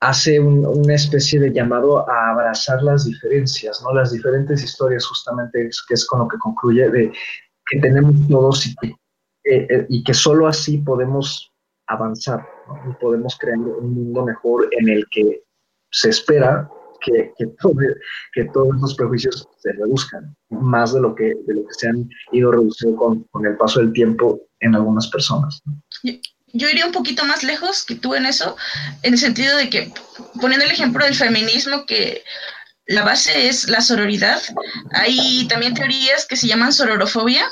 hace 0.00 0.38
una 0.38 0.94
especie 0.94 1.40
de 1.40 1.52
llamado 1.52 2.08
a 2.08 2.30
abrazar 2.30 2.82
las 2.82 3.06
diferencias, 3.06 3.80
¿no? 3.82 3.94
Las 3.94 4.12
diferentes 4.12 4.62
historias, 4.62 5.06
justamente, 5.06 5.70
que 5.88 5.94
es 5.94 6.06
con 6.06 6.20
lo 6.20 6.28
que 6.28 6.36
concluye, 6.38 6.90
de 6.90 7.12
que 7.66 7.80
tenemos 7.80 8.14
todos 8.28 8.66
y 8.66 8.74
que, 8.76 8.94
eh, 9.44 9.66
eh, 9.70 9.86
y 9.88 10.02
que 10.02 10.14
solo 10.14 10.46
así 10.46 10.78
podemos 10.78 11.52
avanzar, 11.86 12.46
¿no? 12.66 12.90
Y 12.90 12.94
podemos 12.94 13.36
crear 13.38 13.58
un 13.58 13.94
mundo 13.94 14.24
mejor 14.24 14.68
en 14.72 14.88
el 14.88 15.04
que 15.10 15.42
se 15.90 16.10
espera 16.10 16.68
que, 17.00 17.32
que, 17.36 17.46
que 18.32 18.44
todos 18.46 18.80
los 18.80 18.94
prejuicios 18.94 19.46
se 19.58 19.72
reduzcan, 19.72 20.34
más 20.48 20.94
de 20.94 21.00
lo 21.00 21.14
que, 21.14 21.34
de 21.46 21.54
lo 21.54 21.66
que 21.66 21.74
se 21.74 21.88
han 21.88 22.08
ido 22.32 22.52
reduciendo 22.52 22.96
con, 22.96 23.24
con 23.24 23.44
el 23.46 23.56
paso 23.56 23.80
del 23.80 23.92
tiempo 23.92 24.40
en 24.60 24.74
algunas 24.74 25.08
personas. 25.08 25.60
¿no? 25.66 25.74
yo 26.54 26.68
iría 26.68 26.86
un 26.86 26.92
poquito 26.92 27.24
más 27.24 27.42
lejos 27.42 27.84
que 27.84 27.96
tú 27.96 28.14
en 28.14 28.26
eso, 28.26 28.56
en 29.02 29.14
el 29.14 29.18
sentido 29.18 29.56
de 29.56 29.68
que, 29.68 29.92
poniendo 30.40 30.64
el 30.64 30.70
ejemplo 30.70 31.04
del 31.04 31.16
feminismo, 31.16 31.84
que 31.84 32.22
la 32.86 33.02
base 33.02 33.48
es 33.48 33.68
la 33.68 33.80
sororidad, 33.80 34.40
hay 34.92 35.46
también 35.48 35.74
teorías 35.74 36.26
que 36.26 36.36
se 36.36 36.46
llaman 36.46 36.72
sororofobia, 36.72 37.44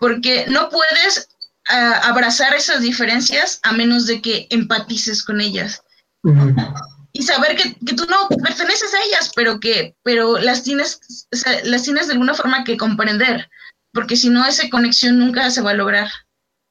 porque 0.00 0.46
no 0.48 0.68
puedes 0.68 1.28
uh, 1.70 2.06
abrazar 2.08 2.54
esas 2.54 2.82
diferencias 2.82 3.60
a 3.62 3.72
menos 3.72 4.06
de 4.06 4.20
que 4.20 4.46
empatices 4.50 5.22
con 5.22 5.40
ellas. 5.40 5.82
Uh 6.22 6.32
-huh. 6.32 6.74
Y 7.12 7.22
saber 7.22 7.56
que, 7.56 7.74
que, 7.84 7.94
tú 7.94 8.04
no 8.08 8.28
perteneces 8.28 8.94
a 8.94 9.02
ellas, 9.06 9.32
pero 9.34 9.58
que 9.58 9.96
pero 10.04 10.38
las 10.38 10.62
tienes, 10.62 11.00
o 11.32 11.36
sea, 11.36 11.52
las 11.64 11.82
tienes 11.82 12.06
de 12.06 12.12
alguna 12.12 12.34
forma 12.34 12.64
que 12.64 12.76
comprender, 12.76 13.48
porque 13.92 14.14
si 14.14 14.28
no, 14.28 14.46
esa 14.46 14.68
conexión 14.70 15.18
nunca 15.18 15.50
se 15.50 15.62
va 15.62 15.70
a 15.70 15.74
lograr. 15.74 16.08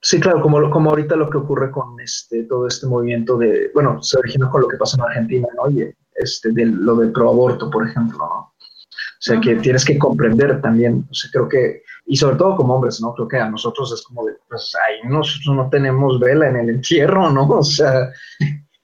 Sí, 0.01 0.19
claro, 0.19 0.41
como, 0.41 0.69
como 0.69 0.91
ahorita 0.91 1.15
lo 1.15 1.29
que 1.29 1.37
ocurre 1.37 1.71
con 1.71 1.99
este, 1.99 2.43
todo 2.43 2.67
este 2.67 2.85
movimiento 2.85 3.37
de, 3.37 3.71
bueno, 3.73 4.01
se 4.03 4.17
originó 4.19 4.49
con 4.49 4.61
lo 4.61 4.67
que 4.67 4.77
pasa 4.77 4.95
en 4.95 5.03
Argentina, 5.03 5.47
¿no? 5.55 5.71
Y 5.71 5.91
este, 6.15 6.51
de, 6.51 6.65
lo 6.67 6.95
del 6.95 7.11
proaborto, 7.11 7.69
por 7.69 7.87
ejemplo, 7.87 8.17
¿no? 8.17 8.53
O 8.53 9.19
sea, 9.19 9.41
que 9.41 9.55
tienes 9.55 9.83
que 9.83 9.97
comprender 9.97 10.61
también, 10.61 11.07
o 11.09 11.13
sea, 11.13 11.29
creo 11.31 11.49
que, 11.49 11.83
y 12.09 12.15
sobre 12.15 12.37
todo 12.37 12.55
como 12.55 12.75
hombres, 12.75 13.01
¿no? 13.01 13.13
Creo 13.13 13.27
que 13.27 13.37
a 13.37 13.49
nosotros 13.49 13.91
es 13.91 14.01
como 14.01 14.25
de, 14.25 14.37
pues, 14.47 14.73
ahí 14.87 15.07
nosotros 15.07 15.55
no 15.55 15.69
tenemos 15.69 16.19
vela 16.19 16.47
en 16.47 16.55
el 16.55 16.69
entierro, 16.69 17.29
¿no? 17.29 17.47
O 17.49 17.63
sea, 17.63 18.09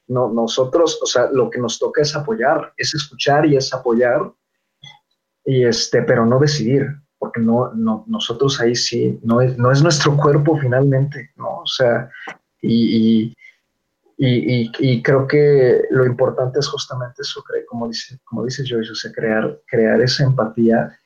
no, 0.07 0.29
nosotros, 0.29 0.99
o 1.01 1.05
sea, 1.05 1.29
lo 1.31 1.49
que 1.49 1.59
nos 1.59 1.79
toca 1.79 2.01
es 2.01 2.15
apoyar, 2.15 2.73
es 2.75 2.93
escuchar 2.93 3.45
y 3.45 3.55
es 3.55 3.73
apoyar, 3.73 4.29
y 5.45 5.63
este, 5.63 6.01
pero 6.01 6.25
no 6.25 6.37
decidir, 6.37 6.87
porque 7.17 7.39
no, 7.39 7.71
no, 7.73 8.03
nosotros 8.07 8.59
ahí 8.59 8.75
sí, 8.75 9.17
no 9.23 9.39
es, 9.39 9.57
no 9.57 9.71
es 9.71 9.81
nuestro 9.81 10.17
cuerpo 10.17 10.57
finalmente, 10.57 11.31
¿no? 11.37 11.59
O 11.59 11.65
sea, 11.65 12.09
y, 12.61 13.33
y, 14.17 14.71
y, 14.79 15.01
creo 15.01 15.27
que 15.27 15.81
lo 15.91 16.05
importante 16.05 16.59
es 16.59 16.67
justamente 16.67 17.21
eso, 17.21 17.43
como 17.67 17.87
dice, 17.87 18.19
como 18.25 18.43
dice 18.43 18.63
Joyce, 18.67 18.91
o 18.91 18.95
sea, 18.95 19.11
crear, 19.11 19.59
crear 19.67 20.01
esa 20.01 20.23
empatía 20.23 20.97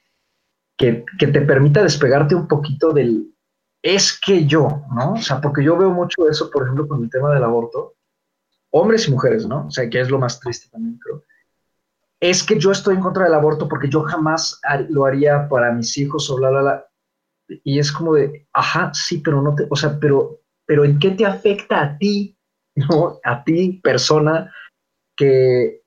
que, 0.78 1.06
te 1.18 1.42
permita 1.42 1.84
despegarte 1.84 2.36
un 2.36 2.48
poquito 2.48 2.92
del 2.92 3.34
es 3.82 4.20
que 4.20 4.46
yo, 4.46 4.84
¿no? 4.94 5.14
O 5.14 5.22
sea, 5.22 5.40
porque 5.40 5.64
yo 5.64 5.78
veo 5.78 5.92
mucho 5.92 6.30
eso, 6.30 6.50
por 6.50 6.64
ejemplo, 6.64 6.88
con 6.88 7.04
el 7.04 7.10
tema 7.10 7.34
del 7.34 7.44
aborto, 7.44 7.96
hombres 8.72 9.08
y 9.08 9.12
mujeres, 9.12 9.48
¿no? 9.48 9.68
O 9.68 9.72
sea, 9.72 9.90
que 9.90 10.02
es 10.02 10.10
lo 10.10 10.20
más 10.20 10.40
triste 10.40 10.70
también, 10.70 10.98
creo 10.98 11.24
es 12.20 12.44
que 12.44 12.60
yo 12.60 12.72
estoy 12.72 12.96
en 12.96 13.02
contra 13.02 13.26
del 13.26 13.34
aborto 13.34 13.68
porque 13.68 13.90
yo 13.90 14.02
jamás 14.04 14.60
lo 14.90 15.06
haría 15.06 15.48
para 15.48 15.72
mis 15.72 15.98
hijos 15.98 16.30
o 16.30 16.38
bla, 16.38 16.50
bla, 16.50 16.62
bla. 16.62 16.88
Y 17.64 17.80
es 17.80 17.92
como 17.92 18.16
de, 18.16 18.48
ajá, 18.54 18.92
sí, 18.94 19.20
pero 19.20 19.42
no 19.42 19.56
te, 19.56 19.68
o 19.70 19.76
sea, 19.76 19.98
pero, 20.00 20.42
pero 20.66 20.84
¿en 20.84 21.00
qué 21.00 21.12
te 21.12 21.26
afecta 21.26 21.82
a 21.82 21.98
ti, 21.98 22.38
no? 22.76 23.20
A 23.24 23.44
ti, 23.44 23.80
persona, 23.84 24.54
que 25.16 25.84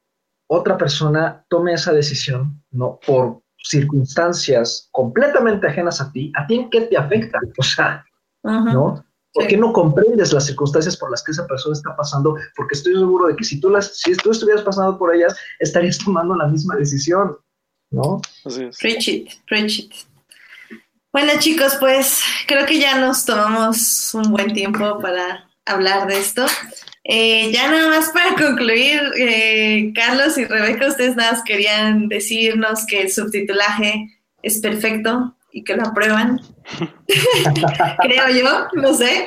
otra 0.48 0.76
persona 0.76 1.44
tome 1.48 1.74
esa 1.74 1.92
decisión, 1.92 2.62
¿no? 2.70 2.98
Por 3.04 3.42
circunstancias 3.62 4.88
completamente 4.92 5.66
ajenas 5.66 6.00
a 6.00 6.10
ti, 6.12 6.32
¿a 6.36 6.46
ti 6.46 6.56
en 6.56 6.70
qué 6.70 6.82
te 6.82 6.96
afecta? 6.96 7.38
O 7.58 7.62
sea, 7.62 8.04
uh 8.42 8.50
-huh. 8.50 8.72
¿no? 8.72 9.04
¿Por 9.32 9.46
qué 9.46 9.56
no 9.56 9.72
comprendes 9.72 10.32
las 10.32 10.46
circunstancias 10.46 10.96
por 10.96 11.10
las 11.10 11.22
que 11.22 11.30
esa 11.30 11.46
persona 11.46 11.74
está 11.74 11.96
pasando? 11.96 12.36
Porque 12.56 12.74
estoy 12.74 12.94
seguro 12.94 13.28
de 13.28 13.36
que 13.36 13.44
si 13.44 13.60
tú, 13.60 13.70
las, 13.70 13.96
si 13.96 14.16
tú 14.16 14.32
estuvieras 14.32 14.64
pasando 14.64 14.98
por 14.98 15.14
ellas, 15.14 15.36
estarías 15.60 15.98
tomando 15.98 16.34
la 16.34 16.48
misma 16.48 16.74
decisión, 16.74 17.36
¿no? 17.90 18.20
Así 18.44 18.64
es. 18.64 18.78
Preach 18.78 19.08
it, 19.08 19.28
preach 19.46 19.78
it. 19.78 19.92
Bueno, 21.12 21.32
chicos, 21.38 21.76
pues 21.78 22.22
creo 22.46 22.66
que 22.66 22.80
ya 22.80 23.00
nos 23.00 23.24
tomamos 23.24 24.12
un 24.14 24.30
buen 24.32 24.52
tiempo 24.52 24.98
para 25.00 25.48
hablar 25.64 26.08
de 26.08 26.18
esto. 26.18 26.46
Eh, 27.12 27.50
ya 27.52 27.68
nada 27.68 27.88
más 27.88 28.10
para 28.10 28.36
concluir, 28.36 29.00
eh, 29.16 29.92
Carlos 29.94 30.38
y 30.38 30.44
Rebeca, 30.44 30.86
ustedes 30.86 31.16
nada 31.16 31.32
más 31.32 31.42
querían 31.42 32.08
decirnos 32.08 32.86
que 32.86 33.02
el 33.02 33.10
subtitulaje 33.10 34.20
es 34.42 34.60
perfecto, 34.60 35.34
y 35.52 35.64
que 35.64 35.76
lo 35.76 35.82
aprueban. 35.82 36.40
Creo 38.02 38.28
yo, 38.28 38.80
no 38.80 38.94
sé. 38.94 39.26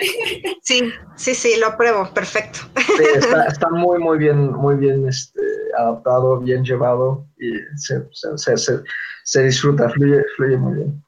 Sí, 0.61 0.91
sí, 1.15 1.35
sí, 1.35 1.55
lo 1.60 1.68
apruebo, 1.68 2.10
perfecto. 2.14 2.60
Sí, 2.76 3.03
está, 3.15 3.45
está, 3.45 3.69
muy, 3.69 3.99
muy 3.99 4.18
bien, 4.18 4.53
muy 4.53 4.76
bien 4.76 5.07
este, 5.07 5.41
adaptado, 5.77 6.39
bien 6.39 6.64
llevado 6.64 7.27
y 7.38 7.51
se, 7.77 8.07
se, 8.11 8.57
se, 8.57 8.84
se 9.23 9.43
disfruta, 9.43 9.89
fluye, 9.89 10.23
fluye, 10.35 10.57
muy 10.57 10.76
bien. 10.76 11.02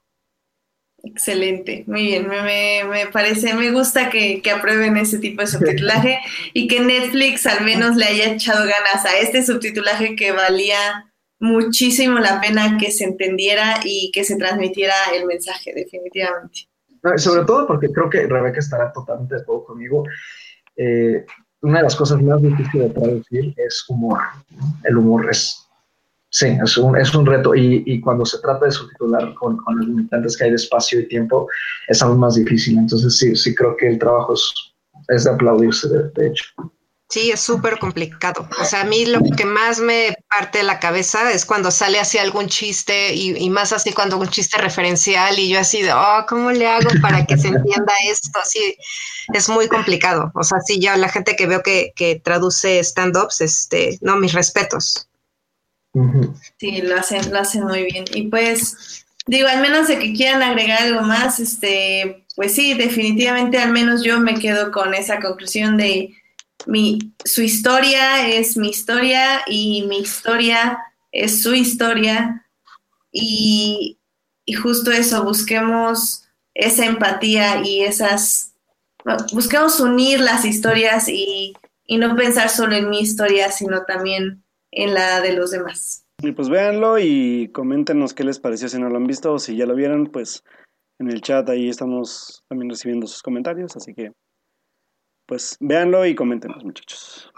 Excelente, 1.07 1.84
muy 1.86 2.02
bien, 2.02 2.27
me, 2.27 2.41
me, 2.41 2.84
me 2.90 3.07
parece, 3.07 3.53
me 3.53 3.72
gusta 3.72 4.10
que, 4.10 4.41
que, 4.41 4.49
aprueben 4.49 4.98
ese 4.98 5.19
tipo 5.19 5.41
de 5.41 5.48
subtitulaje 5.48 6.19
y 6.52 6.68
que 6.68 6.80
Netflix 6.80 7.45
al 7.45 7.64
menos 7.64 7.95
le 7.95 8.06
haya 8.06 8.34
echado 8.34 8.65
ganas 8.65 9.06
a 9.06 9.19
este 9.19 9.44
subtitulaje 9.44 10.15
que 10.15 10.32
valía 10.32 11.06
muchísimo 11.40 12.19
la 12.19 12.41
pena 12.41 12.77
que 12.80 12.91
se 12.91 13.03
entendiera 13.03 13.80
y 13.84 14.11
que 14.14 14.23
se 14.23 14.36
transmitiera 14.36 14.95
el 15.15 15.26
mensaje, 15.26 15.73
definitivamente. 15.76 16.68
Sobre 17.18 17.45
todo 17.45 17.68
porque 17.68 17.91
creo 17.91 18.10
que 18.10 18.26
Rebeca 18.26 18.60
estará 18.60 18.91
totalmente 18.91 19.36
de 19.36 19.41
acuerdo 19.41 19.65
conmigo. 19.65 20.03
Eh, 20.76 21.23
una 21.61 21.80
de 21.80 21.84
las 21.84 21.95
cosas 21.95 22.22
más 22.22 22.41
difíciles 22.41 22.88
de 22.88 22.99
traducir 22.99 23.53
es 23.57 23.86
humor. 23.88 24.19
El 24.84 24.98
humor 24.98 25.27
es, 25.30 25.64
sí, 26.36 26.48
es 26.62 26.78
un, 26.78 26.98
es 26.98 27.16
un 27.16 27.26
reto 27.26 27.56
y, 27.56 27.82
y 27.86 28.02
cuando 28.02 28.26
se 28.26 28.40
trata 28.40 28.66
de 28.66 28.72
subtitular 28.72 29.34
con, 29.36 29.56
con 29.56 29.78
los 29.78 29.88
limitantes 29.88 30.36
que 30.36 30.44
hay 30.44 30.49
de 30.49 30.57
espacio 30.57 30.99
y 30.99 31.07
tiempo 31.07 31.48
es 31.88 32.02
aún 32.02 32.20
más 32.20 32.36
difícil. 32.36 32.78
Entonces 32.78 33.18
sí, 33.18 33.38
sí 33.38 33.56
creo 33.56 33.78
que 33.78 33.88
el 33.88 33.99
trabajo 33.99 34.34
es, 34.34 34.53
es 35.07 35.24
de 35.24 35.30
aplaudirse, 35.30 35.88
de, 35.88 36.28
hecho. 36.28 36.44
Sí, 37.07 37.32
es 37.32 37.40
súper 37.40 37.80
complicado. 37.80 38.49
O 38.60 38.66
sea, 38.66 38.82
a 38.82 38.84
mí 38.84 39.06
lo 39.06 39.22
que 39.38 39.45
más 39.45 39.80
me 39.80 40.14
parte 40.30 40.62
la 40.64 40.82
cabeza 40.82 41.32
es 41.32 41.45
cuando 41.45 41.72
sale 41.72 41.99
así 41.99 42.18
algún 42.18 42.48
chiste 42.48 43.14
y, 43.14 43.38
y, 43.38 43.49
más 43.49 43.72
así 43.72 43.94
cuando 43.94 44.18
un 44.18 44.28
chiste 44.28 44.57
referencial 44.57 45.40
y 45.40 45.48
yo 45.48 45.60
así 45.60 45.84
de, 45.84 45.94
oh, 45.94 46.26
¿cómo 46.28 46.52
le 46.52 46.68
hago 46.68 46.90
para 47.02 47.26
que 47.26 47.38
se 47.38 47.48
entienda 47.48 47.94
esto? 48.10 48.40
Así 48.41 48.76
es 49.34 49.48
muy 49.48 49.70
complicado. 49.70 50.34
O 50.36 50.44
sea, 50.44 50.60
sí, 50.60 50.82
ya 50.82 50.98
la 50.98 51.07
gente 51.07 51.38
que 51.38 51.48
veo 51.48 51.64
que, 51.64 51.94
que 51.95 52.20
traduce 52.22 52.80
stand-ups, 52.84 53.40
este, 53.40 53.99
no, 54.02 54.18
mis 54.18 54.34
respetos. 54.34 55.07
Sí, 56.57 56.81
lo 56.81 56.95
hacen, 56.95 57.31
lo 57.31 57.39
hacen 57.39 57.63
muy 57.63 57.84
bien. 57.84 58.05
Y 58.13 58.23
pues, 58.23 59.05
digo, 59.27 59.47
al 59.47 59.61
menos 59.61 59.88
de 59.88 59.99
que 59.99 60.13
quieran 60.13 60.43
agregar 60.43 60.84
algo 60.84 61.01
más, 61.01 61.39
este, 61.39 62.26
pues 62.35 62.53
sí, 62.53 62.73
definitivamente 62.73 63.57
al 63.57 63.72
menos 63.72 64.03
yo 64.03 64.19
me 64.19 64.35
quedo 64.35 64.72
con 64.72 64.93
esa 64.93 65.19
conclusión 65.19 65.77
de 65.77 66.13
mi, 66.65 67.13
su 67.23 67.41
historia 67.41 68.27
es 68.27 68.57
mi 68.57 68.69
historia 68.69 69.41
y 69.47 69.84
mi 69.84 69.99
historia 69.99 70.80
es 71.11 71.43
su 71.43 71.53
historia 71.53 72.45
y, 73.11 73.99
y, 74.45 74.53
justo 74.53 74.91
eso, 74.91 75.23
busquemos 75.23 76.23
esa 76.53 76.85
empatía 76.85 77.61
y 77.63 77.81
esas, 77.81 78.53
busquemos 79.31 79.80
unir 79.80 80.19
las 80.19 80.43
historias 80.43 81.07
y, 81.07 81.55
y 81.85 81.97
no 81.97 82.15
pensar 82.15 82.49
solo 82.49 82.76
en 82.76 82.89
mi 82.89 82.99
historia, 82.99 83.51
sino 83.51 83.84
también 83.84 84.44
en 84.76 84.93
la 84.93 85.22
de 85.22 85.34
los 85.34 85.52
demás. 85.52 86.06
Y 86.22 86.31
pues 86.31 86.49
véanlo 86.49 86.97
y 86.99 87.49
coméntenos 87.52 88.14
qué 88.14 88.23
les 88.23 88.39
pareció 88.39 88.69
si 88.69 88.80
no 88.80 88.89
lo 88.89 88.97
han 88.97 89.07
visto 89.07 89.34
o 89.34 89.39
si 89.39 89.57
ya 89.57 89.65
lo 89.65 89.76
vieron, 89.76 90.07
pues 90.07 90.43
en 90.99 91.10
el 91.10 91.22
chat 91.22 91.49
ahí 91.49 91.68
estamos 91.68 92.43
también 92.47 92.69
recibiendo 92.69 93.07
sus 93.07 93.22
comentarios, 93.22 93.76
así 93.76 93.93
que 93.93 94.11
pues 95.26 95.57
véanlo 95.60 96.06
y 96.06 96.15
coméntenos, 96.15 96.64
muchachos. 96.64 97.31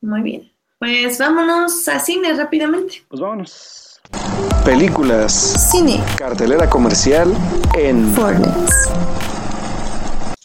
Muy 0.00 0.22
bien. 0.22 0.52
Pues 0.78 1.18
vámonos 1.18 1.88
a 1.88 1.98
cine 1.98 2.32
rápidamente. 2.34 3.04
Pues 3.08 3.20
vámonos. 3.20 4.00
Películas. 4.64 5.70
Cine. 5.70 6.02
Cartelera 6.16 6.68
comercial 6.68 7.34
en 7.76 8.06
Fortnite. 8.12 9.29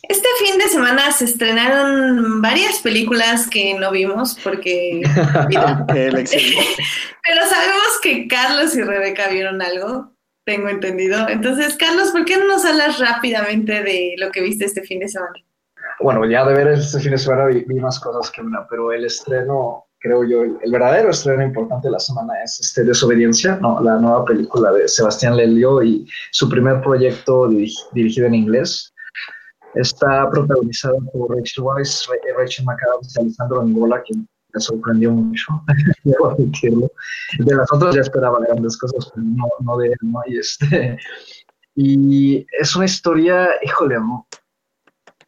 Este 0.10 0.28
fin 0.44 0.58
de 0.58 0.68
semana 0.68 1.12
se 1.12 1.26
estrenaron 1.26 2.42
varias 2.42 2.80
películas 2.80 3.48
que 3.50 3.74
no 3.76 3.92
vimos 3.92 4.38
porque... 4.44 5.02
Pero 5.48 7.42
sabemos 7.50 8.00
que 8.02 8.28
Carlos 8.28 8.76
y 8.76 8.84
Rebeca 8.84 9.30
vieron 9.30 9.62
algo, 9.62 10.12
tengo 10.46 10.70
entendido. 10.70 11.28
Entonces, 11.28 11.76
Carlos, 11.76 12.12
¿por 12.12 12.26
qué 12.26 12.38
no 12.38 12.48
nos 12.48 12.66
hablas 12.66 13.00
rápidamente 13.00 13.84
de 13.84 14.16
lo 14.18 14.32
que 14.32 14.42
viste 14.42 14.66
este 14.66 14.84
fin 14.84 15.00
de 15.00 15.10
semana? 15.10 15.34
bueno, 16.00 16.26
ya 16.26 16.46
de 16.46 16.54
ver 16.54 16.68
este 16.68 17.00
fin 17.00 17.12
de 17.12 17.18
semana 17.18 17.46
vi, 17.46 17.64
vi, 17.66 17.80
más 17.80 18.00
cosas 18.00 18.30
que 18.32 18.42
una, 18.42 18.68
pero 18.70 18.92
el 18.92 19.06
estreno 19.06 19.86
creo 20.06 20.24
yo, 20.24 20.44
el, 20.44 20.72
verdadero 20.72 21.10
estreno 21.10 21.44
importante 21.44 21.88
de 21.88 21.94
la 21.94 22.00
semana 22.00 22.34
es 22.44 22.60
este 22.60 22.84
Desobediencia, 22.84 23.58
¿no? 23.60 23.82
la 23.82 23.98
nueva 23.98 24.24
película 24.24 24.72
de 24.72 24.88
Sebastián 24.88 25.36
Lelio 25.36 25.82
y 25.82 26.08
su 26.32 26.48
primer 26.48 26.82
proyecto 26.82 27.50
dirigido 27.92 28.28
en 28.28 28.36
inglés. 28.36 28.94
Está 29.76 30.30
protagonizado 30.30 30.98
por 31.12 31.36
Rachel 31.36 31.64
Weisz, 31.64 32.08
Rachel 32.38 32.66
McAdams 32.66 33.16
y 33.16 33.22
Alessandro 33.22 33.62
Angola, 33.62 34.02
que 34.04 34.16
me 34.16 34.62
sorprendió 34.62 35.12
mucho. 35.12 35.62
De 36.04 37.56
las 37.56 37.72
otras 37.74 37.96
ya 37.96 38.02
esperaba 38.02 38.40
grandes 38.40 38.78
cosas, 38.78 39.12
pero 39.14 39.28
no, 39.28 39.48
no 39.60 39.78
de 39.78 39.88
él, 39.88 39.98
¿no? 40.02 40.22
Y, 40.28 40.38
este, 40.38 40.98
y 41.76 42.46
es 42.60 42.76
una 42.76 42.86
historia, 42.86 43.50
híjole, 43.62 43.98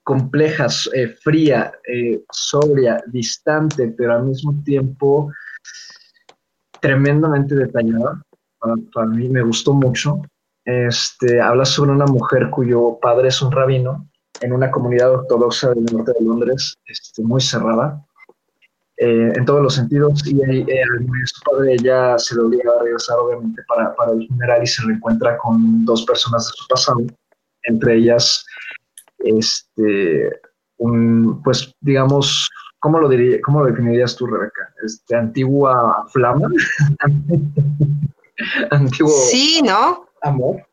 compleja, 0.03 0.67
eh, 0.93 1.09
fría, 1.21 1.73
eh, 1.85 2.21
sobria, 2.31 3.03
distante, 3.07 3.93
pero 3.97 4.13
al 4.13 4.23
mismo 4.23 4.55
tiempo 4.63 5.29
tremendamente 6.79 7.55
detallada. 7.55 8.21
Para, 8.93 9.07
mí 9.07 9.27
me 9.27 9.41
gustó 9.41 9.73
mucho. 9.73 10.21
Este, 10.63 11.41
habla 11.41 11.65
sobre 11.65 11.91
una 11.91 12.05
mujer 12.05 12.49
cuyo 12.49 12.97
padre 13.01 13.27
es 13.27 13.41
un 13.41 13.51
rabino 13.51 14.07
en 14.41 14.53
una 14.53 14.71
comunidad 14.71 15.11
ortodoxa 15.11 15.73
del 15.73 15.85
norte 15.85 16.13
de 16.19 16.25
Londres, 16.25 16.77
este, 16.85 17.23
muy 17.23 17.41
cerrada, 17.41 18.03
eh, 18.97 19.31
en 19.35 19.45
todos 19.45 19.61
los 19.61 19.75
sentidos, 19.75 20.25
y 20.25 20.41
al 20.41 21.01
morir 21.01 21.27
su 21.27 21.41
padre 21.43 21.73
ella 21.73 22.17
se 22.17 22.35
le 22.35 22.41
obliga 22.41 22.71
a 22.71 22.83
regresar 22.83 23.17
obviamente 23.19 23.61
para, 23.67 23.95
para 23.95 24.11
el 24.13 24.27
funeral 24.27 24.63
y 24.63 24.67
se 24.67 24.83
reencuentra 24.83 25.37
con 25.37 25.85
dos 25.85 26.03
personas 26.05 26.47
de 26.47 26.51
su 26.55 26.67
pasado, 26.67 27.01
entre 27.63 27.95
ellas 27.97 28.45
este, 29.19 30.39
un, 30.77 31.41
pues 31.43 31.73
digamos, 31.81 32.49
¿cómo 32.79 32.99
lo, 32.99 33.09
diría, 33.09 33.39
cómo 33.43 33.61
lo 33.61 33.67
definirías 33.67 34.15
tú, 34.15 34.27
Rebeca? 34.27 34.73
Este, 34.83 35.15
antigua 35.15 36.05
flama. 36.11 36.49
Antiguo. 38.71 39.09
Sí, 39.09 39.61
¿no? 39.63 40.07
Amor. 40.21 40.63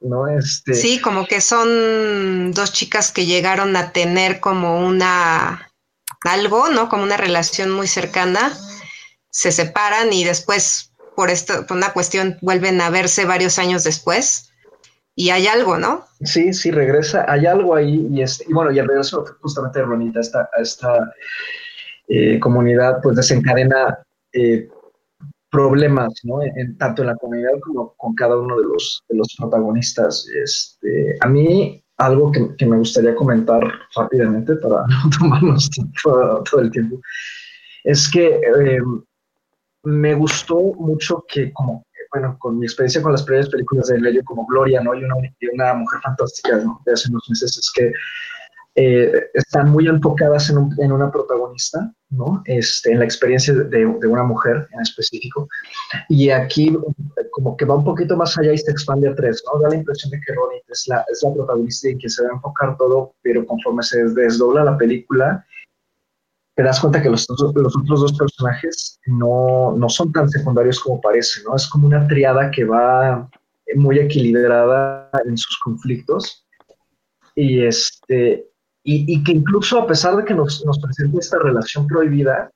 ¿No? 0.00 0.28
Este... 0.28 0.74
Sí, 0.74 1.00
como 1.00 1.26
que 1.26 1.40
son 1.40 2.52
dos 2.52 2.72
chicas 2.72 3.10
que 3.12 3.26
llegaron 3.26 3.76
a 3.76 3.92
tener 3.92 4.40
como 4.40 4.86
una 4.86 5.70
algo, 6.24 6.68
¿no? 6.68 6.88
Como 6.88 7.02
una 7.02 7.16
relación 7.16 7.70
muy 7.70 7.86
cercana, 7.86 8.56
se 9.30 9.52
separan 9.52 10.12
y 10.12 10.24
después 10.24 10.92
por 11.14 11.30
esto, 11.30 11.66
por 11.66 11.76
una 11.76 11.92
cuestión 11.92 12.38
vuelven 12.42 12.80
a 12.80 12.90
verse 12.90 13.24
varios 13.24 13.58
años 13.58 13.82
después 13.82 14.52
y 15.16 15.30
hay 15.30 15.48
algo, 15.48 15.76
¿no? 15.76 16.06
Sí, 16.22 16.52
sí, 16.52 16.70
regresa, 16.70 17.24
hay 17.28 17.44
algo 17.44 17.74
ahí 17.74 18.06
y, 18.12 18.22
es, 18.22 18.40
y 18.48 18.52
bueno, 18.52 18.70
y 18.70 18.78
el 18.78 18.86
regreso 18.86 19.24
justamente 19.40 19.80
de 19.80 19.84
Ronita 19.84 20.20
a 20.20 20.22
esta, 20.22 20.50
esta 20.60 21.12
eh, 22.06 22.38
comunidad, 22.38 23.00
pues 23.02 23.16
desencadena 23.16 23.98
eh, 24.32 24.68
problemas, 25.50 26.12
¿no? 26.24 26.40
Tanto 26.78 27.02
en 27.02 27.08
la 27.08 27.16
comunidad 27.16 27.52
como 27.62 27.94
con 27.96 28.14
cada 28.14 28.36
uno 28.36 28.56
de 28.58 28.64
los, 28.64 29.02
de 29.08 29.16
los 29.16 29.34
protagonistas. 29.38 30.26
Este, 30.42 31.16
a 31.20 31.28
mí, 31.28 31.82
algo 31.96 32.30
que, 32.32 32.66
me 32.66 32.78
gustaría 32.78 33.14
comentar 33.14 33.62
rápidamente 33.96 34.54
para 34.56 34.86
no 34.86 35.10
tomarnos 35.18 35.70
todo, 36.02 36.42
todo 36.50 36.60
el 36.60 36.70
tiempo, 36.70 37.00
es 37.84 38.10
que 38.10 38.26
eh, 38.26 38.80
me 39.84 40.14
gustó 40.14 40.56
mucho 40.78 41.24
que 41.28 41.52
como 41.52 41.84
bueno, 42.10 42.36
con 42.38 42.58
mi 42.58 42.66
experiencia 42.66 43.02
con 43.02 43.12
las 43.12 43.22
primeras 43.22 43.50
películas 43.50 43.88
de 43.88 44.00
Lelio 44.00 44.22
como 44.24 44.46
Gloria, 44.46 44.80
¿no? 44.80 44.94
Y 44.94 45.04
una, 45.04 45.14
una 45.52 45.74
mujer 45.74 46.00
fantástica, 46.02 46.56
¿no? 46.56 46.80
De 46.86 46.92
hace 46.92 47.10
unos 47.10 47.28
meses, 47.28 47.56
es 47.56 47.70
que 47.74 47.92
eh, 48.74 49.30
están 49.34 49.70
muy 49.70 49.88
enfocadas 49.88 50.50
en, 50.50 50.70
en, 50.78 50.92
una 50.92 51.10
protagonista, 51.10 51.92
¿no? 52.10 52.42
Este, 52.44 52.92
en 52.92 53.00
la 53.00 53.04
experiencia 53.04 53.52
de, 53.52 53.64
de, 53.64 54.06
una 54.06 54.22
mujer 54.22 54.68
en 54.72 54.80
específico. 54.80 55.48
Y 56.08 56.30
aquí 56.30 56.76
como 57.32 57.56
que 57.56 57.64
va 57.64 57.76
un 57.76 57.84
poquito 57.84 58.16
más 58.16 58.38
allá 58.38 58.52
y 58.52 58.58
se 58.58 58.70
expande 58.70 59.08
a 59.08 59.14
tres, 59.14 59.42
¿no? 59.46 59.60
Da 59.60 59.70
la 59.70 59.76
impresión 59.76 60.10
de 60.10 60.20
que 60.20 60.32
Ronnie 60.32 60.62
es 60.68 60.84
la, 60.86 61.04
es 61.10 61.22
la 61.22 61.34
protagonista 61.34 61.88
y 61.88 61.92
en 61.92 61.98
que 61.98 62.08
se 62.08 62.22
va 62.22 62.30
a 62.30 62.34
enfocar 62.34 62.76
todo, 62.76 63.14
pero 63.22 63.44
conforme 63.46 63.82
se 63.82 64.04
desdobla 64.10 64.62
la 64.62 64.78
película, 64.78 65.44
te 66.54 66.62
das 66.62 66.80
cuenta 66.80 67.02
que 67.02 67.10
los, 67.10 67.26
los 67.28 67.76
otros 67.76 68.00
dos 68.00 68.18
personajes 68.18 69.00
no, 69.06 69.74
no, 69.76 69.88
son 69.88 70.12
tan 70.12 70.28
secundarios 70.28 70.80
como 70.80 71.00
parece, 71.00 71.42
¿no? 71.44 71.56
Es 71.56 71.68
como 71.68 71.86
una 71.86 72.06
triada 72.06 72.50
que 72.50 72.64
va 72.64 73.28
muy 73.76 73.98
equilibrada 73.98 75.10
en 75.24 75.36
sus 75.36 75.58
conflictos 75.58 76.46
y, 77.34 77.64
este, 77.64 78.48
y, 78.90 79.04
y 79.06 79.22
que 79.22 79.32
incluso 79.32 79.78
a 79.78 79.86
pesar 79.86 80.16
de 80.16 80.24
que 80.24 80.32
nos, 80.32 80.64
nos 80.64 80.78
presenta 80.78 81.18
esta 81.18 81.38
relación 81.38 81.86
prohibida, 81.86 82.50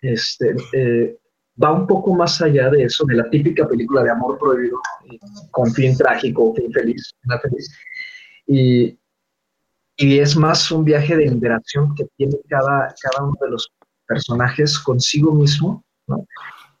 este, 0.00 0.56
eh, 0.72 1.18
va 1.62 1.72
un 1.72 1.86
poco 1.86 2.14
más 2.14 2.40
allá 2.40 2.70
de 2.70 2.84
eso, 2.84 3.04
de 3.04 3.16
la 3.16 3.28
típica 3.28 3.68
película 3.68 4.02
de 4.02 4.10
amor 4.10 4.38
prohibido, 4.38 4.80
con 5.50 5.70
fin 5.74 5.94
trágico, 5.94 6.54
fin 6.54 6.72
feliz, 6.72 7.12
una 7.26 7.38
feliz. 7.40 7.70
Y, 8.46 8.98
y 9.98 10.18
es 10.18 10.34
más 10.36 10.70
un 10.72 10.84
viaje 10.84 11.14
de 11.14 11.26
liberación 11.26 11.94
que 11.94 12.06
tiene 12.16 12.38
cada, 12.48 12.94
cada 13.02 13.26
uno 13.26 13.36
de 13.42 13.50
los 13.50 13.70
personajes 14.06 14.78
consigo 14.78 15.34
mismo, 15.34 15.84
¿no? 16.06 16.24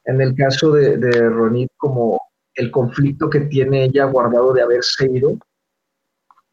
En 0.06 0.22
el 0.22 0.34
caso 0.34 0.72
de, 0.72 0.96
de 0.96 1.28
Ronit, 1.28 1.70
como 1.76 2.18
el 2.54 2.70
conflicto 2.70 3.28
que 3.28 3.40
tiene 3.40 3.84
ella 3.84 4.06
guardado 4.06 4.54
de 4.54 4.62
haberse 4.62 5.10
ido 5.12 5.38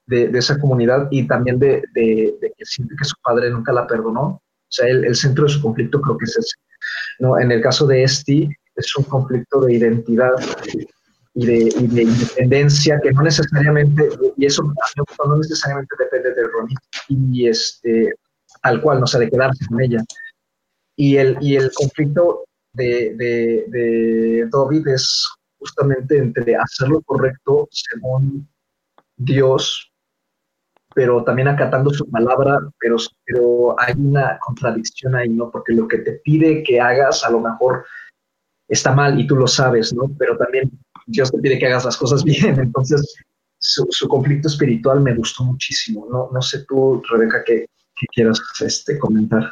de, 0.08 0.28
de 0.28 0.40
esa 0.40 0.60
comunidad 0.60 1.08
y 1.12 1.28
también 1.28 1.60
de, 1.60 1.84
de, 1.94 2.54
que 2.58 2.66
siente 2.66 2.96
que 2.98 3.06
su 3.06 3.16
padre 3.24 3.50
nunca 3.50 3.74
la 3.74 3.88
perdonó. 3.88 4.22
O 4.22 4.42
sea, 4.70 4.88
el, 4.88 5.06
el, 5.06 5.16
centro 5.16 5.46
de 5.46 5.52
su 5.52 5.62
conflicto 5.62 6.02
creo 6.02 6.18
que 6.18 6.26
es 6.26 6.38
ese. 6.38 6.56
¿no? 7.20 7.40
En 7.40 7.52
el 7.52 7.62
caso 7.62 7.88
de 7.88 8.04
Esti, 8.04 8.50
es 8.76 8.96
un 8.98 9.06
conflicto 9.06 9.62
de 9.62 9.74
identidad 9.74 10.34
y 11.34 11.46
de, 11.46 12.02
independencia 12.02 13.00
que 13.02 13.12
no 13.12 13.22
necesariamente, 13.22 14.10
y 14.38 14.46
eso 14.46 14.64
no 14.64 15.38
necesariamente 15.38 15.96
depende 16.00 16.34
de 16.34 16.48
Ronnie, 16.48 16.78
y 17.10 17.48
este, 17.48 18.14
tal 18.64 18.82
cual, 18.82 19.02
no 19.02 19.08
sé, 19.08 19.20
de 19.20 19.30
quedarse 19.30 19.66
con 19.68 19.82
ella. 19.82 20.02
Y 20.96 21.18
el, 21.18 21.38
y 21.42 21.58
el 21.58 21.72
conflicto 21.74 22.46
de, 22.74 23.14
de, 23.16 23.66
de 23.68 24.50
David 24.50 24.88
es 24.88 25.28
justamente 25.60 26.18
entre 26.18 26.56
hacer 26.56 26.88
lo 26.88 27.02
correcto 27.02 27.68
según 27.70 28.48
Dios, 29.18 29.92
pero 30.96 31.24
también 31.26 31.50
acatando 31.50 31.90
su 31.92 32.10
palabra, 32.10 32.58
pero, 32.80 32.96
pero 33.26 33.76
hay 33.80 33.94
una 33.98 34.40
contradicción 34.40 35.14
ahí, 35.14 35.28
¿no? 35.30 35.52
Porque 35.52 35.74
lo 35.74 35.90
que 35.90 35.98
te 36.00 36.14
pide 36.24 36.64
que 36.64 36.80
hagas 36.80 37.26
a 37.26 37.30
lo 37.30 37.42
mejor 37.42 37.86
está 38.70 38.94
mal 38.94 39.20
y 39.20 39.28
tú 39.28 39.36
lo 39.36 39.46
sabes, 39.46 39.94
¿no? 39.94 40.10
Pero 40.18 40.38
también 40.38 40.72
Dios 41.06 41.30
te 41.32 41.38
pide 41.40 41.60
que 41.60 41.68
hagas 41.68 41.84
las 41.84 41.98
cosas 41.98 42.24
bien. 42.24 42.58
Entonces, 42.58 43.14
su, 43.60 44.08
conflicto 44.08 44.48
espiritual 44.48 45.02
me 45.02 45.14
gustó 45.14 45.44
muchísimo. 45.44 46.08
No, 46.10 46.30
no 46.32 46.42
sé 46.42 46.64
tú, 46.66 47.04
Rebeca, 47.10 47.44
qué, 47.44 47.66
quieras 48.14 48.42
este, 48.62 48.98
comentar. 48.98 49.52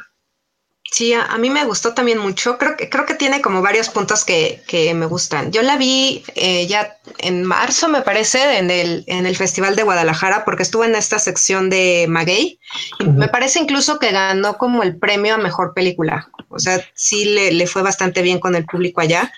Sí, 0.94 1.12
a, 1.12 1.36
mí 1.38 1.50
me 1.50 1.64
gustó 1.64 1.92
también 1.92 2.18
mucho. 2.18 2.56
Creo 2.56 2.76
que, 2.76 2.88
creo 2.88 3.04
que 3.04 3.14
tiene 3.14 3.42
como 3.42 3.62
varios 3.62 3.88
puntos 3.88 4.24
que, 4.24 4.62
me 4.94 5.06
gustan. 5.06 5.50
Yo 5.50 5.62
la 5.62 5.76
vi 5.76 6.22
eh, 6.36 6.68
ya 6.68 6.98
en 7.18 7.42
marzo, 7.42 7.88
me 7.88 8.02
parece, 8.02 8.58
en 8.58 8.70
el, 8.70 9.02
en 9.08 9.26
el 9.26 9.34
Festival 9.34 9.74
de 9.74 9.82
Guadalajara, 9.82 10.44
porque 10.44 10.62
estuvo 10.62 10.84
en 10.84 10.94
esta 10.94 11.18
sección 11.18 11.68
de 11.68 12.06
Maguey. 12.08 12.60
Me 13.00 13.26
parece 13.26 13.58
incluso 13.58 13.98
que 13.98 14.12
ganó 14.12 14.56
como 14.56 14.84
el 14.84 14.96
premio 14.96 15.34
a 15.34 15.38
mejor 15.38 15.74
película. 15.74 16.30
O 16.48 16.60
sea, 16.60 16.80
sí 16.94 17.24
le, 17.24 17.66
fue 17.66 17.82
bastante 17.82 18.22
bien 18.22 18.38
con 18.38 18.54
el 18.54 18.64
público 18.64 19.00
allá. 19.00 19.32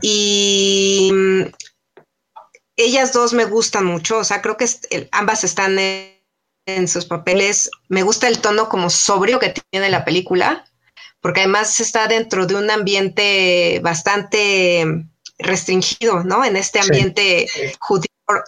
Y 0.00 1.10
mm, 1.12 1.42
ellas 2.76 3.12
dos 3.12 3.32
me 3.32 3.46
gustan 3.46 3.84
mucho. 3.84 4.18
O 4.18 4.24
sea, 4.24 4.40
creo 4.40 4.56
que 4.56 4.68
ambas 5.10 5.42
están 5.42 5.76
en 5.80 6.11
en 6.66 6.88
sus 6.88 7.04
papeles. 7.04 7.70
Me 7.88 8.02
gusta 8.02 8.28
el 8.28 8.38
tono 8.38 8.68
como 8.68 8.90
sobrio 8.90 9.38
que 9.38 9.54
tiene 9.70 9.90
la 9.90 10.04
película, 10.04 10.64
porque 11.20 11.40
además 11.40 11.80
está 11.80 12.08
dentro 12.08 12.46
de 12.46 12.56
un 12.56 12.70
ambiente 12.70 13.80
bastante 13.82 15.06
restringido, 15.38 16.24
¿no? 16.24 16.44
En 16.44 16.56
este 16.56 16.80
ambiente 16.80 17.46
judío 17.80 18.06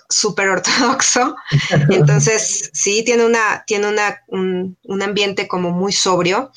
súper 0.09 0.49
ortodoxo. 0.49 1.37
Entonces, 1.91 2.71
sí, 2.73 3.05
tiene, 3.05 3.25
una, 3.25 3.65
tiene 3.67 3.89
una, 3.89 4.23
un, 4.29 4.79
un, 4.85 5.03
ambiente 5.03 5.49
como 5.49 5.71
muy 5.71 5.93
sobrio 5.93 6.53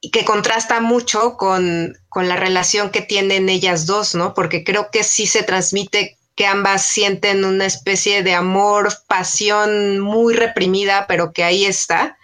y 0.00 0.10
que 0.10 0.24
contrasta 0.24 0.80
mucho 0.80 1.36
con, 1.36 1.96
con 2.08 2.28
la 2.28 2.36
relación 2.36 2.90
que 2.90 3.02
tienen 3.02 3.48
ellas 3.48 3.86
dos, 3.86 4.14
¿no? 4.14 4.34
Porque 4.34 4.64
creo 4.64 4.90
que 4.90 5.04
sí 5.04 5.26
se 5.26 5.42
transmite 5.42 6.18
que 6.34 6.46
ambas 6.46 6.84
sienten 6.84 7.44
una 7.44 7.66
especie 7.66 8.22
de 8.22 8.34
amor, 8.34 8.88
pasión 9.06 10.00
muy 10.00 10.34
reprimida, 10.34 11.06
pero 11.06 11.32
que 11.32 11.44
ahí 11.44 11.64
está 11.64 12.16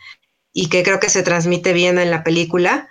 y 0.53 0.69
que 0.69 0.83
creo 0.83 1.01
que 1.01 1.11
se 1.11 1.23
transmite 1.23 1.73
bien 1.73 1.99
en 1.99 2.11
la 2.11 2.24
película. 2.24 2.89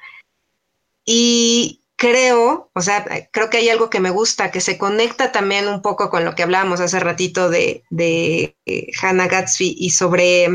Y 1.03 1.81
creo, 1.95 2.69
o 2.73 2.81
sea, 2.81 3.05
creo 3.31 3.49
que 3.49 3.57
hay 3.57 3.69
algo 3.69 3.89
que 3.89 3.99
me 3.99 4.09
gusta, 4.09 4.51
que 4.51 4.61
se 4.61 4.77
conecta 4.77 5.31
también 5.31 5.67
un 5.67 5.81
poco 5.81 6.09
con 6.09 6.25
lo 6.25 6.35
que 6.35 6.43
hablábamos 6.43 6.79
hace 6.79 6.99
ratito 6.99 7.49
de, 7.49 7.83
de 7.89 8.55
Hannah 9.01 9.27
Gatsby 9.27 9.75
y 9.77 9.91
sobre, 9.91 10.47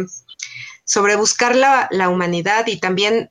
sobre 0.85 1.17
buscar 1.17 1.57
la, 1.57 1.89
la, 1.91 2.09
humanidad 2.09 2.67
y 2.67 2.79
también 2.79 3.31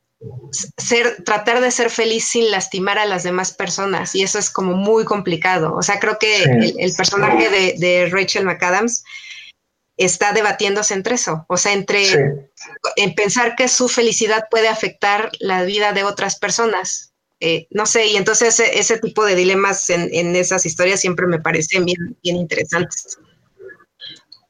ser, 0.78 1.24
tratar 1.24 1.62
de 1.62 1.72
ser 1.72 1.90
feliz 1.90 2.26
sin 2.26 2.52
lastimar 2.52 2.98
a 2.98 3.06
las 3.06 3.24
demás 3.24 3.52
personas 3.52 4.16
y 4.16 4.24
eso 4.24 4.40
es 4.40 4.50
como 4.50 4.76
muy 4.76 5.06
complicado. 5.06 5.76
O 5.76 5.82
sea, 5.82 6.00
creo 6.00 6.18
que 6.20 6.44
el, 6.44 6.94
personaje 6.96 7.50
de, 7.78 8.10
Rachel 8.12 8.46
McAdams 8.46 9.04
está 9.98 10.32
debatiéndose 10.34 10.94
entre 10.94 11.16
eso, 11.16 11.46
o 11.50 11.58
sea, 11.58 11.74
entre 11.74 12.50
en 12.96 13.16
pensar 13.16 13.56
que 13.56 13.68
su 13.68 13.90
felicidad 13.90 14.46
puede 14.50 14.70
afectar 14.70 15.30
la 15.40 15.64
vida 15.64 15.92
de 15.94 16.04
otras 16.04 16.38
personas. 16.38 17.14
Eh, 17.42 17.68
no 17.70 17.86
sé, 17.86 18.08
y 18.08 18.18
entonces 18.18 18.60
ese, 18.60 18.98
tipo 18.98 19.24
de 19.24 19.36
dilemas 19.36 19.90
en, 19.90 20.36
esas 20.36 20.66
historias 20.66 21.00
siempre 21.00 21.26
me 21.26 21.40
parecen 21.40 21.86
bien, 21.86 22.18
bien 22.22 22.36
interesantes. 22.36 23.18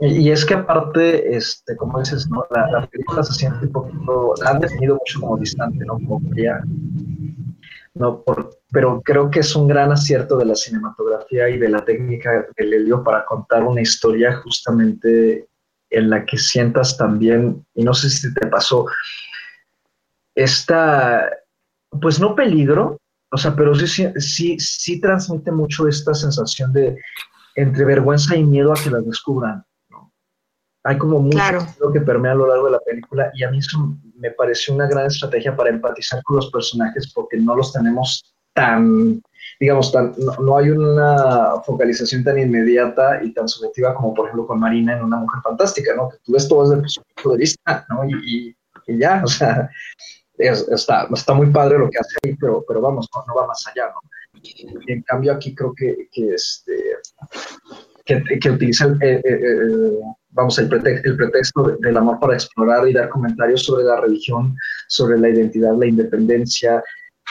Y 0.02 0.32
es 0.32 0.46
que 0.46 0.54
aparte, 0.54 1.36
este, 1.36 1.76
como 1.76 2.00
dices, 2.00 2.30
¿no? 2.30 2.46
la, 2.52 2.88
película 2.88 3.22
se 3.22 3.34
siente 3.34 3.66
un 3.66 3.72
poquito, 3.74 4.34
la 4.42 4.52
han 4.52 4.60
definido 4.60 4.96
mucho 4.96 5.20
como 5.20 5.38
distante, 5.38 5.84
¿no? 5.86 5.96
Como 5.96 6.22
fría. 6.30 6.64
No, 7.96 8.24
pero 8.72 9.02
creo 9.02 9.30
que 9.30 9.40
es 9.40 9.54
un 9.58 9.68
gran 9.68 9.92
acierto 9.92 10.38
de 10.38 10.46
la 10.46 10.56
cinematografía 10.56 11.50
y 11.50 11.58
de 11.58 11.68
la 11.68 11.84
técnica 11.84 12.48
del 12.56 12.74
helio 12.74 13.04
para 13.04 13.26
contar 13.26 13.64
una 13.64 13.82
historia 13.82 14.38
justamente 14.38 15.50
en 15.90 16.10
la 16.10 16.26
que 16.26 16.38
sientas 16.38 16.96
también, 16.96 17.66
y 17.74 17.84
no 17.84 17.94
sé 17.94 18.10
si 18.10 18.34
te 18.34 18.48
pasó, 18.48 18.86
esta, 20.34 21.30
pues 22.00 22.22
no 22.22 22.36
peligro, 22.36 22.98
o 23.32 23.38
sea, 23.38 23.54
pero 23.54 23.76
sí, 23.76 24.08
sí, 24.16 24.58
sí 24.60 25.02
transmite 25.02 25.52
mucho 25.52 25.90
esta 25.90 26.14
sensación 26.14 26.72
de 26.72 26.96
entre 27.56 27.84
vergüenza 27.84 28.38
y 28.38 28.44
miedo 28.44 28.72
a 28.72 28.82
que 28.82 28.92
las 28.92 29.06
descubran. 29.06 29.66
Hay 30.84 30.98
como 30.98 31.20
mucho 31.20 31.92
que 31.94 32.02
permea 32.02 32.32
a 32.32 32.36
lo 32.36 32.48
largo 32.48 32.68
de 32.68 32.72
la 32.72 32.80
película 32.80 33.32
y 33.34 33.44
a 33.44 33.52
mí 33.52 33.60
eso 33.60 33.98
me 34.16 34.32
pareció 34.32 34.74
una 34.74 34.88
gran 34.88 35.08
estrategia 35.08 35.56
para 35.56 35.70
empatizar 35.70 36.24
con 36.24 36.38
los 36.38 36.50
personajes 36.52 37.12
porque 37.14 37.38
no 37.38 37.56
los 37.56 37.74
tenemos 37.74 38.34
tan, 38.54 39.22
digamos, 39.60 39.92
tan, 39.92 40.14
no, 40.42 40.58
hay 40.58 40.70
una 40.70 41.62
focalización 41.66 42.24
tan 42.24 42.40
inmediata 42.40 43.22
y 43.24 43.34
tan 43.34 43.48
subjetiva 43.48 43.94
como 43.94 44.14
por 44.14 44.28
ejemplo 44.28 44.48
con 44.48 44.60
Marina 44.60 44.98
en 44.98 45.04
Una 45.04 45.18
Mujer 45.18 45.42
Fantástica, 45.44 45.94
¿no? 45.96 46.10
Que 46.10 46.18
tú 46.24 46.32
ves 46.34 46.48
todo 46.48 46.70
desde 46.70 46.90
su 46.90 47.02
punto 47.04 47.32
de 47.32 47.38
vista, 47.38 47.86
¿no? 47.90 48.06
Y, 48.06 48.56
ya, 48.88 49.22
o 49.24 49.28
sea, 49.28 49.70
está, 50.38 51.08
está 51.14 51.34
muy 51.34 51.48
padre 51.52 51.78
lo 51.78 51.90
que 51.90 52.00
hace 52.00 52.16
ahí, 52.24 52.36
pero, 52.36 52.64
pero 52.68 52.82
vamos, 52.82 53.08
no, 53.28 53.36
va 53.36 53.46
más 53.46 53.64
allá, 53.68 53.92
¿no? 53.94 54.00
Y 54.42 54.92
en 54.92 55.02
cambio 55.04 55.34
aquí 55.34 55.54
creo 55.54 55.74
que, 55.76 56.08
que 56.12 56.34
este, 56.34 56.96
que, 58.40 58.50
utiliza 58.50 58.86
el, 58.86 60.00
vamos, 60.32 60.58
el, 60.60 60.72
el 60.74 61.18
pretexto 61.18 61.78
del 61.80 61.98
amor 61.98 62.20
para 62.20 62.34
explorar 62.34 62.88
y 62.88 62.94
dar 62.94 63.10
comentarios 63.10 63.64
sobre 63.64 63.84
la 63.84 64.00
religión, 64.02 64.56
sobre 64.88 65.18
la 65.18 65.30
identidad, 65.30 65.76
la 65.78 65.88
independencia, 65.88 66.84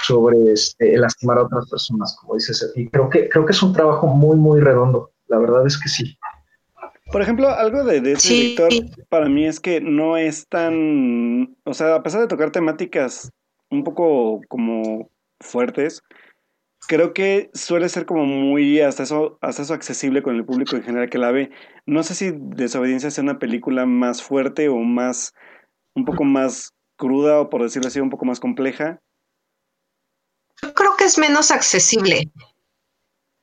sobre 0.05 0.53
este, 0.53 0.95
el 0.95 1.01
lastimar 1.01 1.39
a 1.39 1.45
otras 1.45 1.69
personas, 1.71 2.17
como 2.21 2.35
dices. 2.35 2.73
Y 2.77 2.89
creo 2.89 3.09
que, 3.09 3.29
creo 3.29 3.45
que 3.45 3.53
es 3.53 3.63
un 3.63 3.73
trabajo 3.73 4.07
muy, 4.07 4.37
muy 4.37 4.61
redondo. 4.61 5.13
La 5.29 5.39
verdad 5.39 5.67
es 5.67 5.79
que 5.81 5.89
sí. 5.89 6.19
Por 7.11 7.23
ejemplo, 7.23 7.49
algo 7.49 7.85
de, 7.85 8.01
de 8.01 8.13
ese 8.13 8.55
para 9.09 9.29
mí 9.29 9.47
es 9.47 9.61
que 9.61 9.81
no 9.81 10.17
es 10.17 10.47
tan, 10.49 11.57
o 11.65 11.73
sea, 11.73 11.95
a 11.95 12.03
pesar 12.03 12.21
de 12.21 12.29
tocar 12.29 12.51
temáticas 12.51 13.31
un 13.71 13.83
poco 13.83 14.43
como 14.49 15.11
fuertes, 15.41 16.03
creo 16.89 17.13
que 17.13 17.51
suele 17.55 17.89
ser 17.89 18.07
como 18.07 18.25
muy 18.25 18.81
hasta 18.81 19.05
eso, 19.05 19.39
hasta 19.41 19.63
eso 19.63 19.75
accesible 19.75 20.23
con 20.23 20.35
el 20.35 20.45
público 20.45 20.75
en 20.75 20.83
general 20.83 21.11
que 21.11 21.19
la 21.19 21.31
ve. 21.31 21.51
No 21.87 22.03
sé 22.03 22.15
si 22.15 22.33
Desobediencia 22.35 23.11
sea 23.11 23.23
una 23.23 23.39
película 23.39 23.87
más 23.87 24.23
fuerte 24.23 24.69
o 24.69 24.79
más, 24.79 25.35
un 25.95 26.05
poco 26.05 26.25
más 26.25 26.73
cruda 26.97 27.41
o 27.41 27.51
por 27.51 27.63
decirlo 27.63 27.89
así, 27.89 28.01
un 28.01 28.11
poco 28.11 28.25
más 28.25 28.41
compleja. 28.41 28.99
Yo 30.63 30.75
creo 30.75 30.97
que 30.97 31.05
es 31.05 31.19
menos 31.19 31.51
accesible. 31.51 32.33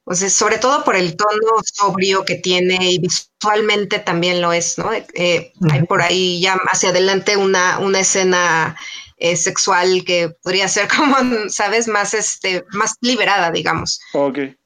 O 0.07 0.13
sea, 0.13 0.29
sobre 0.29 0.57
todo 0.57 0.83
por 0.83 0.95
el 0.95 1.15
tono 1.15 1.61
sobrio 1.63 2.25
que 2.25 2.35
tiene 2.35 2.77
y 2.81 2.99
visualmente 2.99 3.99
también 3.99 4.41
lo 4.41 4.53
es, 4.53 4.77
¿no? 4.77 4.91
Eh, 4.93 5.51
hay 5.71 5.83
por 5.83 6.01
ahí 6.01 6.41
ya 6.41 6.59
hacia 6.71 6.89
adelante 6.89 7.37
una, 7.37 7.79
una 7.79 7.99
escena 7.99 8.75
eh, 9.17 9.37
sexual 9.37 10.03
que 10.05 10.29
podría 10.43 10.67
ser 10.67 10.87
como, 10.97 11.15
sabes, 11.49 11.87
más, 11.87 12.13
este, 12.13 12.65
más 12.73 12.95
liberada, 13.01 13.51
digamos. 13.51 13.99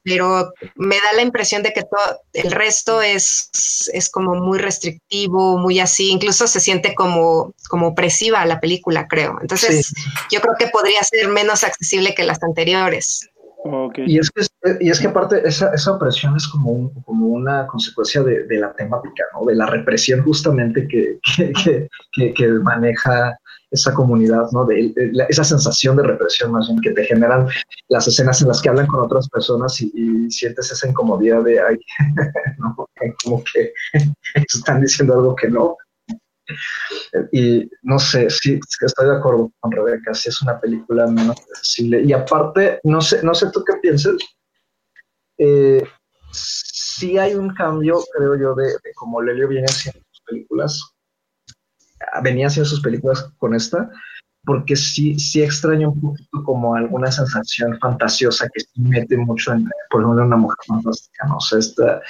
Pero 0.03 0.51
me 0.75 0.95
da 0.95 1.13
la 1.15 1.21
impresión 1.21 1.61
de 1.61 1.71
que 1.71 1.81
todo 1.81 2.19
el 2.33 2.51
resto 2.51 3.01
es, 3.01 3.49
es 3.93 4.09
como 4.09 4.35
muy 4.35 4.57
restrictivo, 4.57 5.57
muy 5.57 5.79
así, 5.79 6.09
incluso 6.09 6.47
se 6.47 6.59
siente 6.59 6.95
como, 6.95 7.53
como 7.69 7.89
opresiva 7.89 8.45
la 8.45 8.59
película, 8.59 9.07
creo. 9.07 9.37
Entonces, 9.41 9.93
yo 10.31 10.41
creo 10.41 10.55
que 10.57 10.67
podría 10.67 11.03
ser 11.03 11.27
menos 11.27 11.63
accesible 11.63 12.15
que 12.15 12.23
las 12.23 12.41
anteriores. 12.41 13.29
Y, 13.97 14.17
es 14.17 14.29
que, 14.31 14.45
y 14.79 14.89
es 14.89 15.01
que 15.01 15.07
aparte 15.07 15.45
esa, 15.45 15.73
esa 15.73 15.91
opresión 15.91 16.35
es 16.37 16.47
como, 16.47 16.91
como 17.03 17.27
una 17.27 17.67
consecuencia 17.67 18.23
de, 18.23 18.45
de, 18.45 18.57
la 18.57 18.73
temática, 18.73 19.25
¿no? 19.33 19.45
de 19.45 19.55
la 19.55 19.65
represión 19.65 20.23
justamente 20.23 20.87
que, 20.87 21.19
que, 21.35 21.87
que, 22.13 22.33
que 22.33 22.47
maneja 22.47 23.37
esa 23.71 23.93
comunidad, 23.93 24.47
¿no? 24.51 24.65
De, 24.65 24.93
esa 25.29 25.43
sensación 25.43 25.95
de 25.97 26.03
represión 26.03 26.51
más 26.51 26.67
bien 26.67 26.81
que 26.81 26.91
te 26.91 27.05
generan 27.05 27.47
las 27.87 28.07
escenas 28.07 28.41
en 28.41 28.47
las 28.47 28.61
que 28.61 28.69
hablan 28.69 28.87
con 28.87 29.01
otras 29.01 29.29
personas 29.29 29.79
y, 29.81 30.29
sientes 30.31 30.71
esa 30.71 30.87
incomodidad 30.87 31.43
de, 31.43 31.59
ay, 31.59 31.77
como 33.23 33.43
que 33.43 33.73
están 34.35 34.81
diciendo 34.81 35.13
algo 35.13 35.35
que 35.35 35.49
no. 35.49 35.77
Y 37.31 37.69
no 37.83 37.99
sé, 37.99 38.29
sí, 38.29 38.59
estoy 38.81 39.07
de 39.07 39.17
acuerdo 39.17 39.51
con 39.59 39.71
Rebeca, 39.71 40.13
sí 40.13 40.29
es 40.29 40.41
una 40.41 40.59
película 40.59 41.05
menos 41.07 41.37
accesible. 41.39 42.01
Y 42.01 42.13
aparte, 42.13 42.79
no 42.83 43.01
sé, 43.01 43.21
no 43.23 43.35
sé 43.35 43.51
tú 43.51 43.63
qué 43.63 43.73
piensas, 43.81 44.15
eh, 45.37 45.83
sí 46.31 47.17
hay 47.17 47.35
un 47.35 47.53
cambio, 47.53 47.99
creo 48.17 48.35
yo, 48.35 48.55
de, 48.55 48.65
de 48.67 48.93
cómo 48.95 49.21
Lelio 49.21 49.47
viene 49.47 49.65
haciendo 49.65 49.99
sus 50.11 50.21
películas 50.25 50.81
venía 52.23 52.47
haciendo 52.47 52.69
sus 52.69 52.81
películas 52.81 53.31
con 53.37 53.55
esta, 53.55 53.89
porque 54.45 54.75
sí, 54.75 55.19
sí 55.19 55.41
extraño 55.41 55.91
un 55.91 56.01
poquito 56.01 56.43
como 56.43 56.75
alguna 56.75 57.11
sensación 57.11 57.77
fantasiosa 57.79 58.47
que 58.53 58.61
sí 58.61 58.81
mete 58.81 59.17
mucho 59.17 59.53
en, 59.53 59.69
por 59.89 60.01
ejemplo, 60.01 60.23
una 60.23 60.37
mujer 60.37 60.57
fantástica, 60.65 61.27
¿no? 61.27 61.37
O 61.37 61.41
sea, 61.41 61.59
esta, 61.59 62.01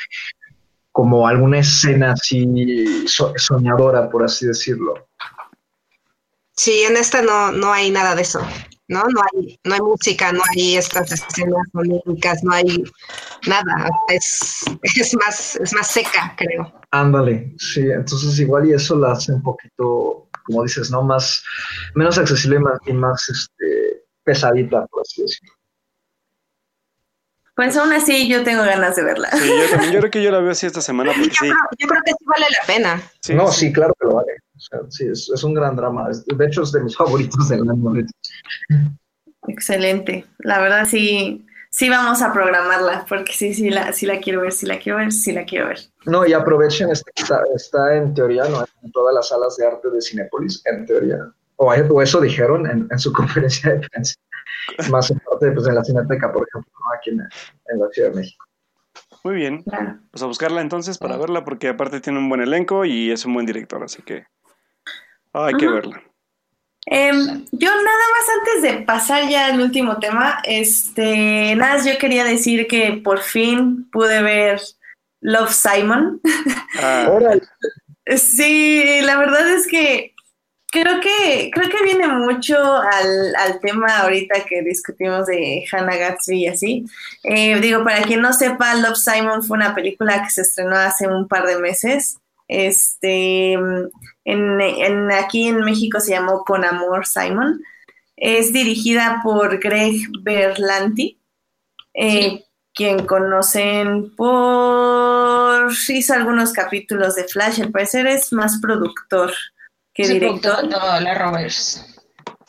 como 0.91 1.27
alguna 1.27 1.59
escena 1.59 2.13
así 2.13 3.05
soñadora, 3.07 4.09
por 4.09 4.23
así 4.23 4.45
decirlo. 4.45 5.07
Sí, 6.55 6.83
en 6.87 6.97
esta 6.97 7.21
no, 7.21 7.51
no 7.51 7.71
hay 7.71 7.89
nada 7.89 8.15
de 8.15 8.21
eso, 8.21 8.41
¿no? 8.89 9.03
No 9.03 9.21
hay, 9.31 9.59
no 9.63 9.73
hay 9.75 9.81
música, 9.81 10.31
no 10.33 10.41
hay 10.51 10.75
estas 10.75 11.11
escenas 11.11 11.67
oníricas, 11.73 12.43
no 12.43 12.51
hay 12.51 12.83
nada. 13.47 13.89
Es, 14.09 14.65
es, 14.83 15.15
más, 15.15 15.55
es 15.55 15.73
más 15.73 15.87
seca, 15.87 16.35
creo. 16.37 16.73
Ándale, 16.91 17.53
sí, 17.57 17.81
entonces 17.81 18.37
igual 18.39 18.67
y 18.67 18.73
eso 18.73 18.97
la 18.97 19.13
hace 19.13 19.31
un 19.31 19.43
poquito, 19.43 20.27
como 20.43 20.63
dices, 20.63 20.91
¿no? 20.91 21.03
Más, 21.03 21.43
menos 21.95 22.17
accesible 22.17 22.59
y 22.87 22.93
más, 22.93 23.29
este, 23.29 24.03
pesadita, 24.23 24.85
por 24.87 25.01
así 25.01 25.21
decirlo. 25.21 25.53
Pues 27.59 27.75
aún 27.75 27.91
así 27.91 28.29
yo 28.29 28.41
tengo 28.45 28.63
ganas 28.63 28.95
de 28.95 29.03
verla. 29.03 29.29
Sí, 29.31 29.49
yo 29.49 29.69
también, 29.69 29.91
yo 29.91 29.99
creo 29.99 30.11
que 30.11 30.23
yo 30.23 30.31
la 30.31 30.39
veo 30.39 30.51
así 30.51 30.65
esta 30.65 30.79
semana 30.79 31.11
porque 31.11 31.27
yo, 31.27 31.33
sí. 31.33 31.49
creo, 31.49 31.57
yo 31.77 31.87
creo 31.89 32.01
que 32.05 32.11
sí 32.11 32.25
vale 32.25 32.45
la 32.57 32.65
pena. 32.65 33.03
no, 33.35 33.51
sí. 33.51 33.73
claro 33.73 33.93
que 33.99 34.07
lo 34.07 34.15
vale. 34.15 34.31
sí, 34.87 35.07
es, 35.09 35.43
un 35.43 35.53
gran 35.53 35.75
drama. 35.75 36.07
De 36.25 36.45
hecho, 36.45 36.63
es 36.63 36.71
de 36.71 36.79
mis 36.81 36.95
favoritos 36.97 37.49
del 37.49 37.69
año. 37.69 38.07
Excelente. 39.49 40.25
La 40.37 40.61
verdad 40.61 40.87
sí, 40.89 41.45
sí 41.69 41.89
vamos 41.89 42.21
a 42.21 42.31
programarla, 42.31 43.05
porque 43.09 43.33
sí, 43.33 43.53
sí 43.53 43.69
la, 43.69 43.91
sí 43.91 44.05
la 44.05 44.21
quiero 44.21 44.39
ver, 44.39 44.53
sí 44.53 44.65
la 44.65 44.79
quiero 44.79 44.99
ver, 44.99 45.11
sí 45.11 45.33
la 45.33 45.43
quiero 45.43 45.67
ver. 45.67 45.79
No, 46.05 46.25
y 46.25 46.31
aprovechen, 46.31 46.89
está, 46.91 47.43
está 47.53 47.93
en 47.93 48.13
teoría, 48.13 48.45
¿no? 48.45 48.63
En 48.83 48.91
todas 48.93 49.13
las 49.13 49.27
salas 49.27 49.57
de 49.57 49.67
arte 49.67 49.89
de 49.89 50.01
Cinépolis, 50.01 50.61
en 50.63 50.85
teoría. 50.85 51.29
O, 51.57 52.01
eso 52.01 52.21
dijeron 52.21 52.65
en, 52.89 52.99
su 52.99 53.11
conferencia 53.13 53.73
de 53.73 53.85
prensa. 53.89 54.15
Más 54.89 55.09
en 55.11 55.19
parte, 55.19 55.51
pues 55.51 55.67
en 55.67 55.75
la 55.75 55.83
Cineteca, 55.83 56.31
por 56.31 56.47
ejemplo, 56.47 56.71
aquí 56.97 57.11
en, 57.11 57.17
la 57.79 57.89
Ciudad 57.91 58.09
de 58.09 58.15
México. 58.15 58.45
Muy 59.23 59.35
bien. 59.35 59.63
Pues 60.11 60.23
a 60.23 60.25
buscarla 60.25 60.61
entonces 60.61 60.97
para 60.97 61.17
verla, 61.17 61.43
porque 61.43 61.69
aparte 61.69 61.99
tiene 61.99 62.19
un 62.19 62.29
buen 62.29 62.41
elenco 62.41 62.85
y 62.85 63.11
es 63.11 63.25
un 63.25 63.33
buen 63.33 63.45
director, 63.45 63.83
así 63.83 64.01
que 64.01 64.25
hay 65.33 65.53
que 65.55 65.67
verla. 65.67 66.01
Em, 66.85 67.45
yo 67.51 67.69
nada 67.69 67.83
más 67.83 68.29
antes 68.39 68.61
de 68.63 68.85
pasar 68.85 69.27
ya 69.29 69.47
al 69.47 69.61
último 69.61 69.99
tema, 69.99 70.39
este, 70.43 71.55
nada 71.55 71.75
más 71.75 71.85
yo 71.85 71.97
quería 71.99 72.23
decir 72.23 72.67
que 72.67 72.99
por 73.03 73.19
fin 73.19 73.87
pude 73.91 74.21
ver 74.23 74.59
Love 75.21 75.51
Simon. 75.51 76.21
Ah. 76.81 77.35
sí, 78.15 79.01
la 79.03 79.17
verdad 79.17 79.49
es 79.51 79.67
que 79.67 80.15
creo 80.71 80.99
que 80.99 81.51
creo 81.53 81.69
que 81.69 81.83
viene 81.83 82.07
mucho 82.07 82.55
al, 82.57 83.35
al 83.35 83.59
tema 83.59 83.99
ahorita 83.99 84.45
que 84.45 84.61
discutimos 84.61 85.25
de 85.27 85.65
Hannah 85.71 85.97
Gatsby 85.97 86.43
y 86.43 86.47
así. 86.47 86.85
Eh, 87.23 87.59
digo, 87.59 87.83
para 87.83 88.03
quien 88.03 88.21
no 88.21 88.33
sepa, 88.33 88.75
Love 88.75 88.97
Simon 88.97 89.43
fue 89.43 89.57
una 89.57 89.75
película 89.75 90.23
que 90.23 90.29
se 90.29 90.41
estrenó 90.41 90.75
hace 90.75 91.07
un 91.07 91.27
par 91.27 91.45
de 91.45 91.59
meses. 91.59 92.19
Este, 92.47 93.53
en, 93.53 95.11
aquí 95.11 95.47
en 95.47 95.59
México 95.61 95.99
se 95.99 96.11
llamó 96.11 96.43
Con 96.43 96.65
Amor 96.65 97.05
Simon. 97.05 97.61
Es 98.15 98.51
dirigida 98.51 99.21
por 99.23 99.59
Greg 99.59 100.01
Berlanti, 100.21 101.19
eh, 101.93 102.43
quien 102.73 103.05
conocen 103.05 104.13
por... 104.15 105.71
hizo 105.87 106.13
algunos 106.13 106.51
capítulos 106.51 107.15
de 107.15 107.23
Flash, 107.25 107.61
al 107.61 107.71
parecer 107.71 108.07
es 108.07 108.33
más 108.33 108.59
productor 108.59 109.31
que 109.99 110.03
Es 110.03 110.09
el 110.11 110.19
director. 110.21 110.65
la 110.69 111.13
Roberts. 111.15 111.85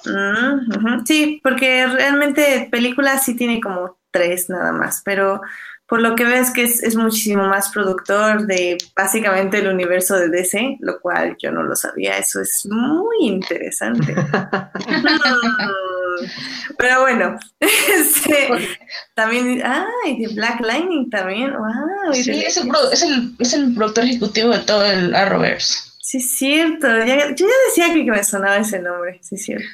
Mm, 0.04 0.70
ujú. 0.70 1.04
Sí, 1.04 1.40
porque 1.42 1.84
realmente 1.86 2.68
películas 2.70 3.24
sí 3.24 3.34
tiene 3.34 3.60
como 3.60 3.98
tres 4.12 4.48
nada 4.48 4.72
más, 4.72 5.02
pero 5.04 5.40
por 5.86 6.00
lo 6.00 6.14
que 6.14 6.24
ves 6.24 6.52
que 6.52 6.62
es, 6.62 6.82
es 6.84 6.94
muchísimo 6.94 7.48
más 7.48 7.70
productor 7.70 8.46
de 8.46 8.78
básicamente 8.96 9.58
el 9.58 9.66
universo 9.66 10.16
de 10.16 10.28
DC, 10.28 10.78
lo 10.80 11.00
cual 11.00 11.36
yo 11.42 11.50
no 11.50 11.64
lo 11.64 11.74
sabía, 11.74 12.16
eso 12.18 12.40
es 12.40 12.66
muy 12.70 13.16
interesante. 13.26 14.14
Pero 16.78 17.00
bueno, 17.00 17.38
este, 17.60 18.48
también, 19.14 19.62
ay, 19.64 20.24
de 20.24 20.34
Black 20.34 20.60
Lightning 20.60 21.10
también, 21.10 21.52
wow, 21.52 22.14
Sí, 22.14 22.44
es 22.44 22.56
el, 22.56 22.70
es, 22.92 23.02
el, 23.02 23.34
es 23.38 23.52
el 23.54 23.74
productor 23.74 24.04
ejecutivo 24.04 24.50
de 24.50 24.60
todo 24.60 24.84
el 24.84 25.14
Arrowverse. 25.14 25.89
Sí, 26.10 26.18
es 26.18 26.36
cierto. 26.36 26.88
Ya- 27.04 27.28
yo 27.34 27.46
ya 27.46 27.54
decía 27.68 27.92
que, 27.94 28.04
que 28.04 28.10
me 28.10 28.24
sonaba 28.24 28.56
ese 28.58 28.80
nombre, 28.80 29.18
sí, 29.22 29.36
es 29.36 29.44
cierto. 29.44 29.66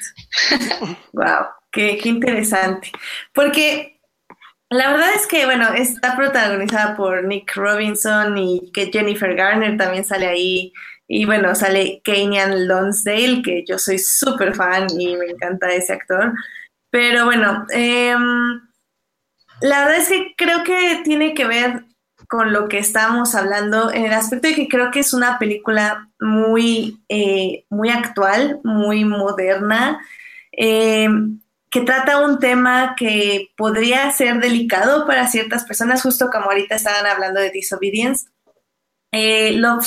wow, 1.13 1.47
qué, 1.71 1.97
qué 2.01 2.09
interesante. 2.09 2.91
Porque 3.33 3.99
la 4.69 4.91
verdad 4.91 5.11
es 5.15 5.27
que, 5.27 5.45
bueno, 5.45 5.73
está 5.75 6.15
protagonizada 6.17 6.95
por 6.97 7.25
Nick 7.25 7.55
Robinson 7.55 8.37
y 8.37 8.71
que 8.73 8.91
Jennifer 8.91 9.35
Garner 9.35 9.77
también 9.77 10.05
sale 10.05 10.27
ahí. 10.27 10.73
Y 11.07 11.25
bueno, 11.25 11.55
sale 11.55 12.01
Kenyan 12.03 12.67
Lonsdale, 12.67 13.41
que 13.43 13.65
yo 13.67 13.79
soy 13.79 13.99
súper 13.99 14.55
fan 14.55 14.87
y 14.99 15.15
me 15.17 15.27
encanta 15.27 15.69
ese 15.73 15.93
actor. 15.93 16.33
Pero 16.91 17.25
bueno, 17.25 17.65
em, 17.71 18.61
la 19.61 19.85
verdad 19.85 19.97
es 20.01 20.09
que 20.09 20.33
creo 20.37 20.63
que 20.63 21.01
tiene 21.03 21.33
que 21.33 21.45
ver 21.45 21.83
con 22.27 22.51
lo 22.51 22.67
que 22.67 22.77
estábamos 22.79 23.35
hablando, 23.35 23.91
en 23.91 24.05
el 24.05 24.13
aspecto 24.13 24.49
de 24.49 24.55
que 24.55 24.67
creo 24.67 24.91
que 24.91 24.99
es 24.99 25.13
una 25.13 25.39
película 25.39 26.09
muy, 26.19 27.01
eh, 27.09 27.65
muy 27.69 27.89
actual, 27.89 28.59
muy 28.63 29.05
moderna, 29.05 29.99
eh, 30.51 31.07
que 31.69 31.81
trata 31.81 32.25
un 32.25 32.39
tema 32.39 32.95
que 32.97 33.51
podría 33.55 34.11
ser 34.11 34.39
delicado 34.39 35.05
para 35.05 35.27
ciertas 35.27 35.63
personas, 35.63 36.01
justo 36.01 36.29
como 36.29 36.45
ahorita 36.45 36.75
estaban 36.75 37.05
hablando 37.05 37.39
de 37.39 37.51
Disobedience. 37.51 38.27
Eh, 39.11 39.53
Love, 39.53 39.85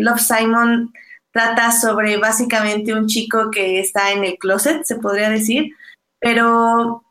Love 0.00 0.20
Simon 0.20 0.92
trata 1.32 1.70
sobre 1.70 2.16
básicamente 2.16 2.94
un 2.94 3.06
chico 3.06 3.50
que 3.50 3.80
está 3.80 4.12
en 4.12 4.24
el 4.24 4.38
closet, 4.38 4.84
se 4.84 4.96
podría 4.96 5.30
decir, 5.30 5.74
pero 6.18 7.04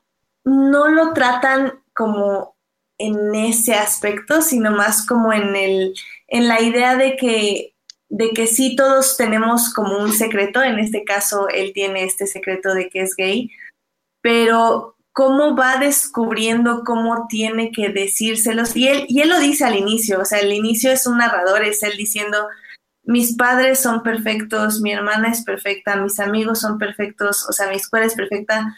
no 0.44 0.88
lo 0.88 1.14
tratan 1.14 1.74
como 1.94 2.57
en 2.98 3.36
ese 3.36 3.74
aspecto, 3.74 4.42
sino 4.42 4.72
más 4.72 5.06
como 5.06 5.34
en 5.34 5.56
el, 5.56 5.94
en 6.28 6.48
la 6.48 6.62
idea 6.62 6.96
de 6.96 7.16
que, 7.16 7.74
de 8.10 8.32
que 8.32 8.48
sí 8.48 8.76
todos 8.76 9.18
tenemos 9.18 9.74
como 9.74 10.00
un 10.00 10.14
secreto, 10.14 10.64
en 10.64 10.80
este 10.80 11.04
caso 11.04 11.48
él 11.50 11.72
tiene 11.74 12.04
este 12.04 12.28
secreto 12.28 12.74
de 12.74 12.90
que 12.90 13.02
es 13.02 13.16
gay, 13.16 13.52
pero 14.22 14.96
cómo 15.14 15.56
va 15.56 15.78
descubriendo 15.78 16.84
cómo 16.86 17.26
tiene 17.28 17.72
que 17.72 17.90
decírselos, 17.90 18.76
y 18.76 18.88
él, 18.88 19.06
y 19.08 19.22
él 19.22 19.30
lo 19.30 19.40
dice 19.40 19.66
al 19.66 19.76
inicio, 19.76 20.20
o 20.22 20.26
sea, 20.26 20.40
el 20.40 20.54
inicio 20.54 20.92
es 20.92 21.08
un 21.08 21.18
narrador, 21.18 21.64
es 21.64 21.82
él 21.84 21.98
diciendo, 21.98 22.48
mis 23.04 23.36
padres 23.36 23.80
son 23.80 24.04
perfectos, 24.04 24.82
mi 24.82 24.92
hermana 24.92 25.30
es 25.30 25.44
perfecta, 25.44 25.96
mis 25.96 26.20
amigos 26.20 26.60
son 26.60 26.78
perfectos, 26.78 27.48
o 27.50 27.54
sea, 27.54 27.68
mi 27.70 27.78
escuela 27.78 28.06
es 28.06 28.16
perfecta, 28.16 28.76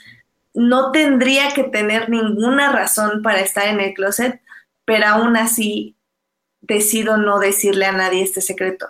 no 0.54 0.92
tendría 0.92 1.54
que 1.54 1.64
tener 1.64 2.10
ninguna 2.10 2.72
razón 2.72 3.22
para 3.22 3.42
estar 3.42 3.68
en 3.68 3.80
el 3.80 3.94
closet, 3.94 4.42
pero 4.86 5.08
aún 5.08 5.38
así 5.38 5.96
decido 6.62 7.18
no 7.18 7.40
decirle 7.40 7.86
a 7.86 7.92
nadie 7.92 8.24
este 8.24 8.42
secreto. 8.42 8.90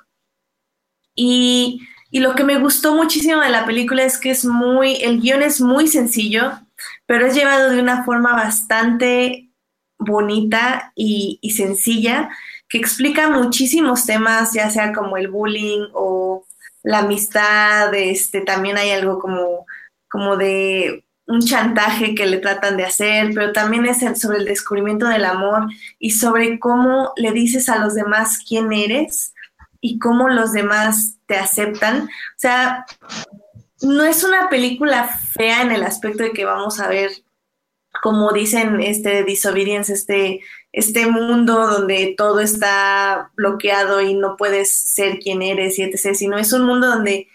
Y, 1.15 1.81
y 2.11 2.19
lo 2.19 2.35
que 2.35 2.43
me 2.43 2.57
gustó 2.59 2.95
muchísimo 2.95 3.41
de 3.41 3.49
la 3.49 3.65
película 3.65 4.03
es 4.03 4.17
que 4.17 4.31
es 4.31 4.45
muy, 4.45 4.95
el 5.03 5.19
guion 5.19 5.41
es 5.41 5.61
muy 5.61 5.87
sencillo, 5.87 6.53
pero 7.05 7.25
es 7.25 7.35
llevado 7.35 7.69
de 7.69 7.81
una 7.81 8.03
forma 8.03 8.33
bastante 8.33 9.49
bonita 9.97 10.93
y, 10.95 11.39
y 11.41 11.51
sencilla, 11.51 12.29
que 12.69 12.77
explica 12.77 13.29
muchísimos 13.29 14.05
temas, 14.05 14.53
ya 14.53 14.69
sea 14.69 14.93
como 14.93 15.17
el 15.17 15.27
bullying 15.27 15.87
o 15.93 16.45
la 16.83 16.99
amistad, 16.99 17.93
este, 17.93 18.41
también 18.41 18.77
hay 18.77 18.91
algo 18.91 19.19
como, 19.19 19.65
como 20.09 20.37
de 20.37 21.03
un 21.29 21.41
chantaje 21.41 22.15
que 22.15 22.25
le 22.25 22.37
tratan 22.37 22.75
de 22.75 22.85
hacer, 22.85 23.29
pero 23.35 23.53
también 23.53 23.85
es 23.85 23.99
sobre 24.19 24.39
el 24.39 24.45
descubrimiento 24.45 25.07
del 25.07 25.25
amor 25.25 25.67
y 25.99 26.09
sobre 26.11 26.57
cómo 26.57 27.13
le 27.17 27.31
dices 27.31 27.69
a 27.69 27.77
los 27.77 27.93
demás 27.93 28.39
quién 28.47 28.73
eres 28.73 29.35
y 29.79 29.99
cómo 29.99 30.27
los 30.27 30.53
demás 30.53 31.17
te 31.27 31.35
aceptan. 31.35 32.05
O 32.05 32.37
sea, 32.37 32.83
no 33.83 34.03
es 34.03 34.23
una 34.23 34.49
película 34.49 35.07
fea 35.07 35.61
en 35.61 35.71
el 35.71 35.83
aspecto 35.83 36.23
de 36.23 36.31
que 36.31 36.45
vamos 36.45 36.79
a 36.79 36.87
ver, 36.87 37.11
como 38.01 38.31
dicen, 38.33 38.81
este 38.81 39.23
Disobedience, 39.23 39.93
este, 39.93 40.41
este 40.71 41.05
mundo 41.05 41.67
donde 41.67 42.15
todo 42.17 42.39
está 42.39 43.29
bloqueado 43.35 44.01
y 44.01 44.15
no 44.15 44.35
puedes 44.35 44.73
ser 44.73 45.19
quien 45.19 45.43
eres 45.43 45.77
y 45.77 45.83
etc., 45.83 46.15
sino 46.15 46.39
es 46.39 46.53
un 46.53 46.63
mundo 46.63 46.87
donde 46.87 47.27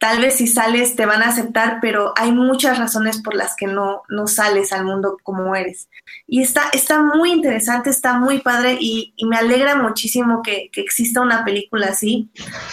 tal 0.00 0.22
vez 0.22 0.36
si 0.36 0.46
sales 0.46 0.96
te 0.96 1.04
van 1.04 1.22
a 1.22 1.28
aceptar, 1.28 1.78
pero 1.82 2.14
hay 2.16 2.32
muchas 2.32 2.78
razones 2.78 3.20
por 3.20 3.34
las 3.34 3.54
que 3.54 3.66
no, 3.66 4.02
no 4.08 4.26
sales 4.26 4.72
al 4.72 4.86
mundo 4.86 5.18
como 5.22 5.54
eres. 5.54 5.90
Y 6.26 6.40
está, 6.40 6.70
está 6.72 7.02
muy 7.02 7.30
interesante, 7.30 7.90
está 7.90 8.18
muy 8.18 8.38
padre 8.40 8.78
y, 8.80 9.14
me 9.28 9.36
alegra 9.36 9.76
muchísimo 9.76 10.42
que, 10.42 10.70
que, 10.72 10.80
exista 10.80 11.20
una 11.20 11.44
película 11.44 11.88
así, 11.88 12.30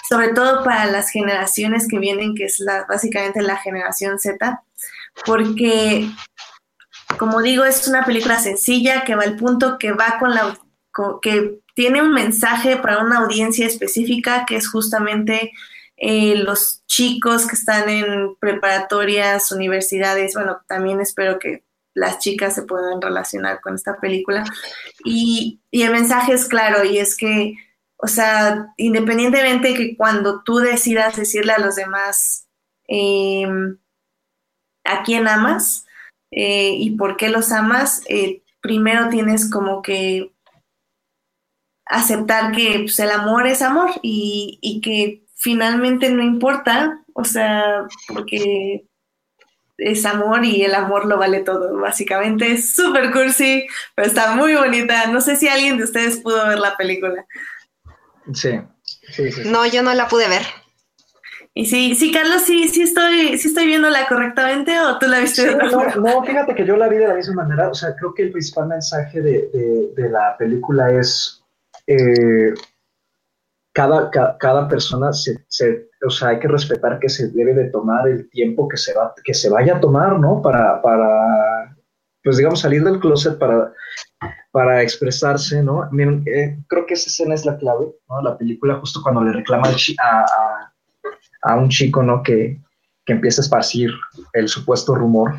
sobre 0.07 0.29
todo 0.29 0.63
para 0.63 0.85
las 0.85 1.09
generaciones 1.09 1.87
que 1.89 1.99
vienen, 1.99 2.33
que 2.33 2.45
es 2.45 2.63
básicamente 2.87 3.41
la 3.41 3.57
generación 3.57 4.17
Z, 4.19 4.63
porque, 5.25 6.09
como 7.19 7.41
digo, 7.41 7.65
es 7.65 7.89
una 7.89 8.05
película 8.05 8.39
sencilla 8.39 9.03
que 9.03 9.15
va 9.15 9.23
al 9.23 9.35
punto, 9.35 9.77
que 9.77 9.91
va 9.91 10.15
con 10.17 10.33
la... 10.33 10.57
Con, 10.93 11.19
que 11.21 11.59
tiene 11.75 12.01
un 12.01 12.11
mensaje 12.11 12.77
para 12.77 13.03
una 13.03 13.19
audiencia 13.19 13.67
específica, 13.67 14.45
que 14.47 14.55
es 14.55 14.67
justamente 14.67 15.51
eh, 15.97 16.35
los 16.35 16.85
chicos 16.85 17.47
que 17.47 17.55
están 17.55 17.89
en 17.89 18.35
preparatorias, 18.35 19.51
universidades, 19.51 20.35
bueno, 20.35 20.61
también 20.67 21.01
espero 21.01 21.39
que 21.39 21.63
las 21.97 22.19
chicas 22.19 22.53
se 22.53 22.61
puedan 22.61 23.01
relacionar 23.01 23.59
con 23.59 23.73
esta 23.73 23.99
película. 23.99 24.43
Y, 25.03 25.61
el 25.71 25.91
mensaje 25.91 26.33
es 26.33 26.47
claro, 26.47 26.83
y 26.83 26.99
es 26.99 27.17
que, 27.17 27.55
o 27.97 28.07
sea, 28.07 28.73
independientemente 28.77 29.73
que 29.73 29.97
cuando 29.97 30.43
tú 30.43 30.57
decidas 30.57 31.15
decirle 31.15 31.53
a 31.53 31.59
los 31.59 31.75
demás 31.75 32.47
eh, 32.87 33.47
a 34.83 35.03
quién 35.03 35.27
amas 35.27 35.85
eh, 36.31 36.75
y 36.77 36.91
por 36.91 37.17
qué 37.17 37.29
los 37.29 37.51
amas, 37.51 38.03
eh, 38.07 38.43
primero 38.61 39.09
tienes 39.09 39.49
como 39.49 39.81
que 39.81 40.33
aceptar 41.85 42.51
que 42.51 42.81
pues, 42.81 42.99
el 42.99 43.09
amor 43.09 43.47
es 43.47 43.61
amor 43.63 43.89
y 44.03 44.81
que 44.83 45.26
finalmente 45.47 46.09
no 46.09 46.21
importa, 46.21 46.99
o 47.13 47.23
sea, 47.23 47.85
porque 48.09 48.85
es 49.77 50.05
amor 50.05 50.43
y 50.43 50.61
el 50.65 50.75
amor 50.75 51.05
lo 51.05 51.17
vale 51.17 51.39
todo, 51.39 51.77
básicamente. 51.79 52.51
Es 52.51 52.75
súper 52.75 53.13
cursi, 53.13 53.65
pero 53.95 54.09
está 54.09 54.35
muy 54.35 54.55
bonita. 54.55 55.07
No 55.07 55.21
sé 55.21 55.37
si 55.37 55.47
alguien 55.47 55.77
de 55.77 55.85
ustedes 55.85 56.17
pudo 56.19 56.45
ver 56.49 56.59
la 56.59 56.75
película. 56.75 57.25
Sí. 58.33 58.59
sí, 58.83 59.31
sí, 59.31 59.43
sí. 59.45 59.49
No, 59.49 59.65
yo 59.65 59.83
no 59.83 59.93
la 59.93 60.09
pude 60.09 60.27
ver. 60.27 60.43
Y 61.53 61.65
sí, 61.67 61.95
sí, 61.95 62.11
Carlos, 62.11 62.41
sí, 62.43 62.67
sí 62.67 62.81
estoy, 62.83 63.37
sí 63.37 63.47
estoy 63.47 63.67
viéndola 63.67 64.05
correctamente 64.07 64.77
o 64.81 64.99
tú 64.99 65.07
la 65.07 65.19
viste 65.21 65.43
Sí, 65.43 65.47
de 65.47 65.55
otra 65.55 65.71
no, 65.71 65.71
forma? 65.71 65.95
no, 65.95 66.23
fíjate 66.25 66.53
que 66.55 66.65
yo 66.65 66.75
la 66.75 66.89
vi 66.89 66.97
de 66.97 67.07
la 67.07 67.15
misma 67.15 67.43
manera. 67.45 67.69
O 67.69 67.73
sea, 67.73 67.95
creo 67.95 68.13
que 68.13 68.23
el 68.23 68.31
principal 68.31 68.67
mensaje 68.67 69.21
de, 69.21 69.49
de, 69.53 69.93
de 69.95 70.09
la 70.09 70.35
película 70.37 70.91
es 70.91 71.41
eh, 71.87 72.53
cada, 73.77 74.09
ca, 74.09 74.35
cada 74.39 74.67
persona 74.67 75.13
se, 75.13 75.37
se, 75.47 75.87
o 76.05 76.09
sea, 76.09 76.29
hay 76.29 76.39
que 76.39 76.47
respetar 76.47 76.97
que 76.99 77.09
se 77.09 77.29
debe 77.29 77.53
de 77.53 77.69
tomar 77.69 78.07
el 78.07 78.27
tiempo 78.31 78.67
que 78.67 78.75
se 78.77 78.91
va, 78.97 79.13
que 79.23 79.35
se 79.35 79.49
vaya 79.51 79.75
a 79.75 79.79
tomar, 79.79 80.19
¿no? 80.19 80.41
Para, 80.41 80.81
para 80.81 81.75
pues 82.23 82.37
digamos, 82.37 82.59
salir 82.59 82.83
del 82.83 82.99
closet 82.99 83.37
para, 83.37 83.71
para 84.51 84.81
expresarse, 84.81 85.61
¿no? 85.61 85.87
Miren, 85.91 86.23
eh, 86.25 86.57
creo 86.67 86.85
que 86.87 86.95
esa 86.95 87.09
escena 87.11 87.35
es 87.35 87.45
la 87.45 87.55
clave, 87.57 87.85
¿no? 88.09 88.21
La 88.23 88.35
película, 88.35 88.79
justo 88.79 88.99
cuando 89.03 89.21
le 89.23 89.31
reclama 89.33 89.67
a, 89.69 90.25
a, 90.25 90.73
a 91.43 91.55
un 91.55 91.69
chico, 91.69 92.01
¿no? 92.01 92.23
Que, 92.23 92.59
que 93.05 93.13
empieza 93.13 93.41
a 93.41 93.45
esparcir 93.45 93.91
el 94.33 94.47
supuesto 94.47 94.95
rumor, 94.95 95.35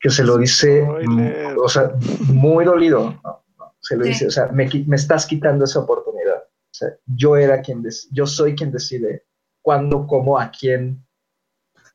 que 0.00 0.10
se 0.10 0.24
lo 0.24 0.36
dice, 0.36 0.82
Spoiler. 0.84 1.56
o 1.64 1.68
sea, 1.68 1.92
muy 2.26 2.64
dolido, 2.64 3.14
¿no? 3.22 3.44
Se 3.80 3.96
lo 3.96 4.02
Sí. 4.02 4.10
dice, 4.10 4.26
o 4.26 4.30
sea, 4.30 4.48
me, 4.48 4.68
me 4.88 4.96
estás 4.96 5.24
quitando 5.26 5.64
esa 5.64 5.78
oportunidad. 5.78 6.42
Sea, 6.78 6.90
yo 7.06 7.36
era 7.36 7.60
quien, 7.60 7.84
yo 8.12 8.26
soy 8.26 8.54
quien 8.54 8.70
decide 8.70 9.24
cuándo, 9.62 10.06
cómo, 10.06 10.38
a 10.38 10.50
quién 10.50 11.04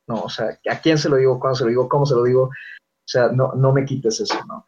¿no? 0.08 0.22
O 0.22 0.30
sea, 0.30 0.58
¿a 0.70 0.80
quién 0.80 0.98
se 0.98 1.10
lo 1.10 1.18
digo? 1.18 1.40
¿Cuándo 1.40 1.56
se 1.56 1.64
lo 1.64 1.70
digo? 1.70 1.90
¿Cómo 1.90 2.06
se 2.06 2.16
lo 2.16 2.24
digo? 2.24 2.44
O 2.44 3.08
sea, 3.08 3.30
no, 3.30 3.54
no 3.54 3.74
me 3.74 3.86
quites 3.86 4.20
eso, 4.20 4.40
¿no? 4.48 4.66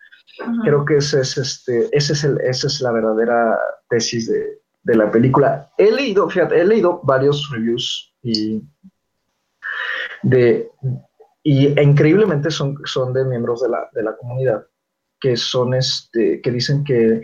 Creo 0.63 0.83
que 0.83 0.97
ese 0.97 1.21
es, 1.21 1.37
este, 1.37 1.87
ese 1.95 2.13
es 2.13 2.23
el, 2.23 2.39
esa 2.41 2.67
es 2.67 2.81
la 2.81 2.91
verdadera 2.91 3.57
tesis 3.89 4.27
de, 4.27 4.59
de 4.83 4.95
la 4.95 5.09
película. 5.09 5.71
He 5.77 5.91
leído, 5.91 6.29
fíjate, 6.29 6.59
he 6.59 6.65
leído 6.65 6.99
varios 7.03 7.49
reviews 7.51 8.13
y 8.21 8.61
de 10.23 10.69
y 11.43 11.79
increíblemente 11.79 12.49
son, 12.49 12.75
son 12.85 13.13
de 13.13 13.23
miembros 13.23 13.61
de 13.61 13.69
la, 13.69 13.87
de 13.93 14.01
la 14.01 14.17
comunidad 14.17 14.65
que 15.19 15.37
son 15.37 15.75
este 15.75 16.41
que 16.41 16.51
dicen 16.51 16.83
que 16.83 17.21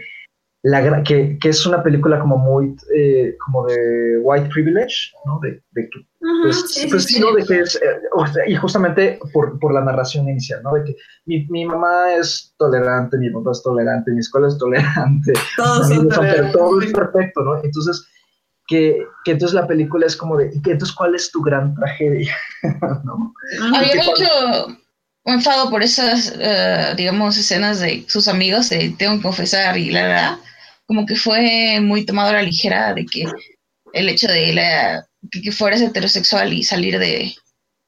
la 0.64 1.02
que, 1.04 1.40
que 1.40 1.50
es 1.50 1.66
una 1.66 1.82
película 1.82 2.20
como 2.20 2.38
muy 2.38 2.76
eh, 2.96 3.36
como 3.44 3.66
de 3.66 4.20
white 4.22 4.48
privilege 4.50 5.12
no 5.26 5.40
de, 5.42 5.62
de 5.72 5.90
que 5.90 6.08
pues, 6.44 6.72
sí, 6.72 6.88
pues 6.88 7.06
sí, 7.06 7.20
¿no? 7.20 7.34
de 7.34 7.44
que 7.44 7.62
es, 7.62 7.76
eh, 7.78 8.42
y 8.46 8.56
justamente 8.56 9.20
por, 9.34 9.58
por, 9.60 9.74
la 9.74 9.82
narración 9.82 10.30
inicial 10.30 10.62
no 10.62 10.74
de 10.74 10.84
que 10.84 10.96
mi, 11.26 11.48
mi, 11.48 11.66
mamá 11.66 12.14
es 12.14 12.54
tolerante 12.60 13.18
mi 13.18 13.32
papá 13.32 13.52
es 13.54 13.64
tolerante 13.64 14.12
mi 14.12 14.20
escuela 14.20 14.50
es 14.50 14.58
tolerante 14.60 15.34
todos 15.58 15.88
son 15.88 16.08
tolerantes. 16.10 16.52
todo 16.52 16.82
es 16.82 16.94
perfecto 16.94 17.42
no 17.42 17.64
entonces 17.64 18.08
que, 18.68 19.04
que, 19.26 19.32
entonces 19.32 19.56
la 19.56 19.68
película 19.68 20.06
es 20.06 20.16
como 20.16 20.38
de, 20.38 20.52
¿y 20.54 20.62
que 20.62 20.72
entonces 20.72 20.96
cuál 20.96 21.14
es 21.14 21.30
tu 21.30 21.42
gran 21.42 21.76
tragedia? 21.76 22.34
¿no? 23.04 23.34
Había 23.76 24.02
mucho 24.02 24.78
enfado 25.26 25.70
por 25.70 25.84
esas, 25.84 26.34
uh, 26.38 26.96
digamos, 26.96 27.38
escenas 27.38 27.82
de 27.82 28.06
sus 28.08 28.30
amigos, 28.30 28.70
de 28.70 28.96
tengo 28.98 29.18
que 29.18 29.24
confesar 29.24 29.78
y 29.78 29.92
la 29.92 30.04
verdad, 30.04 30.38
como 30.92 31.06
que 31.06 31.16
fue 31.16 31.80
muy 31.82 32.06
tomado 32.06 32.32
a 32.32 32.34
la 32.34 32.42
ligera 32.42 32.94
de 32.94 33.06
que 33.06 33.24
el 33.94 34.10
hecho 34.10 34.28
de 34.28 34.52
la, 34.52 35.08
que, 35.32 35.42
que 35.42 35.54
fueras 35.54 35.80
heterosexual 35.80 36.52
y 36.52 36.64
salir 36.64 37.00
de, 37.00 37.34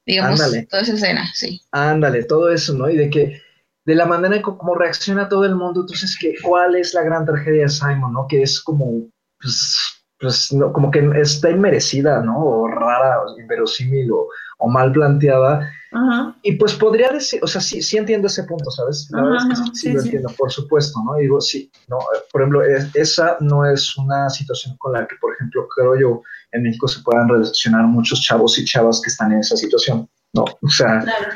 digamos, 0.06 0.40
Ándale. 0.40 0.66
toda 0.68 0.84
esa 0.84 0.94
escena, 0.94 1.30
sí. 1.34 1.62
Ándale, 1.74 2.24
todo 2.24 2.50
eso, 2.50 2.74
¿no? 2.76 2.90
Y 2.90 2.96
de 2.96 3.10
que 3.10 3.42
de 3.84 3.96
la 3.96 4.06
manera 4.06 4.42
como 4.42 4.74
reacciona 4.76 5.28
todo 5.28 5.44
el 5.44 5.54
mundo, 5.54 5.82
entonces, 5.82 6.18
que, 6.18 6.36
¿cuál 6.42 6.78
es 6.78 6.94
la 6.94 7.02
gran 7.04 7.26
tragedia 7.26 7.64
de 7.64 7.70
Simon, 7.70 8.14
no? 8.14 8.26
Que 8.26 8.42
es 8.42 8.62
como, 8.62 9.10
pues, 9.42 10.03
pues 10.24 10.52
no, 10.54 10.72
como 10.74 10.90
que 10.90 11.08
está 11.22 11.52
inmerecida, 11.52 12.22
¿no? 12.24 12.40
O 12.44 12.68
rara, 12.68 13.22
o 13.22 13.40
inverosímil 13.40 14.10
o, 14.12 14.28
o 14.58 14.70
mal 14.70 14.92
planteada. 14.92 15.70
Ajá. 15.92 16.36
Y 16.42 16.54
pues 16.54 16.74
podría 16.74 17.12
decir, 17.12 17.40
o 17.44 17.48
sea, 17.48 17.62
sí, 17.62 17.84
sí 17.84 17.98
entiendo 17.98 18.26
ese 18.28 18.44
punto, 18.46 18.72
¿sabes? 18.72 19.08
La 19.12 19.22
verdad 19.22 19.38
es 19.38 19.46
que 19.50 19.56
sí, 19.56 19.72
sí, 19.74 19.80
sí, 19.90 19.94
lo 19.94 20.02
entiendo, 20.02 20.30
por 20.38 20.52
supuesto, 20.52 21.00
¿no? 21.06 21.16
Digo, 21.18 21.40
sí, 21.42 21.70
no, 21.90 22.00
por 22.32 22.42
ejemplo, 22.42 22.64
es- 22.64 22.90
esa 22.96 23.38
no 23.42 23.66
es 23.70 23.96
una 23.98 24.30
situación 24.32 24.76
con 24.78 24.94
la 24.94 25.06
que, 25.06 25.16
por 25.22 25.34
ejemplo, 25.36 25.68
creo 25.76 25.96
yo, 26.00 26.22
en 26.54 26.64
México 26.64 26.88
se 26.88 27.02
puedan 27.02 27.28
relacionar 27.30 27.84
muchos 27.86 28.22
chavos 28.22 28.58
y 28.58 28.66
chavas 28.66 29.02
que 29.04 29.10
están 29.10 29.32
en 29.34 29.40
esa 29.40 29.56
situación, 29.58 30.10
¿no? 30.34 30.46
O 30.46 30.70
sea, 30.70 31.02
Claro. 31.02 31.28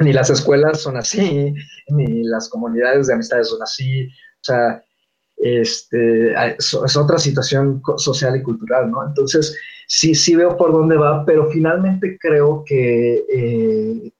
ni 0.00 0.12
las 0.12 0.30
escuelas 0.30 0.80
son 0.82 0.96
así, 0.96 1.54
ni 1.88 2.22
las 2.24 2.48
comunidades 2.50 3.06
de 3.06 3.14
amistades 3.14 3.48
son 3.48 3.62
así, 3.62 4.06
o 4.06 4.42
sea, 4.42 4.82
este, 5.36 6.32
es, 6.56 6.96
otra 6.96 7.18
situación 7.18 7.82
social 7.96 8.36
y 8.36 8.42
cultural, 8.42 8.90
¿no? 8.90 9.06
Entonces, 9.06 9.56
sí, 9.86 10.14
sí 10.14 10.34
veo 10.36 10.56
por 10.56 10.72
dónde 10.72 10.96
va, 10.96 11.24
pero 11.24 11.50
finalmente 11.50 12.16
creo 12.20 12.64
que 12.66 13.24
eh, 13.32 14.12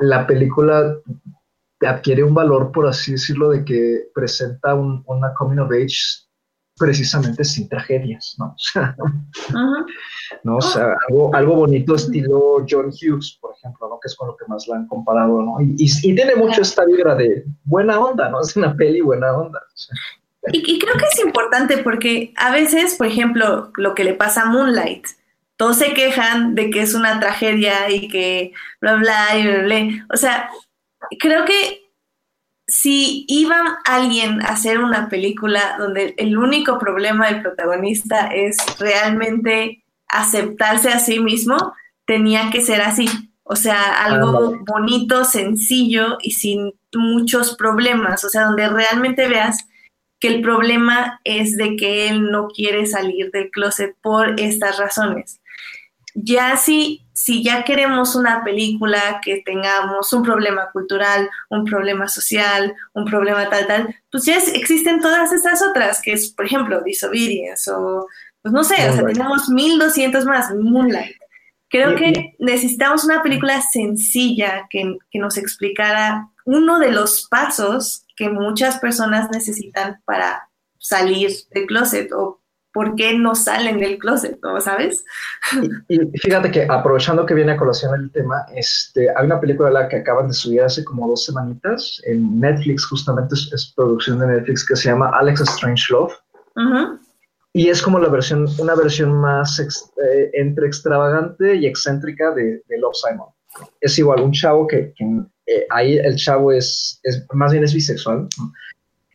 la 0.00 0.26
película 0.26 0.94
adquiere 1.80 2.22
un 2.24 2.34
valor, 2.34 2.72
por 2.72 2.86
así 2.86 3.12
decirlo, 3.12 3.50
de 3.50 3.64
que 3.64 4.08
presenta 4.14 4.74
un- 4.74 5.02
una 5.06 5.32
coming 5.34 5.58
of 5.58 5.70
age 5.72 6.26
precisamente 6.76 7.44
sin 7.44 7.68
tragedias, 7.68 8.36
¿no? 8.38 8.54
O 8.54 8.58
sea, 8.58 8.94
Ajá. 9.48 9.86
¿no? 10.44 10.56
O 10.58 10.60
sea, 10.62 10.94
algo, 11.08 11.34
algo 11.34 11.54
bonito 11.56 11.94
estilo 11.96 12.64
John 12.68 12.86
Hughes, 12.90 13.36
por 13.40 13.52
ejemplo, 13.56 13.88
¿no? 13.88 13.98
Que 14.00 14.06
es 14.08 14.14
con 14.14 14.28
lo 14.28 14.36
que 14.36 14.44
más 14.46 14.68
la 14.68 14.76
han 14.76 14.86
comparado, 14.86 15.42
¿no? 15.42 15.60
Y, 15.60 15.74
y- 15.78 16.10
y 16.10 16.14
tiene 16.14 16.36
mucho 16.36 16.62
esta 16.62 16.84
vibra 16.84 17.14
de 17.16 17.44
buena 17.64 17.98
onda, 17.98 18.28
¿no? 18.28 18.40
Es 18.40 18.54
una 18.56 18.76
peli 18.76 19.00
buena 19.00 19.32
onda. 19.36 19.58
o 19.58 19.76
sea. 19.76 19.96
Y, 20.52 20.74
y 20.74 20.78
creo 20.78 20.94
que 20.94 21.04
es 21.04 21.24
importante 21.24 21.78
porque 21.78 22.32
a 22.36 22.50
veces, 22.50 22.94
por 22.94 23.06
ejemplo, 23.06 23.72
lo 23.76 23.94
que 23.94 24.04
le 24.04 24.14
pasa 24.14 24.42
a 24.42 24.46
Moonlight, 24.46 25.06
todos 25.56 25.78
se 25.78 25.92
quejan 25.92 26.54
de 26.54 26.70
que 26.70 26.82
es 26.82 26.94
una 26.94 27.18
tragedia 27.18 27.90
y 27.90 28.08
que 28.08 28.52
bla, 28.80 28.94
bla, 28.94 29.36
y 29.36 29.46
bla, 29.46 29.62
bla. 29.64 30.06
O 30.12 30.16
sea, 30.16 30.48
creo 31.18 31.44
que 31.44 31.88
si 32.68 33.24
iba 33.28 33.78
alguien 33.84 34.42
a 34.42 34.50
hacer 34.50 34.78
una 34.78 35.08
película 35.08 35.76
donde 35.78 36.14
el 36.18 36.38
único 36.38 36.78
problema 36.78 37.26
del 37.26 37.42
protagonista 37.42 38.28
es 38.28 38.56
realmente 38.78 39.84
aceptarse 40.06 40.90
a 40.90 41.00
sí 41.00 41.18
mismo, 41.18 41.74
tenía 42.06 42.50
que 42.50 42.60
ser 42.60 42.82
así. 42.82 43.08
O 43.42 43.56
sea, 43.56 44.04
algo 44.04 44.58
bonito, 44.66 45.24
sencillo 45.24 46.18
y 46.20 46.32
sin 46.32 46.74
muchos 46.94 47.56
problemas. 47.56 48.22
O 48.24 48.28
sea, 48.28 48.44
donde 48.44 48.68
realmente 48.68 49.26
veas 49.26 49.66
que 50.20 50.28
el 50.28 50.40
problema 50.42 51.20
es 51.24 51.56
de 51.56 51.76
que 51.76 52.08
él 52.08 52.30
no 52.30 52.48
quiere 52.48 52.86
salir 52.86 53.30
del 53.30 53.50
closet 53.50 53.94
por 54.02 54.40
estas 54.40 54.78
razones. 54.78 55.40
Ya 56.14 56.56
si, 56.56 57.06
si 57.12 57.44
ya 57.44 57.62
queremos 57.64 58.16
una 58.16 58.42
película 58.42 59.20
que 59.24 59.42
tengamos 59.44 60.12
un 60.12 60.24
problema 60.24 60.70
cultural, 60.72 61.30
un 61.50 61.64
problema 61.64 62.08
social, 62.08 62.74
un 62.94 63.04
problema 63.04 63.48
tal, 63.48 63.66
tal, 63.68 63.94
pues 64.10 64.24
ya 64.24 64.36
es- 64.36 64.52
existen 64.54 65.00
todas 65.00 65.32
estas 65.32 65.62
otras, 65.62 66.02
que 66.02 66.12
es, 66.14 66.32
por 66.32 66.46
ejemplo, 66.46 66.80
Disobedience 66.82 67.70
o, 67.70 68.06
pues 68.42 68.52
no 68.52 68.64
sé, 68.64 68.74
o 68.74 68.78
sea, 68.78 68.92
Moonlight. 68.94 69.16
tenemos 69.16 69.48
1200 69.48 70.24
más, 70.24 70.52
Moonlight. 70.54 71.16
Creo 71.70 71.94
que 71.96 72.34
necesitamos 72.38 73.04
una 73.04 73.22
película 73.22 73.60
sencilla 73.60 74.66
que, 74.70 74.96
que 75.10 75.18
nos 75.18 75.36
explicara 75.36 76.26
uno 76.46 76.78
de 76.80 76.90
los 76.90 77.28
pasos 77.28 78.06
que 78.18 78.28
muchas 78.28 78.78
personas 78.78 79.30
necesitan 79.30 80.02
para 80.04 80.48
salir 80.78 81.30
del 81.54 81.66
closet 81.66 82.12
o 82.12 82.40
por 82.72 82.94
qué 82.96 83.16
no 83.16 83.34
salen 83.34 83.78
del 83.78 83.98
closet, 83.98 84.38
¿no? 84.42 84.60
¿Sabes? 84.60 85.04
Y, 85.88 85.96
y 86.02 86.18
fíjate 86.18 86.50
que 86.50 86.66
aprovechando 86.68 87.24
que 87.24 87.34
viene 87.34 87.52
a 87.52 87.56
colación 87.56 87.94
el 87.94 88.10
tema, 88.12 88.44
este, 88.54 89.08
hay 89.16 89.24
una 89.24 89.40
película 89.40 89.70
la 89.70 89.88
que 89.88 89.96
acaban 89.96 90.28
de 90.28 90.34
subir 90.34 90.62
hace 90.62 90.84
como 90.84 91.08
dos 91.08 91.24
semanitas 91.24 92.00
en 92.04 92.38
Netflix, 92.38 92.86
justamente 92.86 93.34
es, 93.34 93.50
es 93.52 93.72
producción 93.74 94.18
de 94.18 94.26
Netflix, 94.26 94.66
que 94.66 94.76
se 94.76 94.90
llama 94.90 95.10
Alex 95.18 95.40
Strange 95.40 95.84
Love. 95.90 96.12
Ujú. 96.56 96.98
Y 97.54 97.68
es 97.70 97.82
como 97.82 97.98
la 97.98 98.08
versión, 98.08 98.46
una 98.58 98.74
versión 98.74 99.12
más 99.14 99.58
ex- 99.58 99.90
eh, 100.04 100.30
entre 100.34 100.66
extravagante 100.66 101.56
y 101.56 101.66
excéntrica 101.66 102.32
de, 102.32 102.62
de 102.68 102.78
Love 102.78 102.94
Simon. 102.94 103.28
Es 103.80 103.98
igual, 103.98 104.20
un 104.20 104.32
chavo 104.32 104.66
que, 104.66 104.92
que, 104.94 105.04
eh, 105.48 105.66
ahí 105.70 105.96
el 105.96 106.16
chavo 106.16 106.52
es, 106.52 107.00
es, 107.02 107.24
más 107.32 107.52
bien 107.52 107.64
es 107.64 107.74
bisexual, 107.74 108.28
¿no? 108.38 108.52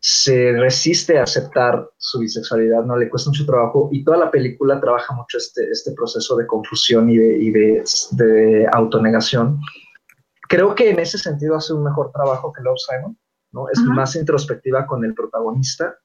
se 0.05 0.51
resiste 0.51 1.17
a 1.17 1.23
aceptar 1.23 1.89
su 1.97 2.19
bisexualidad, 2.19 2.83
no 2.83 2.97
le 2.97 3.09
cuesta 3.09 3.29
mucho 3.29 3.45
trabajo 3.45 3.87
y 3.89 4.03
toda 4.03 4.17
la 4.17 4.29
película 4.29 4.77
trabaja 4.81 5.15
mucho 5.15 5.37
este, 5.37 5.71
este 5.71 5.93
proceso 5.93 6.35
de 6.35 6.45
confusión 6.45 7.09
y, 7.09 7.17
de, 7.17 7.37
y 7.37 7.51
de, 7.51 7.83
de 8.11 8.67
autonegación. 8.73 9.61
Creo 10.49 10.75
que 10.75 10.89
en 10.89 10.99
ese 10.99 11.17
sentido 11.17 11.55
hace 11.55 11.71
un 11.73 11.85
mejor 11.85 12.11
trabajo 12.11 12.51
que 12.51 12.61
Love 12.61 12.79
Simon, 12.85 13.17
¿no? 13.53 13.69
Es 13.69 13.79
Ajá. 13.79 13.93
más 13.93 14.13
introspectiva 14.17 14.85
con 14.85 15.05
el 15.05 15.13
protagonista 15.13 15.95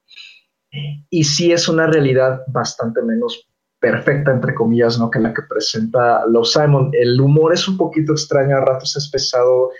y 1.11 1.25
sí 1.25 1.51
es 1.51 1.69
una 1.69 1.89
realidad 1.89 2.43
bastante 2.47 3.03
menos 3.03 3.49
perfecta, 3.81 4.31
entre 4.31 4.55
comillas, 4.55 4.97
¿no? 4.97 5.11
Que 5.11 5.19
la 5.19 5.35
que 5.35 5.43
presenta 5.43 6.25
Love 6.27 6.47
Simon. 6.47 6.91
El 6.93 7.21
humor 7.21 7.53
es 7.53 7.67
un 7.67 7.77
poquito 7.77 8.13
extraño, 8.13 8.59
a 8.59 8.61
ratos 8.61 8.97
es 8.97 9.11
pesado, 9.11 9.71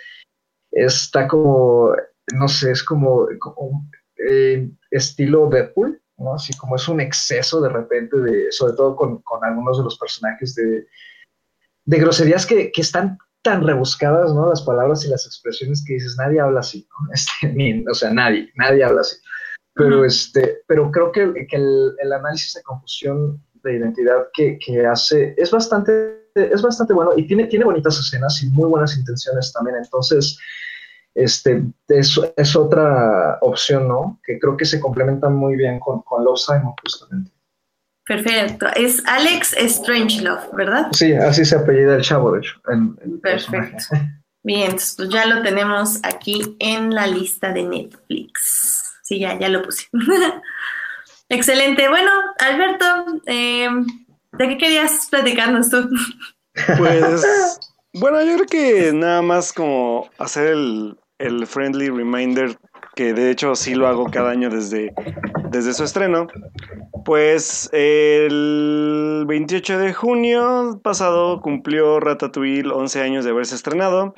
está 0.71 1.27
como, 1.27 1.93
no 2.33 2.47
sé, 2.47 2.71
es 2.71 2.83
como, 2.83 3.27
como 3.39 3.89
eh, 4.29 4.69
estilo 4.91 5.47
Deadpool, 5.49 6.01
¿no? 6.17 6.33
Así 6.35 6.55
como 6.57 6.75
es 6.75 6.87
un 6.87 6.99
exceso 7.01 7.61
de 7.61 7.69
repente, 7.69 8.17
de, 8.17 8.51
sobre 8.51 8.73
todo 8.73 8.95
con, 8.95 9.21
con 9.21 9.43
algunos 9.43 9.77
de 9.77 9.83
los 9.83 9.97
personajes 9.97 10.55
de, 10.55 10.85
de 11.85 11.97
groserías 11.99 12.45
que, 12.45 12.71
que 12.71 12.81
están 12.81 13.17
tan 13.41 13.65
rebuscadas, 13.65 14.33
¿no? 14.33 14.49
Las 14.49 14.61
palabras 14.61 15.05
y 15.05 15.09
las 15.09 15.25
expresiones 15.25 15.83
que 15.87 15.93
dices, 15.93 16.15
nadie 16.17 16.39
habla 16.41 16.59
así, 16.59 16.87
¿no? 16.89 17.07
Este, 17.13 17.53
ni- 17.53 17.85
o 17.87 17.93
sea, 17.93 18.11
nadie, 18.13 18.51
nadie 18.55 18.83
habla 18.83 19.01
así. 19.01 19.15
Pero, 19.75 20.03
este, 20.03 20.57
pero 20.67 20.91
creo 20.91 21.11
que, 21.11 21.47
que 21.47 21.55
el, 21.55 21.95
el 21.99 22.11
análisis 22.11 22.53
de 22.55 22.63
confusión 22.63 23.41
de 23.63 23.77
identidad 23.77 24.27
que, 24.33 24.57
que 24.59 24.85
hace 24.85 25.33
es 25.37 25.51
bastante, 25.51 26.18
es 26.35 26.61
bastante 26.61 26.93
bueno 26.93 27.11
y 27.15 27.27
tiene, 27.27 27.45
tiene 27.45 27.65
bonitas 27.65 27.99
escenas 27.99 28.41
y 28.43 28.49
muy 28.49 28.69
buenas 28.69 28.97
intenciones 28.97 29.51
también. 29.53 29.77
Entonces, 29.77 30.37
este, 31.15 31.63
es, 31.87 32.19
es 32.35 32.55
otra 32.55 33.37
opción, 33.41 33.87
¿no? 33.87 34.19
Que 34.25 34.39
creo 34.39 34.55
que 34.55 34.65
se 34.65 34.79
complementa 34.79 35.29
muy 35.29 35.55
bien 35.55 35.79
con, 35.79 36.01
con 36.01 36.23
Love 36.23 36.39
Simon, 36.39 36.73
justamente. 36.81 37.31
Perfecto. 38.05 38.67
Es 38.75 39.03
Alex 39.05 39.55
Strangelove, 39.59 40.47
¿verdad? 40.53 40.87
Sí, 40.93 41.13
así 41.13 41.45
se 41.45 41.55
apellida 41.55 41.95
el 41.95 42.01
chavo, 42.01 42.31
de 42.31 42.39
hecho. 42.39 42.59
el 42.67 43.19
Perfecto. 43.19 43.51
personaje. 43.51 44.19
Bien, 44.41 44.63
entonces 44.63 44.95
pues 44.97 45.09
ya 45.09 45.25
lo 45.25 45.43
tenemos 45.43 45.99
aquí 46.03 46.55
en 46.59 46.95
la 46.95 47.05
lista 47.05 47.51
de 47.51 47.63
Netflix. 47.63 48.97
Sí, 49.03 49.19
ya, 49.19 49.37
ya 49.37 49.49
lo 49.49 49.61
puse. 49.61 49.87
Excelente. 51.29 51.87
Bueno, 51.89 52.09
Alberto, 52.39 52.85
eh, 53.27 53.69
¿de 54.37 54.47
qué 54.47 54.57
querías 54.57 55.07
platicarnos 55.09 55.69
tú? 55.69 55.89
Pues 56.77 57.59
Bueno, 57.93 58.21
yo 58.21 58.35
creo 58.35 58.45
que 58.47 58.91
nada 58.93 59.21
más 59.21 59.53
como 59.53 60.09
hacer 60.17 60.47
el, 60.47 60.97
el 61.19 61.47
friendly 61.47 61.89
reminder, 61.89 62.57
que 62.95 63.13
de 63.13 63.31
hecho 63.31 63.55
sí 63.55 63.75
lo 63.75 63.87
hago 63.87 64.05
cada 64.11 64.31
año 64.31 64.49
desde, 64.49 64.93
desde 65.51 65.73
su 65.73 65.83
estreno. 65.83 66.27
Pues 67.05 67.69
el 67.71 69.23
28 69.27 69.79
de 69.79 69.93
junio 69.93 70.79
pasado 70.83 71.41
cumplió 71.41 71.99
Ratatouille 71.99 72.69
11 72.69 73.01
años 73.01 73.25
de 73.25 73.31
haberse 73.31 73.55
estrenado. 73.55 74.13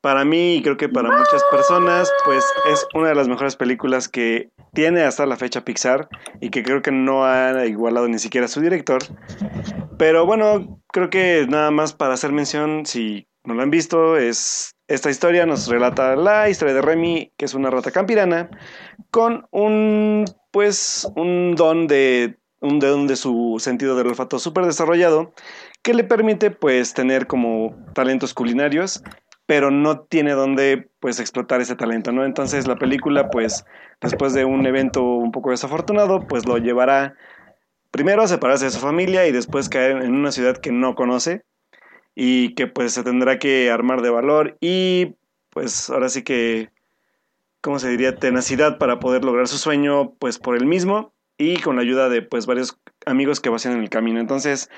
Para 0.00 0.24
mí 0.24 0.56
y 0.56 0.62
creo 0.62 0.76
que 0.76 0.88
para 0.88 1.10
muchas 1.10 1.42
personas, 1.50 2.10
pues 2.24 2.44
es 2.70 2.86
una 2.94 3.08
de 3.08 3.14
las 3.16 3.26
mejores 3.26 3.56
películas 3.56 4.08
que 4.08 4.50
tiene 4.72 5.02
hasta 5.02 5.26
la 5.26 5.36
fecha 5.36 5.64
Pixar 5.64 6.08
y 6.40 6.50
que 6.50 6.62
creo 6.62 6.82
que 6.82 6.92
no 6.92 7.24
ha 7.24 7.66
igualado 7.66 8.06
ni 8.06 8.18
siquiera 8.18 8.44
a 8.44 8.48
su 8.48 8.60
director. 8.60 9.02
Pero 9.98 10.24
bueno, 10.24 10.80
creo 10.92 11.10
que 11.10 11.46
nada 11.48 11.72
más 11.72 11.94
para 11.94 12.14
hacer 12.14 12.30
mención, 12.30 12.86
si 12.86 13.26
no 13.44 13.54
lo 13.54 13.62
han 13.62 13.70
visto, 13.70 14.16
es 14.16 14.76
esta 14.86 15.10
historia 15.10 15.46
nos 15.46 15.68
relata 15.68 16.16
la 16.16 16.48
historia 16.48 16.74
de 16.74 16.82
Remy, 16.82 17.32
que 17.36 17.44
es 17.44 17.54
una 17.54 17.70
rata 17.70 17.90
campirana, 17.90 18.50
con 19.10 19.46
un 19.50 20.24
pues 20.50 21.10
un 21.16 21.54
don 21.56 21.86
de 21.86 22.38
un 22.60 22.78
don 22.78 23.06
de 23.06 23.16
su 23.16 23.56
sentido 23.60 23.96
del 23.96 24.08
olfato 24.08 24.38
súper 24.38 24.64
desarrollado 24.64 25.32
que 25.82 25.94
le 25.94 26.04
permite 26.04 26.50
pues 26.50 26.94
tener 26.94 27.26
como 27.26 27.76
talentos 27.94 28.34
culinarios 28.34 29.02
pero 29.48 29.70
no 29.70 30.00
tiene 30.00 30.32
dónde 30.32 30.90
pues 31.00 31.20
explotar 31.20 31.62
ese 31.62 31.74
talento, 31.74 32.12
¿no? 32.12 32.26
Entonces 32.26 32.68
la 32.68 32.76
película 32.76 33.30
pues 33.30 33.64
después 33.98 34.34
de 34.34 34.44
un 34.44 34.66
evento 34.66 35.02
un 35.02 35.32
poco 35.32 35.52
desafortunado 35.52 36.26
pues 36.26 36.44
lo 36.44 36.58
llevará 36.58 37.14
primero 37.90 38.20
a 38.20 38.28
separarse 38.28 38.66
de 38.66 38.72
su 38.72 38.78
familia 38.78 39.26
y 39.26 39.32
después 39.32 39.70
caer 39.70 40.02
en 40.02 40.14
una 40.14 40.32
ciudad 40.32 40.58
que 40.58 40.70
no 40.70 40.94
conoce 40.94 41.44
y 42.14 42.54
que 42.56 42.66
pues 42.66 42.92
se 42.92 43.02
tendrá 43.02 43.38
que 43.38 43.70
armar 43.70 44.02
de 44.02 44.10
valor 44.10 44.58
y 44.60 45.14
pues 45.48 45.88
ahora 45.88 46.10
sí 46.10 46.22
que, 46.24 46.68
¿cómo 47.62 47.78
se 47.78 47.88
diría? 47.88 48.16
Tenacidad 48.16 48.76
para 48.76 48.98
poder 48.98 49.24
lograr 49.24 49.48
su 49.48 49.56
sueño 49.56 50.12
pues 50.18 50.38
por 50.38 50.58
él 50.58 50.66
mismo 50.66 51.14
y 51.38 51.56
con 51.60 51.76
la 51.76 51.82
ayuda 51.82 52.10
de 52.10 52.20
pues 52.20 52.44
varios 52.44 52.78
amigos 53.06 53.40
que 53.40 53.48
vacian 53.48 53.72
en 53.72 53.80
el 53.80 53.88
camino. 53.88 54.20
Entonces, 54.20 54.68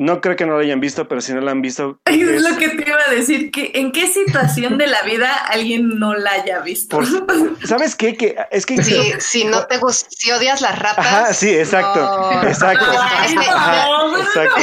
no 0.00 0.22
creo 0.22 0.34
que 0.34 0.46
no 0.46 0.54
lo 0.54 0.60
hayan 0.60 0.80
visto, 0.80 1.06
pero 1.06 1.20
si 1.20 1.34
no 1.34 1.42
lo 1.42 1.50
han 1.50 1.60
visto. 1.60 2.00
Es, 2.06 2.16
lo 2.16 2.56
que 2.56 2.70
te 2.70 2.88
iba 2.88 2.98
a 3.06 3.10
decir, 3.10 3.50
que 3.50 3.72
¿en 3.74 3.92
qué 3.92 4.06
situación 4.06 4.78
de 4.78 4.86
la 4.86 5.02
vida 5.02 5.30
alguien 5.30 5.98
no 5.98 6.14
la 6.14 6.32
haya 6.32 6.60
visto? 6.60 7.00
¿Sabes 7.68 7.96
qué? 7.96 8.16
Que, 8.16 8.34
es 8.50 8.64
que 8.64 8.82
si, 8.82 9.12
si 9.18 9.44
no 9.44 9.66
te 9.66 9.76
gusta, 9.76 10.08
si 10.10 10.30
odias 10.30 10.62
las 10.62 10.78
ratas. 10.78 11.04
Ajá, 11.06 11.34
sí, 11.34 11.50
exacto. 11.50 12.00
Exacto. 12.44 12.86
exacto. 14.18 14.60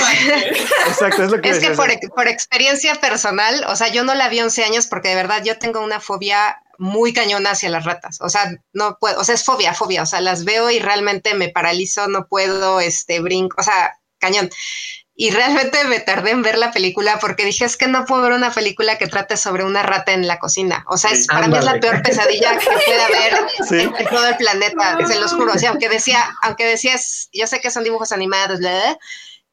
exacto. 0.88 1.24
es 1.24 1.32
lo 1.32 1.40
que 1.40 1.50
Es 1.50 1.60
que 1.60 1.70
por, 1.70 1.88
por 2.16 2.28
experiencia 2.28 2.96
personal, 2.96 3.64
o 3.68 3.76
sea, 3.76 3.90
yo 3.90 4.04
no 4.04 4.16
la 4.16 4.30
vi 4.30 4.40
11 4.40 4.64
años 4.64 4.88
porque 4.88 5.10
de 5.10 5.16
verdad 5.16 5.44
yo 5.46 5.60
tengo 5.60 5.84
una 5.84 6.00
fobia 6.00 6.64
muy 6.80 7.14
cañona 7.14 7.52
hacia 7.52 7.70
las 7.70 7.86
ratas. 7.86 8.22
O 8.22 8.30
sea, 8.30 8.56
no 8.74 8.98
puedo, 9.00 9.20
o 9.20 9.24
sea, 9.24 9.36
es 9.36 9.46
fobia, 9.46 9.76
fobia. 9.76 10.02
O 10.02 10.08
sea, 10.08 10.20
las 10.20 10.46
veo 10.46 10.72
y 10.72 10.80
realmente 10.80 11.36
me 11.36 11.50
paralizo, 11.50 12.08
no 12.08 12.26
puedo, 12.28 12.80
este, 12.80 13.20
brinco, 13.20 13.58
o 13.60 13.64
sea, 13.64 14.00
cañón 14.18 14.50
y 15.20 15.32
realmente 15.32 15.84
me 15.86 16.00
tardé 16.00 16.30
en 16.30 16.44
ver 16.44 16.60
la 16.60 16.72
película 16.72 17.18
porque 17.20 17.44
dije, 17.44 17.66
es 17.66 17.76
que 17.76 17.88
no 17.88 18.06
puedo 18.06 18.22
ver 18.22 18.34
una 18.34 18.52
película 18.52 19.00
que 19.00 19.08
trate 19.08 19.36
sobre 19.36 19.64
una 19.64 19.82
rata 19.82 20.14
en 20.14 20.28
la 20.28 20.38
cocina. 20.38 20.86
O 20.88 20.96
sea, 20.96 21.10
es, 21.10 21.26
para 21.26 21.48
mí 21.48 21.58
es 21.58 21.66
la 21.66 21.80
peor 21.80 22.04
pesadilla 22.04 22.56
que 22.60 22.66
puede 22.86 23.02
haber 23.02 23.34
en, 23.72 24.08
todo 24.10 24.28
el 24.28 24.38
planeta, 24.38 24.96
se 25.08 25.20
los 25.20 25.34
juro. 25.34 25.54
O 25.54 25.58
sea, 25.58 25.72
aunque 25.72 25.90
decía, 25.90 26.24
aunque 26.44 26.68
decías, 26.68 27.30
yo 27.34 27.48
sé 27.48 27.60
que 27.60 27.72
son 27.72 27.84
dibujos 27.84 28.12
animados, 28.12 28.60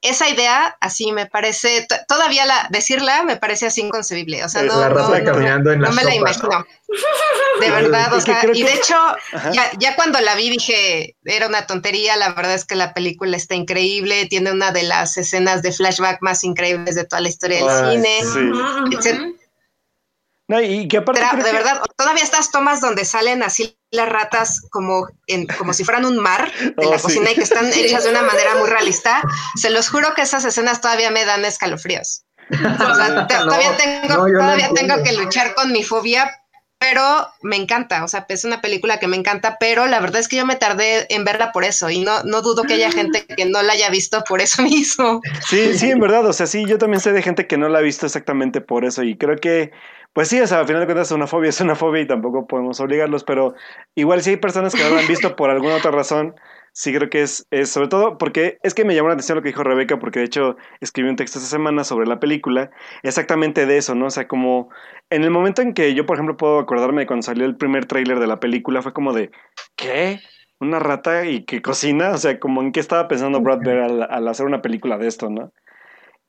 esa 0.05 0.29
idea 0.29 0.77
así 0.81 1.13
me 1.13 1.27
parece, 1.27 1.87
todavía 2.07 2.45
la, 2.45 2.69
decirla 2.71 3.23
me 3.25 3.37
parece 3.37 3.67
así 3.67 3.81
inconcebible. 3.81 4.45
O 4.45 4.49
sea, 4.49 4.63
no, 4.63 4.89
no, 4.89 5.93
me 5.93 6.05
la 6.05 6.15
imagino. 6.15 6.67
De 7.61 7.71
verdad, 7.71 8.13
o 8.13 8.21
sea, 8.21 8.45
y 8.53 8.63
de 8.63 8.73
hecho, 8.73 8.97
ya, 9.53 9.71
ya, 9.79 9.97
cuando 9.97 10.21
la 10.21 10.35
vi 10.35 10.51
dije, 10.51 11.17
era 11.25 11.47
una 11.47 11.67
tontería, 11.67 12.17
la 12.17 12.35
verdad 12.35 12.55
es 12.55 12.65
que 12.65 12.75
la 12.75 12.93
película 12.95 13.37
está 13.37 13.55
increíble, 13.55 14.27
tiene 14.27 14.53
una 14.53 14.73
de 14.73 14.83
las 14.83 15.17
escenas 15.17 15.63
de 15.63 15.73
flashback 15.73 16.19
más 16.21 16.45
increíbles 16.45 16.95
de 16.95 17.05
toda 17.05 17.23
la 17.23 17.29
historia 17.29 17.65
del 17.65 17.93
cine, 17.93 19.35
No, 20.47 20.61
y 20.61 20.89
que 20.89 20.99
aparte 20.99 21.21
de 21.43 21.53
verdad, 21.53 21.81
todavía 21.97 22.23
estas 22.23 22.51
tomas 22.51 22.81
donde 22.83 23.07
salen 23.07 23.43
así 23.43 23.79
las 23.91 24.09
ratas 24.09 24.61
como, 24.71 25.09
en, 25.27 25.47
como 25.47 25.73
si 25.73 25.85
fueran 25.85 26.05
un 26.05 26.19
mar 26.19 26.53
de 26.53 26.85
la 26.85 26.97
oh, 26.97 27.01
cocina 27.01 27.31
y 27.31 27.35
que 27.35 27.43
están 27.43 27.67
hechas 27.75 28.05
de 28.05 28.11
una 28.11 28.23
manera 28.23 28.57
muy 28.57 28.69
realista, 28.69 29.23
se 29.57 29.71
los 29.71 29.89
juro 29.89 30.13
que 30.15 30.23
esas 30.23 30.45
escenas 30.45 30.81
todavía 30.81 31.11
me 31.11 31.25
dan 31.25 31.45
escalofríos. 31.45 32.25
O 32.51 32.95
sea, 32.95 33.27
todavía 33.27 33.75
tengo, 33.79 34.27
todavía 34.27 34.69
tengo 34.75 35.03
que 35.03 35.13
luchar 35.15 35.55
con 35.55 35.73
mi 35.73 35.83
fobia 35.83 36.31
pero 36.85 37.29
me 37.41 37.57
encanta, 37.57 38.05
o 38.05 38.09
sea, 38.09 38.27
es 38.29 38.45
una 38.45 38.61
película 38.61 38.99
que 38.99 39.09
me 39.09 39.17
encanta, 39.17 39.57
pero 39.59 39.87
la 39.87 40.01
verdad 40.01 40.21
es 40.21 40.29
que 40.29 40.37
yo 40.37 40.45
me 40.45 40.57
tardé 40.57 41.07
en 41.09 41.25
verla 41.25 41.51
por 41.51 41.65
eso 41.65 41.89
y 41.89 42.01
no, 42.01 42.23
no 42.25 42.43
dudo 42.43 42.65
que 42.65 42.75
haya 42.75 42.93
gente 42.93 43.25
que 43.25 43.47
no 43.47 43.63
la 43.63 43.73
haya 43.73 43.89
visto 43.89 44.23
por 44.29 44.43
eso 44.43 44.61
mismo. 44.63 45.23
Sí, 45.49 45.79
sí, 45.79 45.91
en 45.91 46.01
verdad, 46.01 46.27
o 46.27 46.33
sea, 46.35 46.47
sí, 46.47 46.67
yo 46.67 46.77
también 46.77 47.01
sé 47.01 47.13
de 47.13 47.23
gente 47.23 47.47
que 47.47 47.57
no 47.57 47.71
la 47.71 47.79
ha 47.79 47.83
visto 47.83 48.05
exactamente 48.05 48.61
por 48.61 48.85
eso 48.85 49.03
y 49.03 49.17
creo 49.17 49.39
que, 49.39 49.73
pues 50.15 50.29
sí, 50.29 50.41
o 50.41 50.47
sea, 50.47 50.61
al 50.61 50.67
final 50.67 50.81
de 50.81 50.87
cuentas 50.87 51.09
es 51.09 51.13
una 51.13 51.27
fobia, 51.27 51.51
es 51.51 51.61
una 51.61 51.75
fobia 51.75 52.03
y 52.03 52.07
tampoco 52.07 52.47
podemos 52.47 52.81
obligarlos, 52.81 53.25
pero 53.25 53.55
igual 53.95 54.23
si 54.23 54.31
hay 54.31 54.37
personas 54.37 54.75
que 54.75 54.83
no 54.83 54.91
la 54.91 55.01
han 55.01 55.09
visto 55.09 55.37
por 55.37 55.51
alguna 55.51 55.75
otra 55.77 55.91
razón, 55.91 56.35
sí 56.73 56.93
creo 56.95 57.11
que 57.11 57.23
es, 57.23 57.47
es, 57.51 57.71
sobre 57.71 57.89
todo 57.89 58.17
porque 58.17 58.59
es 58.63 58.75
que 58.75 58.85
me 58.85 58.95
llamó 58.95 59.09
la 59.09 59.15
atención 59.15 59.37
lo 59.37 59.43
que 59.43 59.49
dijo 59.49 59.65
Rebeca, 59.65 59.99
porque 59.99 60.21
de 60.21 60.27
hecho 60.27 60.57
escribí 60.81 61.09
un 61.09 61.17
texto 61.17 61.39
esta 61.39 61.51
semana 61.51 61.85
sobre 61.85 62.07
la 62.07 62.21
película, 62.21 62.71
exactamente 63.03 63.67
de 63.67 63.77
eso, 63.77 63.95
¿no? 63.95 64.07
O 64.07 64.11
sea, 64.11 64.29
como 64.29 64.69
en 65.11 65.25
el 65.25 65.31
momento 65.31 65.63
en 65.63 65.75
que 65.75 65.95
yo, 65.95 66.07
por 66.07 66.17
ejemplo, 66.17 66.37
puedo 66.37 66.59
acordarme 66.59 67.03
de 67.03 67.07
cuando 67.07 67.23
salió 67.23 67.45
el 67.45 67.57
primer 67.57 67.87
tráiler 67.87 68.21
de 68.21 68.27
la 68.27 68.41
película, 68.41 68.83
fue 68.83 68.93
como 68.93 69.13
de, 69.13 69.31
¿qué? 69.77 70.21
¿Una 70.61 70.79
rata 70.79 71.25
y 71.27 71.45
que 71.45 71.63
cocina? 71.63 72.11
O 72.11 72.19
sea, 72.19 72.39
como 72.39 72.63
en 72.63 72.73
qué 72.73 72.81
estaba 72.81 73.09
pensando 73.09 73.41
Brad 73.41 73.61
Bear 73.61 74.09
al, 74.11 74.29
hacer 74.29 74.47
una 74.47 74.63
película 74.63 74.99
de 74.99 75.09
esto, 75.09 75.31
¿no? 75.31 75.53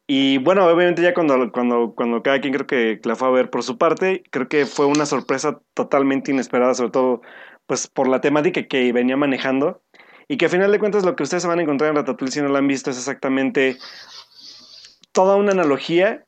Y 0.07 0.37
bueno, 0.37 0.65
obviamente 0.65 1.01
ya 1.01 1.13
cuando, 1.13 1.51
cuando, 1.51 1.93
cuando 1.95 2.21
cada 2.21 2.39
quien 2.39 2.53
creo 2.53 2.67
que 2.67 2.99
la 3.03 3.15
fue 3.15 3.27
a 3.27 3.31
ver 3.31 3.49
por 3.49 3.63
su 3.63 3.77
parte, 3.77 4.23
creo 4.29 4.47
que 4.47 4.65
fue 4.65 4.85
una 4.85 5.05
sorpresa 5.05 5.59
totalmente 5.73 6.31
inesperada, 6.31 6.75
sobre 6.75 6.91
todo 6.91 7.21
pues 7.65 7.87
por 7.87 8.07
la 8.07 8.21
temática 8.21 8.67
que 8.67 8.93
venía 8.93 9.17
manejando. 9.17 9.81
Y 10.27 10.37
que 10.37 10.45
a 10.45 10.49
final 10.49 10.71
de 10.71 10.79
cuentas 10.79 11.05
lo 11.05 11.15
que 11.15 11.23
ustedes 11.23 11.45
van 11.45 11.59
a 11.59 11.63
encontrar 11.63 11.89
en 11.89 11.95
Ratatouille 11.95 12.31
si 12.31 12.41
no 12.41 12.49
lo 12.49 12.57
han 12.57 12.67
visto 12.67 12.89
es 12.91 12.97
exactamente 12.97 13.77
toda 15.11 15.35
una 15.37 15.51
analogía 15.51 16.25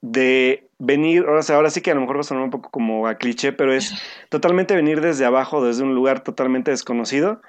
de 0.00 0.68
venir, 0.78 1.24
ahora, 1.26 1.40
ahora 1.48 1.70
sí 1.70 1.80
que 1.80 1.90
a 1.90 1.94
lo 1.94 2.00
mejor 2.00 2.16
va 2.16 2.20
a 2.20 2.24
sonar 2.24 2.44
un 2.44 2.50
poco 2.50 2.70
como 2.70 3.06
a 3.06 3.16
cliché, 3.16 3.52
pero 3.52 3.72
es 3.72 3.94
totalmente 4.28 4.74
venir 4.74 5.00
desde 5.00 5.24
abajo, 5.24 5.64
desde 5.64 5.82
un 5.82 5.94
lugar 5.94 6.20
totalmente 6.22 6.70
desconocido, 6.70 7.40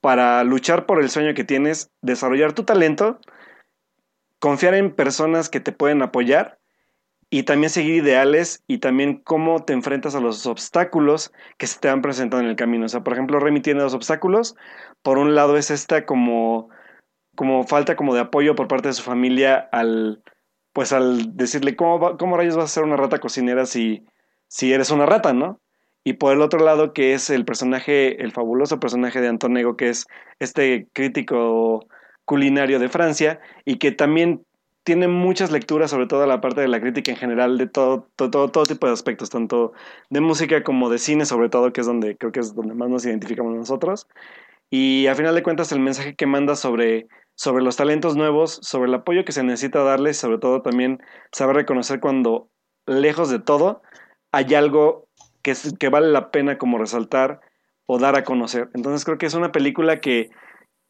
para 0.00 0.42
luchar 0.42 0.86
por 0.86 1.00
el 1.00 1.10
sueño 1.10 1.34
que 1.34 1.44
tienes, 1.44 1.90
desarrollar 2.00 2.54
tu 2.54 2.64
talento, 2.64 3.20
confiar 4.42 4.74
en 4.74 4.92
personas 4.92 5.48
que 5.48 5.60
te 5.60 5.70
pueden 5.70 6.02
apoyar 6.02 6.58
y 7.30 7.44
también 7.44 7.70
seguir 7.70 8.02
ideales 8.02 8.64
y 8.66 8.78
también 8.78 9.18
cómo 9.18 9.64
te 9.64 9.72
enfrentas 9.72 10.16
a 10.16 10.20
los 10.20 10.46
obstáculos 10.46 11.32
que 11.58 11.68
se 11.68 11.78
te 11.78 11.88
han 11.88 12.02
presentado 12.02 12.42
en 12.42 12.48
el 12.48 12.56
camino. 12.56 12.86
O 12.86 12.88
sea, 12.88 13.04
por 13.04 13.12
ejemplo, 13.12 13.38
Remy 13.38 13.60
tiene 13.60 13.82
dos 13.82 13.94
obstáculos. 13.94 14.56
Por 15.00 15.18
un 15.18 15.36
lado 15.36 15.56
es 15.56 15.70
esta 15.70 16.06
como, 16.06 16.70
como 17.36 17.62
falta 17.62 17.94
como 17.94 18.14
de 18.14 18.20
apoyo 18.22 18.56
por 18.56 18.66
parte 18.66 18.88
de 18.88 18.94
su 18.94 19.04
familia 19.04 19.68
al, 19.70 20.24
pues 20.72 20.92
al 20.92 21.36
decirle, 21.36 21.76
¿cómo, 21.76 22.18
cómo 22.18 22.36
rayos 22.36 22.56
vas 22.56 22.64
a 22.64 22.74
ser 22.74 22.82
una 22.82 22.96
rata 22.96 23.20
cocinera 23.20 23.64
si, 23.64 24.04
si 24.48 24.72
eres 24.72 24.90
una 24.90 25.06
rata, 25.06 25.32
no? 25.32 25.60
Y 26.02 26.14
por 26.14 26.32
el 26.32 26.42
otro 26.42 26.58
lado, 26.58 26.92
que 26.92 27.14
es 27.14 27.30
el 27.30 27.44
personaje, 27.44 28.20
el 28.24 28.32
fabuloso 28.32 28.80
personaje 28.80 29.20
de 29.20 29.28
Antonego, 29.28 29.76
que 29.76 29.88
es 29.88 30.08
este 30.40 30.88
crítico 30.92 31.86
culinario 32.24 32.78
de 32.78 32.88
Francia 32.88 33.40
y 33.64 33.76
que 33.76 33.92
también 33.92 34.44
tiene 34.84 35.06
muchas 35.08 35.52
lecturas, 35.52 35.90
sobre 35.90 36.06
todo 36.06 36.26
la 36.26 36.40
parte 36.40 36.60
de 36.60 36.68
la 36.68 36.80
crítica 36.80 37.12
en 37.12 37.16
general, 37.16 37.56
de 37.56 37.68
todo, 37.68 38.08
todo, 38.16 38.48
todo, 38.48 38.64
tipo 38.64 38.86
de 38.86 38.92
aspectos, 38.92 39.30
tanto 39.30 39.72
de 40.10 40.20
música 40.20 40.64
como 40.64 40.90
de 40.90 40.98
cine, 40.98 41.24
sobre 41.24 41.48
todo, 41.48 41.72
que 41.72 41.82
es 41.82 41.86
donde 41.86 42.16
creo 42.16 42.32
que 42.32 42.40
es 42.40 42.54
donde 42.54 42.74
más 42.74 42.88
nos 42.88 43.06
identificamos 43.06 43.54
nosotros. 43.54 44.08
Y 44.70 45.06
a 45.06 45.14
final 45.14 45.34
de 45.34 45.42
cuentas, 45.42 45.70
el 45.72 45.80
mensaje 45.80 46.16
que 46.16 46.26
manda 46.26 46.56
sobre, 46.56 47.06
sobre 47.34 47.62
los 47.62 47.76
talentos 47.76 48.16
nuevos, 48.16 48.58
sobre 48.62 48.88
el 48.88 48.94
apoyo 48.94 49.24
que 49.24 49.32
se 49.32 49.44
necesita 49.44 49.82
darles, 49.84 50.16
sobre 50.16 50.38
todo 50.38 50.62
también 50.62 51.00
saber 51.30 51.56
reconocer 51.56 52.00
cuando, 52.00 52.48
lejos 52.86 53.30
de 53.30 53.38
todo, 53.38 53.82
hay 54.32 54.54
algo 54.54 55.06
que, 55.42 55.54
que 55.78 55.90
vale 55.90 56.08
la 56.08 56.30
pena 56.30 56.58
como 56.58 56.78
resaltar 56.78 57.40
o 57.86 57.98
dar 57.98 58.16
a 58.16 58.24
conocer. 58.24 58.70
Entonces 58.74 59.04
creo 59.04 59.18
que 59.18 59.26
es 59.26 59.34
una 59.34 59.52
película 59.52 60.00
que 60.00 60.30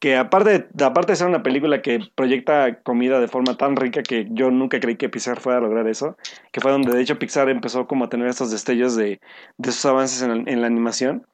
que 0.03 0.17
aparte, 0.17 0.67
aparte 0.83 1.13
de 1.13 1.15
ser 1.15 1.27
una 1.27 1.43
película 1.43 1.81
que 1.81 2.01
proyecta 2.13 2.81
comida 2.83 3.21
de 3.21 3.29
forma 3.29 3.55
tan 3.55 3.77
rica 3.77 4.03
que 4.03 4.27
yo 4.31 4.51
nunca 4.51 4.81
creí 4.81 4.97
que 4.97 5.07
Pixar 5.07 5.39
fuera 5.39 5.59
a 5.59 5.61
lograr 5.61 5.87
eso, 5.87 6.17
que 6.51 6.59
fue 6.59 6.73
donde 6.73 6.91
de 6.91 7.01
hecho 7.01 7.17
Pixar 7.17 7.47
empezó 7.47 7.87
como 7.87 8.03
a 8.03 8.09
tener 8.09 8.27
estos 8.27 8.51
destellos 8.51 8.97
de, 8.97 9.21
de 9.57 9.71
sus 9.71 9.85
avances 9.85 10.21
en, 10.21 10.61
la 10.61 10.67
animación. 10.67 11.25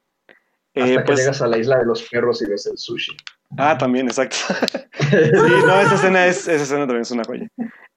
Hasta 0.76 0.88
eh, 0.88 0.98
que 0.98 1.02
pues 1.04 1.18
llegas 1.18 1.42
a 1.42 1.48
la 1.48 1.58
isla 1.58 1.80
de 1.80 1.86
los 1.86 2.04
perros 2.04 2.44
y 2.44 2.46
ves 2.46 2.68
el 2.68 2.78
sushi. 2.78 3.18
Ah, 3.58 3.76
también, 3.76 4.06
exacto. 4.06 4.38
sí, 5.00 5.16
no, 5.66 5.82
esa 5.82 5.96
escena, 5.96 6.28
es, 6.28 6.48
esa 6.48 6.64
escena 6.64 6.82
también 6.82 7.02
es 7.02 7.10
una 7.10 7.24
joya. 7.24 7.48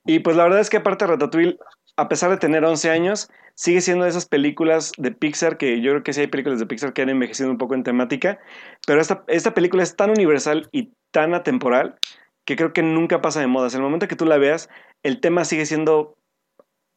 Y 0.07 0.21
pues 0.21 0.37
la 0.37 0.45
verdad 0.45 0.61
es 0.61 0.71
que 0.71 0.79
aparte 0.79 1.07
Ratatouille 1.07 1.59
a 1.99 2.09
pesar 2.09 2.31
de 2.31 2.39
tener 2.39 2.65
11 2.65 2.89
años, 2.89 3.29
sigue 3.55 3.81
siendo 3.81 4.05
de 4.05 4.11
esas 4.11 4.27
películas 4.27 4.93
de 4.97 5.13
Pixar 5.13 5.57
que 5.57 5.81
yo 5.81 5.93
creo 5.93 6.03
que 6.03 6.13
sí 6.13 6.21
hay 6.21 6.27
películas 6.27 6.59
de 6.59 6.67
Pixar 6.67 6.93
que 6.93 7.03
han 7.03 7.11
envejecido 7.11 7.51
un 7.51 7.59
poco 7.59 7.75
en 7.75 7.83
temática, 7.83 8.39
pero 8.87 9.01
esta, 9.01 9.25
esta 9.29 9.55
película 9.55 9.83
es 9.83 9.97
tan 9.97 10.11
universal 10.11 10.69
y 10.73 10.93
tan 11.11 11.35
atemporal 11.35 11.97
que 12.45 12.57
creo 12.57 12.73
que 12.73 12.83
nunca 12.83 13.23
pasa 13.23 13.41
de 13.41 13.47
moda. 13.47 13.69
En 13.69 13.77
el 13.77 13.83
momento 13.83 14.09
que 14.09 14.17
tú 14.17 14.27
la 14.27 14.39
veas, 14.39 14.69
el 15.03 15.21
tema 15.21 15.45
sigue 15.45 15.67
siendo 15.67 16.17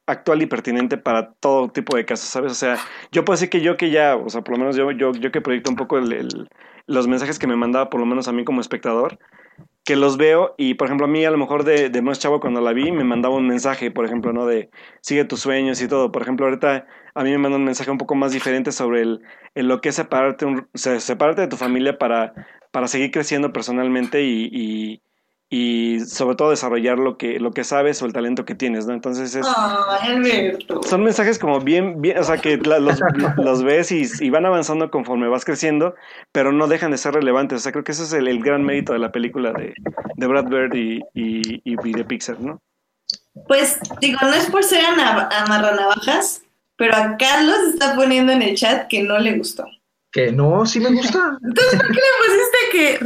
actual 0.08 0.42
y 0.42 0.46
pertinente 0.46 0.98
para 0.98 1.34
todo 1.34 1.70
tipo 1.70 1.98
de 1.98 2.06
casos, 2.06 2.30
¿sabes? 2.30 2.52
O 2.52 2.56
sea, 2.56 2.78
yo 3.12 3.26
puedo 3.26 3.36
decir 3.36 3.50
que 3.50 3.62
yo 3.62 3.78
que 3.78 3.90
ya, 3.90 4.16
o 4.16 4.30
sea, 4.30 4.42
por 4.42 4.54
lo 4.54 4.60
menos 4.60 4.76
yo, 4.76 4.92
yo, 4.92 5.12
yo 5.14 5.32
que 5.32 5.42
proyecto 5.42 5.72
un 5.72 5.76
poco 5.76 6.00
los 6.88 7.08
mensajes 7.08 7.40
que 7.40 7.48
me 7.48 7.56
mandaba, 7.56 7.90
por 7.90 8.00
lo 8.00 8.06
menos 8.06 8.28
a 8.28 8.32
mí 8.32 8.44
como 8.46 8.62
espectador, 8.62 9.18
que 9.86 9.96
los 9.96 10.18
veo 10.18 10.56
y, 10.58 10.74
por 10.74 10.88
ejemplo, 10.88 11.06
a 11.06 11.10
mí 11.10 11.24
a 11.26 11.32
lo 11.32 11.38
mejor 11.38 11.64
de, 11.64 11.90
de 11.90 12.02
más 12.02 12.20
chavo 12.20 12.40
cuando 12.40 12.60
la 12.60 12.74
vi 12.74 12.92
me 12.92 13.04
mandaba 13.04 13.36
un 13.36 13.48
mensaje, 13.48 13.92
por 13.92 14.06
ejemplo, 14.06 14.34
¿no? 14.34 14.46
De 14.48 14.70
sigue 15.02 15.26
tus 15.26 15.42
sueños 15.42 15.82
y 15.82 15.88
todo. 15.88 16.12
Por 16.12 16.24
ejemplo, 16.24 16.48
ahorita 16.48 16.88
a 17.14 17.24
mí 17.24 17.30
me 17.32 17.38
manda 17.38 17.58
un 17.58 17.66
mensaje 17.66 17.92
un 17.92 18.00
poco 18.00 18.16
más 18.16 18.32
diferente 18.32 18.72
sobre 18.72 19.02
el, 19.02 19.22
lo 19.54 19.82
que 19.82 19.90
es 19.90 19.96
separarte, 19.96 20.48
separarte 20.74 21.42
de 21.42 21.48
tu 21.48 21.56
familia 21.56 22.00
para, 22.00 22.34
para 22.72 22.88
seguir 22.88 23.12
creciendo 23.12 23.54
personalmente 23.54 24.24
y 24.24 25.02
sobre 26.08 26.36
todo 26.36 26.50
desarrollar 26.50 26.98
lo 26.98 27.18
que, 27.18 27.40
lo 27.40 27.52
que 27.52 27.64
sabes 27.64 28.02
o 28.02 28.06
el 28.06 28.14
talento 28.14 28.46
que 28.46 28.56
tienes, 28.56 28.88
¿no? 28.88 28.94
Entonces 28.94 29.36
es... 29.36 29.46
Son 30.88 31.04
mensajes 31.04 31.40
como 31.40 31.60
bien, 31.60 32.02
bien, 32.02 32.18
o 32.18 32.24
sea, 32.24 32.38
que 32.38 32.58
los, 32.58 33.00
los, 33.38 33.64
ves 33.64 33.92
y, 33.92 34.30
van 34.30 34.46
avanzando 34.46 34.90
conforme 34.90 35.28
vas 35.28 35.46
creciendo, 35.46 35.96
pero 36.32 36.52
no 36.52 36.68
dejan 36.68 36.92
de 36.92 36.98
ser 36.98 37.14
relevantes. 37.14 37.60
O 37.60 37.62
sea, 37.62 37.72
creo 37.72 37.84
que 37.84 37.92
ese 37.92 38.04
es 38.04 38.14
el, 38.14 38.44
gran 38.44 38.64
mérito 38.64 38.94
de 38.94 39.00
la 39.00 39.12
película 39.12 39.52
de, 39.54 39.74
de 40.16 40.28
Brad 40.28 40.46
Bird 40.46 40.74
y, 40.76 41.02
y, 41.14 41.62
y, 41.64 41.94
de 41.94 42.04
Pixar, 42.06 42.40
¿no? 42.40 42.62
Pues 43.48 43.80
digo, 44.02 44.20
no 44.22 44.34
es 44.34 44.50
por 44.50 44.64
ser 44.64 44.84
amarranavajas, 44.86 46.42
pero 46.78 46.96
a 46.96 47.18
Carlos 47.18 47.58
está 47.74 47.96
poniendo 47.96 48.32
en 48.32 48.42
el 48.42 48.56
chat 48.56 48.88
que 48.88 49.04
no 49.04 49.20
le 49.20 49.38
gustó. 49.38 49.66
Que 50.16 50.32
no, 50.32 50.66
sí 50.66 50.80
me 50.80 50.92
gusta. 50.92 51.38
Entonces, 51.44 51.78
¿por 51.78 51.92
qué 51.92 52.00
le 52.00 52.26
pusiste 52.26 52.58
que 52.72 53.06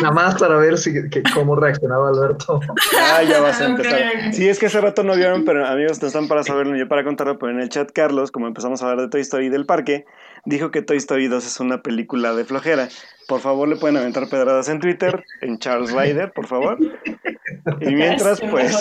Nada 0.00 0.14
más 0.14 0.36
para 0.36 0.56
ver 0.56 0.78
si, 0.78 0.94
cómo 1.34 1.56
reaccionaba 1.56 2.10
Alberto. 2.10 2.60
Ah, 2.96 3.24
ya 3.24 3.40
vas 3.40 3.60
a 3.60 3.66
empezar. 3.66 4.32
Sí, 4.32 4.48
es 4.48 4.60
que 4.60 4.66
hace 4.66 4.80
rato 4.80 5.02
no 5.02 5.16
vieron, 5.16 5.44
pero 5.44 5.66
amigos, 5.66 6.00
no 6.00 6.06
están 6.06 6.28
para 6.28 6.44
saberlo, 6.44 6.76
yo 6.76 6.86
para 6.86 7.02
contarlo, 7.02 7.40
pero 7.40 7.50
en 7.50 7.60
el 7.60 7.68
chat 7.70 7.90
Carlos, 7.90 8.30
como 8.30 8.46
empezamos 8.46 8.80
a 8.80 8.88
hablar 8.88 9.06
de 9.06 9.10
Toy 9.10 9.22
Story 9.22 9.48
del 9.48 9.66
parque, 9.66 10.04
dijo 10.44 10.70
que 10.70 10.80
Toy 10.80 10.98
Story 10.98 11.26
2 11.26 11.44
es 11.44 11.58
una 11.58 11.82
película 11.82 12.32
de 12.34 12.44
flojera. 12.44 12.88
Por 13.26 13.40
favor, 13.40 13.66
le 13.66 13.74
pueden 13.74 13.96
aventar 13.96 14.28
pedradas 14.28 14.68
en 14.68 14.78
Twitter, 14.78 15.24
en 15.40 15.58
Charles 15.58 15.90
Ryder, 15.90 16.30
por 16.30 16.46
favor. 16.46 16.78
Y 17.80 17.94
mientras, 17.96 18.40
pues... 18.40 18.72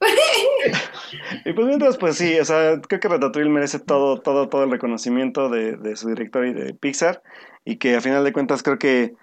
y 1.44 1.52
pues 1.52 1.66
mientras, 1.66 1.96
pues 1.96 2.16
sí, 2.16 2.38
o 2.38 2.44
sea, 2.44 2.80
creo 2.80 3.00
que 3.00 3.08
Ratatouille 3.08 3.50
merece 3.50 3.78
todo, 3.78 4.20
todo, 4.20 4.48
todo 4.48 4.64
el 4.64 4.70
reconocimiento 4.70 5.48
de, 5.48 5.76
de, 5.76 5.96
su 5.96 6.08
director 6.08 6.46
y 6.46 6.52
de 6.52 6.74
Pixar, 6.74 7.22
y 7.64 7.76
que 7.76 7.96
a 7.96 8.00
final 8.00 8.24
de 8.24 8.32
cuentas 8.32 8.62
creo 8.62 8.78
que 8.78 9.14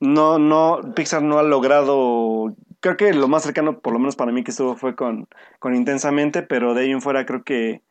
no, 0.00 0.38
no, 0.38 0.80
Pixar 0.94 1.22
no 1.22 1.38
ha 1.38 1.42
logrado, 1.42 2.54
creo 2.80 2.96
que 2.96 3.12
lo 3.12 3.28
más 3.28 3.42
cercano, 3.42 3.80
por 3.80 3.92
lo 3.92 3.98
menos 3.98 4.16
para 4.16 4.32
mí 4.32 4.44
que 4.44 4.50
estuvo 4.50 4.76
fue 4.76 4.94
con, 4.94 5.28
con 5.58 5.74
Intensamente, 5.74 6.42
pero 6.42 6.74
de 6.74 6.82
ahí 6.82 6.90
en 6.90 7.02
fuera 7.02 7.26
creo 7.26 7.42
que 7.42 7.82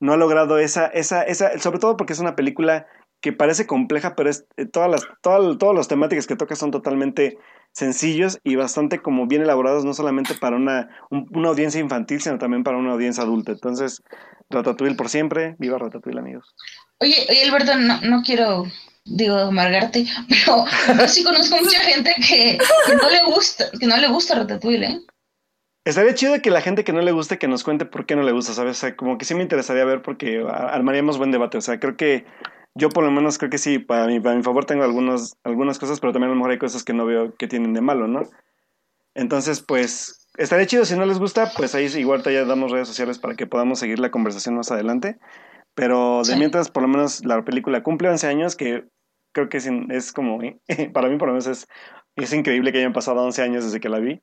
no 0.00 0.12
ha 0.12 0.16
logrado 0.16 0.58
esa, 0.58 0.86
esa, 0.86 1.22
esa, 1.22 1.58
sobre 1.58 1.78
todo 1.78 1.96
porque 1.96 2.12
es 2.12 2.18
una 2.18 2.36
película 2.36 2.86
que 3.20 3.32
parece 3.32 3.66
compleja, 3.66 4.14
pero 4.16 4.28
es, 4.28 4.46
eh, 4.56 4.66
todas 4.66 4.90
las, 4.90 5.08
todas, 5.22 5.56
todas 5.56 5.74
las 5.74 5.88
temáticas 5.88 6.26
que 6.26 6.36
toca 6.36 6.56
son 6.56 6.70
totalmente 6.70 7.38
sencillos 7.74 8.38
y 8.44 8.56
bastante 8.56 9.00
como 9.00 9.26
bien 9.26 9.42
elaborados, 9.42 9.84
no 9.84 9.92
solamente 9.94 10.34
para 10.34 10.56
una, 10.56 10.88
una 11.10 11.48
audiencia 11.48 11.80
infantil, 11.80 12.20
sino 12.20 12.38
también 12.38 12.62
para 12.62 12.78
una 12.78 12.92
audiencia 12.92 13.24
adulta. 13.24 13.52
Entonces, 13.52 14.00
Ratatouille 14.48 14.94
por 14.94 15.08
siempre, 15.08 15.56
viva 15.58 15.78
Ratatouille, 15.78 16.20
amigos. 16.20 16.54
Oye, 17.00 17.26
oye 17.28 17.44
Alberto, 17.44 17.76
no, 17.76 18.00
no 18.02 18.22
quiero, 18.22 18.64
digo, 19.04 19.36
amargarte, 19.36 20.06
pero 20.28 20.64
yo 20.98 21.08
sí 21.08 21.24
conozco 21.24 21.56
mucha 21.56 21.80
gente 21.80 22.14
que, 22.26 22.58
no 23.02 23.10
le 23.10 23.24
gusta, 23.24 23.64
que 23.78 23.86
no 23.86 23.96
le 23.96 24.08
gusta 24.08 24.36
Ratatouille, 24.36 24.86
¿eh? 24.86 25.00
Estaría 25.84 26.14
chido 26.14 26.40
que 26.40 26.50
la 26.50 26.62
gente 26.62 26.82
que 26.82 26.94
no 26.94 27.02
le 27.02 27.12
guste 27.12 27.38
que 27.38 27.46
nos 27.46 27.62
cuente 27.62 27.84
por 27.84 28.06
qué 28.06 28.16
no 28.16 28.22
le 28.22 28.32
gusta, 28.32 28.54
¿sabes? 28.54 28.78
O 28.78 28.80
sea, 28.80 28.96
como 28.96 29.18
que 29.18 29.26
sí 29.26 29.34
me 29.34 29.42
interesaría 29.42 29.84
ver 29.84 30.00
porque 30.00 30.42
armaríamos 30.48 31.18
buen 31.18 31.30
debate. 31.30 31.58
O 31.58 31.60
sea, 31.60 31.78
creo 31.78 31.94
que 31.94 32.24
yo 32.74 32.88
por 32.88 33.04
lo 33.04 33.10
menos 33.10 33.38
creo 33.38 33.50
que 33.50 33.58
sí, 33.58 33.78
para 33.78 34.06
mi, 34.06 34.20
para 34.20 34.36
mi 34.36 34.42
favor 34.42 34.64
tengo 34.64 34.84
algunos, 34.84 35.36
algunas 35.44 35.78
cosas, 35.78 36.00
pero 36.00 36.12
también 36.12 36.30
a 36.30 36.34
lo 36.34 36.36
mejor 36.36 36.50
hay 36.50 36.58
cosas 36.58 36.84
que 36.84 36.92
no 36.92 37.06
veo 37.06 37.34
que 37.36 37.46
tienen 37.46 37.72
de 37.72 37.80
malo, 37.80 38.08
¿no? 38.08 38.22
Entonces, 39.14 39.62
pues, 39.62 40.28
estaría 40.36 40.66
chido. 40.66 40.84
Si 40.84 40.96
no 40.96 41.06
les 41.06 41.18
gusta, 41.18 41.52
pues 41.56 41.74
ahí 41.74 41.86
igual 41.96 42.22
ya 42.24 42.44
damos 42.44 42.72
redes 42.72 42.88
sociales 42.88 43.18
para 43.18 43.36
que 43.36 43.46
podamos 43.46 43.78
seguir 43.78 43.98
la 44.00 44.10
conversación 44.10 44.56
más 44.56 44.72
adelante. 44.72 45.18
Pero 45.74 46.22
de 46.24 46.36
mientras, 46.36 46.70
por 46.70 46.82
lo 46.82 46.88
menos 46.88 47.24
la 47.24 47.44
película 47.44 47.82
cumple 47.82 48.08
11 48.08 48.26
años, 48.26 48.56
que 48.56 48.84
creo 49.32 49.48
que 49.48 49.58
es, 49.58 49.68
es 49.90 50.12
como, 50.12 50.38
para 50.92 51.08
mí 51.08 51.16
por 51.16 51.28
lo 51.28 51.34
menos 51.34 51.46
es, 51.46 51.68
es 52.16 52.32
increíble 52.32 52.72
que 52.72 52.78
hayan 52.78 52.92
pasado 52.92 53.22
11 53.22 53.42
años 53.42 53.64
desde 53.64 53.80
que 53.80 53.88
la 53.88 53.98
vi. 53.98 54.20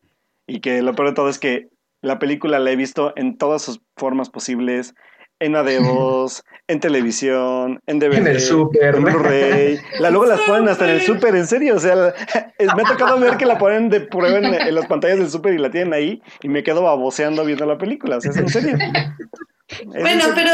Y 0.48 0.60
que 0.60 0.82
lo 0.82 0.94
peor 0.94 1.10
de 1.10 1.16
todo 1.16 1.30
es 1.30 1.40
que 1.40 1.70
la 2.02 2.20
película 2.20 2.60
la 2.60 2.72
he 2.72 2.76
visto 2.76 3.14
en 3.16 3.38
todas 3.38 3.62
sus 3.62 3.82
formas 3.96 4.30
posibles, 4.30 4.96
en 5.42 5.56
Adevos, 5.56 6.44
en 6.68 6.80
televisión, 6.80 7.82
en 7.88 8.00
DVD, 8.00 8.18
en 8.20 8.28
el 8.28 8.40
super, 8.40 8.96
en 8.96 9.04
Blu-ray. 9.04 9.80
luego 10.00 10.26
las 10.26 10.40
ponen 10.42 10.70
hasta 10.70 10.86
en 10.86 10.92
el 10.92 11.02
super, 11.02 11.36
en 11.36 11.48
serio. 11.48 11.76
O 11.76 11.80
sea, 11.80 11.96
me 12.76 12.82
ha 12.84 12.86
tocado 12.86 13.20
ver 13.20 13.36
que 13.36 13.46
la 13.46 13.58
ponen 13.58 13.90
de 13.90 14.02
prueba 14.02 14.38
en, 14.38 14.76
las 14.76 14.86
pantallas 14.86 15.18
del 15.18 15.30
super 15.30 15.54
y 15.54 15.58
la 15.58 15.72
tienen 15.72 15.94
ahí 15.94 16.22
y 16.42 16.48
me 16.48 16.64
quedo 16.64 16.84
baboseando 16.84 17.44
viendo 17.44 17.66
la 17.66 17.78
película. 17.78 18.18
O 18.18 18.22
sea, 18.22 18.32
es 18.32 18.38
en 18.38 18.50
serio. 18.50 18.78
bueno, 19.86 20.26
pero 20.36 20.52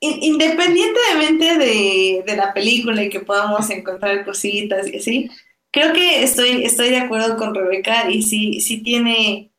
independientemente 0.00 1.58
de, 1.58 2.22
de, 2.26 2.36
la 2.36 2.52
película 2.52 3.02
y 3.02 3.08
que 3.08 3.20
podamos 3.20 3.68
encontrar 3.70 4.24
cositas 4.24 4.86
y 4.86 4.98
así, 4.98 5.30
creo 5.72 5.92
que 5.92 6.22
estoy, 6.22 6.64
estoy 6.64 6.90
de 6.90 6.98
acuerdo 6.98 7.36
con 7.36 7.54
Rebeca 7.54 8.10
y 8.10 8.22
sí, 8.22 8.60
sí 8.60 8.82
tiene 8.82 9.52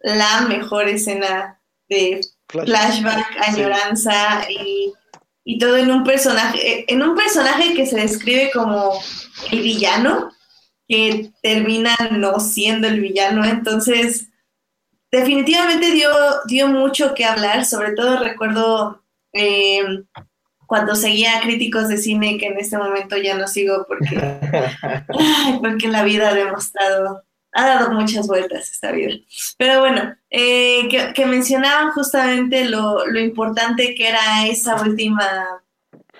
la 0.00 0.46
mejor 0.48 0.88
escena 0.88 1.60
de 1.88 2.20
flashback, 2.48 3.26
añoranza 3.46 4.48
y, 4.48 4.92
y, 5.44 5.58
todo 5.58 5.76
en 5.76 5.90
un 5.90 6.04
personaje, 6.04 6.90
en 6.92 7.02
un 7.02 7.14
personaje 7.14 7.74
que 7.74 7.86
se 7.86 7.96
describe 7.96 8.50
como 8.52 8.92
el 9.50 9.60
villano, 9.60 10.30
que 10.88 11.30
termina 11.42 11.96
no 12.12 12.38
siendo 12.38 12.88
el 12.88 13.00
villano, 13.00 13.44
entonces 13.44 14.28
definitivamente 15.10 15.92
dio, 15.92 16.10
dio 16.46 16.68
mucho 16.68 17.14
que 17.14 17.24
hablar, 17.24 17.64
sobre 17.64 17.92
todo 17.92 18.22
recuerdo 18.22 19.02
eh, 19.32 20.04
cuando 20.66 20.94
seguía 20.94 21.40
críticos 21.40 21.88
de 21.88 21.98
cine, 21.98 22.38
que 22.38 22.46
en 22.46 22.58
este 22.58 22.76
momento 22.76 23.16
ya 23.16 23.36
no 23.36 23.46
sigo 23.46 23.86
porque, 23.88 24.16
porque 25.60 25.88
la 25.88 26.02
vida 26.02 26.30
ha 26.30 26.34
demostrado 26.34 27.25
ha 27.56 27.66
dado 27.66 27.92
muchas 27.92 28.26
vueltas 28.26 28.70
esta 28.70 28.92
vida. 28.92 29.14
Pero 29.56 29.80
bueno, 29.80 30.14
eh, 30.30 30.88
que, 31.14 31.26
mencionaban 31.26 31.90
justamente 31.92 32.66
lo, 32.66 33.02
importante 33.18 33.94
que 33.94 34.08
era 34.08 34.46
esa 34.46 34.80
última 34.82 35.62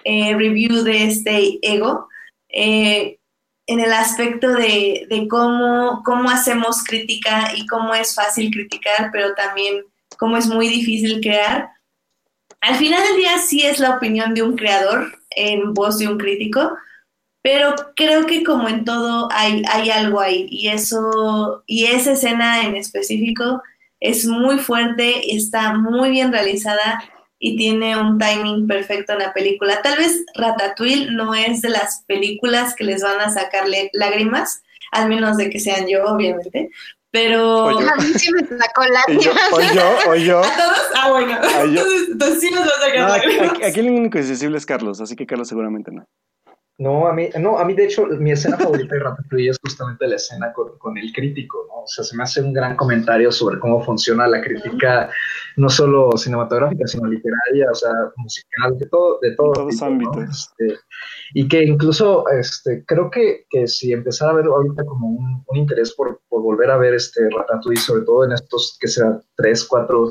eh, 0.05 0.35
review 0.35 0.83
de 0.83 1.05
este 1.05 1.59
ego, 1.61 2.09
eh, 2.49 3.19
en 3.67 3.81
el 3.81 3.93
aspecto 3.93 4.49
de, 4.55 5.27
cómo, 5.29 6.03
cómo 6.05 6.31
hacemos 6.31 6.83
crítica 6.83 7.53
y 7.55 7.67
cómo 7.67 7.95
es 7.95 8.15
fácil 8.15 8.51
criticar, 8.51 9.11
pero 9.13 9.35
también 9.35 9.85
cómo 10.17 10.39
es 10.39 10.47
muy 10.47 10.69
difícil 10.69 11.21
crear. 11.21 11.69
Al 12.63 12.77
final 12.77 13.03
del 13.03 13.17
día 13.17 13.39
sí 13.39 13.67
es 13.67 13.79
la 13.79 13.97
opinión 13.97 14.33
de 14.33 14.43
un 14.43 14.57
creador 14.57 15.19
en 15.31 15.75
voz 15.75 15.99
de 15.99 16.09
un 16.09 16.17
crítico, 16.17 16.79
pero 17.47 17.77
creo 17.95 18.27
que 18.27 18.43
como 18.43 18.69
en 18.69 18.85
todo 18.85 19.29
hay, 19.31 19.63
hay 19.71 19.89
algo 19.91 20.19
ahí 20.21 20.49
y 20.51 20.67
eso, 20.67 21.63
y 21.65 21.85
esa 21.85 22.15
escena 22.15 22.65
en 22.65 22.75
específico 22.75 23.63
es 24.01 24.27
muy 24.27 24.59
fuerte, 24.59 25.37
está 25.37 25.75
muy 25.75 26.11
bien 26.11 26.33
realizada 26.33 27.05
y 27.39 27.57
tiene 27.57 27.97
un 27.97 28.19
timing 28.19 28.67
perfecto 28.67 29.13
en 29.13 29.21
la 29.21 29.33
película. 29.33 29.81
Tal 29.81 29.97
vez 29.97 30.25
Ratatouille 30.35 31.13
no 31.13 31.37
es 31.37 31.63
de 31.63 31.69
las 31.69 32.03
películas 32.09 32.75
que 32.75 32.83
les 32.83 33.05
van 33.05 33.21
a 33.21 33.31
sacarle 33.31 33.91
lágrimas, 33.93 34.65
al 34.91 35.09
menos 35.09 35.37
de 35.37 35.49
que 35.49 35.61
sean 35.61 35.87
yo, 35.87 36.05
obviamente. 36.05 36.71
Pero. 37.13 37.69
A 37.69 37.97
mí 37.97 38.13
sí 38.17 38.33
me 38.33 38.41
sacó 38.59 38.83
lágrimas. 38.87 39.53
O 39.53 39.61
yo, 39.73 39.99
o 40.09 40.15
yo. 40.17 40.41
¿A 40.41 40.57
todos? 40.57 40.83
Ah, 40.97 41.11
bueno. 41.11 41.39
Entonces, 42.09 42.41
sí 42.41 42.51
nos 42.51 42.63
va 42.63 42.73
a 42.77 42.87
sacar 42.87 43.11
lágrimas. 43.11 43.51
Aquí, 43.53 43.63
aquí 43.63 43.81
el 43.81 43.91
único 43.91 44.19
sensible 44.19 44.59
es 44.59 44.67
Carlos, 44.67 45.01
así 45.01 45.15
que 45.15 45.27
Carlos 45.27 45.47
seguramente 45.47 45.93
no. 45.93 46.09
No, 46.79 47.07
a 47.07 47.15
mí, 47.15 47.31
no, 47.41 47.59
a 47.59 47.65
mí 47.65 47.73
de 47.73 47.87
hecho 47.87 48.07
mi 48.07 48.33
escena 48.33 48.59
favorita 48.59 48.95
de 48.95 49.01
Ratatouille 49.01 49.49
es 49.49 49.59
justamente 49.63 50.07
la 50.07 50.17
escena 50.17 50.53
con, 50.53 50.99
el 50.99 51.11
crítico, 51.11 51.65
¿no? 51.69 51.85
O 51.85 51.87
sea, 51.87 52.05
se 52.05 52.15
me 52.15 52.23
hace 52.23 52.43
un 52.43 52.53
gran 52.53 52.77
comentario 52.77 53.33
sobre 53.33 53.59
cómo 53.59 53.83
funciona 53.83 54.27
la 54.27 54.43
crítica, 54.43 55.09
no 55.57 55.71
solo 55.71 56.11
cinematográfica, 56.19 56.87
sino 56.87 57.09
literaria, 57.09 57.71
o 57.71 57.75
sea, 57.75 57.93
musical, 58.17 58.77
de 58.77 58.87
todo, 58.89 59.19
de 59.23 59.35
todo 59.37 59.53
todos 59.53 59.83
ámbitos. 59.83 60.51
Este, 60.59 60.79
y 61.33 61.49
que 61.49 61.65
incluso, 61.65 62.29
este, 62.29 62.85
creo 62.85 63.11
que, 63.11 63.47
que 63.49 63.67
si 63.67 63.95
empezara 63.95 64.33
a 64.33 64.35
ver 64.35 64.45
ahorita 64.45 64.85
como 64.85 65.09
un, 65.09 65.57
interés 65.57 65.95
por, 65.95 66.21
por, 66.29 66.43
volver 66.43 66.71
a 66.71 66.77
ver 66.77 66.93
este 66.93 67.31
Ratatouille, 67.31 67.81
sobre 67.81 68.05
todo 68.05 68.27
en 68.27 68.33
estos, 68.33 68.77
que 68.79 68.89
sea 68.89 69.19
tres, 69.37 69.65
cuatro 69.65 70.11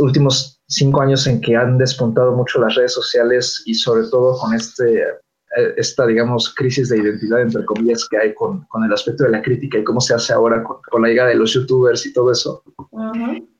últimos 0.00 0.60
cinco 0.66 1.00
años 1.02 1.24
en 1.28 1.40
que 1.40 1.54
han 1.54 1.78
despuntado 1.78 2.32
mucho 2.32 2.60
las 2.60 2.74
redes 2.74 2.92
sociales 2.92 3.62
y 3.64 3.74
sobre 3.74 4.08
todo 4.08 4.36
con 4.38 4.52
este 4.52 5.04
esta, 5.76 6.06
digamos, 6.06 6.54
crisis 6.54 6.88
de 6.88 6.98
identidad, 6.98 7.40
entre 7.40 7.64
comillas, 7.64 8.06
que 8.08 8.18
hay 8.18 8.34
con, 8.34 8.64
con, 8.66 8.84
el 8.84 8.92
aspecto 8.92 9.24
de 9.24 9.30
la 9.30 9.42
crítica 9.42 9.78
y 9.78 9.84
cómo 9.84 10.00
se 10.00 10.14
hace 10.14 10.32
ahora 10.32 10.62
con, 10.62 10.78
con 10.90 11.02
la 11.02 11.08
llegada 11.08 11.30
de 11.30 11.36
los 11.36 11.52
youtubers 11.52 12.04
y 12.06 12.12
todo 12.12 12.32
eso, 12.32 12.62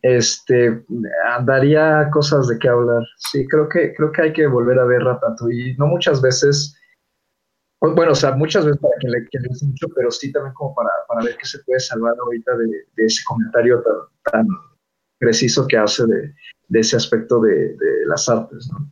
este, 0.02 0.84
daría 1.44 2.08
cosas 2.12 2.48
de 2.48 2.58
qué 2.58 2.68
hablar. 2.68 3.02
Sí, 3.16 3.46
creo 3.48 3.68
que, 3.68 3.94
creo 3.94 4.12
que 4.12 4.22
hay 4.22 4.32
que 4.32 4.46
volver 4.46 4.78
a 4.78 4.84
ver 4.84 5.02
Ratatouille. 5.02 5.76
No 5.78 5.86
muchas 5.86 6.20
veces, 6.20 6.76
bueno, 7.80 8.12
o 8.12 8.14
sea, 8.14 8.32
muchas 8.32 8.64
veces 8.64 8.80
para 8.80 8.96
quien 8.98 9.12
le, 9.12 9.26
quien 9.26 9.42
le 9.42 9.48
mucho, 9.66 9.86
pero 9.94 10.10
sí 10.10 10.30
también 10.30 10.54
como 10.54 10.74
para, 10.74 10.90
para 11.08 11.24
ver 11.24 11.36
qué 11.36 11.46
se 11.46 11.58
puede 11.60 11.80
salvar 11.80 12.14
ahorita 12.20 12.56
de, 12.56 12.66
de 12.96 13.04
ese 13.04 13.22
comentario 13.26 13.82
tan, 13.82 13.94
tan, 14.32 14.46
preciso 15.18 15.66
que 15.66 15.76
hace 15.76 16.06
de, 16.06 16.32
de 16.68 16.78
ese 16.78 16.96
aspecto 16.96 17.40
de, 17.40 17.50
de 17.50 18.06
las 18.06 18.28
artes, 18.28 18.68
¿no? 18.72 18.88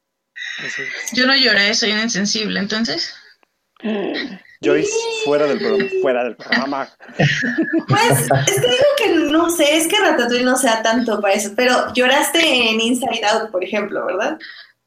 Yo 1.13 1.27
no 1.27 1.37
lloré, 1.37 1.75
soy 1.75 1.93
un 1.93 2.01
insensible, 2.01 2.59
entonces. 2.61 3.15
Joyce, 4.63 4.91
fuera 5.25 5.47
del 5.47 5.59
programa, 5.59 5.91
fuera 6.01 6.25
del 6.25 6.37
programa. 6.37 6.89
Pues 7.89 8.29
es 8.49 8.61
que 8.61 8.69
digo 8.69 8.85
que 8.97 9.15
no 9.31 9.51
sé, 9.51 9.77
es 9.77 9.87
que 9.87 9.99
Ratatouille 9.99 10.45
no 10.45 10.57
sea 10.57 10.83
tanto 10.83 11.21
para 11.21 11.35
eso, 11.35 11.53
pero 11.55 11.93
lloraste 11.93 12.71
en 12.71 12.81
Inside 12.81 13.25
Out, 13.27 13.51
por 13.51 13.63
ejemplo, 13.63 14.05
¿verdad? 14.07 14.39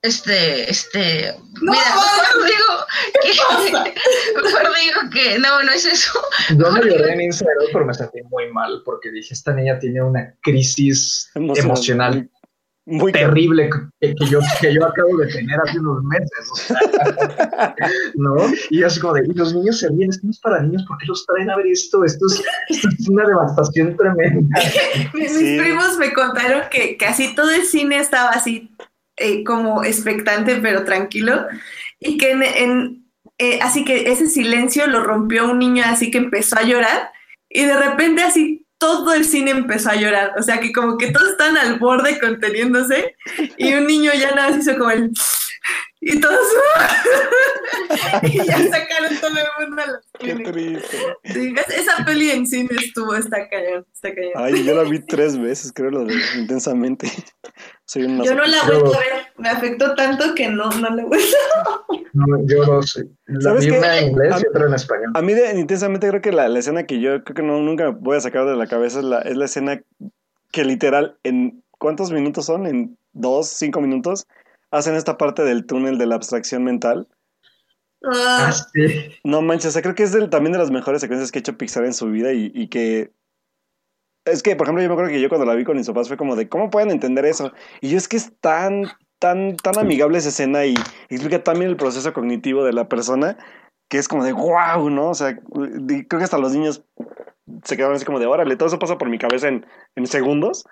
Este, 0.01 0.69
este, 0.69 1.35
no, 1.61 1.73
mira, 1.73 1.83
mejor 1.85 2.45
digo 2.45 3.83
que, 3.83 4.41
mejor 4.41 4.69
digo 4.79 5.01
que 5.11 5.39
no, 5.39 5.61
no 5.61 5.71
es 5.71 5.85
eso. 5.85 6.19
Yo 6.49 6.71
no 6.71 6.81
lloré 6.81 7.13
en 7.13 7.21
Inside 7.21 7.49
Out, 7.61 7.69
pero 7.73 7.85
me 7.85 7.93
sentí 7.93 8.21
muy 8.23 8.51
mal 8.51 8.81
porque 8.85 9.11
dije, 9.11 9.33
esta 9.33 9.53
niña 9.53 9.77
tiene 9.77 10.01
una 10.01 10.33
crisis 10.41 11.29
emocional, 11.35 11.65
emocional 11.65 12.29
muy 12.89 13.11
terrible 13.11 13.69
que, 13.99 14.15
que, 14.15 14.25
yo, 14.25 14.39
que 14.59 14.73
yo 14.73 14.85
acabo 14.85 15.17
de 15.17 15.27
tener 15.27 15.59
hace 15.59 15.79
unos 15.79 16.03
meses. 16.03 16.49
O 16.51 16.55
sea, 16.55 16.77
¿No? 18.15 18.35
Y 18.69 18.83
es 18.83 18.99
como 18.99 19.13
de, 19.13 19.27
y 19.27 19.33
los 19.33 19.53
niños 19.53 19.79
se 19.79 19.89
ríen, 19.89 20.09
esto 20.09 20.25
no 20.25 20.31
es 20.31 20.39
para 20.39 20.61
niños, 20.61 20.83
¿por 20.87 20.97
qué 20.97 21.05
los 21.05 21.25
traen 21.25 21.49
a 21.49 21.57
ver 21.57 21.67
esto? 21.67 22.03
Esto 22.03 22.25
es, 22.25 22.43
esto 22.69 22.89
es 22.99 23.09
una 23.09 23.27
devastación 23.27 23.95
tremenda. 23.95 24.59
Mis 25.13 25.31
sí. 25.31 25.57
primos 25.59 25.97
me 25.97 26.13
contaron 26.13 26.63
que 26.71 26.97
casi 26.97 27.35
todo 27.35 27.51
el 27.51 27.63
cine 27.63 27.99
estaba 27.99 28.29
así 28.29 28.71
eh, 29.17 29.43
como 29.43 29.83
expectante, 29.83 30.55
pero 30.61 30.83
tranquilo, 30.83 31.45
y 31.99 32.17
que 32.17 32.31
en, 32.31 32.43
en 32.43 33.05
eh, 33.37 33.59
así 33.61 33.85
que 33.85 34.11
ese 34.11 34.27
silencio 34.27 34.87
lo 34.87 35.03
rompió 35.03 35.49
un 35.49 35.59
niño 35.59 35.83
así 35.85 36.11
que 36.11 36.17
empezó 36.17 36.57
a 36.57 36.63
llorar, 36.63 37.11
y 37.49 37.65
de 37.65 37.77
repente 37.77 38.21
así 38.21 38.65
todo 38.79 39.13
el 39.13 39.25
cine 39.25 39.51
empezó 39.51 39.91
a 39.91 39.95
llorar. 39.95 40.33
O 40.39 40.41
sea 40.41 40.59
que 40.59 40.71
como 40.71 40.97
que 40.97 41.11
todos 41.11 41.31
están 41.31 41.57
al 41.57 41.77
borde 41.77 42.19
conteniéndose 42.19 43.15
y 43.57 43.73
un 43.73 43.85
niño 43.85 44.11
ya 44.13 44.31
nada 44.31 44.49
más 44.49 44.59
hizo 44.59 44.77
como 44.77 44.89
el... 44.89 45.11
Y 46.01 46.19
todos... 46.21 46.39
y 48.23 48.37
ya 48.37 48.57
sacaron 48.57 49.17
todo 49.19 49.31
el 49.31 49.67
mundo 49.67 49.81
a 49.81 49.85
los 49.87 49.99
Qué 50.19 50.35
triste. 50.35 50.97
Sí, 51.25 51.53
esa 51.75 52.05
peli 52.05 52.31
en 52.31 52.47
cine 52.47 52.69
estuvo, 52.77 53.15
está 53.15 53.49
cañón, 53.49 53.85
está 53.93 54.15
cañón. 54.15 54.31
Ay, 54.35 54.63
yo 54.63 54.75
la 54.75 54.83
vi 54.83 54.99
tres 54.99 55.37
veces, 55.37 55.73
creo, 55.73 55.91
lo 55.91 56.05
de 56.05 56.13
intensamente. 56.37 57.07
Soy 57.85 58.03
una 58.03 58.23
yo 58.23 58.35
no 58.35 58.45
la 58.45 58.57
he 58.57 58.65
vuelto 58.65 58.95
a 58.95 58.99
ver, 58.99 59.13
me 59.37 59.49
afectó 59.49 59.95
tanto 59.95 60.35
que 60.35 60.47
no, 60.47 60.69
no 60.69 60.89
la 60.95 61.01
he 61.01 61.05
vuelto 61.05 61.37
no, 62.13 62.25
Yo 62.45 62.65
no 62.65 62.81
sé. 62.81 63.05
La 63.25 63.53
vi 63.53 63.69
una 63.69 63.97
en 63.97 64.09
inglés 64.09 64.35
y 64.41 64.47
otra 64.47 64.67
en 64.67 64.73
español. 64.73 65.11
A 65.15 65.21
mí 65.21 65.33
de 65.33 65.59
intensamente 65.59 66.07
creo 66.07 66.21
que 66.21 66.31
la, 66.31 66.47
la, 66.47 66.59
escena 66.59 66.85
que 66.85 67.01
yo 67.01 67.23
creo 67.23 67.35
que 67.35 67.43
no, 67.43 67.59
nunca 67.59 67.89
voy 67.89 68.15
a 68.15 68.21
sacar 68.21 68.45
de 68.45 68.55
la 68.55 68.67
cabeza 68.67 68.99
es 68.99 69.05
la, 69.05 69.19
es 69.21 69.35
la 69.35 69.45
escena 69.45 69.81
que 70.51 70.63
literal 70.63 71.17
en 71.23 71.63
¿cuántos 71.71 72.11
minutos 72.11 72.45
son? 72.45 72.67
En 72.67 72.97
dos, 73.11 73.47
cinco 73.49 73.81
minutos 73.81 74.27
hacen 74.71 74.95
esta 74.95 75.17
parte 75.17 75.43
del 75.43 75.65
túnel 75.65 75.97
de 75.97 76.05
la 76.05 76.15
abstracción 76.15 76.63
mental. 76.63 77.07
Ah, 78.03 78.51
sí. 78.51 79.11
No 79.23 79.41
manches, 79.41 79.67
o 79.67 79.71
sea, 79.71 79.81
creo 79.81 79.95
que 79.95 80.03
es 80.03 80.11
del, 80.11 80.29
también 80.29 80.53
de 80.53 80.59
las 80.59 80.71
mejores 80.71 81.01
secuencias 81.01 81.31
que 81.31 81.39
ha 81.39 81.41
hecho 81.41 81.57
Pixar 81.57 81.85
en 81.85 81.93
su 81.93 82.07
vida 82.07 82.31
y, 82.33 82.51
y, 82.53 82.67
que... 82.69 83.11
Es 84.25 84.43
que, 84.43 84.55
por 84.55 84.67
ejemplo, 84.67 84.83
yo 84.83 84.89
me 84.89 84.93
acuerdo 84.93 85.11
que 85.11 85.21
yo 85.21 85.29
cuando 85.29 85.45
la 85.45 85.55
vi 85.55 85.63
con 85.63 85.77
mis 85.77 85.87
papás 85.87 86.07
fue 86.07 86.17
como 86.17 86.35
de, 86.35 86.47
¿cómo 86.47 86.69
pueden 86.69 86.91
entender 86.91 87.25
eso? 87.25 87.51
Y 87.81 87.89
yo 87.89 87.97
es 87.97 88.07
que 88.07 88.17
es 88.17 88.31
tan, 88.39 88.85
tan, 89.17 89.57
tan 89.57 89.77
amigable 89.79 90.17
esa 90.17 90.29
escena 90.29 90.65
y 90.65 90.75
explica 91.09 91.43
también 91.43 91.71
el 91.71 91.77
proceso 91.77 92.13
cognitivo 92.13 92.63
de 92.63 92.73
la 92.73 92.87
persona 92.87 93.37
que 93.89 93.97
es 93.97 94.07
como 94.07 94.23
de, 94.23 94.33
wow, 94.33 94.89
¿no? 94.89 95.09
O 95.09 95.15
sea, 95.15 95.37
creo 95.37 96.07
que 96.07 96.23
hasta 96.23 96.37
los 96.37 96.53
niños 96.53 96.83
se 97.63 97.75
quedaron 97.75 97.95
así 97.95 98.05
como 98.05 98.19
de, 98.19 98.27
órale, 98.27 98.55
todo 98.55 98.67
eso 98.67 98.79
pasa 98.79 98.97
por 98.97 99.09
mi 99.09 99.17
cabeza 99.17 99.47
en, 99.47 99.65
en 99.95 100.05
segundos. 100.05 100.65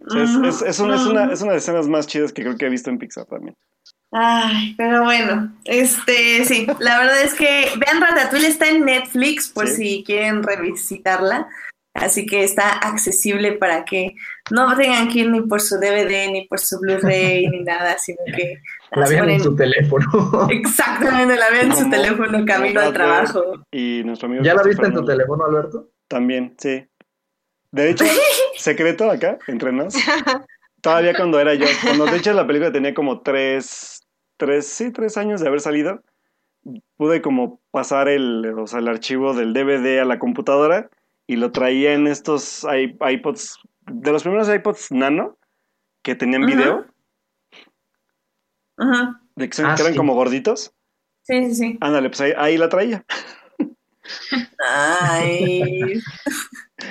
Es, 0.00 0.62
es, 0.62 0.62
es, 0.62 0.78
una, 0.80 0.94
es, 0.96 1.02
una, 1.06 1.32
es 1.32 1.40
una 1.42 1.50
de 1.52 1.56
las 1.56 1.62
escenas 1.64 1.88
más 1.88 2.06
chidas 2.06 2.32
que 2.32 2.42
creo 2.42 2.56
que 2.56 2.66
he 2.66 2.70
visto 2.70 2.90
en 2.90 2.98
Pixar 2.98 3.26
también. 3.26 3.54
Ay, 4.12 4.74
pero 4.76 5.04
bueno, 5.04 5.52
este, 5.64 6.44
sí, 6.44 6.66
la 6.80 6.98
verdad 6.98 7.22
es 7.22 7.34
que 7.34 7.66
vean 7.78 8.00
Ratatouille 8.00 8.48
está 8.48 8.68
en 8.68 8.84
Netflix 8.84 9.48
por 9.48 9.68
Sí. 9.68 9.76
si 9.76 10.04
quieren 10.04 10.42
revisitarla, 10.42 11.48
así 11.94 12.26
que 12.26 12.42
está 12.42 12.70
accesible 12.70 13.52
para 13.52 13.84
que 13.84 14.14
no 14.50 14.76
tengan 14.76 15.08
que 15.08 15.20
ir 15.20 15.30
ni 15.30 15.42
por 15.42 15.60
su 15.60 15.76
DVD 15.78 16.28
ni 16.32 16.48
por 16.48 16.58
su 16.58 16.80
Blu-ray 16.80 17.46
ni 17.50 17.62
nada, 17.62 17.98
sino 17.98 18.18
que 18.34 18.60
La 18.92 19.08
vean 19.08 19.30
en 19.30 19.40
su 19.40 19.54
teléfono. 19.54 20.48
exactamente 20.50 21.36
la 21.36 21.50
vean 21.50 21.70
en 21.70 21.76
su 21.76 21.88
teléfono 21.88 22.44
camino 22.44 22.80
al 22.80 22.92
trabajo. 22.92 23.64
Y 23.70 24.02
nuestro 24.04 24.26
amigo 24.26 24.42
¿Ya 24.42 24.54
la 24.54 24.64
viste 24.64 24.86
en 24.86 24.94
tu 24.94 25.04
teléfono, 25.04 25.44
Alberto? 25.44 25.90
También, 26.08 26.56
sí. 26.58 26.84
De 27.72 27.90
hecho, 27.90 28.04
secreto 28.56 29.10
acá, 29.10 29.38
entre 29.46 29.72
nos. 29.72 29.94
Todavía 30.82 31.14
cuando 31.14 31.38
era 31.38 31.54
yo, 31.54 31.66
cuando 31.82 32.06
de 32.06 32.16
hecho 32.16 32.32
la 32.32 32.46
película 32.46 32.72
tenía 32.72 32.94
como 32.94 33.20
tres, 33.20 34.00
tres, 34.38 34.66
sí, 34.66 34.90
tres 34.90 35.16
años 35.18 35.40
de 35.40 35.48
haber 35.48 35.60
salido, 35.60 36.02
pude 36.96 37.20
como 37.20 37.60
pasar 37.70 38.08
el, 38.08 38.54
o 38.58 38.66
sea, 38.66 38.78
el 38.78 38.88
archivo 38.88 39.34
del 39.34 39.52
DVD 39.52 40.00
a 40.00 40.04
la 40.06 40.18
computadora 40.18 40.88
y 41.26 41.36
lo 41.36 41.52
traía 41.52 41.92
en 41.92 42.06
estos 42.06 42.66
iPods, 42.72 43.58
de 43.86 44.10
los 44.12 44.22
primeros 44.22 44.48
iPods 44.48 44.90
nano 44.90 45.36
que 46.02 46.14
tenían 46.14 46.46
video, 46.46 46.86
Ajá. 48.78 49.20
de 49.36 49.48
que, 49.50 49.54
son- 49.56 49.66
Ah, 49.66 49.74
que 49.74 49.82
eran 49.82 49.92
sí. 49.92 49.98
como 49.98 50.14
gorditos. 50.14 50.72
Sí, 51.22 51.44
sí, 51.50 51.54
sí. 51.54 51.78
Ándale, 51.82 52.08
pues 52.08 52.22
ahí, 52.22 52.32
ahí 52.38 52.56
la 52.56 52.68
traía. 52.70 53.04
Ay, 54.66 56.00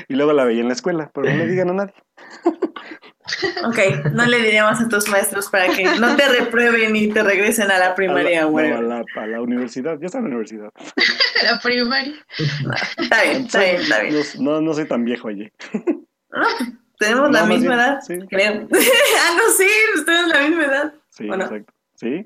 Y 0.07 0.15
luego 0.15 0.33
la 0.33 0.45
veía 0.45 0.61
en 0.61 0.67
la 0.67 0.73
escuela, 0.73 1.11
pero 1.13 1.29
no 1.29 1.35
le 1.37 1.47
digan 1.47 1.69
a 1.69 1.73
nadie. 1.73 1.93
ok, 3.65 4.11
no 4.13 4.25
le 4.25 4.41
diríamos 4.41 4.79
a 4.81 4.87
tus 4.89 5.07
maestros 5.09 5.49
para 5.49 5.67
que 5.69 5.83
no 5.99 6.15
te 6.15 6.27
reprueben 6.27 6.95
y 6.95 7.07
te 7.09 7.21
regresen 7.23 7.69
a 7.71 7.77
la 7.77 7.95
primaria, 7.95 8.41
a 8.41 8.43
la, 8.45 8.49
güey. 8.49 8.69
no, 8.71 8.77
a 8.77 8.81
la, 8.81 9.03
a 9.15 9.27
la 9.27 9.41
universidad, 9.41 9.97
ya 9.99 10.07
está 10.07 10.17
en 10.19 10.23
la 10.25 10.29
universidad. 10.29 10.69
La 11.43 11.57
primaria. 11.61 12.13
Está 12.97 13.23
bien, 13.23 13.45
está 13.45 13.59
bien, 13.61 13.75
está 13.81 14.01
bien. 14.01 14.15
No, 14.39 14.51
no, 14.51 14.61
no 14.61 14.73
soy 14.73 14.85
tan 14.85 15.05
viejo, 15.05 15.29
oye. 15.29 15.53
Tenemos 16.99 17.31
la 17.31 17.41
No, 17.43 17.47
misma 17.47 17.75
bien, 17.75 17.79
edad, 17.79 18.01
sí. 18.01 18.17
creo. 18.29 18.51
ah, 18.73 19.37
no, 19.37 19.53
sí, 19.57 19.67
tenemos 20.05 20.27
la 20.33 20.41
misma 20.41 20.65
edad. 20.65 20.93
Sí, 21.09 21.29
¿O 21.29 21.37
no? 21.37 21.43
exacto. 21.45 21.73
¿Sí? 21.95 22.25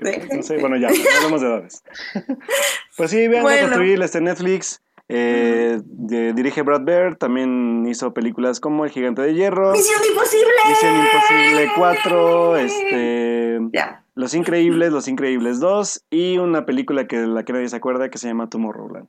Sí. 0.00 0.10
No 0.36 0.42
sé, 0.44 0.58
bueno, 0.58 0.76
ya, 0.76 0.90
no 0.90 0.94
hablamos 1.16 1.40
de 1.40 1.46
edades. 1.48 1.82
Pues 2.96 3.10
sí, 3.10 3.26
vean 3.26 3.42
Bueno. 3.42 3.62
Ratatouille, 3.68 4.04
está 4.04 4.18
en 4.18 4.24
Netflix. 4.24 4.80
Eh, 5.14 5.80
de- 5.84 6.32
dirige 6.32 6.62
Brad 6.62 6.82
Bird, 6.82 7.16
también 7.18 7.84
hizo 7.86 8.14
películas 8.14 8.60
como 8.60 8.84
El 8.84 8.90
Gigante 8.90 9.20
de 9.22 9.34
Hierro, 9.34 9.72
¡Misión 9.72 10.00
imposible! 10.10 10.46
Misión 10.68 10.94
Imposible 10.96 11.70
4, 11.76 12.56
este. 12.56 13.60
Los 14.14 14.34
Increíbles, 14.34 14.92
Los 14.92 15.08
Increíbles 15.08 15.60
2 15.60 16.04
y 16.10 16.38
una 16.38 16.64
película 16.66 17.06
que 17.06 17.18
la 17.26 17.44
que 17.44 17.52
nadie 17.52 17.68
se 17.68 17.76
acuerda 17.76 18.08
que 18.10 18.18
se 18.18 18.28
llama 18.28 18.48
Tomorrowland. 18.48 19.08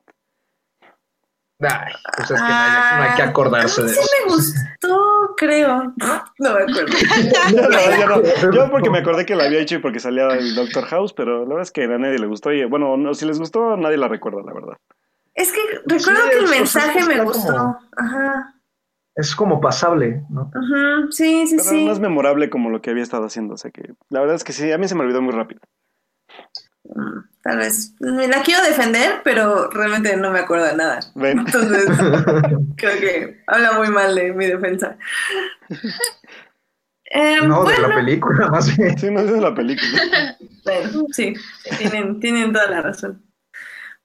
Ay, 1.62 1.94
pues 2.18 2.30
es 2.32 2.42
que 2.42 2.48
no 2.48 2.54
hay, 2.54 2.98
no 2.98 3.04
hay 3.04 3.16
que 3.16 3.22
acordarse 3.22 3.82
Ah, 3.82 3.84
de 3.86 3.90
sí 3.94 4.00
eso. 4.00 4.10
me 4.28 4.34
gustó, 4.34 5.34
creo. 5.38 5.94
No 6.40 6.54
me 6.54 6.64
acuerdo. 6.64 6.86
No- 8.44 8.52
yo 8.52 8.70
porque 8.72 8.90
me 8.90 8.98
acordé 9.00 9.26
que 9.26 9.36
la 9.36 9.46
había 9.46 9.60
hecho 9.60 9.76
y 9.76 9.80
porque 9.80 10.00
salía 10.02 10.28
el 10.30 10.56
Doctor 10.56 10.84
House, 10.86 11.14
pero 11.14 11.40
la 11.44 11.48
verdad 11.50 11.62
es 11.64 11.72
que 11.72 11.84
a 11.86 11.98
nadie 11.98 12.20
le 12.20 12.28
gustó 12.28 12.52
y 12.52 12.66
bueno, 12.66 12.98
no, 12.98 13.14
si 13.14 13.26
les 13.26 13.40
gustó, 13.40 13.78
nadie 13.78 13.96
la 13.98 14.10
recuerda, 14.10 14.42
la 14.46 14.54
verdad. 14.54 14.78
Es 15.36 15.52
que 15.52 15.60
recuerdo 15.86 16.22
Sí, 16.24 16.30
que 16.30 16.38
el 16.46 16.50
mensaje 16.50 17.04
me 17.06 17.24
gustó. 17.24 17.54
como- 17.54 17.80
Ajá. 17.98 18.50
Es 19.16 19.36
como 19.36 19.62
pasable, 19.62 20.24
¿no? 20.30 20.52
Ajá. 20.54 21.08
Sí, 21.12 21.46
sí, 21.48 21.56
Pero 21.58 21.70
sí. 21.70 21.86
no 21.86 21.92
es 21.92 22.00
memorable 22.00 22.50
como 22.50 22.70
lo 22.72 22.82
que 22.82 22.90
había 22.90 23.04
estado 23.04 23.26
haciendo, 23.26 23.54
o 23.54 23.58
sea 23.58 23.70
que 23.72 23.94
la 24.10 24.20
verdad 24.22 24.36
es 24.36 24.44
que 24.44 24.54
sí, 24.54 24.72
a 24.72 24.78
mí 24.78 24.88
se 24.88 24.96
me 24.96 25.02
olvidó 25.02 25.22
muy 25.22 25.34
rápido. 25.34 25.62
Mm, 26.86 27.20
Tal 27.44 27.58
vez. 27.58 27.94
Me 28.00 28.28
la 28.28 28.42
quiero 28.42 28.64
defender, 28.64 29.22
pero 29.24 29.70
realmente 29.70 30.16
no 30.18 30.32
me 30.32 30.40
acuerdo 30.40 30.66
de 30.66 30.76
nada. 30.78 31.00
Ven. 31.16 31.40
Entonces, 31.40 31.86
creo 32.78 33.00
que 33.00 33.44
habla 33.48 33.74
muy 33.74 33.90
mal 33.90 34.16
de 34.16 34.34
mi 34.34 34.46
defensa. 34.48 34.98
Eh, 37.16 37.38
No, 37.46 37.64
de 37.64 37.78
la 37.78 37.94
película, 37.94 38.48
más 38.52 38.76
bien. 38.76 38.98
Sí, 38.98 39.12
no 39.12 39.20
es 39.20 39.32
de 39.32 39.40
la 39.40 39.54
película. 39.54 40.02
bueno, 40.64 41.06
sí, 41.12 41.34
tienen, 41.78 42.20
tienen 42.20 42.52
toda 42.52 42.68
la 42.72 42.82
razón. 42.82 43.23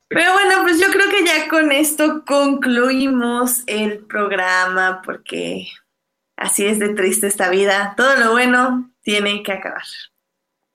Pero 0.08 0.32
bueno, 0.32 0.62
pues 0.62 0.80
yo 0.80 0.88
creo 0.90 1.10
que 1.10 1.24
ya 1.24 1.48
con 1.48 1.70
esto 1.70 2.24
concluimos 2.26 3.62
el 3.66 3.98
programa 4.06 5.02
porque 5.04 5.68
así 6.36 6.64
es 6.66 6.78
de 6.78 6.94
triste 6.94 7.26
esta 7.26 7.50
vida. 7.50 7.94
Todo 7.96 8.16
lo 8.16 8.32
bueno 8.32 8.90
tiene 9.02 9.42
que 9.42 9.52
acabar 9.52 9.84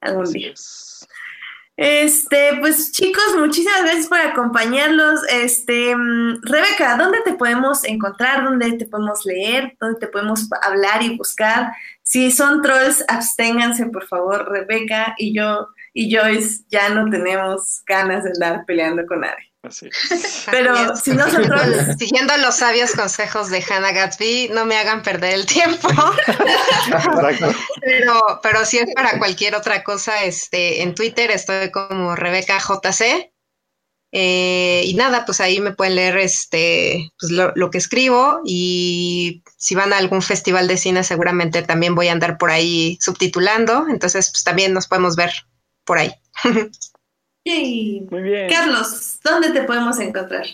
algún 0.01 0.23
Así 0.23 0.39
día. 0.39 0.51
es. 0.51 1.07
Este, 1.75 2.57
pues 2.59 2.91
chicos, 2.91 3.35
muchísimas 3.35 3.81
gracias 3.81 4.07
por 4.07 4.19
acompañarlos. 4.19 5.21
Este, 5.29 5.95
mm, 5.95 6.41
Rebeca, 6.43 6.97
¿dónde 6.97 7.21
te 7.21 7.33
podemos 7.33 7.83
encontrar? 7.85 8.43
¿Dónde 8.43 8.73
te 8.73 8.85
podemos 8.85 9.25
leer? 9.25 9.75
¿Dónde 9.79 9.99
te 9.99 10.07
podemos 10.07 10.47
hablar 10.61 11.01
y 11.01 11.17
buscar? 11.17 11.71
Si 12.03 12.31
son 12.31 12.61
trolls, 12.61 13.03
absténganse, 13.07 13.85
por 13.87 14.05
favor. 14.07 14.49
Rebeca 14.51 15.15
y 15.17 15.35
yo 15.35 15.67
y 15.93 16.13
Joyce 16.13 16.63
ya 16.69 16.89
no 16.89 17.09
tenemos 17.09 17.81
ganas 17.85 18.23
de 18.23 18.31
andar 18.31 18.65
peleando 18.65 19.05
con 19.05 19.21
nadie. 19.21 19.53
Así 19.63 19.87
es. 19.87 20.45
Pero 20.51 20.73
Así 20.73 20.91
es. 20.93 20.99
si 21.01 21.11
no 21.11 21.29
son 21.29 21.43
trolls, 21.43 21.95
Siguiendo 21.99 22.35
los 22.37 22.57
sabios 22.57 22.91
consejos 22.91 23.49
de 23.49 23.63
Hannah 23.63 23.93
Gatsby, 23.93 24.49
no 24.53 24.65
me 24.65 24.75
hagan 24.75 25.01
perder 25.01 25.35
el 25.35 25.45
tiempo. 25.45 25.87
Exacto. 26.27 27.53
Pero, 27.81 28.39
pero 28.41 28.65
si 28.65 28.77
es 28.77 28.93
para 28.95 29.17
cualquier 29.17 29.55
otra 29.55 29.83
cosa, 29.83 30.23
este, 30.23 30.81
en 30.81 30.95
Twitter 30.95 31.31
estoy 31.31 31.69
como 31.71 32.15
Rebeca 32.15 32.59
JC. 32.59 33.32
Eh, 34.15 34.83
y 34.85 34.93
nada, 34.93 35.25
pues 35.25 35.41
ahí 35.41 35.59
me 35.59 35.71
pueden 35.71 35.95
leer 35.95 36.19
este, 36.19 37.11
pues 37.19 37.31
lo, 37.31 37.51
lo 37.55 37.71
que 37.71 37.79
escribo. 37.79 38.41
Y 38.45 39.43
si 39.57 39.73
van 39.73 39.91
a 39.91 39.97
algún 39.97 40.21
festival 40.21 40.67
de 40.67 40.77
cine, 40.77 41.03
seguramente 41.03 41.63
también 41.63 41.95
voy 41.95 42.09
a 42.09 42.11
andar 42.11 42.37
por 42.37 42.51
ahí 42.51 42.97
subtitulando. 43.01 43.87
Entonces, 43.89 44.29
pues 44.29 44.43
también 44.43 44.71
nos 44.71 44.87
podemos 44.87 45.15
ver 45.15 45.31
por 45.83 45.97
ahí. 45.97 46.13
yay. 47.45 48.07
Muy 48.11 48.21
bien. 48.21 48.49
Carlos, 48.49 49.19
¿dónde 49.23 49.49
te 49.49 49.63
podemos 49.63 49.99
encontrar? 49.99 50.45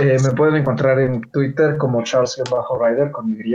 Eh, 0.00 0.16
me 0.22 0.30
pueden 0.30 0.54
encontrar 0.54 0.98
en 0.98 1.20
Twitter 1.32 1.76
como 1.76 2.02
Charles-Rider 2.02 3.10
con 3.10 3.32
Y. 3.32 3.54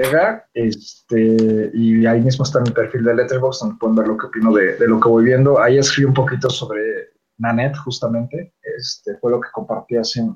Este, 0.54 1.72
y 1.74 2.06
ahí 2.06 2.22
mismo 2.22 2.44
está 2.44 2.60
mi 2.60 2.70
perfil 2.70 3.04
de 3.04 3.16
Letterboxd, 3.16 3.62
donde 3.62 3.78
pueden 3.80 3.96
ver 3.96 4.08
lo 4.08 4.18
que 4.18 4.28
opino 4.28 4.54
de, 4.54 4.76
de 4.76 4.88
lo 4.88 5.00
que 5.00 5.10
voy 5.10 5.24
viendo. 5.24 5.60
Ahí 5.60 5.80
escribí 5.80 6.06
un 6.06 6.14
poquito 6.14 6.52
sobre 6.52 7.15
Nanette, 7.38 7.78
justamente. 7.78 8.54
Este, 8.78 9.18
fue 9.18 9.32
lo 9.32 9.42
que 9.42 9.50
compartí 9.52 9.98
hace 9.98 10.28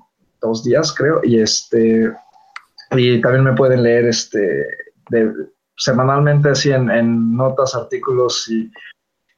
dos 0.41 0.63
días, 0.63 0.93
creo. 0.93 1.21
Y 1.23 1.39
este 1.39 2.13
y 2.91 3.21
también 3.21 3.43
me 3.43 3.53
pueden 3.53 3.83
leer 3.83 4.05
este, 4.05 4.65
de, 5.09 5.31
semanalmente 5.77 6.49
así 6.49 6.71
en, 6.71 6.89
en 6.89 7.35
notas, 7.35 7.75
artículos 7.75 8.49
y 8.49 8.71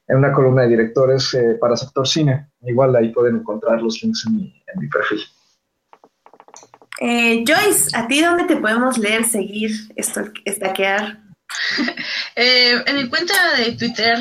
en 0.08 0.16
una 0.18 0.32
columna 0.32 0.62
de 0.62 0.68
directores 0.68 1.32
eh, 1.34 1.56
para 1.60 1.76
sector 1.76 2.06
cine. 2.06 2.48
Igual 2.62 2.96
ahí 2.96 3.10
pueden 3.10 3.36
encontrar 3.36 3.80
los 3.80 4.02
links 4.02 4.24
en 4.26 4.36
mi, 4.36 4.62
en 4.74 4.80
mi 4.80 4.88
perfil. 4.88 5.20
Eh, 7.00 7.44
Joyce, 7.46 7.96
¿a 7.96 8.06
ti 8.06 8.20
dónde 8.20 8.44
te 8.44 8.56
podemos 8.56 8.98
leer, 8.98 9.24
seguir, 9.24 9.70
esto, 9.96 10.22
estaquear? 10.44 11.18
Eh, 12.34 12.82
en 12.86 12.96
mi 12.96 13.10
cuenta 13.10 13.34
de 13.58 13.72
Twitter, 13.72 14.16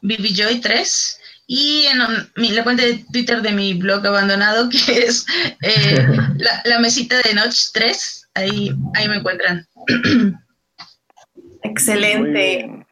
BBJoy3, 0.00 1.18
y 1.54 1.84
en 1.84 1.98
mi- 2.36 2.48
la 2.52 2.64
cuenta 2.64 2.82
de 2.82 3.04
Twitter 3.12 3.42
de 3.42 3.52
mi 3.52 3.74
blog 3.74 4.06
abandonado, 4.06 4.70
que 4.86 5.00
es 5.00 5.26
eh, 5.60 6.06
la, 6.38 6.62
la 6.64 6.78
mesita 6.78 7.16
de 7.20 7.34
Notch 7.34 7.72
3, 7.74 8.28
ahí, 8.34 8.74
ahí 8.94 9.06
me 9.08 9.16
encuentran. 9.16 9.66
Excelente. 11.62 12.86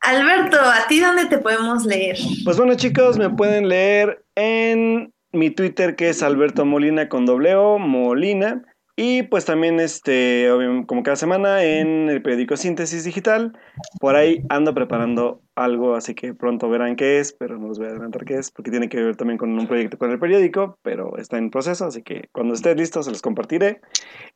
Alberto, 0.00 0.58
¿a 0.60 0.86
ti 0.88 1.00
dónde 1.00 1.26
te 1.26 1.38
podemos 1.38 1.86
leer? 1.86 2.16
Pues 2.44 2.56
bueno, 2.58 2.74
chicos, 2.74 3.16
me 3.18 3.30
pueden 3.30 3.68
leer 3.68 4.22
en 4.34 5.12
mi 5.32 5.50
Twitter 5.50 5.96
que 5.96 6.10
es 6.10 6.22
Alberto 6.22 6.66
Molina 6.66 7.08
con 7.08 7.24
doble 7.24 7.54
O, 7.54 7.78
Molina. 7.78 8.62
Y 8.94 9.22
pues 9.22 9.46
también, 9.46 9.80
este, 9.80 10.48
como 10.86 11.02
cada 11.02 11.16
semana, 11.16 11.64
en 11.64 12.10
el 12.10 12.20
periódico 12.20 12.58
Síntesis 12.58 13.04
Digital. 13.04 13.56
Por 14.00 14.16
ahí 14.16 14.42
ando 14.50 14.74
preparando 14.74 15.40
algo, 15.54 15.94
así 15.94 16.14
que 16.14 16.34
pronto 16.34 16.68
verán 16.70 16.96
qué 16.96 17.18
es, 17.20 17.32
pero 17.32 17.58
no 17.58 17.68
les 17.68 17.78
voy 17.78 17.88
a 17.88 17.90
adelantar 17.90 18.24
qué 18.24 18.34
es, 18.34 18.50
porque 18.50 18.70
tiene 18.70 18.88
que 18.88 19.02
ver 19.02 19.16
también 19.16 19.36
con 19.38 19.50
un 19.58 19.66
proyecto 19.66 19.98
con 19.98 20.10
el 20.10 20.18
periódico, 20.18 20.78
pero 20.82 21.16
está 21.18 21.38
en 21.38 21.50
proceso, 21.50 21.84
así 21.86 22.02
que 22.02 22.28
cuando 22.32 22.54
esté 22.54 22.74
listo 22.74 23.02
se 23.02 23.10
los 23.10 23.20
compartiré. 23.22 23.80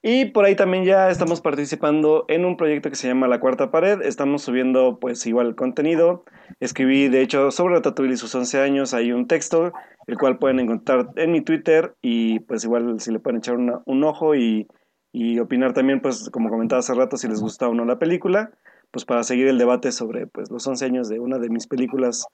Y 0.03 0.27
por 0.27 0.45
ahí 0.45 0.55
también 0.57 0.85
ya 0.85 1.11
estamos 1.11 1.41
participando 1.41 2.25
en 2.29 2.45
un 2.45 2.57
proyecto 2.57 2.91
que 2.91 2.97
se 2.97 3.09
llama 3.09 3.29
La 3.29 3.41
Cuarta 3.41 3.71
Pared. 3.71 4.03
Estamos 4.03 4.43
subiendo 4.43 4.99
pues 5.01 5.27
igual 5.27 5.55
contenido. 5.55 6.25
Escribí 6.61 7.09
de 7.09 7.23
hecho 7.23 7.51
sobre 7.51 7.75
Ratatouille 7.77 8.15
y 8.15 8.17
sus 8.17 8.35
11 8.35 8.61
años. 8.61 8.95
Hay 8.95 9.13
un 9.13 9.27
texto, 9.27 9.73
el 10.07 10.19
cual 10.19 10.39
pueden 10.39 10.61
encontrar 10.61 11.09
en 11.17 11.33
mi 11.33 11.41
Twitter 11.41 11.95
y 12.03 12.41
pues 12.41 12.65
igual 12.65 13.01
si 13.01 13.11
le 13.11 13.19
pueden 13.19 13.39
echar 13.39 13.57
una- 13.57 13.81
un 13.87 14.05
ojo 14.05 14.35
y, 14.35 14.69
y 15.13 15.39
opinar 15.41 15.73
también 15.73 16.01
pues 16.01 16.31
como 16.31 16.51
comentaba 16.51 16.81
hace 16.81 16.95
rato 16.95 17.17
si 17.17 17.27
les 17.27 17.41
gusta 17.41 17.69
o 17.69 17.75
no 17.75 17.85
la 17.85 17.99
película. 17.99 18.51
Pues 18.91 19.05
para 19.05 19.23
seguir 19.25 19.49
el 19.49 19.59
debate 19.59 19.93
sobre 19.93 20.27
pues 20.27 20.51
los 20.51 20.67
11 20.67 20.85
años 20.85 21.09
de 21.09 21.21
una 21.21 21.39
de 21.39 21.49
mis 21.49 21.67
películas 21.67 22.27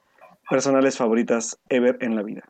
personales 0.48 0.96
favoritas 0.96 1.58
ever 1.68 1.98
en 2.00 2.16
la 2.16 2.22
vida. 2.22 2.44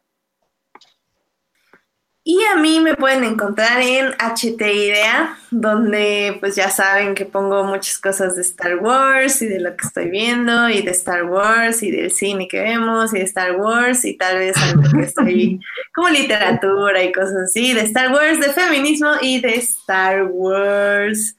Y 2.24 2.39
a 2.45 2.57
mí 2.57 2.79
me 2.79 2.95
pueden 2.95 3.24
encontrar 3.24 3.81
en 3.81 4.12
HT 4.12 4.61
Idea, 4.61 5.37
donde 5.51 6.37
pues 6.39 6.55
ya 6.55 6.70
saben 6.70 7.16
que 7.16 7.24
pongo 7.24 7.65
muchas 7.65 7.99
cosas 7.99 8.37
de 8.37 8.43
Star 8.43 8.77
Wars 8.77 9.43
y 9.43 9.49
de 9.49 9.59
lo 9.59 9.77
que 9.77 9.85
estoy 9.85 10.09
viendo, 10.09 10.69
y 10.69 10.83
de 10.83 10.93
Star 10.93 11.24
Wars 11.24 11.83
y 11.83 11.91
del 11.91 12.12
cine 12.12 12.47
que 12.47 12.61
vemos, 12.61 13.12
y 13.12 13.19
de 13.19 13.24
Star 13.24 13.57
Wars 13.57 14.05
y 14.05 14.16
tal 14.16 14.39
vez 14.39 14.57
algo 14.57 14.83
que 14.97 15.03
estoy 15.03 15.61
como 15.93 16.11
literatura 16.11 17.03
y 17.03 17.11
cosas 17.11 17.39
así, 17.47 17.73
de 17.73 17.81
Star 17.81 18.12
Wars, 18.12 18.39
de 18.39 18.53
feminismo 18.53 19.11
y 19.20 19.41
de 19.41 19.57
Star 19.57 20.29
Wars, 20.31 21.37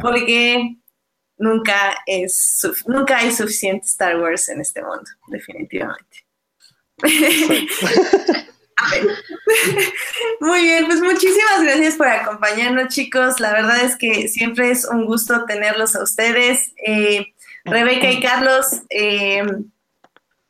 porque 0.00 0.78
nunca 1.44 1.96
es 2.06 2.66
nunca 2.86 3.18
hay 3.18 3.30
suficiente 3.30 3.86
Star 3.86 4.18
Wars 4.20 4.48
en 4.48 4.60
este 4.60 4.82
mundo, 4.82 5.04
definitivamente. 5.28 6.24
Muy 10.40 10.62
bien, 10.62 10.86
pues 10.86 11.00
muchísimas 11.00 11.62
gracias 11.62 11.96
por 11.96 12.08
acompañarnos, 12.08 12.92
chicos. 12.92 13.40
La 13.40 13.52
verdad 13.52 13.84
es 13.84 13.96
que 13.96 14.28
siempre 14.28 14.70
es 14.70 14.84
un 14.84 15.04
gusto 15.06 15.44
tenerlos 15.44 15.94
a 15.96 16.02
ustedes. 16.02 16.72
Eh, 16.84 17.34
Rebeca 17.64 18.10
y 18.10 18.20
Carlos, 18.20 18.66
eh, 18.90 19.42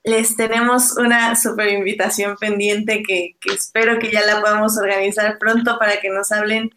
les 0.04 0.36
tenemos 0.36 0.96
una 0.96 1.36
super 1.36 1.68
invitación 1.68 2.36
pendiente 2.36 3.02
que, 3.02 3.36
que 3.40 3.54
espero 3.54 3.98
que 3.98 4.10
ya 4.10 4.24
la 4.24 4.40
podamos 4.40 4.76
organizar 4.78 5.38
pronto 5.38 5.78
para 5.78 6.00
que 6.00 6.10
nos 6.10 6.32
hablen 6.32 6.70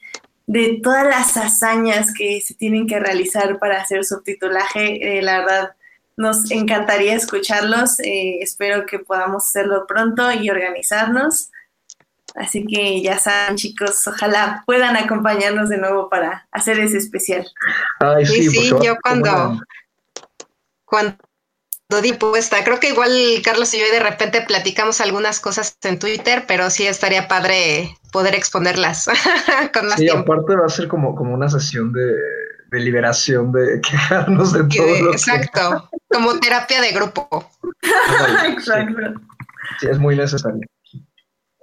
de 0.48 0.80
todas 0.82 1.06
las 1.06 1.36
hazañas 1.38 2.14
que 2.14 2.42
se 2.42 2.54
tienen 2.56 2.88
que 2.88 3.00
realizar 3.00 3.60
para 3.60 3.82
hacer 3.82 4.04
subtitulaje. 4.06 5.18
Eh, 5.20 5.22
la 5.22 5.40
verdad, 5.40 5.72
nos 6.16 6.50
encantaría 6.52 7.14
escucharlos. 7.14 8.00
eh, 8.00 8.40
espero 8.42 8.86
que 8.86 9.00
podamos 9.00 9.46
hacerlo 9.46 9.86
pronto 9.88 10.32
y 10.32 10.50
organizarnos. 10.50 11.52
Así 12.36 12.66
que 12.66 13.02
ya 13.02 13.18
saben, 13.20 13.56
chicos, 13.58 14.08
ojalá 14.08 14.64
puedan 14.66 14.96
acompañarnos 14.96 15.70
de 15.70 15.78
nuevo 15.80 16.08
para 16.10 16.48
hacer 16.52 16.80
ese 16.80 16.98
especial. 16.98 17.46
Ay, 18.00 18.26
Sí, 18.26 18.50
sí, 18.50 18.58
sí, 18.58 18.70
yo 18.84 18.96
cuando- 19.02 19.60
Cuando 20.86 21.18
di 21.90 22.14
puesta, 22.14 22.64
creo 22.66 22.80
que 22.82 22.90
igual 22.90 23.12
Carlos 23.44 23.74
y 23.74 23.80
yo 23.80 23.86
de 23.92 24.00
repente 24.02 24.42
platicamos 24.42 25.00
algunas 25.00 25.40
cosas 25.40 25.78
en 25.84 25.98
Twitter, 26.00 26.44
pero 26.46 26.70
sí 26.70 26.86
estaría 26.86 27.30
padre 27.30 27.96
poder 28.12 28.36
exponerlas 28.36 29.06
con 29.74 29.86
más 29.88 29.96
Sí, 29.96 30.06
tiempo. 30.06 30.34
aparte 30.34 30.56
va 30.58 30.66
a 30.66 30.70
ser 30.70 30.90
como, 30.90 31.16
como 31.16 31.34
una 31.34 31.48
sesión 31.50 31.94
de, 31.94 32.14
de 32.72 32.80
liberación, 32.82 33.54
de 33.54 33.80
quejarnos 33.90 34.52
de 34.52 34.68
Que 34.68 34.78
todo 34.80 35.12
que 35.12 35.16
exacto, 35.16 35.90
como 36.10 36.38
terapia 36.40 36.82
de 36.82 36.92
grupo. 36.92 37.50
Exacto. 38.48 39.02
sí, 39.80 39.88
es 39.90 39.98
muy 39.98 40.18
necesario. 40.18 40.60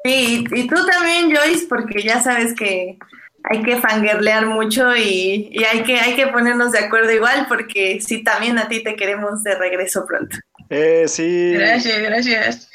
Sí, 0.07 0.45
y 0.53 0.67
tú 0.69 0.75
también, 0.87 1.35
Joyce, 1.35 1.67
porque 1.67 2.03
ya 2.03 2.23
sabes 2.23 2.55
que 2.55 2.99
hay 3.45 3.63
que 3.63 3.77
fangirlear 3.81 4.47
mucho 4.47 4.97
y, 4.97 5.49
y 5.53 5.65
hay, 5.65 5.83
que, 5.83 5.99
hay 6.01 6.17
que 6.17 6.27
ponernos 6.29 6.73
de 6.73 6.79
acuerdo 6.81 7.13
igual, 7.13 7.47
porque 7.49 8.01
sí, 8.01 8.25
también 8.25 8.59
a 8.59 8.69
ti 8.69 8.83
te 8.83 8.97
queremos 8.97 9.43
de 9.43 9.55
regreso 9.57 10.05
pronto. 10.07 10.37
Eh, 10.71 11.05
sí, 11.09 11.53
Gracias, 11.53 11.99
gracias. 12.01 12.71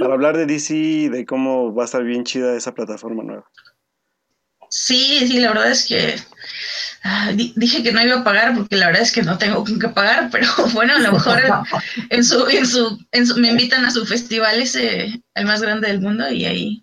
para 0.00 0.14
hablar 0.14 0.36
de 0.36 0.44
DC 0.46 0.74
y 0.74 1.08
de 1.08 1.24
cómo 1.24 1.74
va 1.74 1.84
a 1.84 1.86
estar 1.86 2.04
bien 2.04 2.24
chida 2.24 2.54
esa 2.56 2.74
plataforma 2.74 3.22
nueva. 3.22 3.44
Sí, 4.68 5.26
sí, 5.26 5.38
la 5.40 5.48
verdad 5.48 5.70
es 5.70 5.86
que 5.86 6.14
ah, 7.04 7.30
di- 7.34 7.52
dije 7.56 7.82
que 7.82 7.92
no 7.92 8.02
iba 8.02 8.20
a 8.20 8.24
pagar 8.24 8.54
porque 8.56 8.76
la 8.76 8.86
verdad 8.86 9.02
es 9.02 9.12
que 9.12 9.22
no 9.22 9.36
tengo 9.38 9.64
con 9.64 9.78
qué 9.78 9.88
pagar, 9.88 10.28
pero 10.32 10.46
bueno, 10.72 10.94
a 10.94 10.98
lo 10.98 11.12
mejor 11.12 11.40
en, 11.40 11.52
en 12.10 12.24
su, 12.24 12.46
en 12.48 12.66
su, 12.66 12.98
en 13.12 13.26
su, 13.26 13.38
me 13.38 13.48
invitan 13.48 13.84
a 13.84 13.90
su 13.90 14.06
festival 14.06 14.60
ese, 14.60 15.22
el 15.34 15.44
más 15.46 15.60
grande 15.62 15.88
del 15.88 16.00
mundo 16.00 16.30
y 16.30 16.44
ahí, 16.46 16.81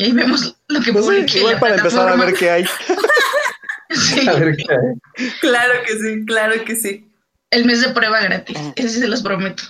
y 0.00 0.04
ahí 0.04 0.12
vemos 0.12 0.56
lo 0.68 0.80
que 0.80 0.94
Pues 0.94 1.04
sí, 1.30 1.38
igual 1.38 1.60
para 1.60 1.74
empezar 1.74 2.08
a 2.08 2.16
ver 2.16 2.34
qué 2.34 2.50
hay. 2.50 2.64
Sí, 3.92 4.26
A 4.28 4.34
ver 4.34 4.56
qué 4.56 4.72
hay. 4.72 5.30
Claro 5.40 5.74
que 5.84 5.92
sí, 5.94 6.24
claro 6.24 6.64
que 6.64 6.76
sí. 6.76 7.10
el 7.50 7.64
mes 7.64 7.80
de 7.80 7.88
prueba 7.88 8.20
gratis, 8.20 8.56
ese 8.76 8.88
sí 8.88 9.00
se 9.00 9.08
los 9.08 9.20
prometo. 9.20 9.64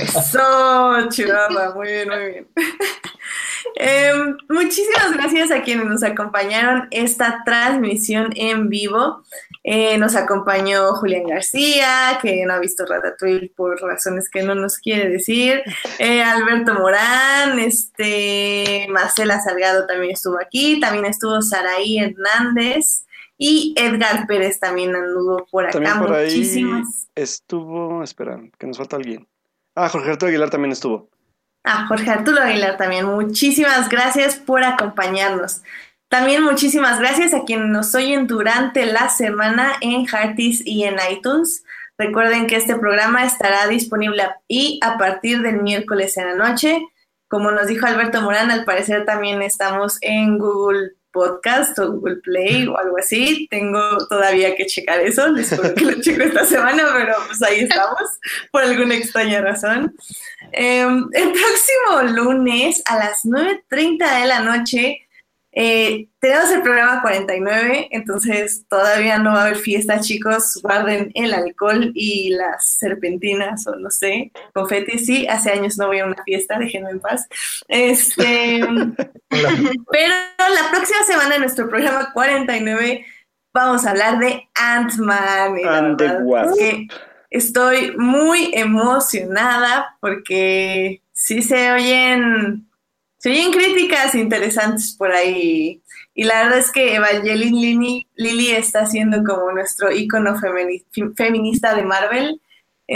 Eso, 0.00 1.08
Chihuahua, 1.10 1.72
muy 1.74 1.86
bien, 1.86 2.08
muy 2.08 2.18
bien. 2.18 2.48
Em, 3.76 4.36
muchísimas 4.48 5.12
gracias 5.12 5.50
a 5.52 5.62
quienes 5.62 5.86
nos 5.86 6.02
acompañaron 6.02 6.88
esta 6.90 7.42
transmisión 7.44 8.32
en 8.34 8.68
vivo. 8.68 9.22
Eh, 9.62 9.98
nos 9.98 10.16
acompañó 10.16 10.94
Julián 10.94 11.24
García, 11.24 12.18
que 12.22 12.44
no 12.46 12.54
ha 12.54 12.58
visto 12.58 12.86
Ratatouille 12.86 13.52
por 13.54 13.80
razones 13.80 14.30
que 14.30 14.42
no 14.42 14.54
nos 14.54 14.78
quiere 14.78 15.08
decir. 15.10 15.62
Eh, 15.98 16.22
Alberto 16.22 16.74
Morán, 16.74 17.58
este, 17.58 18.86
Marcela 18.88 19.40
Salgado 19.40 19.86
también 19.86 20.12
estuvo 20.12 20.38
aquí. 20.40 20.80
También 20.80 21.04
estuvo 21.04 21.42
Saraí 21.42 21.98
Hernández. 21.98 23.04
Y 23.42 23.74
Edgar 23.76 24.26
Pérez 24.26 24.60
también 24.60 24.94
anduvo 24.94 25.46
por 25.50 25.64
acá. 25.64 25.72
También 25.72 25.98
por 25.98 26.12
ahí 26.12 26.26
Muchísimas. 26.26 27.08
estuvo, 27.14 28.02
espera, 28.02 28.38
que 28.58 28.66
nos 28.66 28.76
falta 28.76 28.96
alguien. 28.96 29.26
Ah, 29.74 29.88
Jorge 29.88 30.10
Arturo 30.10 30.28
Aguilar 30.28 30.50
también 30.50 30.72
estuvo. 30.72 31.08
Ah, 31.64 31.86
Jorge 31.88 32.10
Arturo 32.10 32.42
Aguilar 32.42 32.76
también. 32.76 33.06
Muchísimas 33.06 33.88
gracias 33.88 34.36
por 34.36 34.62
acompañarnos. 34.62 35.62
También 36.10 36.42
muchísimas 36.42 36.98
gracias 36.98 37.32
a 37.34 37.44
quienes 37.44 37.68
nos 37.68 37.94
oyen 37.94 38.26
durante 38.26 38.84
la 38.84 39.08
semana 39.08 39.74
en 39.80 40.06
Hearties 40.06 40.60
y 40.66 40.82
en 40.82 40.96
iTunes. 41.10 41.62
Recuerden 41.96 42.46
que 42.48 42.56
este 42.56 42.74
programa 42.74 43.24
estará 43.24 43.68
disponible 43.68 44.22
a- 44.24 44.36
y 44.48 44.80
a 44.82 44.98
partir 44.98 45.40
del 45.40 45.62
miércoles 45.62 46.16
en 46.16 46.26
la 46.26 46.34
noche. 46.34 46.82
Como 47.28 47.52
nos 47.52 47.68
dijo 47.68 47.86
Alberto 47.86 48.20
Morán, 48.22 48.50
al 48.50 48.64
parecer 48.64 49.04
también 49.04 49.40
estamos 49.40 49.98
en 50.00 50.36
Google 50.38 50.90
Podcast 51.12 51.78
o 51.78 51.92
Google 51.92 52.16
Play 52.16 52.66
o 52.66 52.76
algo 52.76 52.98
así. 52.98 53.46
Tengo 53.48 53.80
todavía 54.08 54.56
que 54.56 54.66
checar 54.66 54.98
eso. 55.00 55.28
Les 55.28 55.54
juro 55.54 55.74
que 55.76 55.84
lo 55.84 55.92
checo 56.02 56.24
esta 56.24 56.44
semana, 56.44 56.82
pero 56.92 57.14
pues 57.28 57.40
ahí 57.42 57.60
estamos 57.60 58.00
por 58.50 58.62
alguna 58.64 58.96
extraña 58.96 59.40
razón. 59.42 59.94
Eh, 60.52 60.80
el 60.82 61.32
próximo 61.32 62.02
lunes 62.16 62.82
a 62.86 62.96
las 62.98 63.24
9.30 63.24 64.20
de 64.22 64.26
la 64.26 64.40
noche 64.40 65.06
eh, 65.52 66.08
tenemos 66.20 66.50
el 66.50 66.62
programa 66.62 67.02
49, 67.02 67.88
entonces 67.90 68.66
todavía 68.68 69.18
no 69.18 69.32
va 69.32 69.40
a 69.40 69.44
haber 69.46 69.56
fiesta, 69.56 70.00
chicos. 70.00 70.60
Guarden 70.62 71.10
el 71.14 71.34
alcohol 71.34 71.90
y 71.94 72.30
las 72.30 72.78
serpentinas 72.78 73.66
o 73.66 73.74
no 73.76 73.90
sé, 73.90 74.30
confeti. 74.54 74.98
Sí, 74.98 75.26
hace 75.26 75.50
años 75.50 75.76
no 75.76 75.88
voy 75.88 75.98
a 75.98 76.06
una 76.06 76.22
fiesta, 76.24 76.58
déjenme 76.58 76.90
en 76.90 77.00
paz. 77.00 77.28
Este, 77.68 78.60
pero 79.28 80.14
la 80.38 80.70
próxima 80.70 81.02
semana 81.06 81.34
en 81.34 81.40
nuestro 81.40 81.68
programa 81.68 82.12
49 82.12 83.04
vamos 83.52 83.84
a 83.86 83.90
hablar 83.90 84.18
de 84.18 84.48
Ant-Man. 84.54 85.96
que 86.56 86.86
estoy 87.30 87.96
muy 87.96 88.50
emocionada 88.54 89.96
porque 90.00 91.02
sí 91.12 91.42
se 91.42 91.72
oyen, 91.72 92.69
se 93.20 93.30
oyen 93.30 93.52
críticas 93.52 94.14
interesantes 94.14 94.94
por 94.98 95.12
ahí. 95.12 95.82
Y 96.14 96.24
la 96.24 96.42
verdad 96.42 96.58
es 96.58 96.72
que 96.72 96.94
Evangeline 96.96 97.54
Lilly, 97.60 98.06
Lilly 98.16 98.50
está 98.50 98.86
siendo 98.86 99.22
como 99.22 99.52
nuestro 99.52 99.92
ícono 99.92 100.34
femini- 100.36 100.84
fe- 100.90 101.12
feminista 101.16 101.74
de 101.74 101.82
Marvel. 101.84 102.40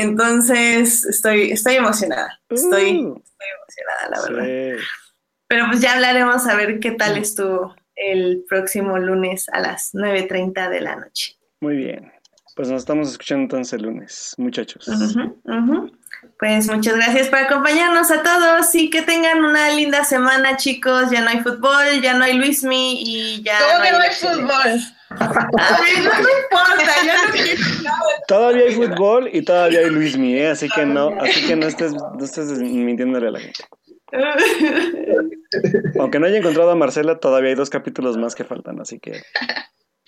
Entonces 0.08 1.04
estoy, 1.06 1.52
estoy 1.52 1.76
emocionada. 1.76 2.40
Estoy, 2.48 2.96
Uh, 2.96 3.16
estoy 3.22 3.48
emocionada, 3.58 4.10
la 4.10 4.22
verdad. 4.22 4.44
sí. 4.78 4.84
Pero 5.46 5.66
pues 5.68 5.80
ya 5.80 5.92
hablaremos 5.94 6.46
a 6.46 6.56
ver 6.56 6.80
qué 6.80 6.90
tal 6.92 7.16
estuvo 7.16 7.74
el 7.94 8.44
próximo 8.48 8.98
lunes 8.98 9.48
a 9.50 9.60
las 9.60 9.94
9.30 9.94 10.68
de 10.68 10.80
la 10.80 10.96
noche. 10.96 11.36
Muy 11.60 11.76
bien. 11.76 12.10
Pues 12.56 12.68
nos 12.70 12.82
estamos 12.82 13.10
escuchando 13.10 13.42
entonces 13.44 13.72
el 13.74 13.82
lunes, 13.82 14.34
muchachos. 14.38 14.86
Ujú. 14.88 15.90
Pues 16.38 16.68
muchas 16.68 16.96
gracias 16.96 17.28
por 17.28 17.38
acompañarnos 17.38 18.10
a 18.10 18.22
todos 18.22 18.74
y 18.74 18.90
que 18.90 19.02
tengan 19.02 19.44
una 19.44 19.70
linda 19.70 20.04
semana, 20.04 20.56
chicos. 20.56 21.10
Ya 21.10 21.20
no 21.22 21.30
hay 21.30 21.38
fútbol, 21.40 22.00
ya 22.02 22.14
no 22.14 22.24
hay 22.24 22.34
Luismi 22.34 23.02
y 23.02 23.42
ya. 23.42 23.58
¿Cómo 23.60 23.82
que 23.84 23.92
no 23.92 23.98
hay 23.98 24.10
fútbol? 24.10 24.80
Ay, 25.16 26.02
no 26.02 26.10
me 26.10 26.30
importa, 26.42 26.92
ya 27.06 27.24
no 27.26 27.32
quiero 27.32 27.60
nada. 27.84 28.00
Todavía 28.26 28.64
hay 28.64 28.74
fútbol 28.74 29.30
y 29.32 29.42
todavía 29.42 29.80
hay 29.80 29.90
Luis 29.90 30.16
Miguel, 30.18 30.50
así 30.52 30.68
que 30.68 30.84
no, 30.84 31.14
así 31.20 31.46
que 31.46 31.54
no 31.54 31.66
estés, 31.68 31.92
no 31.92 32.24
estés 32.24 32.46
mintiéndole 32.58 33.28
a 33.28 33.30
la 33.30 33.38
gente. 33.40 33.62
Aunque 36.00 36.18
no 36.18 36.26
haya 36.26 36.38
encontrado 36.38 36.70
a 36.70 36.74
Marcela, 36.74 37.18
todavía 37.20 37.50
hay 37.50 37.54
dos 37.56 37.70
capítulos 37.70 38.16
más 38.16 38.34
que 38.34 38.44
faltan, 38.44 38.80
así 38.80 38.98
que. 38.98 39.22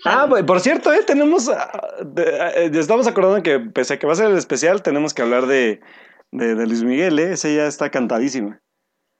Ah, 0.05 0.27
pues, 0.29 0.45
por 0.45 0.61
cierto, 0.61 0.93
eh, 0.93 1.03
tenemos. 1.07 1.49
ah, 1.49 1.71
de- 2.05 2.41
ah, 2.41 2.51
eh, 2.57 2.71
estamos 2.75 3.07
acordando 3.07 3.43
que 3.43 3.59
pese 3.61 3.95
a 3.95 3.99
que 3.99 4.07
va 4.07 4.13
a 4.13 4.17
ser 4.17 4.27
el 4.31 4.37
especial, 4.39 4.83
tenemos 4.83 5.15
que 5.15 5.23
hablar 5.23 5.47
de, 5.47 5.81
de, 6.37 6.55
de 6.55 6.67
Luis 6.67 6.83
Miguel, 6.83 7.19
¿eh? 7.19 7.33
Ese 7.33 7.55
ya 7.55 7.67
está 7.67 7.91
cantadísimo. 7.91 8.57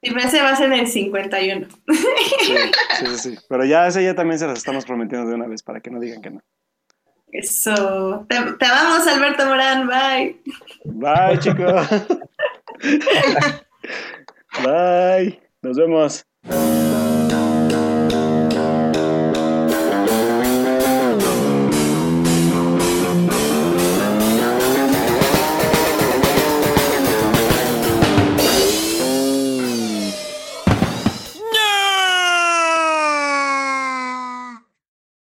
Sí, 0.03 0.11
pero 0.13 0.19
ese 0.19 0.41
va 0.41 0.51
a 0.51 0.55
ser 0.55 0.71
en 0.71 0.79
el 0.79 0.87
51. 0.87 1.67
Sí, 1.67 1.95
sí, 1.95 3.05
sí, 3.05 3.17
sí. 3.17 3.37
Pero 3.49 3.65
ya 3.65 3.87
ese 3.87 4.03
ya 4.03 4.13
también 4.13 4.37
se 4.37 4.45
las 4.45 4.59
estamos 4.59 4.85
prometiendo 4.85 5.27
de 5.27 5.35
una 5.35 5.47
vez 5.47 5.63
para 5.63 5.81
que 5.81 5.89
no 5.89 5.99
digan 5.99 6.21
que 6.21 6.29
no. 6.29 6.41
Eso. 7.31 8.25
Te, 8.29 8.35
te 8.53 8.65
amamos, 8.65 9.07
Alberto 9.07 9.45
Morán. 9.47 9.87
Bye. 9.87 10.41
Bye, 10.85 11.39
chicos. 11.39 11.87
Bye. 14.63 15.41
Nos 15.61 15.77
vemos. 15.77 16.25